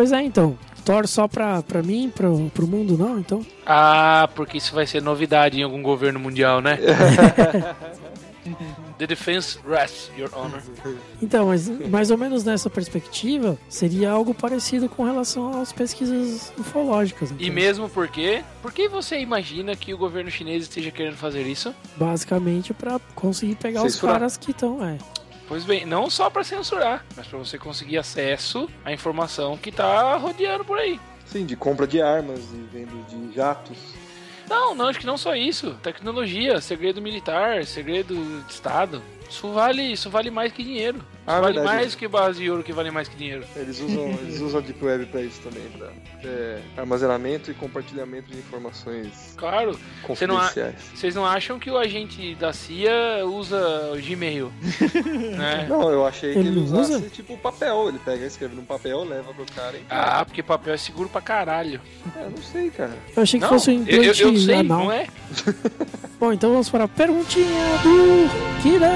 Pois 0.00 0.12
é, 0.12 0.22
então. 0.22 0.58
Thor 0.82 1.06
só 1.06 1.28
pra, 1.28 1.62
pra 1.62 1.82
mim, 1.82 2.08
pro, 2.08 2.50
pro 2.54 2.66
mundo 2.66 2.96
não, 2.96 3.18
então. 3.18 3.44
Ah, 3.66 4.30
porque 4.34 4.56
isso 4.56 4.74
vai 4.74 4.86
ser 4.86 5.02
novidade 5.02 5.60
em 5.60 5.62
algum 5.62 5.82
governo 5.82 6.18
mundial, 6.18 6.62
né? 6.62 6.78
The 8.96 9.06
defense 9.06 9.58
rests, 9.68 10.10
your 10.16 10.30
honor. 10.34 10.62
Então, 11.20 11.48
mas 11.48 11.68
mais 11.90 12.10
ou 12.10 12.16
menos 12.16 12.44
nessa 12.44 12.70
perspectiva, 12.70 13.58
seria 13.68 14.10
algo 14.10 14.32
parecido 14.32 14.88
com 14.88 15.04
relação 15.04 15.60
às 15.60 15.70
pesquisas 15.70 16.50
ufológicas. 16.58 17.30
E 17.32 17.34
então. 17.34 17.54
mesmo 17.54 17.88
porque... 17.90 18.42
Por 18.62 18.72
que 18.72 18.88
você 18.88 19.20
imagina 19.20 19.76
que 19.76 19.92
o 19.92 19.98
governo 19.98 20.30
chinês 20.30 20.62
esteja 20.62 20.90
querendo 20.90 21.16
fazer 21.16 21.42
isso? 21.42 21.74
Basicamente 21.96 22.72
pra 22.72 22.98
conseguir 23.14 23.56
pegar 23.56 23.84
os 23.84 24.00
caras 24.00 24.38
que 24.38 24.52
estão, 24.52 24.82
é. 24.82 24.96
Pois 25.50 25.64
bem, 25.64 25.84
não 25.84 26.08
só 26.08 26.30
pra 26.30 26.44
censurar, 26.44 27.04
mas 27.16 27.26
pra 27.26 27.36
você 27.36 27.58
conseguir 27.58 27.98
acesso 27.98 28.70
à 28.84 28.92
informação 28.92 29.56
que 29.56 29.72
tá 29.72 30.14
rodeando 30.14 30.64
por 30.64 30.78
aí. 30.78 31.00
Sim, 31.26 31.44
de 31.44 31.56
compra 31.56 31.88
de 31.88 32.00
armas 32.00 32.38
e 32.52 32.58
venda 32.72 32.92
de 33.08 33.34
jatos. 33.34 33.76
Não, 34.48 34.76
não, 34.76 34.86
acho 34.86 35.00
que 35.00 35.06
não 35.06 35.18
só 35.18 35.34
isso. 35.34 35.74
Tecnologia, 35.82 36.60
segredo 36.60 37.02
militar, 37.02 37.64
segredo 37.64 38.14
de 38.46 38.52
Estado. 38.52 39.02
Isso 39.28 39.50
vale, 39.50 39.82
isso 39.82 40.08
vale 40.08 40.30
mais 40.30 40.52
que 40.52 40.62
dinheiro. 40.62 41.04
Ah, 41.26 41.40
vale 41.40 41.54
verdade. 41.54 41.76
mais 41.76 41.94
que 41.94 42.08
base 42.08 42.40
de 42.40 42.50
ouro 42.50 42.62
que 42.62 42.72
vale 42.72 42.90
mais 42.90 43.06
que 43.08 43.16
dinheiro. 43.16 43.44
Eles 43.54 43.78
usam, 43.80 44.08
eles 44.22 44.40
usam 44.40 44.58
a 44.60 44.62
Deep 44.62 44.84
Web 44.84 45.06
pra 45.06 45.20
isso 45.22 45.40
também, 45.42 45.62
pra 45.78 45.88
é, 46.24 46.60
armazenamento 46.76 47.50
e 47.50 47.54
compartilhamento 47.54 48.30
de 48.30 48.38
informações 48.38 49.34
Claro. 49.36 49.72
Não 49.72 49.78
confidenciais. 50.02 50.74
Vocês 50.94 51.14
não 51.14 51.24
acham 51.24 51.58
que 51.58 51.70
o 51.70 51.78
agente 51.78 52.34
da 52.34 52.52
CIA 52.52 53.24
usa 53.24 53.92
o 53.92 54.00
Gmail? 54.02 54.50
né? 55.36 55.66
Não, 55.68 55.90
eu 55.90 56.06
achei 56.06 56.32
que 56.32 56.38
Ele 56.38 56.48
ele 56.48 56.56
não 56.60 56.64
usasse 56.64 56.92
usa? 56.94 57.08
tipo 57.10 57.36
papel. 57.38 57.88
Ele 57.88 57.98
pega, 58.04 58.26
escreve 58.26 58.54
num 58.56 58.64
papel, 58.64 59.04
leva 59.04 59.32
pro 59.32 59.44
cara 59.54 59.76
e. 59.76 59.82
Ah, 59.88 60.24
porque 60.24 60.42
papel 60.42 60.74
é 60.74 60.76
seguro 60.76 61.08
pra 61.08 61.20
caralho. 61.20 61.80
É, 62.16 62.28
não 62.28 62.42
sei, 62.42 62.70
cara. 62.70 62.96
Eu 63.16 63.22
achei 63.22 63.38
que 63.38 63.44
Não, 63.46 63.52
fosse 63.52 63.70
um 63.70 63.84
eu, 63.86 64.02
eu, 64.02 64.12
implante 64.12 64.22
eu 64.22 64.36
sei, 64.38 64.54
anal. 64.56 64.78
não 64.84 64.92
é? 64.92 65.06
Bom, 66.18 66.32
então 66.32 66.50
vamos 66.50 66.68
para 66.68 66.84
a 66.84 66.88
perguntinha 66.88 67.46
do 67.82 68.62
Kirão 68.62 68.90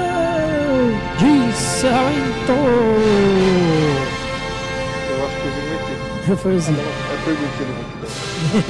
de. 1.17 1.45
Eu 5.09 5.25
acho 5.25 5.35
que 5.41 5.45
eu 5.47 5.51
vi 5.53 5.59
um 5.61 5.73
ET. 5.75 6.39
Foi. 6.39 6.53
É 6.55 6.59
perguntinha 7.25 7.67
no 7.67 7.73
Ronquidão. 7.75 8.09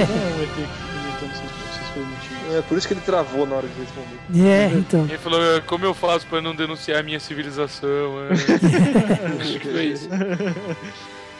Não 0.07 0.15
é 0.15 0.33
um 0.35 0.43
ET 0.43 0.49
que 0.55 0.61
imitando 0.61 1.33
seus, 1.35 1.51
seus 1.75 1.89
perguntinhos. 1.93 2.55
É 2.55 2.61
por 2.61 2.77
isso 2.77 2.87
que 2.87 2.93
ele 2.93 3.01
travou 3.01 3.45
na 3.45 3.55
hora 3.55 3.67
de 3.67 3.73
responder. 3.79 4.47
É, 4.47 4.71
então. 4.73 5.05
Ele 5.05 5.17
falou, 5.17 5.39
"Ah, 5.41 5.61
como 5.65 5.85
eu 5.85 5.93
faço 5.93 6.25
pra 6.27 6.41
não 6.41 6.55
denunciar 6.55 6.99
a 6.99 7.03
minha 7.03 7.19
civilização? 7.19 7.89
é?" 8.29 8.33
Acho 9.41 9.59
que 9.59 9.67
foi 9.67 9.85
isso. 9.85 10.09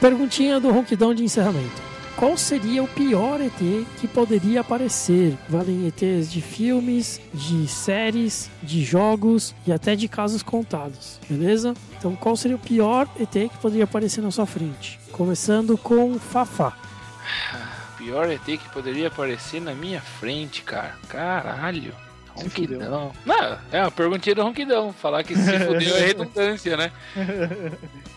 Perguntinha 0.00 0.60
do 0.60 0.70
Ronquidão 0.70 1.14
de 1.14 1.24
encerramento. 1.24 1.82
Qual 2.16 2.34
seria 2.34 2.82
o 2.82 2.88
pior 2.88 3.42
ET 3.42 3.58
que 4.00 4.08
poderia 4.08 4.62
aparecer? 4.62 5.36
Valem 5.50 5.86
ETs 5.86 6.32
de 6.32 6.40
filmes, 6.40 7.20
de 7.34 7.68
séries, 7.68 8.50
de 8.62 8.82
jogos 8.82 9.54
e 9.66 9.72
até 9.72 9.94
de 9.94 10.08
casos 10.08 10.42
contados, 10.42 11.20
beleza? 11.28 11.74
Então, 11.98 12.16
qual 12.16 12.34
seria 12.34 12.56
o 12.56 12.58
pior 12.58 13.06
ET 13.20 13.30
que 13.30 13.58
poderia 13.60 13.84
aparecer 13.84 14.22
na 14.22 14.30
sua 14.30 14.46
frente? 14.46 14.98
Começando 15.12 15.76
com 15.76 16.18
Fafá. 16.18 16.74
Pior 17.98 18.30
ET 18.30 18.44
que 18.44 18.68
poderia 18.72 19.08
aparecer 19.08 19.60
na 19.60 19.74
minha 19.74 20.00
frente, 20.00 20.62
cara. 20.62 20.94
Caralho. 21.08 22.05
Ronquidão. 22.36 23.12
Não, 23.24 23.58
é 23.72 23.80
uma 23.82 23.90
perguntinha 23.90 24.34
do 24.34 24.42
Ronquidão. 24.42 24.92
Falar 24.92 25.24
que 25.24 25.34
se 25.34 25.58
fudeu 25.60 25.96
é 25.96 26.00
redundância, 26.06 26.76
né? 26.76 26.92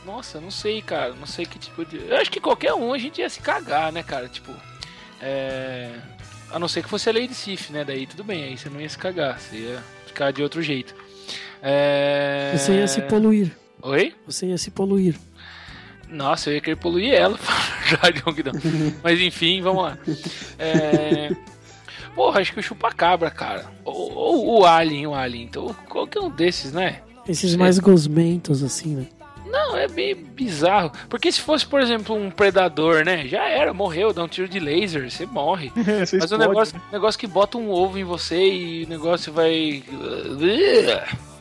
Nossa, 0.06 0.40
não 0.40 0.52
sei, 0.52 0.82
cara. 0.82 1.14
Não 1.14 1.26
sei 1.26 1.46
que 1.46 1.58
tipo 1.58 1.86
de. 1.86 1.98
Eu 2.08 2.18
acho 2.18 2.32
que 2.32 2.40
qualquer 2.40 2.74
um 2.74 2.94
a 2.94 2.98
gente 2.98 3.22
ia 3.22 3.30
se 3.30 3.40
cagar, 3.40 3.92
né, 3.92 4.04
cara? 4.04 4.28
Tipo. 4.28 4.54
É. 5.22 5.92
A 6.52 6.58
não 6.58 6.68
ser 6.68 6.82
que 6.84 6.90
fosse 6.90 7.10
a 7.10 7.14
Lady 7.14 7.34
Sif, 7.34 7.72
né? 7.72 7.84
Daí 7.84 8.08
tudo 8.08 8.24
bem, 8.24 8.44
aí 8.44 8.58
você 8.58 8.70
não 8.70 8.82
ia 8.82 8.90
se 8.90 8.98
cagar. 8.98 9.40
Você 9.40 9.58
ia 9.58 9.84
ficar 10.06 10.32
de 10.32 10.42
outro 10.42 10.62
jeito. 10.62 10.96
É. 11.62 12.54
Você 12.56 12.74
ia 12.74 12.88
se 12.88 13.02
poluir. 13.02 13.52
Oi? 13.82 14.16
Você 14.26 14.48
ia 14.48 14.58
se 14.58 14.72
poluir. 14.72 15.16
Nossa, 16.10 16.50
eu 16.50 16.56
ia 16.56 16.62
querer 16.62 16.76
poluir 16.76 17.14
ela, 17.14 17.38
já 17.88 18.10
de 18.10 18.20
ronquidão. 18.20 18.54
Mas 19.04 19.20
enfim, 19.20 19.62
vamos 19.62 19.84
lá. 19.84 19.98
É... 20.58 21.30
Porra, 22.20 22.42
acho 22.42 22.52
que 22.52 22.60
o 22.60 22.62
chupacabra, 22.62 23.32
cara. 23.32 23.68
Ou, 23.86 24.12
ou 24.12 24.60
o 24.60 24.66
Alien, 24.66 25.08
o 25.08 25.16
Alien. 25.16 25.46
Então, 25.46 25.74
qualquer 25.88 26.20
um 26.20 26.30
desses, 26.30 26.74
né? 26.74 27.00
Esses 27.26 27.56
mais 27.56 27.80
gosmentos, 27.80 28.62
assim, 28.62 28.94
né? 28.94 29.08
Não, 29.46 29.78
é 29.78 29.88
bem 29.88 30.14
bizarro. 30.16 30.92
Porque 31.08 31.32
se 31.32 31.40
fosse, 31.40 31.66
por 31.66 31.80
exemplo, 31.80 32.14
um 32.14 32.30
predador, 32.30 33.06
né? 33.06 33.26
Já 33.26 33.48
era, 33.48 33.74
morreu, 33.74 34.12
dá 34.12 34.22
um 34.22 34.28
tiro 34.28 34.50
de 34.50 34.60
laser, 34.60 35.10
você 35.10 35.26
morre. 35.26 35.72
Você 35.80 36.18
Mas 36.18 36.30
o 36.32 36.36
explode, 36.36 36.40
negócio, 36.40 36.76
né? 36.76 36.84
negócio 36.92 37.18
que 37.18 37.26
bota 37.26 37.58
um 37.58 37.70
ovo 37.70 37.98
em 37.98 38.04
você 38.04 38.36
e 38.36 38.84
o 38.84 38.90
negócio 38.90 39.32
vai. 39.32 39.82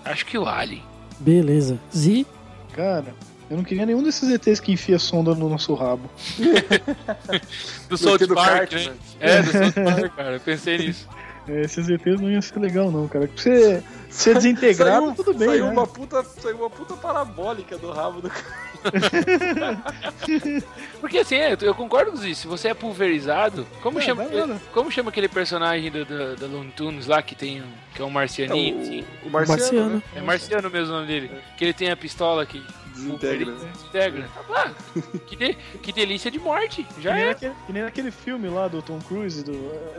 Acho 0.05 0.25
que 0.27 0.39
o 0.39 0.47
Alien. 0.47 0.85
Beleza. 1.19 1.77
Zi, 1.93 2.25
Cara, 2.73 3.13
eu 3.51 3.57
não 3.57 3.65
queria 3.65 3.87
nenhum 3.87 4.03
desses 4.03 4.29
ETs 4.31 4.61
que 4.61 4.73
enfia 4.73 4.99
sonda 4.99 5.35
no 5.35 5.49
nosso 5.49 5.75
rabo. 5.75 6.09
Do 7.89 7.97
South 7.97 8.19
do 8.19 8.35
Park, 8.35 8.73
né? 8.73 8.93
É, 9.21 9.43
do 9.43 9.51
South 9.53 9.73
Park, 9.85 10.15
cara. 10.17 10.35
Eu 10.37 10.41
pensei 10.41 10.79
nisso. 10.79 11.09
É, 11.49 11.63
Esses 11.63 11.89
ETs 11.89 12.21
não 12.21 12.31
iam 12.31 12.43
ser 12.43 12.59
legal, 12.59 12.91
não, 12.91 13.09
cara. 13.09 13.27
Porque 13.27 13.41
você, 13.41 13.83
você 14.11 14.35
desintegrado, 14.35 15.07
Saiu- 15.07 15.15
tudo 15.15 15.33
bem, 15.35 15.49
saiu 15.49 15.65
né? 15.67 15.73
uma 15.73 15.87
puta, 15.87 16.23
saiu 16.23 16.57
uma 16.59 16.69
puta 16.69 16.95
parabólica 16.95 17.79
do 17.79 17.91
rabo 17.91 18.21
do 18.21 18.29
cara. 18.29 18.69
Porque 21.01 21.19
assim, 21.19 21.37
é, 21.37 21.57
eu 21.61 21.75
concordo 21.75 22.13
com 22.13 22.25
isso. 22.25 22.43
Se 22.43 22.47
você 22.47 22.69
é 22.69 22.75
pulverizado, 22.75 23.67
como, 23.83 23.99
É, 23.99 24.03
chama, 24.03 24.25
vai 24.27 24.47
né? 24.47 24.61
como 24.73 24.91
chama 24.91 25.09
aquele 25.11 25.29
personagem 25.29 25.91
do, 25.91 26.05
do, 26.05 26.37
da 26.37 26.47
Looney 26.47 26.71
Tunes 26.77 27.07
lá 27.07 27.23
que 27.23 27.35
tem 27.35 27.63
que 27.95 28.03
é 28.03 28.05
um 28.05 28.11
marcianinho? 28.11 28.81
assim? 28.81 29.05
o, 29.25 29.29
o 29.29 29.31
marciano, 29.31 29.61
Marciano. 29.63 29.95
Né? 29.97 30.03
É 30.17 30.21
marciano 30.21 30.71
mesmo 30.71 30.93
o 30.93 30.97
nome 30.97 31.07
dele. 31.09 31.31
Que 31.57 31.65
ele 31.65 31.73
tem 31.73 31.91
a 31.91 31.97
pistola 31.97 32.45
que 32.47 32.63
Desintegra. 32.99 33.53
né? 33.53 33.71
desintegra. 33.73 34.29
Ah, 34.51 34.73
que, 35.27 35.37
de- 35.37 35.55
que 35.83 35.93
delícia 35.93 36.31
de 36.31 36.39
morte. 36.39 36.83
Que 36.85 37.01
Já 37.03 37.15
nem, 37.15 37.23
é. 37.25 37.27
naquele, 37.29 37.55
que 37.67 37.73
nem 37.73 37.83
naquele 37.83 38.11
filme 38.11 38.49
lá 38.49 38.67
do 38.69 38.83
Tom 38.83 38.99
Cruise, 39.01 39.43
do, 39.45 39.53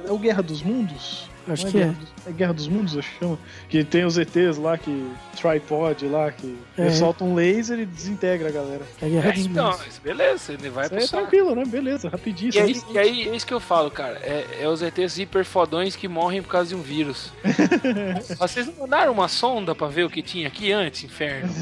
é 0.07 0.11
o 0.11 0.17
Guerra 0.17 0.41
dos 0.43 0.61
Mundos? 0.61 1.29
Acho 1.53 1.65
Não 1.65 1.71
que 1.71 1.77
é. 1.77 1.81
Guerra 1.81 1.93
dos- 1.99 2.27
é 2.27 2.31
Guerra 2.31 2.53
dos 2.53 2.67
Mundos, 2.67 2.97
acho 2.97 3.09
que 3.11 3.19
chama. 3.19 3.39
Que 3.69 3.83
tem 3.83 4.05
os 4.05 4.17
ETs 4.17 4.57
lá, 4.57 4.77
que 4.77 5.11
tripod 5.35 6.05
lá, 6.07 6.31
que 6.31 6.57
É. 6.77 6.81
eles 6.81 6.95
soltam 6.97 7.29
um 7.31 7.35
laser 7.35 7.79
e 7.79 7.85
desintegra 7.85 8.49
a 8.49 8.51
galera. 8.51 8.81
É 9.01 9.05
a 9.05 9.09
Guerra 9.09 9.29
É, 9.29 9.31
dos 9.33 9.45
então, 9.45 9.71
Mundos. 9.71 9.87
isso, 9.87 10.01
beleza, 10.01 10.53
ele 10.53 10.69
vai 10.69 10.89
pro 10.89 10.97
é 10.99 11.07
tranquilo, 11.07 11.55
né? 11.55 11.63
Beleza, 11.65 12.09
rapidinho. 12.09 12.51
E 12.53 12.59
aí, 12.59 12.81
e 12.91 12.97
aí, 12.97 13.29
é 13.29 13.35
isso 13.35 13.45
que 13.47 13.53
eu 13.53 13.59
falo, 13.59 13.89
cara. 13.91 14.17
É, 14.21 14.45
é 14.61 14.67
os 14.67 14.81
ETs 14.81 15.17
hiper 15.17 15.45
fodões 15.45 15.95
que 15.95 16.07
morrem 16.07 16.41
por 16.41 16.49
causa 16.49 16.69
de 16.69 16.75
um 16.75 16.81
vírus. 16.81 17.31
Vocês 18.37 18.67
não 18.67 18.73
mandaram 18.81 19.11
uma 19.11 19.27
sonda 19.27 19.73
pra 19.73 19.87
ver 19.87 20.03
o 20.05 20.09
que 20.09 20.21
tinha 20.21 20.47
aqui 20.47 20.71
antes, 20.71 21.03
inferno? 21.03 21.49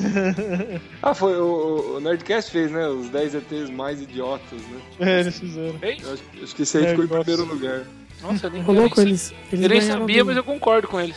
Ah, 1.01 1.13
foi 1.13 1.39
o, 1.39 1.95
o 1.97 1.99
Nerdcast 1.99 2.51
fez, 2.51 2.71
né? 2.71 2.87
Os 2.87 3.09
10 3.09 3.35
ETs 3.35 3.69
mais 3.69 4.01
idiotas, 4.01 4.59
né? 4.59 4.79
É, 4.99 5.19
eles 5.21 5.39
fizeram. 5.39 5.75
Eu 5.81 6.13
acho, 6.13 6.23
acho 6.43 6.55
que 6.55 6.63
esse 6.63 6.77
aí 6.77 6.85
É, 6.85 6.89
ficou 6.89 7.05
em 7.05 7.07
primeiro 7.07 7.45
lugar. 7.45 7.83
Nossa, 8.21 8.47
eu 8.47 8.51
nem, 8.51 8.63
louco, 8.63 8.99
eu 8.99 9.03
nem, 9.03 9.07
eles, 9.13 9.33
eles 9.51 9.63
eu 9.63 9.69
nem 9.69 9.81
sabia, 9.81 10.25
mas 10.25 10.35
eu 10.37 10.43
concordo 10.43 10.87
com 10.87 10.99
eles. 10.99 11.15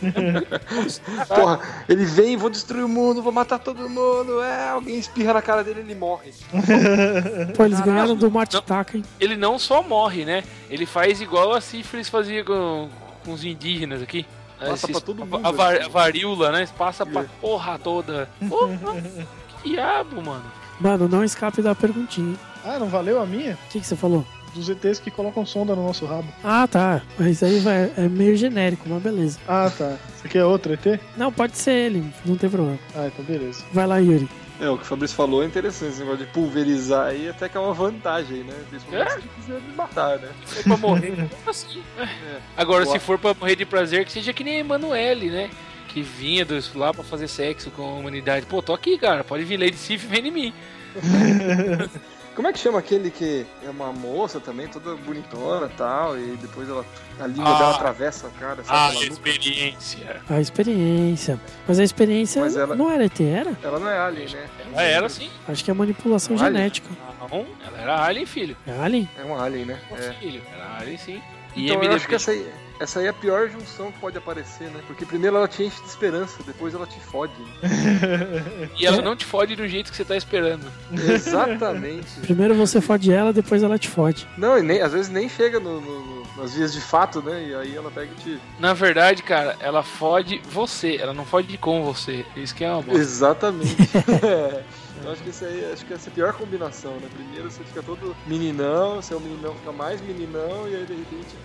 Porra, 1.28 1.60
ele 1.88 2.04
vem, 2.04 2.36
vou 2.36 2.48
destruir 2.50 2.84
o 2.84 2.88
mundo, 2.88 3.22
vou 3.22 3.32
matar 3.32 3.58
todo 3.58 3.88
mundo. 3.88 4.40
É, 4.42 4.70
alguém 4.70 4.98
espirra 4.98 5.34
na 5.34 5.42
cara 5.42 5.62
dele 5.62 5.80
ele 5.80 5.94
morre. 5.94 6.32
Pô, 7.56 7.64
eles 7.64 7.78
Caralho. 7.78 7.84
ganharam 7.84 8.16
do 8.16 8.30
Marte 8.30 8.54
Não. 8.54 8.62
Taka, 8.62 8.96
hein? 8.96 9.04
Ele 9.20 9.36
não 9.36 9.58
só 9.58 9.82
morre, 9.82 10.24
né? 10.24 10.42
Ele 10.70 10.86
faz 10.86 11.20
igual 11.20 11.52
a 11.52 11.60
Sífilis 11.60 12.08
fazia 12.08 12.44
com, 12.44 12.88
com 13.24 13.32
os 13.32 13.44
indígenas 13.44 14.02
aqui. 14.02 14.24
Passa 14.58 14.72
Esses- 14.72 14.90
pra 14.90 15.00
todo 15.00 15.22
a- 15.22 15.26
mundo, 15.26 15.46
A, 15.46 15.50
var- 15.52 15.74
assim. 15.76 15.84
a 15.84 15.88
varíola, 15.88 16.52
né? 16.52 16.68
Passa 16.76 17.04
pra 17.06 17.22
É. 17.22 17.26
porra 17.40 17.78
toda. 17.78 18.28
Porra, 18.48 18.78
que 19.62 19.70
diabo, 19.70 20.22
mano. 20.22 20.44
Mano, 20.80 21.08
não 21.08 21.22
escape 21.24 21.60
da 21.62 21.74
perguntinha. 21.74 22.30
hein? 22.30 22.38
Ah, 22.64 22.78
não 22.78 22.88
valeu 22.88 23.20
a 23.20 23.26
minha? 23.26 23.54
O 23.54 23.68
que, 23.70 23.80
que 23.80 23.86
você 23.86 23.96
falou? 23.96 24.24
Dos 24.54 24.68
ETs 24.68 24.98
que 24.98 25.10
colocam 25.10 25.44
sonda 25.46 25.74
no 25.76 25.86
nosso 25.86 26.04
rabo. 26.06 26.26
Ah, 26.42 26.66
tá. 26.66 27.02
Mas 27.18 27.42
aí 27.42 27.60
vai, 27.60 27.92
é 27.96 28.08
meio 28.08 28.36
genérico, 28.36 28.88
mas 28.88 29.02
beleza. 29.02 29.38
Ah, 29.46 29.70
tá. 29.76 29.96
Isso 30.16 30.26
aqui 30.26 30.38
é 30.38 30.44
outro 30.44 30.72
ET? 30.72 31.00
Não, 31.16 31.30
pode 31.32 31.56
ser 31.56 31.72
ele, 31.72 32.04
não 32.24 32.36
tem 32.36 32.48
problema. 32.50 32.78
Ah, 32.94 33.06
então 33.06 33.24
beleza. 33.24 33.62
Vai 33.72 33.86
lá, 33.86 33.98
Yuri. 33.98 34.28
É, 34.60 34.68
o 34.68 34.76
que 34.76 34.82
o 34.82 34.86
Fabrício 34.86 35.16
falou 35.16 35.44
é 35.44 35.46
interessante, 35.46 35.90
esse 35.90 36.00
negócio 36.00 36.26
de 36.26 36.32
pulverizar 36.32 37.06
aí 37.06 37.28
até 37.28 37.48
que 37.48 37.56
é 37.56 37.60
uma 37.60 37.72
vantagem, 37.72 38.38
né? 38.42 38.54
Principalmente 38.68 39.08
É? 39.12 39.14
se 39.20 39.28
quiser 39.28 39.60
me 39.60 39.72
matar, 39.76 40.18
né? 40.18 40.28
Se 40.46 40.54
for 40.56 40.62
pra 40.64 40.76
morrer, 40.76 41.28
assim. 41.46 41.80
né? 41.96 42.08
Agora, 42.56 42.84
se 42.84 42.88
Boa. 42.90 43.00
for 43.00 43.18
pra 43.20 43.34
morrer 43.34 43.54
de 43.54 43.64
prazer, 43.64 44.04
que 44.04 44.10
seja 44.10 44.32
que 44.32 44.42
nem 44.42 44.56
a 44.56 44.58
Emanuele, 44.58 45.30
né? 45.30 45.48
Que 45.86 46.02
vinha 46.02 46.44
dos, 46.44 46.74
lá 46.74 46.92
pra 46.92 47.04
fazer 47.04 47.28
sexo 47.28 47.70
com 47.70 47.82
a 47.82 47.92
humanidade. 47.94 48.46
Pô, 48.46 48.60
tô 48.60 48.74
aqui, 48.74 48.98
cara. 48.98 49.22
Pode 49.22 49.44
vir 49.44 49.58
Lady 49.60 49.76
Sif, 49.76 50.04
vem 50.08 50.26
em 50.26 50.30
mim. 50.32 50.52
Como 52.38 52.46
é 52.46 52.52
que 52.52 52.58
chama 52.60 52.78
aquele 52.78 53.10
que 53.10 53.44
é 53.66 53.68
uma 53.68 53.92
moça 53.92 54.38
também, 54.38 54.68
toda 54.68 54.94
bonitona 54.94 55.66
e 55.66 55.76
tal, 55.76 56.16
e 56.16 56.36
depois 56.36 56.68
ela, 56.68 56.86
a 57.18 57.26
língua 57.26 57.48
Ah. 57.52 57.58
dela 57.58 57.74
atravessa 57.74 58.28
a 58.28 58.30
cara, 58.30 58.62
sabe? 58.62 58.68
Ah, 58.70 58.92
nuca? 58.92 59.06
experiência. 59.12 60.22
A 60.30 60.40
experiência. 60.40 61.40
Mas 61.66 61.80
a 61.80 61.82
experiência 61.82 62.40
Mas 62.42 62.56
ela- 62.56 62.76
não 62.76 62.88
era 62.92 63.06
ET, 63.06 63.20
era? 63.24 63.58
Ela 63.60 63.80
não 63.80 63.88
é 63.88 63.98
alien, 63.98 64.28
né? 64.30 64.48
Ela 64.72 64.82
era 64.84 65.06
assim. 65.06 65.28
Acho 65.48 65.64
que 65.64 65.70
é 65.72 65.74
manipulação 65.74 66.36
Alien? 66.36 66.52
genética. 66.52 66.88
Não, 67.28 67.44
ela 67.66 67.76
era 67.80 68.04
alien, 68.04 68.24
filho. 68.24 68.56
É 68.64 68.70
Alien? 68.78 69.10
É 69.18 69.24
um 69.24 69.36
alien, 69.36 69.64
né? 69.64 69.80
É. 69.96 70.12
Filho, 70.12 70.40
era 70.54 70.76
alien 70.78 70.96
sim. 70.96 71.20
E 71.56 71.66
Então 71.72 71.82
eu 71.82 71.92
acho 71.92 72.06
que 72.06 72.14
essa 72.14 72.30
aí, 72.30 72.48
essa 72.80 73.00
aí 73.00 73.06
é 73.06 73.08
a 73.08 73.12
pior 73.12 73.48
junção 73.48 73.90
que 73.92 73.98
pode 73.98 74.16
aparecer, 74.16 74.68
né? 74.70 74.80
Porque 74.86 75.04
primeiro 75.04 75.36
ela 75.36 75.48
te 75.48 75.62
enche 75.64 75.80
de 75.82 75.88
esperança, 75.88 76.38
depois 76.46 76.74
ela 76.74 76.86
te 76.86 77.00
fode. 77.00 77.32
né? 77.62 78.68
E 78.78 78.86
ela 78.86 79.02
não 79.02 79.16
te 79.16 79.24
fode 79.24 79.56
do 79.56 79.66
jeito 79.66 79.90
que 79.90 79.96
você 79.96 80.04
tá 80.04 80.16
esperando. 80.16 80.64
Exatamente. 80.92 82.20
Primeiro 82.22 82.54
você 82.54 82.80
fode 82.80 83.12
ela, 83.12 83.32
depois 83.32 83.62
ela 83.62 83.78
te 83.78 83.88
fode. 83.88 84.26
Não, 84.36 84.58
e 84.58 84.62
nem, 84.62 84.80
às 84.80 84.92
vezes 84.92 85.08
nem 85.10 85.28
chega 85.28 85.58
no- 85.58 85.80
no- 85.80 86.00
no- 86.00 86.18
nas 86.36 86.54
vias 86.54 86.72
de 86.72 86.80
fato, 86.80 87.20
né? 87.20 87.46
E 87.48 87.54
aí 87.54 87.76
ela 87.76 87.90
pega 87.90 88.10
e 88.12 88.22
te. 88.22 88.40
Na 88.60 88.72
verdade, 88.72 89.22
cara, 89.22 89.56
ela 89.60 89.82
fode 89.82 90.40
você. 90.50 90.96
Ela 90.96 91.12
não 91.12 91.24
fode 91.24 91.56
com 91.58 91.82
você. 91.82 92.24
Isso 92.36 92.54
que 92.54 92.64
é 92.64 92.70
uma 92.70 92.82
bosta. 92.82 93.00
Exatamente. 93.00 93.76
É. 95.02 95.06
Eu 95.06 95.12
acho 95.12 95.22
que 95.22 95.30
esse 95.30 95.44
aí, 95.44 95.72
acho 95.72 95.84
que 95.84 95.94
essa 95.94 96.08
é 96.08 96.10
a 96.10 96.14
pior 96.14 96.32
combinação, 96.32 96.92
né? 96.96 97.08
Primeiro 97.12 97.50
você 97.50 97.62
fica 97.64 97.82
todo 97.82 98.16
meninão, 98.26 99.00
seu 99.02 99.20
meninão 99.20 99.54
fica 99.54 99.72
mais 99.72 100.00
meninão, 100.00 100.68
e 100.68 100.76
aí 100.76 100.84
de 100.84 100.94
repente. 100.94 101.36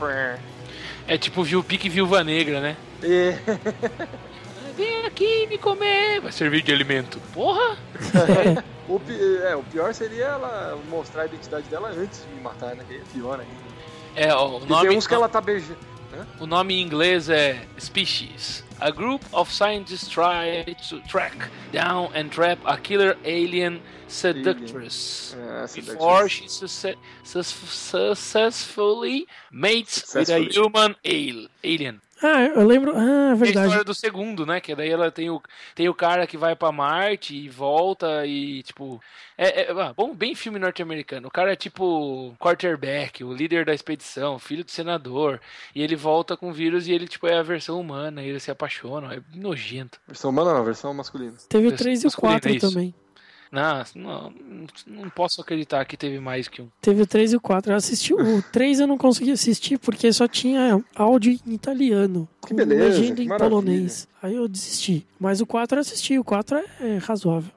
É 1.08 1.18
tipo 1.18 1.44
viu 1.44 1.64
pique 1.64 1.90
viúva 1.90 2.24
negra, 2.24 2.60
né? 2.60 2.78
É. 3.02 3.38
Vem 4.76 5.06
aqui 5.06 5.46
me 5.48 5.58
comer. 5.58 6.20
Vai 6.22 6.32
servir 6.32 6.64
de 6.64 6.72
alimento. 6.72 7.20
Porra! 7.34 7.78
O, 8.86 9.00
é, 9.48 9.56
o 9.56 9.64
pior 9.64 9.94
seria 9.94 10.26
ela 10.26 10.78
mostrar 10.90 11.22
a 11.22 11.26
identidade 11.26 11.70
dela 11.70 11.90
antes 11.90 12.22
de 12.28 12.36
me 12.36 12.42
matar, 12.42 12.76
né? 12.76 12.84
Que 12.86 12.96
é 12.96 13.02
pior 13.14 13.40
ainda. 13.40 13.54
É, 14.14 14.34
ó, 14.34 14.58
o 14.58 14.62
E 14.62 14.68
nome, 14.68 14.88
tem 14.90 14.98
uns 14.98 15.08
que 15.08 15.14
ela 15.14 15.30
tá 15.30 15.40
beijando. 15.40 15.78
o 16.38 16.46
nome 16.46 16.76
em 16.76 16.82
inglês 16.82 17.30
é 17.30 17.66
Species. 17.80 18.64
A 18.84 18.92
group 18.92 19.24
of 19.34 19.50
scientists 19.50 20.10
try 20.10 20.64
to 20.90 21.00
track 21.08 21.32
down 21.72 22.12
and 22.14 22.30
trap 22.30 22.60
a 22.66 22.76
killer 22.76 23.16
alien 23.24 23.80
seductress. 24.10 25.34
Essa 25.40 25.80
Before 25.80 26.28
she 26.28 26.50
suce- 26.50 26.98
sus- 27.24 27.56
successfully 27.72 29.26
mates 29.52 30.14
with 30.14 30.28
a 30.28 30.40
human 30.40 30.96
al- 31.06 31.48
alien. 31.64 32.02
Ah, 32.24 32.42
eu 32.46 32.66
lembro. 32.66 32.94
Ah, 32.96 33.02
é 33.02 33.30
É 33.30 33.32
a 33.32 33.36
verdade. 33.36 33.66
história 33.68 33.84
do 33.84 33.94
segundo, 33.94 34.46
né? 34.46 34.62
Que 34.62 34.74
daí 34.74 34.90
ela 34.90 35.12
tem 35.12 35.30
o, 35.30 35.42
tem 35.76 35.90
o 35.90 35.94
cara 35.94 36.26
que 36.26 36.38
vai 36.38 36.56
pra 36.56 36.72
Marte 36.72 37.36
e 37.36 37.50
volta 37.50 38.26
e, 38.26 38.64
tipo. 38.64 39.02
É, 39.38 39.64
é- 39.64 39.72
ah, 39.72 39.94
bom, 39.96 40.16
bem 40.16 40.34
filme 40.34 40.58
norte-americano. 40.58 41.28
O 41.28 41.32
cara 41.32 41.52
é 41.52 41.56
tipo 41.56 42.34
quarterback, 42.40 43.24
o 43.24 43.34
líder 43.34 43.66
da 43.66 43.74
expedição, 43.74 44.40
filho 44.40 44.64
do 44.64 44.72
senador. 44.72 45.42
E 45.76 45.82
ele 45.84 45.96
volta 45.96 46.38
com 46.38 46.50
o 46.50 46.54
vírus 46.54 46.88
e 46.88 46.94
ele, 46.94 47.08
tipo, 47.08 47.28
é 47.28 47.38
a 47.38 47.44
versão 47.44 47.80
humana. 47.80 48.24
E 48.24 48.30
eles 48.30 48.44
se 48.44 48.52
apaixonam. 48.52 49.12
É 49.12 49.20
nojento. 49.36 50.00
Versão 50.08 50.30
humana 50.32 50.54
não, 50.54 50.64
versão 50.64 50.94
masculina. 50.94 51.34
Teve 51.50 51.68
o 51.68 51.74
Esse 51.74 51.78
3 51.78 52.00
e 52.00 52.04
o 52.04 52.08
masculino, 52.08 52.40
4 52.42 52.56
é 52.56 52.60
também. 52.60 52.96
Não, 53.54 53.84
não, 53.96 54.34
não 54.88 55.10
posso 55.12 55.40
acreditar 55.40 55.86
que 55.86 55.96
teve 55.96 56.20
mais 56.20 56.48
que 56.48 56.60
um. 56.60 56.68
Teve 56.82 57.04
o 57.04 57.06
3 57.06 57.34
e 57.34 57.36
o 57.36 57.40
4. 57.40 57.72
Eu 57.72 57.76
assisti 57.76 58.12
o 58.12 58.42
3 58.52 58.80
eu 58.80 58.88
não 58.88 58.98
consegui 58.98 59.30
assistir 59.32 59.78
porque 59.78 60.12
só 60.12 60.28
tinha 60.28 60.84
áudio 60.96 61.40
em 61.46 61.54
italiano. 61.54 62.28
Com 62.42 62.56
beleza, 62.56 63.00
legenda 63.00 63.16
que 63.18 63.22
em 63.22 63.28
maravilha. 63.28 63.50
polonês. 63.62 64.08
Aí 64.24 64.34
eu 64.34 64.48
desisti. 64.48 65.06
Mas 65.20 65.40
o 65.40 65.46
4 65.46 65.78
eu 65.78 65.82
assisti. 65.82 66.18
O 66.18 66.24
4 66.24 66.58
é, 66.58 66.64
é 66.82 66.98
razoável. 66.98 67.52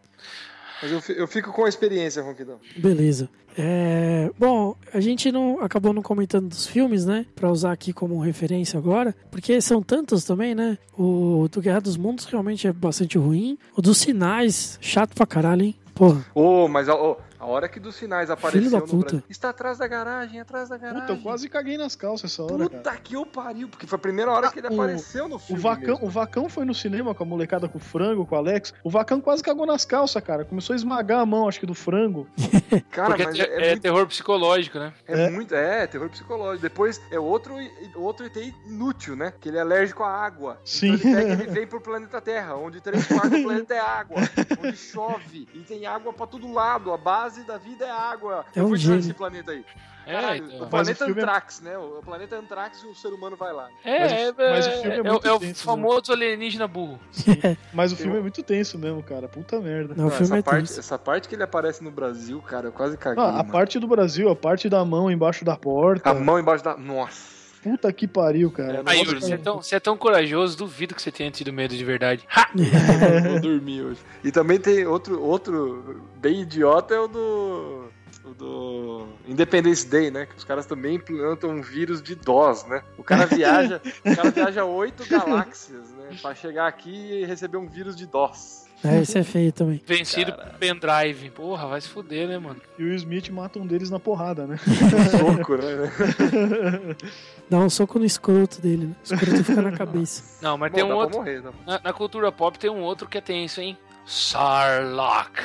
Mas 0.82 0.92
eu, 0.92 1.16
eu 1.16 1.26
fico 1.26 1.50
com 1.50 1.64
a 1.64 1.68
experiência, 1.70 2.22
Ronquidão. 2.22 2.60
Beleza. 2.76 3.30
É, 3.56 4.30
bom, 4.38 4.76
a 4.92 5.00
gente 5.00 5.32
não 5.32 5.62
acabou 5.62 5.94
não 5.94 6.02
comentando 6.02 6.46
dos 6.50 6.66
filmes, 6.66 7.06
né? 7.06 7.24
Pra 7.34 7.50
usar 7.50 7.72
aqui 7.72 7.90
como 7.90 8.20
referência 8.20 8.76
agora, 8.78 9.14
porque 9.30 9.58
são 9.62 9.82
tantos 9.82 10.24
também, 10.24 10.54
né? 10.54 10.76
O 10.92 11.48
do 11.50 11.62
Guerra 11.62 11.80
dos 11.80 11.96
Mundos 11.96 12.26
realmente 12.26 12.66
é 12.66 12.72
bastante 12.74 13.16
ruim. 13.16 13.56
O 13.74 13.80
dos 13.80 13.96
Sinais, 13.96 14.78
chato 14.82 15.14
pra 15.14 15.24
caralho, 15.24 15.62
hein? 15.64 15.74
Porra. 15.96 16.22
Ô, 16.34 16.68
mas 16.68 16.88
a, 16.90 16.94
ô, 16.94 17.16
a 17.46 17.48
hora 17.48 17.68
que 17.68 17.78
dos 17.78 17.94
sinais 17.94 18.28
apareceu 18.30 18.70
no 18.70 18.80
puta. 18.82 18.96
Brasil. 19.10 19.22
Está 19.28 19.50
atrás 19.50 19.78
da 19.78 19.86
garagem, 19.86 20.40
atrás 20.40 20.68
da 20.68 20.76
garagem. 20.76 21.02
Puta, 21.02 21.12
eu 21.12 21.22
quase 21.22 21.48
caguei 21.48 21.78
nas 21.78 21.94
calças 21.94 22.32
essa 22.32 22.42
hora, 22.42 22.64
Puta 22.64 22.78
cara. 22.80 22.96
que 22.96 23.14
eu 23.14 23.24
pariu, 23.24 23.68
porque 23.68 23.86
foi 23.86 23.96
a 23.96 24.00
primeira 24.00 24.30
hora 24.32 24.50
que 24.50 24.58
ele 24.58 24.66
Ah, 24.66 24.70
o- 24.70 24.74
apareceu 24.74 25.28
no 25.28 25.36
O 25.36 25.38
filme. 25.38 25.62
Vacão, 25.62 25.94
mesmo. 25.94 26.06
o 26.06 26.10
Vacão 26.10 26.48
foi 26.48 26.64
no 26.64 26.74
cinema 26.74 27.14
com 27.14 27.22
a 27.22 27.26
molecada 27.26 27.68
com 27.68 27.78
o 27.78 27.80
frango, 27.80 28.26
com 28.26 28.34
o 28.34 28.38
Alex. 28.38 28.74
O 28.82 28.90
Vacão 28.90 29.20
quase 29.20 29.42
cagou 29.42 29.64
nas 29.66 29.84
calças, 29.84 30.22
cara. 30.22 30.44
Começou 30.44 30.72
a 30.74 30.76
esmagar 30.76 31.20
a 31.20 31.26
mão, 31.26 31.48
acho 31.48 31.60
que 31.60 31.66
do 31.66 31.74
frango. 31.74 32.26
Cara, 32.90 33.08
Porque 33.10 33.24
mas 33.24 33.38
é, 33.38 33.42
é, 33.42 33.46
é 33.46 33.66
é 33.66 33.68
muito, 33.70 33.82
terror 33.82 34.06
psicológico, 34.06 34.78
né? 34.78 34.92
é 35.06 35.22
é. 35.26 35.30
muito- 35.30 35.54
é, 35.54 35.86
terror 35.86 36.08
psicológico. 36.10 36.62
Depois 36.62 37.00
é 37.10 37.18
outro, 37.18 37.54
outro 37.94 38.26
ET 38.26 38.36
inútil, 38.66 39.14
né? 39.14 39.32
Que 39.40 39.48
ele 39.48 39.58
é 39.58 39.60
alérgico 39.60 40.02
à 40.02 40.08
água. 40.10 40.58
Sim. 40.64 40.94
Então 40.94 41.10
ele, 41.10 41.16
pega, 41.28 41.42
ele 41.44 41.52
vem 41.52 41.66
pro 41.66 41.80
planeta 41.80 42.20
Terra, 42.20 42.56
onde 42.56 42.80
três 42.80 43.06
quartos 43.06 43.30
do 43.30 43.42
planeta 43.42 43.74
é 43.74 43.78
água, 43.80 44.16
onde 44.62 44.76
chove 44.76 45.46
e 45.54 45.60
tem 45.60 45.86
água 45.86 46.12
pra 46.12 46.26
todo 46.26 46.50
lado. 46.52 46.92
A 46.92 46.96
base 46.96 47.35
da 47.44 47.56
vida 47.58 47.84
é 47.84 47.90
água. 47.90 48.44
É 48.54 48.60
eu 48.60 48.64
um 48.64 48.68
fui 48.68 48.78
gênio. 48.78 49.00
esse 49.00 49.14
planeta 49.14 49.50
aí. 49.52 49.64
É, 50.08 50.12
Caralho, 50.12 50.44
então. 50.44 50.56
o 50.58 50.60
Mas 50.60 50.70
planeta 50.70 51.04
o 51.04 51.08
é- 51.08 51.10
Antrax, 51.10 51.60
né? 51.62 51.78
O 51.78 52.00
planeta 52.04 52.36
Antrax 52.36 52.82
e 52.84 52.86
o 52.86 52.94
ser 52.94 53.08
humano 53.08 53.34
vai 53.36 53.52
lá. 53.52 53.68
É, 53.84 53.98
Mas 53.98 54.12
o- 54.12 54.14
é, 54.42 54.50
mas 54.52 54.66
o 54.66 54.70
filme 54.70 54.88
é 54.90 54.98
é, 54.98 55.02
muito 55.02 55.26
é 55.26 55.32
o 55.32 55.38
tenso, 55.40 55.66
né? 55.66 55.72
famoso 55.74 56.12
alienígena 56.12 56.68
burro. 56.68 57.00
Mas 57.74 57.90
o 57.92 57.96
filme 57.96 58.16
é 58.16 58.20
muito 58.20 58.40
tenso 58.42 58.78
mesmo, 58.78 59.02
cara. 59.02 59.26
Puta 59.26 59.60
merda. 59.60 59.94
Não, 59.96 60.06
o 60.06 60.10
filme 60.10 60.26
essa, 60.26 60.38
é 60.38 60.42
parte, 60.42 60.68
tenso. 60.68 60.78
essa 60.78 60.96
parte 60.96 61.28
que 61.28 61.34
ele 61.34 61.42
aparece 61.42 61.82
no 61.82 61.90
Brasil, 61.90 62.40
cara, 62.40 62.68
eu 62.68 62.72
quase 62.72 62.96
caguei. 62.96 63.20
Ah, 63.20 63.30
a 63.30 63.32
mano. 63.38 63.50
parte 63.50 63.80
do 63.80 63.88
Brasil, 63.88 64.28
a 64.30 64.36
parte 64.36 64.68
da 64.68 64.84
mão 64.84 65.10
embaixo 65.10 65.44
da 65.44 65.56
porta. 65.56 66.08
A 66.08 66.14
mão 66.14 66.38
embaixo 66.38 66.62
da. 66.62 66.76
Nossa. 66.76 67.35
Puta 67.66 67.92
que 67.92 68.06
pariu, 68.06 68.48
cara. 68.48 68.84
É, 68.86 68.96
Yuri, 68.98 69.20
você 69.20 69.34
é, 69.34 69.36
tão, 69.36 69.56
você 69.56 69.74
é 69.74 69.80
tão 69.80 69.96
corajoso, 69.96 70.56
duvido 70.56 70.94
que 70.94 71.02
você 71.02 71.10
tenha 71.10 71.32
tido 71.32 71.52
medo 71.52 71.76
de 71.76 71.84
verdade. 71.84 72.24
Ha! 72.30 72.48
Vou 73.28 73.40
dormir 73.40 73.82
hoje. 73.82 74.00
E 74.22 74.30
também 74.30 74.60
tem 74.60 74.86
outro, 74.86 75.20
outro 75.20 76.00
bem 76.16 76.42
idiota 76.42 76.94
é 76.94 77.00
o 77.00 77.08
do. 77.08 77.88
O 78.24 78.34
do 78.34 79.06
Independence 79.26 79.86
Day, 79.86 80.10
né? 80.12 80.26
Que 80.26 80.36
os 80.36 80.44
caras 80.44 80.66
também 80.66 80.96
implantam 80.96 81.50
um 81.50 81.62
vírus 81.62 82.00
de 82.02 82.14
DOS, 82.14 82.64
né? 82.66 82.82
O 82.96 83.02
cara 83.02 83.26
viaja, 83.26 83.80
o 84.04 84.16
cara 84.16 84.30
viaja 84.30 84.64
oito 84.64 85.08
galáxias, 85.08 85.90
né? 85.90 86.16
Pra 86.22 86.34
chegar 86.34 86.68
aqui 86.68 86.90
e 86.90 87.24
receber 87.24 87.56
um 87.56 87.68
vírus 87.68 87.96
de 87.96 88.06
DOS. 88.06 88.65
É, 88.84 89.00
esse 89.00 89.18
é 89.18 89.24
feio 89.24 89.52
também. 89.52 89.82
Vencido 89.86 90.32
por 90.32 90.44
pendrive. 90.58 91.30
Porra, 91.30 91.66
vai 91.66 91.80
se 91.80 91.88
fuder, 91.88 92.28
né, 92.28 92.38
mano? 92.38 92.60
E 92.78 92.84
o 92.84 92.94
Smith 92.94 93.30
mata 93.30 93.58
um 93.58 93.66
deles 93.66 93.90
na 93.90 93.98
porrada, 93.98 94.46
né? 94.46 94.56
Soco, 95.10 95.56
né? 95.56 96.96
Dá 97.48 97.58
um 97.58 97.70
soco 97.70 97.98
no 97.98 98.04
escroto 98.04 98.60
dele, 98.60 98.86
né? 98.86 98.96
O 99.00 99.14
escroto 99.14 99.44
fica 99.44 99.62
na 99.62 99.72
cabeça. 99.72 100.22
Não, 100.42 100.58
mas 100.58 100.70
Bom, 100.70 100.76
tem 100.76 100.84
um 100.84 100.94
outro. 100.94 101.18
morrer, 101.18 101.42
né? 101.42 101.50
Na, 101.66 101.80
na 101.84 101.92
cultura 101.92 102.30
pop 102.30 102.58
tem 102.58 102.70
um 102.70 102.82
outro 102.82 103.08
que 103.08 103.18
é 103.18 103.20
tenso, 103.20 103.60
hein? 103.60 103.76
Sarlacc. 104.04 105.40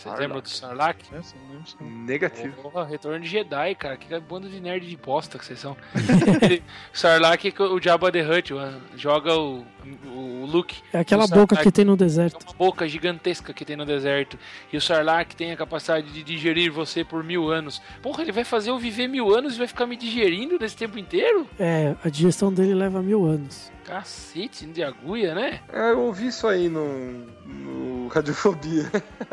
Você 0.00 0.08
Sarlacc. 0.08 0.20
lembra 0.22 0.40
do 0.40 0.48
Sarlacc? 0.48 0.98
Não. 1.12 1.86
Negativo. 2.06 2.62
Porra, 2.62 2.86
retorno 2.86 3.20
de 3.20 3.28
Jedi, 3.28 3.74
cara. 3.74 3.96
Que 3.98 4.18
bando 4.20 4.48
de 4.48 4.58
nerd 4.60 4.86
de 4.88 4.96
bosta 4.96 5.38
que 5.38 5.44
vocês 5.44 5.58
são. 5.58 5.76
Sarlacc 6.92 7.44
é 7.46 7.62
o 7.62 7.80
Jabba 7.80 8.10
the 8.10 8.22
Hutt 8.22 8.52
o- 8.54 8.58
joga 8.96 9.34
o, 9.36 9.64
o 10.06 10.46
Luke. 10.50 10.76
É 10.92 11.00
aquela 11.00 11.24
O 11.24 11.28
boca 11.28 11.56
que 11.56 11.70
tem 11.70 11.84
no 11.84 11.94
É 11.94 11.96
deserto. 11.96 12.42
uma 12.44 12.54
boca 12.54 12.88
gigantesca 12.88 13.52
que 13.52 13.64
tem 13.64 13.76
no 13.76 13.84
deserto. 13.84 14.38
E 14.72 14.76
o 14.76 14.80
Sarlacc 14.80 15.34
tem 15.34 15.52
a 15.52 15.56
capacidade 15.56 16.10
de 16.12 16.22
digerir 16.22 16.72
você 16.72 17.04
por 17.04 17.22
mil 17.22 17.50
anos. 17.50 17.80
Porra, 18.02 18.22
ele 18.22 18.32
vai 18.32 18.44
fazer 18.44 18.70
eu 18.70 18.78
viver 18.78 19.06
mil 19.08 19.34
anos 19.34 19.54
e 19.54 19.58
vai 19.58 19.66
ficar 19.66 19.86
me 19.86 19.96
digerindo 19.96 20.58
nesse 20.58 20.76
tempo 20.76 20.98
inteiro? 20.98 21.46
É, 21.58 21.94
a 22.04 22.08
digestão 22.08 22.52
dele 22.52 22.74
leva 22.74 23.02
mil 23.02 23.24
anos. 23.26 23.70
Cacete 23.90 24.66
de 24.66 24.84
agulha, 24.84 25.34
né? 25.34 25.58
É, 25.72 25.90
eu 25.90 26.00
ouvi 26.02 26.28
isso 26.28 26.46
aí 26.46 26.68
no, 26.68 27.26
no 27.44 28.06
Radiofobia. 28.06 28.88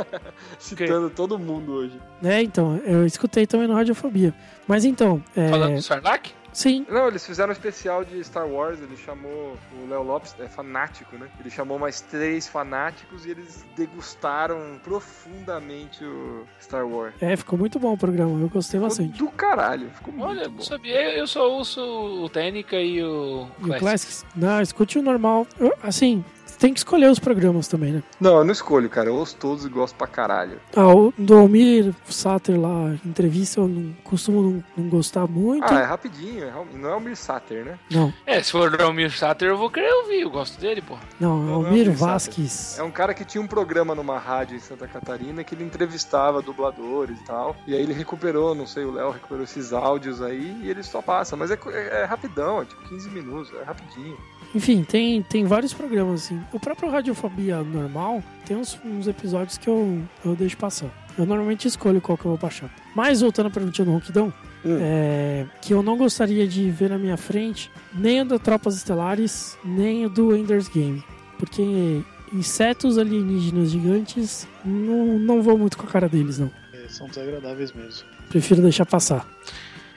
Citando 0.58 1.12
todo 1.12 1.38
mundo 1.38 1.74
hoje. 1.74 2.02
É, 2.24 2.42
então, 2.42 2.76
eu 2.78 3.06
escutei 3.06 3.46
também 3.46 3.68
no 3.68 3.76
Radiofobia. 3.76 4.34
Mas 4.68 4.84
então, 4.84 5.24
é, 5.36 5.48
Falando 5.50 5.76
do 5.76 5.82
Sarlacc? 5.84 6.32
Sim, 6.58 6.86
Não, 6.90 7.08
eles 7.08 7.26
fizeram 7.26 7.50
um 7.50 7.54
especial 7.54 8.04
de 8.04 8.24
Star 8.24 8.48
Wars, 8.48 8.80
ele 8.82 8.98
chamou 8.98 9.56
o 9.74 9.88
Léo 9.90 10.04
Lopes, 10.04 10.36
é 10.40 10.48
fanático, 10.48 11.16
né? 11.18 11.28
Ele 11.40 11.50
chamou 11.50 11.78
mais 11.78 12.02
três 12.02 12.48
fanáticos 12.48 13.26
e 13.26 13.30
eles 13.32 13.64
degustaram 13.76 14.80
profundamente 14.84 16.04
o 16.04 16.46
Star 16.62 16.88
Wars. 16.88 17.14
é, 17.22 17.36
ficou 17.36 17.58
muito 17.60 17.78
bom 17.80 17.94
o 17.94 17.98
programa, 17.98 18.40
eu 18.42 18.50
gostei 18.50 18.80
Ficou 18.80 18.90
bastante. 18.90 19.18
do 19.18 19.30
caralho, 19.30 19.90
ficou 19.92 20.14
muito 20.14 20.28
Olha, 20.30 20.50
bom. 20.50 20.56
não 20.56 20.64
sabia. 20.64 21.16
Eu 21.18 21.28
só 21.28 21.50
ouço 21.50 21.82
o 21.82 22.30
Técnica 22.30 22.76
e 22.80 23.02
o 23.04 23.48
E 23.60 23.64
o 23.64 23.68
Classics. 23.68 23.80
Classics? 23.80 24.26
Não, 24.36 24.62
escute 24.62 25.00
o 25.00 25.02
normal. 25.02 25.46
Eu- 25.60 25.74
assim, 25.84 26.24
tem 26.58 26.74
que 26.74 26.80
escolher 26.80 27.10
os 27.10 27.20
programas 27.20 27.68
também, 27.68 27.92
né? 27.94 28.04
Não, 28.20 28.38
eu 28.38 28.44
não 28.44 28.52
escolho, 28.52 28.90
cara. 28.90 29.10
Eu 29.10 29.16
ouço 29.16 29.36
todos 29.38 29.66
e 29.66 29.70
gosto 29.70 29.96
pra 29.96 30.08
caralho. 30.08 30.60
Ah, 30.76 30.88
o 30.88 31.14
do 31.18 31.36
Almir 31.38 31.94
Sater 32.10 32.60
lá, 32.60 32.96
entrevista, 33.06 33.60
eu 33.60 33.68
não 33.68 33.94
costumo 34.04 34.42
não, 34.42 34.64
não 34.78 34.90
gostar 34.90 35.28
muito. 35.28 35.64
Ah, 35.66 35.80
é 35.80 35.84
rapidinho, 35.84 36.44
é, 36.44 36.54
não 36.74 36.90
é 36.90 36.96
o 36.96 37.00
Mir 37.02 37.16
Sater, 37.16 37.66
né? 37.66 37.80
Não, 37.92 38.14
É, 38.26 38.42
se 38.42 38.52
for 38.52 38.74
o 38.74 38.84
Almir 38.84 39.12
Sater, 39.18 39.50
eu 39.50 39.58
vou 39.58 39.70
querer 39.70 39.92
ouvir. 39.94 40.22
Eu 40.22 40.30
gosto 40.30 40.60
dele, 40.60 40.82
pô. 40.82 40.96
não, 41.20 41.48
é 41.48 41.52
o 41.52 41.54
Almir. 41.66 41.92
Vasques. 41.92 42.78
É 42.80 42.84
um 42.84 42.92
cara 42.92 43.14
que 43.14 43.26
tinha 43.26 43.42
um 43.42 43.48
programa 43.48 43.94
numa 43.96 44.18
rádio 44.20 44.56
em 44.56 44.60
Santa 44.60 44.88
Catarina 44.88 45.44
que 45.44 45.54
ele 45.56 45.64
entrevistava 45.64 46.42
dubladores 46.42 47.20
e 47.20 47.24
tal. 47.24 47.56
E 47.68 47.74
aí 47.74 47.82
ele 47.82 47.94
recuperou, 47.94 48.54
não 48.56 48.66
sei, 48.68 48.84
o 48.86 48.92
Léo 48.92 49.12
recuperou 49.12 49.44
esses 49.44 49.74
áudios 49.74 50.22
aí 50.22 50.60
e 50.64 50.70
ele 50.70 50.84
só 50.84 51.02
passa. 51.02 51.36
Mas 51.36 51.52
é, 51.52 51.58
é- 51.68 52.02
é 52.02 52.06
rapidão, 52.06 52.62
é 52.62 52.66
tipo 52.66 52.82
15 52.90 53.10
minutos, 53.10 53.52
é 53.60 53.64
rapidinho. 53.64 54.18
Enfim, 54.58 54.84
tem, 54.84 55.22
tem 55.22 55.46
vários 55.46 55.72
programas 55.72 56.26
assim. 56.26 56.42
O 56.52 56.60
próprio 56.60 56.90
Radiofobia 56.90 57.62
normal 57.62 58.24
tem 58.44 58.58
uns, 58.58 58.76
uns 58.84 59.08
episódios 59.08 59.56
que 59.56 59.68
eu, 59.68 60.02
eu 60.26 60.36
deixo 60.36 60.58
passar. 60.58 60.90
Eu 61.16 61.28
normalmente 61.28 61.68
escolho 61.68 62.02
qual 62.02 62.18
que 62.18 62.26
eu 62.26 62.30
vou 62.32 62.40
baixar. 62.40 62.70
Mas 62.96 63.22
voltando 63.22 63.48
à 63.48 63.50
perguntinha 63.52 63.86
do 63.86 63.92
Ronquidão, 63.92 64.34
Hum. 64.66 64.80
é, 64.82 65.46
que 65.62 65.72
eu 65.72 65.84
não 65.84 65.96
gostaria 65.96 66.48
de 66.48 66.72
ver 66.72 66.90
na 66.90 66.98
minha 66.98 67.16
frente 67.16 67.70
nem 67.94 68.22
o 68.22 68.26
da 68.26 68.40
Tropas 68.40 68.76
Estelares, 68.76 69.56
nem 69.64 70.08
o 70.08 70.10
do 70.10 70.36
Ender's 70.36 70.68
Game. 70.68 71.04
Porque 71.38 72.02
insetos 72.34 72.98
alienígenas 72.98 73.70
gigantes 73.70 74.48
não, 74.66 75.20
não 75.20 75.44
vou 75.44 75.56
muito 75.56 75.78
com 75.78 75.86
a 75.86 75.90
cara 75.90 76.10
deles, 76.10 76.40
não. 76.40 76.50
É, 76.74 76.88
são 76.90 77.08
desagradáveis 77.08 77.72
mesmo. 77.72 78.08
Prefiro 78.30 78.64
deixar 78.64 78.88
passar. 78.88 79.28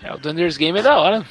É, 0.02 0.12
o 0.14 0.18
Dunder's 0.18 0.58
Game 0.58 0.78
é 0.78 0.82
da 0.82 0.98
hora. 0.98 1.24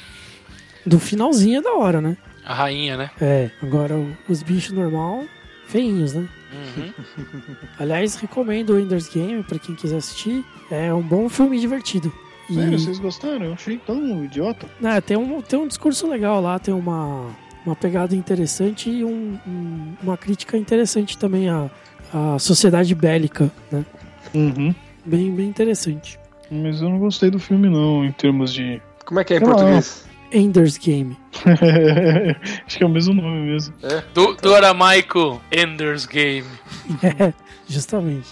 Do 0.84 0.98
finalzinho 0.98 1.60
é 1.60 1.62
da 1.62 1.74
hora, 1.74 2.00
né? 2.00 2.16
A 2.50 2.54
rainha, 2.54 2.96
né? 2.96 3.10
É, 3.20 3.48
agora 3.62 3.94
os 4.28 4.42
bichos 4.42 4.72
normal, 4.72 5.24
feinhos, 5.68 6.14
né? 6.14 6.26
Uhum. 6.52 6.92
Aliás, 7.78 8.16
recomendo 8.16 8.70
o 8.70 8.78
Ender's 8.80 9.08
Game 9.08 9.42
pra 9.44 9.56
quem 9.58 9.74
quiser 9.76 9.98
assistir. 9.98 10.44
É 10.70 10.92
um 10.92 11.00
bom 11.02 11.28
filme 11.28 11.60
divertido. 11.60 12.12
E 12.48 12.54
Sério, 12.54 12.76
vocês 12.78 12.98
gostaram? 12.98 13.44
Eu 13.46 13.52
achei 13.52 13.78
tão 13.78 14.24
idiota. 14.24 14.66
né, 14.80 15.00
tem, 15.00 15.16
um, 15.16 15.40
tem 15.40 15.58
um 15.60 15.68
discurso 15.68 16.08
legal 16.08 16.40
lá, 16.40 16.58
tem 16.58 16.74
uma, 16.74 17.28
uma 17.64 17.76
pegada 17.76 18.16
interessante 18.16 18.90
e 18.90 19.04
um- 19.04 19.38
um- 19.46 19.94
uma 20.02 20.16
crítica 20.16 20.56
interessante 20.56 21.16
também 21.16 21.48
à, 21.48 21.70
à 22.12 22.36
sociedade 22.40 22.92
bélica, 22.96 23.48
né? 23.70 23.84
Uhum. 24.34 24.74
Bem, 25.06 25.32
bem 25.32 25.46
interessante. 25.48 26.18
Mas 26.50 26.82
eu 26.82 26.88
não 26.88 26.98
gostei 26.98 27.30
do 27.30 27.38
filme, 27.38 27.68
não, 27.70 28.04
em 28.04 28.10
termos 28.10 28.52
de. 28.52 28.82
Como 29.06 29.20
é 29.20 29.24
que 29.24 29.34
é 29.34 29.36
em 29.36 29.38
Sei 29.38 29.48
lá. 29.48 29.54
Ender's 30.32 30.76
Game. 30.78 31.16
Acho 32.66 32.78
que 32.78 32.84
é 32.84 32.86
o 32.86 32.90
mesmo 32.90 33.14
nome 33.14 33.40
mesmo. 33.52 33.74
Do, 34.14 34.34
do 34.34 34.54
Aramaico 34.54 35.40
Ender's 35.52 36.06
Game. 36.06 36.46
É, 37.02 37.32
justamente. 37.68 38.28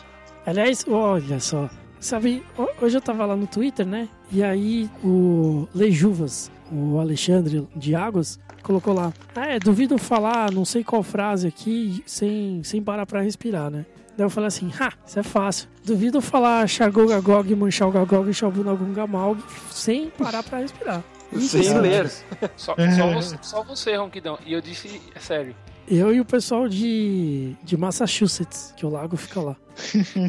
Aliás, 0.47 0.85
olha 0.89 1.41
só. 1.41 1.69
Sabe, 2.01 2.43
ho- 2.57 2.69
hoje 2.81 2.97
eu 2.97 3.01
tava 3.01 3.27
lá 3.27 3.35
no 3.37 3.47
Twitter, 3.47 3.87
né? 3.87 4.09
E 4.31 4.43
aí 4.43 4.89
o 5.03 5.67
Lejuvas, 5.75 6.51
o 6.71 6.99
Alexandre 6.99 7.67
de 7.75 7.95
Águas, 7.95 8.39
colocou 8.63 8.95
lá. 8.95 9.13
Ah, 9.35 9.47
é, 9.47 9.59
duvido 9.59 9.99
falar 9.99 10.53
não 10.53 10.65
sei 10.65 10.85
qual 10.85 11.03
frase 11.03 11.49
aqui 11.49 12.03
sem, 12.07 12.63
sem 12.63 12.81
parar 12.83 13.05
pra 13.07 13.21
respirar, 13.21 13.71
né? 13.71 13.85
Daí 14.17 14.25
eu 14.27 14.31
falei 14.31 14.49
assim, 14.49 14.71
ha, 14.81 14.93
isso 15.07 15.19
é 15.19 15.23
fácil. 15.23 15.69
Duvido 15.85 16.21
falar 16.21 16.69
Shagogagog, 16.69 17.55
Manchalgagog, 17.55 18.33
Shabunagungamalg 18.35 19.41
sem 19.71 20.11
parar 20.11 20.43
pra 20.43 20.59
respirar. 20.59 21.03
Sem 21.37 21.69
é 21.69 21.79
ler. 21.81 22.11
Só, 22.57 22.75
só, 22.75 23.13
você, 23.13 23.39
só 23.43 23.63
você, 23.63 23.97
Ronquidão. 23.97 24.39
E 24.47 24.53
eu 24.53 24.61
disse, 24.61 25.01
é 25.15 25.19
sério. 25.21 25.55
Eu 25.91 26.13
e 26.15 26.21
o 26.21 26.25
pessoal 26.25 26.69
de, 26.69 27.57
de 27.63 27.75
Massachusetts, 27.75 28.75
que 28.77 28.85
o 28.85 28.91
lago 28.91 29.17
fica 29.17 29.41
lá. 29.41 29.57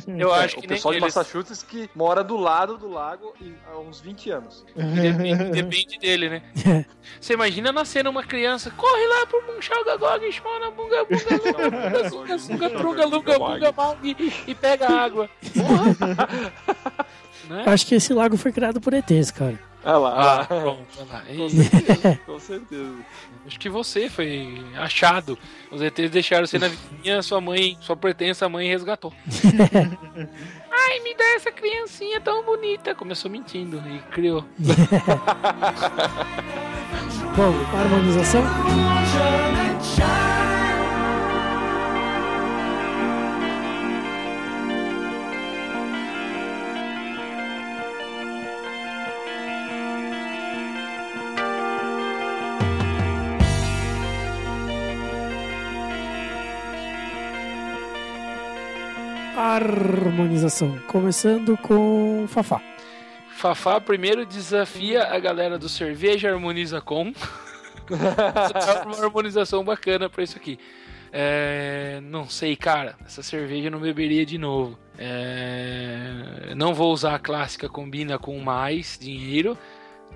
Eu 0.07 0.34
É, 0.34 0.45
acho 0.45 0.57
o 0.57 0.61
que 0.61 0.67
nem 0.67 0.77
pessoal 0.77 0.93
de 0.93 0.99
eles. 0.99 1.13
Massachusetts 1.13 1.63
que 1.63 1.89
mora 1.93 2.23
do 2.23 2.38
lado 2.38 2.77
do 2.77 2.88
lago 2.88 3.34
há 3.69 3.77
uns 3.77 3.99
20 3.99 4.30
anos. 4.31 4.65
Depende, 4.73 5.43
depende 5.51 5.99
dele, 5.99 6.30
né? 6.30 6.41
É. 6.65 6.85
Você 7.19 7.34
imagina 7.34 7.73
nascendo 7.73 8.09
uma 8.09 8.23
criança, 8.23 8.71
corre 8.71 9.05
lá 9.07 9.26
pro 9.26 9.53
Munchal 9.53 9.84
Gagog, 9.84 10.31
Shmona, 10.31 10.71
Bunga, 10.71 11.03
Bunga, 11.03 12.09
Bunga, 12.09 12.39
Sunga, 12.39 12.69
Trunga, 12.69 13.05
Lunga, 13.05 13.38
Bunga, 13.39 13.71
Malg 13.73 14.15
e 14.47 14.55
pega 14.55 14.88
água. 14.89 15.30
Porra! 15.53 16.30
né? 17.49 17.63
Acho 17.65 17.85
que 17.88 17.95
esse 17.95 18.13
lago 18.13 18.38
foi 18.38 18.51
criado 18.51 18.80
por 18.80 18.93
ETs, 18.93 19.31
cara. 19.31 19.59
Olha 19.84 19.97
lá. 19.97 20.41
Ah, 20.41 20.45
pronto, 20.45 20.85
olha 20.99 21.07
lá. 21.11 21.23
Com 21.35 21.49
certeza, 21.49 22.19
com 22.26 22.39
certeza. 22.39 22.93
Acho 23.47 23.59
que 23.59 23.69
você 23.69 24.09
foi 24.09 24.61
achado. 24.76 25.38
Os 25.71 25.81
ETs 25.81 26.11
deixaram 26.11 26.45
você 26.45 26.59
na 26.59 26.67
vizinha, 26.67 27.21
sua 27.23 27.39
mãe, 27.41 27.77
sua 27.81 27.95
pretensa 27.95 28.47
mãe 28.49 28.67
resgatou. 28.67 29.13
Ai, 30.71 30.99
me 30.99 31.15
dá 31.15 31.35
essa 31.35 31.51
criancinha 31.51 32.19
tão 32.21 32.43
bonita. 32.43 32.93
Começou 32.93 33.31
mentindo 33.31 33.81
e 33.88 33.99
criou. 34.11 34.43
Bom, 37.35 37.53
harmonização? 37.77 38.43
Harmonização. 59.49 60.77
Começando 60.88 61.57
com 61.57 62.26
Fafá. 62.27 62.61
Fafá 63.31 63.81
primeiro 63.81 64.23
desafia 64.23 65.05
a 65.05 65.17
galera 65.17 65.57
do 65.57 65.67
Cerveja 65.67 66.31
Harmoniza 66.31 66.80
Com. 66.80 67.11
Uma 68.85 69.03
harmonização 69.03 69.63
bacana 69.63 70.07
pra 70.07 70.23
isso 70.23 70.38
aqui. 70.38 70.59
É, 71.11 71.99
não 72.03 72.30
sei, 72.30 72.55
cara. 72.55 72.95
Essa 73.03 73.23
cerveja 73.23 73.67
eu 73.67 73.71
não 73.71 73.80
beberia 73.80 74.23
de 74.23 74.38
novo. 74.38 74.77
É, 74.95 76.53
não 76.55 76.76
vou 76.76 76.93
usar 76.93 77.15
a 77.15 77.19
clássica 77.19 77.67
combina 77.67 78.19
com 78.19 78.39
mais 78.39 78.99
dinheiro. 79.01 79.57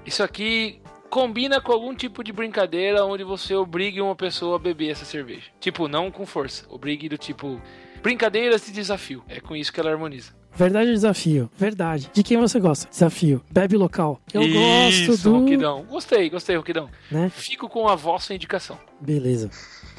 Isso 0.06 0.22
aqui 0.22 0.80
combina 1.10 1.60
com 1.60 1.72
algum 1.72 1.96
tipo 1.96 2.24
de 2.24 2.32
brincadeira 2.32 3.04
onde 3.04 3.24
você 3.24 3.56
obrigue 3.56 4.00
uma 4.00 4.16
pessoa 4.16 4.58
a 4.58 4.60
beber 4.60 4.92
essa 4.92 5.06
cerveja. 5.06 5.50
Tipo, 5.60 5.88
não 5.88 6.12
com 6.12 6.24
força. 6.24 6.66
Obrigue 6.70 7.10
do 7.10 7.18
tipo 7.18 7.60
brincadeiras 8.04 8.66
de 8.66 8.72
desafio. 8.74 9.24
É 9.30 9.40
com 9.40 9.56
isso 9.56 9.72
que 9.72 9.80
ela 9.80 9.90
harmoniza. 9.90 10.34
Verdade 10.56 10.90
ou 10.90 10.94
desafio? 10.94 11.50
Verdade. 11.58 12.12
De 12.14 12.22
quem 12.22 12.38
você 12.38 12.60
gosta? 12.60 12.88
Desafio. 12.88 13.42
Bebe 13.50 13.76
local. 13.76 14.22
Eu 14.32 14.44
Isso, 14.44 15.08
gosto 15.08 15.24
do. 15.24 15.40
Roquidão. 15.40 15.84
Gostei, 15.86 16.30
gostei, 16.30 16.56
Roquidão. 16.56 16.90
Né? 17.10 17.32
Fico 17.34 17.68
com 17.68 17.88
a 17.88 17.96
vossa 17.96 18.36
indicação. 18.36 18.78
Beleza. 19.02 19.50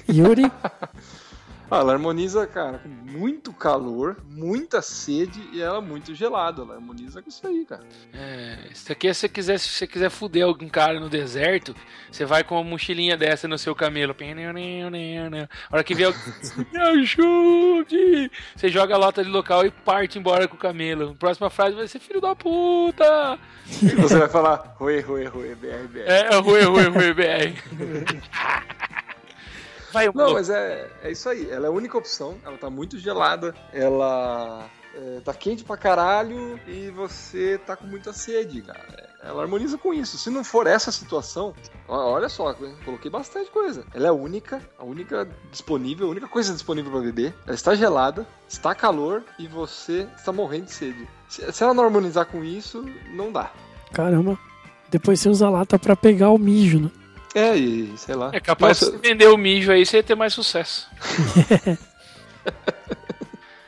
Yuri? 0.08 0.44
Ah, 1.70 1.78
ela 1.78 1.92
harmoniza, 1.92 2.46
cara, 2.46 2.78
com 2.78 2.88
muito 2.88 3.52
calor, 3.52 4.16
muita 4.28 4.82
sede 4.82 5.40
e 5.52 5.62
ela 5.62 5.80
muito 5.80 6.14
gelada. 6.14 6.62
Ela 6.62 6.74
harmoniza 6.74 7.22
com 7.22 7.28
isso 7.28 7.46
aí, 7.46 7.64
cara. 7.64 7.82
É, 8.12 8.68
isso 8.70 8.92
aqui 8.92 9.08
é 9.08 9.14
se 9.14 9.20
você 9.20 9.28
quiser, 9.28 9.58
se 9.58 9.68
você 9.68 9.86
quiser 9.86 10.10
fuder 10.10 10.44
algum 10.44 10.68
cara 10.68 11.00
no 11.00 11.08
deserto, 11.08 11.74
você 12.10 12.24
vai 12.24 12.44
com 12.44 12.54
uma 12.56 12.64
mochilinha 12.64 13.16
dessa 13.16 13.48
no 13.48 13.58
seu 13.58 13.74
camelo. 13.74 14.14
A 14.14 15.74
hora 15.74 15.84
que 15.84 15.94
vier 15.94 16.08
alguém, 16.08 16.66
me 16.72 16.78
ajude! 16.78 18.30
Você 18.54 18.68
joga 18.68 18.94
a 18.94 18.98
lota 18.98 19.24
de 19.24 19.30
local 19.30 19.64
e 19.64 19.70
parte 19.70 20.18
embora 20.18 20.46
com 20.46 20.56
o 20.56 20.58
camelo. 20.58 21.10
A 21.10 21.14
próxima 21.14 21.48
frase 21.48 21.74
vai 21.74 21.88
ser 21.88 21.98
filho 21.98 22.20
da 22.20 22.36
puta! 22.36 23.38
E 23.82 23.94
você 23.94 24.18
vai 24.18 24.28
falar, 24.28 24.74
ruê, 24.78 25.00
ruê, 25.00 25.24
ruê, 25.24 25.54
BR, 25.54 25.88
BR. 25.88 26.00
É, 26.00 26.36
rui, 26.36 26.62
rui, 26.62 26.88
rui, 26.88 27.14
BR. 27.14 28.64
Vai, 29.94 30.10
Não, 30.12 30.32
mas 30.32 30.50
é, 30.50 30.90
é 31.02 31.12
isso 31.12 31.28
aí. 31.28 31.48
Ela 31.48 31.66
é 31.66 31.68
a 31.68 31.72
única 31.72 31.96
opção. 31.96 32.36
Ela 32.44 32.58
tá 32.58 32.68
muito 32.68 32.98
gelada. 32.98 33.54
Ela 33.72 34.68
é, 34.92 35.20
tá 35.20 35.32
quente 35.32 35.62
pra 35.62 35.76
caralho 35.76 36.58
e 36.66 36.90
você 36.90 37.58
tá 37.64 37.76
com 37.76 37.86
muita 37.86 38.12
sede, 38.12 38.60
cara. 38.62 39.08
Ela 39.22 39.42
harmoniza 39.42 39.78
com 39.78 39.94
isso. 39.94 40.18
Se 40.18 40.30
não 40.30 40.42
for 40.42 40.66
essa 40.66 40.90
situação, 40.90 41.54
olha 41.88 42.28
só, 42.28 42.54
coloquei 42.84 43.10
bastante 43.10 43.50
coisa. 43.52 43.84
Ela 43.94 44.06
é 44.06 44.10
a 44.10 44.12
única, 44.12 44.60
a 44.76 44.84
única 44.84 45.28
disponível, 45.50 46.08
a 46.08 46.10
única 46.10 46.26
coisa 46.26 46.52
disponível 46.52 46.90
pra 46.90 47.00
beber. 47.00 47.32
Ela 47.46 47.54
está 47.54 47.76
gelada, 47.76 48.26
está 48.48 48.74
calor 48.74 49.22
e 49.38 49.46
você 49.46 50.08
está 50.16 50.32
morrendo 50.32 50.64
de 50.64 50.72
sede. 50.72 51.08
Se, 51.28 51.52
se 51.52 51.62
ela 51.62 51.72
não 51.72 51.84
harmonizar 51.84 52.26
com 52.26 52.44
isso, 52.44 52.84
não 53.12 53.30
dá. 53.30 53.50
Caramba. 53.92 54.36
Depois 54.90 55.20
você 55.20 55.28
usa 55.28 55.46
a 55.46 55.50
lata 55.50 55.78
pra 55.78 55.96
pegar 55.96 56.30
o 56.30 56.38
mijo, 56.38 56.80
né? 56.80 56.90
É, 57.34 57.56
e 57.56 57.92
sei 57.96 58.14
lá. 58.14 58.30
É 58.32 58.38
capaz 58.40 58.80
Nossa, 58.80 58.96
de 58.96 59.08
vender 59.08 59.26
o 59.28 59.36
mijo 59.36 59.72
aí, 59.72 59.84
você 59.84 59.96
ia 59.98 60.02
ter 60.02 60.14
mais 60.14 60.32
sucesso. 60.32 60.88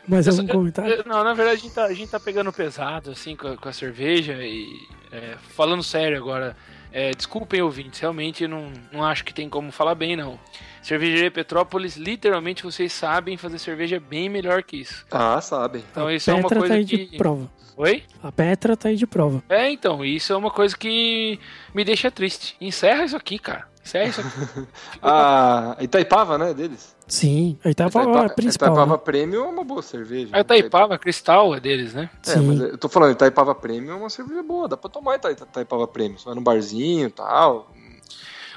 Mais 0.09 0.27
Eu 0.27 0.35
algum 0.35 0.47
só- 0.47 0.53
comentário? 0.53 0.95
eu- 0.95 1.05
Não, 1.05 1.25
na 1.25 1.35
verdade 1.35 1.59
a 1.59 1.63
gente 1.63 1.75
tá, 1.75 1.85
a 1.87 1.93
gente 1.93 2.09
tá 2.11 2.21
pegando 2.21 2.53
pesado, 2.53 3.11
assim, 3.11 3.35
com 3.35 3.49
a, 3.49 3.57
com 3.57 3.69
a 3.69 3.73
cerveja 3.73 4.35
e. 4.35 4.69
é, 5.11 5.35
falando 5.57 5.83
sério 5.83 6.17
agora, 6.17 6.57
é, 6.97 7.11
desculpem 7.11 7.61
ouvintes, 7.61 8.01
realmente 8.01 8.45
eu 8.45 8.49
não, 8.49 8.73
não 8.91 9.05
acho 9.05 9.23
que 9.23 9.35
tem 9.35 9.51
como 9.51 9.71
falar 9.71 9.95
bem, 9.95 10.17
não. 10.17 10.41
Cervejaria 10.81 11.31
Petrópolis, 11.31 11.95
literalmente 11.95 12.63
vocês 12.63 12.91
sabem 12.91 13.37
fazer 13.37 13.59
cerveja 13.59 14.01
bem 14.01 14.31
melhor 14.31 14.63
que 14.63 14.79
isso. 14.79 15.05
Ah, 15.11 15.39
sabem. 15.43 15.85
Então 15.91 16.07
a 16.07 16.15
isso 16.15 16.31
é 16.31 16.33
uma 16.33 16.45
Petra 16.45 16.55
tá 16.55 16.61
coisa 16.61 16.75
aí 16.75 16.87
que. 16.87 17.07
de 17.11 17.19
prova. 17.19 17.51
Oi? 17.77 18.03
A 18.23 18.33
Petra 18.33 18.75
tá 18.79 18.89
aí 18.89 18.97
de 18.97 19.07
prova. 19.07 19.45
É, 19.47 19.71
então, 19.71 20.03
isso 20.03 20.33
é 20.33 20.37
uma 20.37 20.51
coisa 20.51 20.75
que 20.75 21.39
me 21.75 21.85
deixa 21.85 22.11
triste. 22.11 22.57
Encerra 22.59 23.05
isso 23.05 23.17
aqui, 23.17 23.39
cara. 23.39 23.69
Encerra 23.85 24.09
isso 24.09 24.21
aqui. 24.23 24.69
A 25.03 25.77
Itaipava, 25.85 26.39
né, 26.39 26.55
deles? 26.55 26.96
Sim, 27.09 27.57
a 27.65 27.71
Itaipava 27.71 28.11
é 28.23 28.27
a 28.27 28.29
principal. 28.29 28.69
Itaipava 28.69 28.93
né? 28.97 29.03
Premium 29.05 29.45
é 29.45 29.49
uma 29.49 29.65
boa 29.65 29.81
cerveja. 29.83 30.31
A 30.33 30.41
Itaipava 30.41 30.99
Cristal 30.99 31.55
é 31.55 31.61
deles, 31.61 31.95
né? 31.95 32.11
É, 32.27 32.31
Sim. 32.31 32.41
mas 32.47 32.61
eu 32.61 32.79
tô 32.79 32.89
falando, 32.89 33.13
Itaipava 33.13 33.55
Premium 33.55 33.93
é 33.93 33.95
uma 33.97 34.11
cerveja 34.11 34.43
boa, 34.43 34.67
dá 34.67 34.77
pra 34.77 34.91
tomar 34.91 35.15
Ita- 35.17 35.31
Itaipava 35.31 35.87
Premium. 35.87 36.19
Você 36.19 36.25
vai 36.25 36.35
num 36.35 36.43
barzinho 36.43 37.07
e 37.07 37.11
tal. 37.11 37.71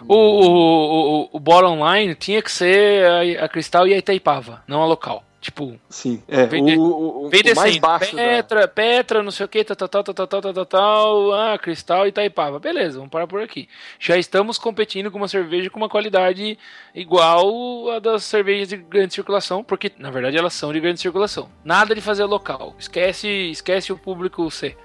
O, 0.08 0.14
o, 0.16 1.22
o, 1.24 1.30
o 1.34 1.40
bottom 1.40 1.78
line 1.94 2.16
tinha 2.16 2.42
que 2.42 2.52
ser 2.52 3.06
a, 3.40 3.46
a 3.46 3.50
Cristal 3.50 3.88
e 3.88 3.94
a 3.94 3.98
Itaipava, 3.98 4.64
não 4.68 4.82
a 4.82 4.86
local. 4.86 5.24
Tipo, 5.42 5.80
Sim, 5.90 6.22
é. 6.28 6.46
Vem 6.46 6.62
o, 6.62 6.66
de- 6.66 6.78
o, 6.78 6.82
o- 7.26 7.30
Vem 7.30 7.40
o 7.42 7.56
mais 7.56 7.58
descendo. 7.72 7.80
baixo 7.80 8.14
da... 8.16 8.22
Petra, 8.22 8.68
Petra, 8.68 9.24
não 9.24 9.32
sei 9.32 9.46
o 9.46 9.50
que, 9.50 9.64
tal, 9.64 9.76
tal, 9.78 9.88
tal, 9.88 10.04
tal, 10.04 10.28
tal, 10.28 10.42
tal, 10.42 10.54
tal, 10.54 10.66
tal, 10.66 11.34
ah, 11.34 11.58
Cristal 11.58 12.06
e 12.06 12.10
Itaipava. 12.10 12.60
Beleza, 12.60 12.98
vamos 12.98 13.10
parar 13.10 13.26
por 13.26 13.42
aqui. 13.42 13.70
Já 13.98 14.18
estamos 14.18 14.58
competindo 14.58 15.10
com 15.10 15.18
uma 15.18 15.30
cerveja 15.30 15.70
com 15.70 15.78
uma 15.78 15.88
qualidade 15.88 16.58
igual 16.94 17.90
a 17.92 18.00
das 18.00 18.24
cervejas 18.26 18.68
de 18.68 18.78
grande 18.78 19.14
circulação, 19.14 19.64
porque 19.64 19.92
na 19.98 20.12
verdade 20.12 20.38
elas 20.38 20.54
são 20.54 20.74
de 20.74 20.80
grande 20.80 21.00
circulação. 21.00 21.50
Nada 21.64 21.96
de 21.96 22.02
fazer 22.02 22.26
local. 22.26 22.76
Esquece, 22.78 23.28
esquece 23.52 23.94
o 23.94 23.98
público 23.98 24.50
C. 24.52 24.76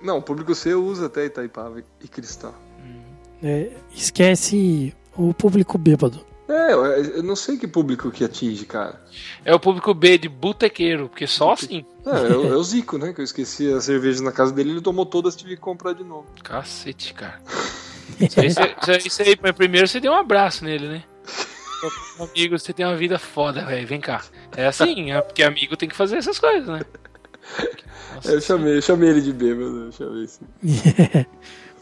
Não, 0.00 0.18
o 0.18 0.22
público 0.22 0.54
C 0.54 0.74
usa 0.74 1.06
até 1.06 1.24
Itaipava 1.26 1.82
e 2.02 2.06
Cristal. 2.08 2.54
É, 3.42 3.72
esquece 3.92 4.94
o 5.16 5.34
público 5.34 5.76
bêbado. 5.76 6.24
É, 6.46 6.72
eu, 6.74 6.84
eu 6.84 7.22
não 7.22 7.34
sei 7.34 7.56
que 7.56 7.66
público 7.66 8.10
que 8.10 8.22
atinge, 8.24 8.66
cara. 8.66 9.00
É 9.44 9.54
o 9.54 9.58
público 9.60 9.94
B 9.94 10.18
de 10.18 10.28
botequeiro, 10.28 11.08
porque 11.08 11.26
só 11.26 11.52
assim. 11.52 11.84
É, 12.04 12.10
é, 12.10 12.36
o- 12.36 12.52
é 12.52 12.56
o 12.56 12.62
Zico, 12.64 12.98
né? 12.98 13.12
Que 13.14 13.20
eu 13.20 13.24
esqueci 13.24 13.72
as 13.72 13.84
cervejas 13.84 14.20
na 14.20 14.30
casa 14.32 14.52
dele, 14.52 14.70
ele 14.72 14.80
tomou 14.82 15.06
todas, 15.06 15.34
tive 15.34 15.54
que 15.56 15.60
comprar 15.62 15.94
de 15.94 16.04
novo. 16.04 16.26
Cacete, 16.42 17.14
cara. 17.14 17.40
Isso 18.20 18.40
aí, 18.40 18.46
isso 18.48 18.60
aí, 18.90 18.98
isso 19.06 19.22
aí, 19.22 19.36
primeiro 19.54 19.88
você 19.88 19.98
deu 20.00 20.12
um 20.12 20.16
abraço 20.16 20.64
nele, 20.64 20.86
né? 20.88 21.04
Amigo, 22.18 22.58
você 22.58 22.72
tem 22.72 22.84
uma 22.86 22.96
vida 22.96 23.18
foda, 23.18 23.64
velho. 23.64 23.86
Vem 23.86 24.00
cá. 24.00 24.22
É 24.56 24.66
assim, 24.66 25.10
é 25.12 25.20
porque 25.20 25.42
amigo 25.42 25.76
tem 25.76 25.88
que 25.88 25.96
fazer 25.96 26.16
essas 26.18 26.38
coisas, 26.38 26.68
né? 26.68 26.80
Nossa, 28.14 28.30
É, 28.32 28.34
eu 28.36 28.40
chamei, 28.40 28.76
eu 28.76 28.82
chamei 28.82 29.10
ele 29.10 29.20
de 29.20 29.32
bêbado, 29.32 29.86
eu 29.86 29.92
chamei 29.92 30.26
sim. 30.28 30.44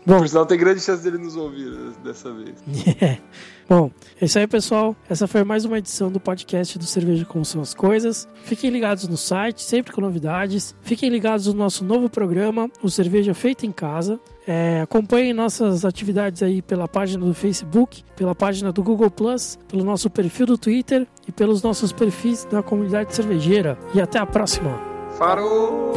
Bom, 0.06 0.18
Por 0.18 0.28
sinal, 0.28 0.46
tem 0.46 0.58
grande 0.58 0.80
chance 0.80 1.02
dele 1.04 1.18
nos 1.18 1.36
ouvir 1.36 1.70
dessa 2.02 2.32
vez. 2.32 2.56
Bom, 3.68 3.90
é 4.20 4.24
isso 4.24 4.38
aí, 4.38 4.46
pessoal. 4.46 4.94
Essa 5.08 5.26
foi 5.26 5.44
mais 5.44 5.64
uma 5.64 5.78
edição 5.78 6.10
do 6.10 6.20
podcast 6.20 6.78
do 6.78 6.84
Cerveja 6.84 7.24
Como 7.24 7.44
São 7.44 7.60
as 7.62 7.74
Coisas. 7.74 8.28
Fiquem 8.44 8.70
ligados 8.70 9.06
no 9.08 9.16
site, 9.16 9.62
sempre 9.62 9.92
com 9.92 10.00
novidades. 10.00 10.74
Fiquem 10.82 11.08
ligados 11.08 11.46
no 11.46 11.54
nosso 11.54 11.84
novo 11.84 12.08
programa, 12.10 12.68
o 12.82 12.90
Cerveja 12.90 13.34
Feita 13.34 13.64
em 13.64 13.72
Casa. 13.72 14.20
É, 14.46 14.80
acompanhem 14.80 15.32
nossas 15.32 15.84
atividades 15.84 16.42
aí 16.42 16.60
pela 16.60 16.88
página 16.88 17.24
do 17.24 17.32
Facebook, 17.32 18.02
pela 18.16 18.34
página 18.34 18.72
do 18.72 18.82
Google 18.82 19.10
Plus, 19.10 19.58
pelo 19.68 19.84
nosso 19.84 20.10
perfil 20.10 20.46
do 20.46 20.58
Twitter 20.58 21.06
e 21.26 21.32
pelos 21.32 21.62
nossos 21.62 21.92
perfis 21.92 22.44
da 22.44 22.62
comunidade 22.62 23.14
cervejeira. 23.14 23.78
E 23.94 24.00
até 24.00 24.18
a 24.18 24.26
próxima! 24.26 24.78
Farou! 25.16 25.92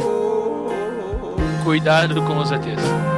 Cuidado 1.64 2.22
com 2.22 2.38
os 2.38 2.52
ETs. 2.52 3.15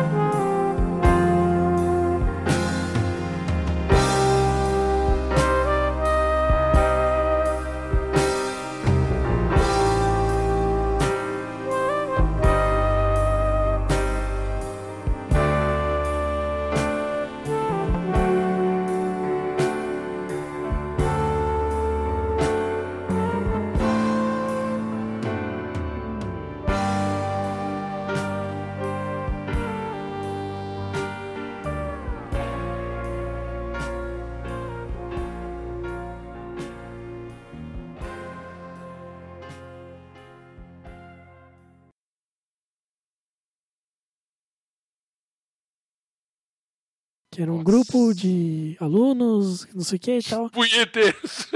Que 47.38 47.42
era 47.42 47.52
um 47.52 47.62
grupo 47.62 48.12
de 48.12 48.76
alunos, 48.80 49.64
não 49.72 49.84
sei 49.84 49.96
o 49.96 50.00
que 50.00 50.18
e 50.18 50.22
tal, 50.24 50.50
Punheteiros. 50.50 51.46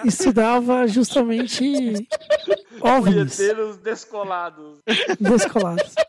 que 0.00 0.08
estudava 0.08 0.86
justamente 0.88 2.08
OVNIs 2.80 3.36
Punheteiros 3.36 3.76
descolados. 3.76 4.78
descolados. 5.20 5.92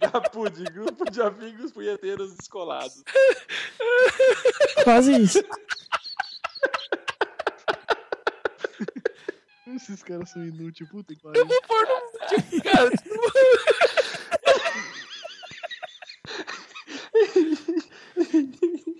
Da 0.00 0.20
PUD, 0.20 0.64
grupo 0.72 1.10
de 1.10 1.20
amigos 1.20 1.72
punheteiros 1.72 2.36
descolados. 2.36 3.02
Quase 4.84 5.12
isso. 5.20 5.42
Esses 9.74 10.02
caras 10.02 10.30
são 10.30 10.44
inúteis, 10.44 10.88
puta 10.90 11.14
que 11.14 11.22
pariu. 11.22 11.46
Cara, 12.62 12.90